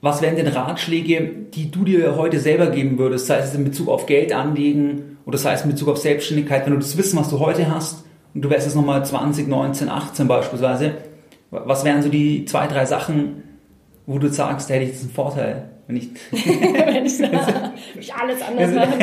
Was 0.00 0.22
wären 0.22 0.36
denn 0.36 0.46
Ratschläge, 0.46 1.28
die 1.54 1.70
du 1.70 1.84
dir 1.84 2.16
heute 2.16 2.38
selber 2.38 2.68
geben 2.68 2.98
würdest, 2.98 3.26
sei 3.26 3.38
es 3.38 3.54
in 3.54 3.64
Bezug 3.64 3.88
auf 3.88 4.06
Geld 4.06 4.32
anlegen 4.32 5.18
oder 5.26 5.38
sei 5.38 5.54
es 5.54 5.62
in 5.62 5.70
Bezug 5.70 5.88
auf 5.88 5.98
Selbstständigkeit, 5.98 6.64
wenn 6.66 6.72
du 6.72 6.78
das 6.78 6.96
Wissen, 6.96 7.18
was 7.18 7.30
du 7.30 7.40
heute 7.40 7.74
hast, 7.74 8.04
und 8.34 8.42
du 8.42 8.50
wärst 8.50 8.66
jetzt 8.66 8.76
nochmal 8.76 9.04
20, 9.04 9.48
19, 9.48 9.88
18 9.88 10.28
beispielsweise, 10.28 10.94
was 11.50 11.84
wären 11.84 12.02
so 12.02 12.08
die 12.08 12.44
zwei, 12.44 12.68
drei 12.68 12.84
Sachen, 12.84 13.42
wo 14.06 14.18
du 14.18 14.28
sagst, 14.28 14.70
da 14.70 14.74
hätte 14.74 14.84
ich 14.84 14.90
jetzt 14.90 15.02
einen 15.02 15.10
Vorteil, 15.10 15.70
wenn 15.88 15.96
ich, 15.96 16.10
wenn 16.30 17.04
ich, 17.04 17.16
sage, 17.16 17.36
ich 18.00 18.14
alles 18.14 18.40
anders 18.42 18.74
mache. 18.74 18.98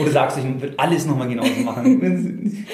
oder 0.00 0.10
sagst, 0.10 0.38
ich 0.38 0.62
will 0.62 0.74
alles 0.76 1.06
nochmal 1.06 1.28
genauso 1.28 1.60
machen. 1.64 2.66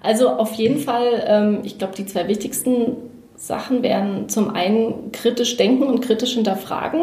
Also 0.00 0.30
auf 0.30 0.54
jeden 0.54 0.78
Fall, 0.78 1.24
ähm, 1.26 1.58
ich 1.64 1.78
glaube, 1.78 1.94
die 1.94 2.06
zwei 2.06 2.26
wichtigsten 2.26 2.96
Sachen 3.42 3.82
wären 3.82 4.28
zum 4.28 4.50
einen 4.50 5.10
kritisch 5.10 5.56
denken 5.56 5.82
und 5.82 6.00
kritisch 6.00 6.34
hinterfragen. 6.34 7.00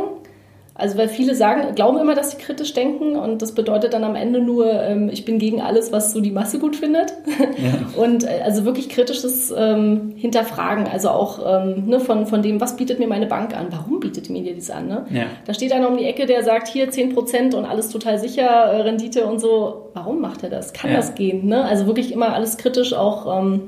Also 0.74 0.98
weil 0.98 1.10
viele 1.10 1.36
sagen, 1.36 1.76
glauben 1.76 1.98
immer, 1.98 2.16
dass 2.16 2.32
sie 2.32 2.38
kritisch 2.38 2.74
denken 2.74 3.18
und 3.18 3.42
das 3.42 3.54
bedeutet 3.54 3.92
dann 3.92 4.06
am 4.06 4.16
Ende 4.16 4.40
nur, 4.40 4.72
ähm, 4.72 5.10
ich 5.12 5.26
bin 5.26 5.38
gegen 5.38 5.60
alles, 5.60 5.92
was 5.92 6.14
so 6.14 6.22
die 6.22 6.32
Masse 6.32 6.58
gut 6.58 6.78
findet. 6.78 7.14
Ja. 7.58 8.02
Und 8.02 8.24
äh, 8.24 8.40
also 8.46 8.64
wirklich 8.64 8.88
kritisches 8.88 9.54
ähm, 9.56 10.14
Hinterfragen, 10.16 10.88
also 10.88 11.10
auch 11.10 11.40
ähm, 11.46 11.88
ne, 11.88 12.00
von, 12.00 12.26
von 12.26 12.42
dem, 12.42 12.62
was 12.62 12.78
bietet 12.78 13.00
mir 13.00 13.08
meine 13.08 13.26
Bank 13.26 13.58
an? 13.58 13.68
Warum 13.72 14.00
bietet 14.00 14.30
mir 14.30 14.42
die 14.42 14.56
das 14.56 14.70
an? 14.70 14.88
Ne? 14.88 15.06
Ja. 15.10 15.26
Da 15.46 15.54
steht 15.54 15.74
einer 15.74 15.90
um 15.90 15.98
die 15.98 16.06
Ecke, 16.06 16.26
der 16.26 16.46
sagt, 16.46 16.70
hier 16.70 16.90
10% 16.90 17.54
und 17.56 17.66
alles 17.66 17.90
total 17.90 18.18
sicher, 18.18 18.48
äh, 18.48 18.82
Rendite 18.84 19.26
und 19.26 19.40
so. 19.40 19.90
Warum 19.94 20.22
macht 20.22 20.44
er 20.44 20.50
das? 20.50 20.72
Kann 20.72 20.92
ja. 20.92 20.96
das 20.96 21.16
gehen? 21.16 21.48
Ne? 21.48 21.66
Also 21.66 21.88
wirklich 21.88 22.14
immer 22.14 22.34
alles 22.34 22.56
kritisch 22.56 22.94
auch 22.94 23.42
ähm, 23.42 23.64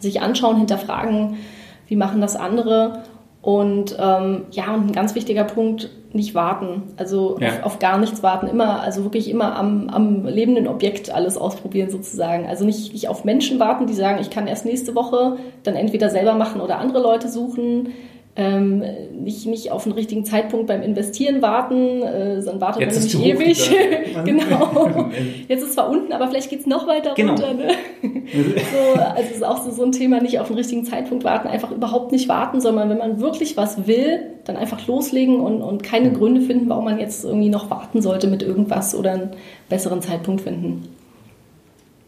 sich 0.00 0.20
anschauen, 0.20 0.58
hinterfragen, 0.58 1.38
wie 1.86 1.96
machen 1.96 2.20
das 2.20 2.36
andere 2.36 3.02
und 3.42 3.96
ähm, 3.98 4.44
ja, 4.52 4.72
und 4.72 4.86
ein 4.86 4.92
ganz 4.92 5.16
wichtiger 5.16 5.42
Punkt, 5.42 5.90
nicht 6.12 6.34
warten. 6.34 6.82
Also 6.96 7.38
ja. 7.40 7.48
auf, 7.48 7.64
auf, 7.64 7.78
gar 7.78 7.98
nichts 7.98 8.22
warten. 8.22 8.46
Immer, 8.46 8.80
also 8.80 9.02
wirklich 9.02 9.28
immer 9.28 9.56
am, 9.56 9.88
am 9.88 10.26
lebenden 10.26 10.68
Objekt 10.68 11.12
alles 11.12 11.36
ausprobieren 11.36 11.90
sozusagen. 11.90 12.46
Also 12.46 12.64
nicht, 12.64 12.92
nicht 12.92 13.08
auf 13.08 13.24
Menschen 13.24 13.58
warten, 13.58 13.86
die 13.86 13.94
sagen, 13.94 14.20
ich 14.20 14.30
kann 14.30 14.46
erst 14.46 14.64
nächste 14.64 14.94
Woche 14.94 15.38
dann 15.64 15.74
entweder 15.74 16.10
selber 16.10 16.34
machen 16.34 16.60
oder 16.60 16.78
andere 16.78 17.00
Leute 17.00 17.28
suchen 17.28 17.88
ähm, 18.34 18.82
nicht, 19.12 19.46
nicht 19.46 19.70
auf 19.70 19.84
den 19.84 19.92
richtigen 19.92 20.24
Zeitpunkt 20.24 20.66
beim 20.66 20.80
Investieren 20.80 21.42
warten, 21.42 22.02
äh, 22.02 22.42
dann 22.42 22.62
wartet 22.62 22.80
Jetzt 22.80 23.14
man 23.14 23.22
nämlich 23.22 23.70
ewig. 23.70 24.24
genau. 24.24 25.10
Jetzt 25.48 25.62
ist 25.62 25.74
zwar 25.74 25.90
unten, 25.90 26.12
aber 26.12 26.28
vielleicht 26.28 26.48
geht 26.48 26.60
es 26.60 26.66
noch 26.66 26.86
weiter 26.86 27.12
genau. 27.14 27.34
runter. 27.34 27.52
Ne? 27.52 27.68
so, 28.32 29.00
also 29.00 29.22
es 29.22 29.36
ist 29.36 29.44
auch 29.44 29.62
so, 29.62 29.70
so 29.70 29.84
ein 29.84 29.92
Thema, 29.92 30.22
nicht 30.22 30.40
auf 30.40 30.46
den 30.46 30.56
richtigen 30.56 30.86
Zeitpunkt 30.86 31.24
warten, 31.24 31.46
einfach 31.46 31.70
überhaupt 31.72 32.10
nicht 32.10 32.26
warten, 32.30 32.62
sondern 32.62 32.88
wenn 32.88 32.98
man 32.98 33.20
wirklich 33.20 33.58
was 33.58 33.86
will, 33.86 34.20
dann 34.44 34.56
einfach 34.56 34.86
loslegen 34.86 35.38
und, 35.40 35.60
und 35.60 35.82
keine 35.82 36.08
mhm. 36.08 36.14
Gründe 36.14 36.40
finden, 36.40 36.70
warum 36.70 36.86
man 36.86 36.98
jetzt 36.98 37.24
irgendwie 37.24 37.50
noch 37.50 37.68
warten 37.68 38.00
sollte 38.00 38.28
mit 38.28 38.42
irgendwas 38.42 38.94
oder 38.94 39.12
einen 39.12 39.30
besseren 39.68 40.00
Zeitpunkt 40.00 40.40
finden. 40.40 40.88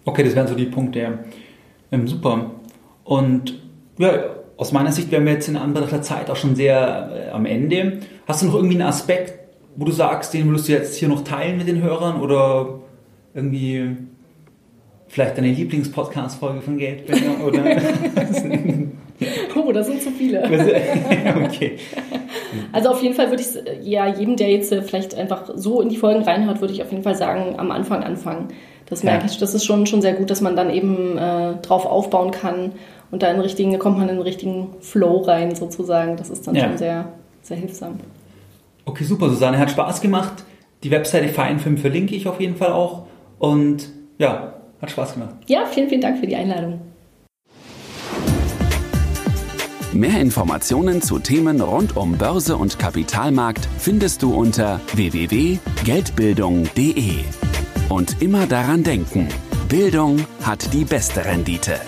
Okay, 0.06 0.24
das 0.24 0.34
wären 0.34 0.46
so 0.46 0.54
die 0.54 0.66
Punkte. 0.66 1.18
Ähm, 1.92 2.08
super. 2.08 2.50
Und 3.04 3.60
ja, 3.98 4.10
aus 4.56 4.72
meiner 4.72 4.92
Sicht 4.92 5.10
wären 5.10 5.24
wir 5.24 5.32
jetzt 5.32 5.48
in 5.48 5.56
Anbetracht 5.56 5.92
der 5.92 6.02
Zeit 6.02 6.30
auch 6.30 6.36
schon 6.36 6.54
sehr 6.54 7.28
äh, 7.28 7.30
am 7.30 7.46
Ende. 7.46 8.00
Hast 8.26 8.42
du 8.42 8.46
noch 8.46 8.54
irgendwie 8.54 8.76
einen 8.76 8.88
Aspekt, 8.88 9.34
wo 9.76 9.84
du 9.84 9.92
sagst, 9.92 10.32
den 10.34 10.46
würdest 10.48 10.68
du 10.68 10.72
jetzt 10.72 10.96
hier 10.96 11.08
noch 11.08 11.24
teilen 11.24 11.58
mit 11.58 11.66
den 11.66 11.82
Hörern 11.82 12.20
oder 12.20 12.80
irgendwie 13.34 13.96
vielleicht 15.08 15.36
deine 15.36 15.48
Lieblingspodcast-Folge 15.48 16.60
von 16.60 16.78
Geldbringer 16.78 17.44
oder? 17.46 17.64
oh, 19.56 19.72
das 19.72 19.86
sind 19.86 20.02
zu 20.02 20.10
viele. 20.10 20.42
okay. 21.44 21.76
Also 22.72 22.90
auf 22.90 23.02
jeden 23.02 23.14
Fall 23.14 23.30
würde 23.30 23.42
ich 23.42 23.56
äh, 23.56 23.80
ja 23.82 24.06
jedem, 24.06 24.36
der 24.36 24.50
jetzt 24.50 24.72
äh, 24.72 24.82
vielleicht 24.82 25.16
einfach 25.16 25.50
so 25.54 25.80
in 25.80 25.88
die 25.88 25.96
Folgen 25.96 26.22
reinhört, 26.22 26.60
würde 26.60 26.74
ich 26.74 26.82
auf 26.82 26.90
jeden 26.90 27.02
Fall 27.02 27.16
sagen, 27.16 27.58
am 27.58 27.70
Anfang 27.70 28.04
anfangen. 28.04 28.48
Das 28.86 29.02
merke 29.02 29.24
ja. 29.24 29.30
ich, 29.30 29.38
das 29.38 29.54
ist 29.54 29.64
schon, 29.64 29.86
schon 29.86 30.02
sehr 30.02 30.12
gut, 30.12 30.30
dass 30.30 30.40
man 30.40 30.56
dann 30.56 30.70
eben 30.70 31.16
äh, 31.16 31.54
drauf 31.62 31.86
aufbauen 31.86 32.30
kann 32.30 32.72
und 33.14 33.22
da 33.22 33.30
in 33.30 33.38
richtigen, 33.38 33.78
kommt 33.78 33.96
man 33.96 34.08
in 34.08 34.16
den 34.16 34.24
richtigen 34.24 34.70
Flow 34.80 35.18
rein 35.18 35.54
sozusagen. 35.54 36.16
Das 36.16 36.30
ist 36.30 36.48
dann 36.48 36.56
ja. 36.56 36.64
schon 36.64 36.78
sehr, 36.78 37.12
sehr 37.42 37.56
hilfsam. 37.56 38.00
Okay, 38.84 39.04
super, 39.04 39.30
Susanne, 39.30 39.56
hat 39.56 39.70
Spaß 39.70 40.00
gemacht. 40.00 40.42
Die 40.82 40.90
Webseite 40.90 41.28
Feinfilm 41.28 41.78
verlinke 41.78 42.16
ich 42.16 42.26
auf 42.26 42.40
jeden 42.40 42.56
Fall 42.56 42.72
auch. 42.72 43.06
Und 43.38 43.88
ja, 44.18 44.54
hat 44.82 44.90
Spaß 44.90 45.14
gemacht. 45.14 45.36
Ja, 45.46 45.64
vielen, 45.66 45.88
vielen 45.88 46.00
Dank 46.00 46.18
für 46.18 46.26
die 46.26 46.34
Einladung. 46.34 46.80
Mehr 49.92 50.20
Informationen 50.20 51.00
zu 51.00 51.20
Themen 51.20 51.60
rund 51.60 51.96
um 51.96 52.18
Börse 52.18 52.56
und 52.56 52.80
Kapitalmarkt 52.80 53.68
findest 53.78 54.24
du 54.24 54.34
unter 54.34 54.80
www.geldbildung.de. 54.92 57.12
Und 57.90 58.20
immer 58.20 58.48
daran 58.48 58.82
denken, 58.82 59.28
Bildung 59.68 60.26
hat 60.42 60.72
die 60.72 60.84
beste 60.84 61.24
Rendite. 61.24 61.78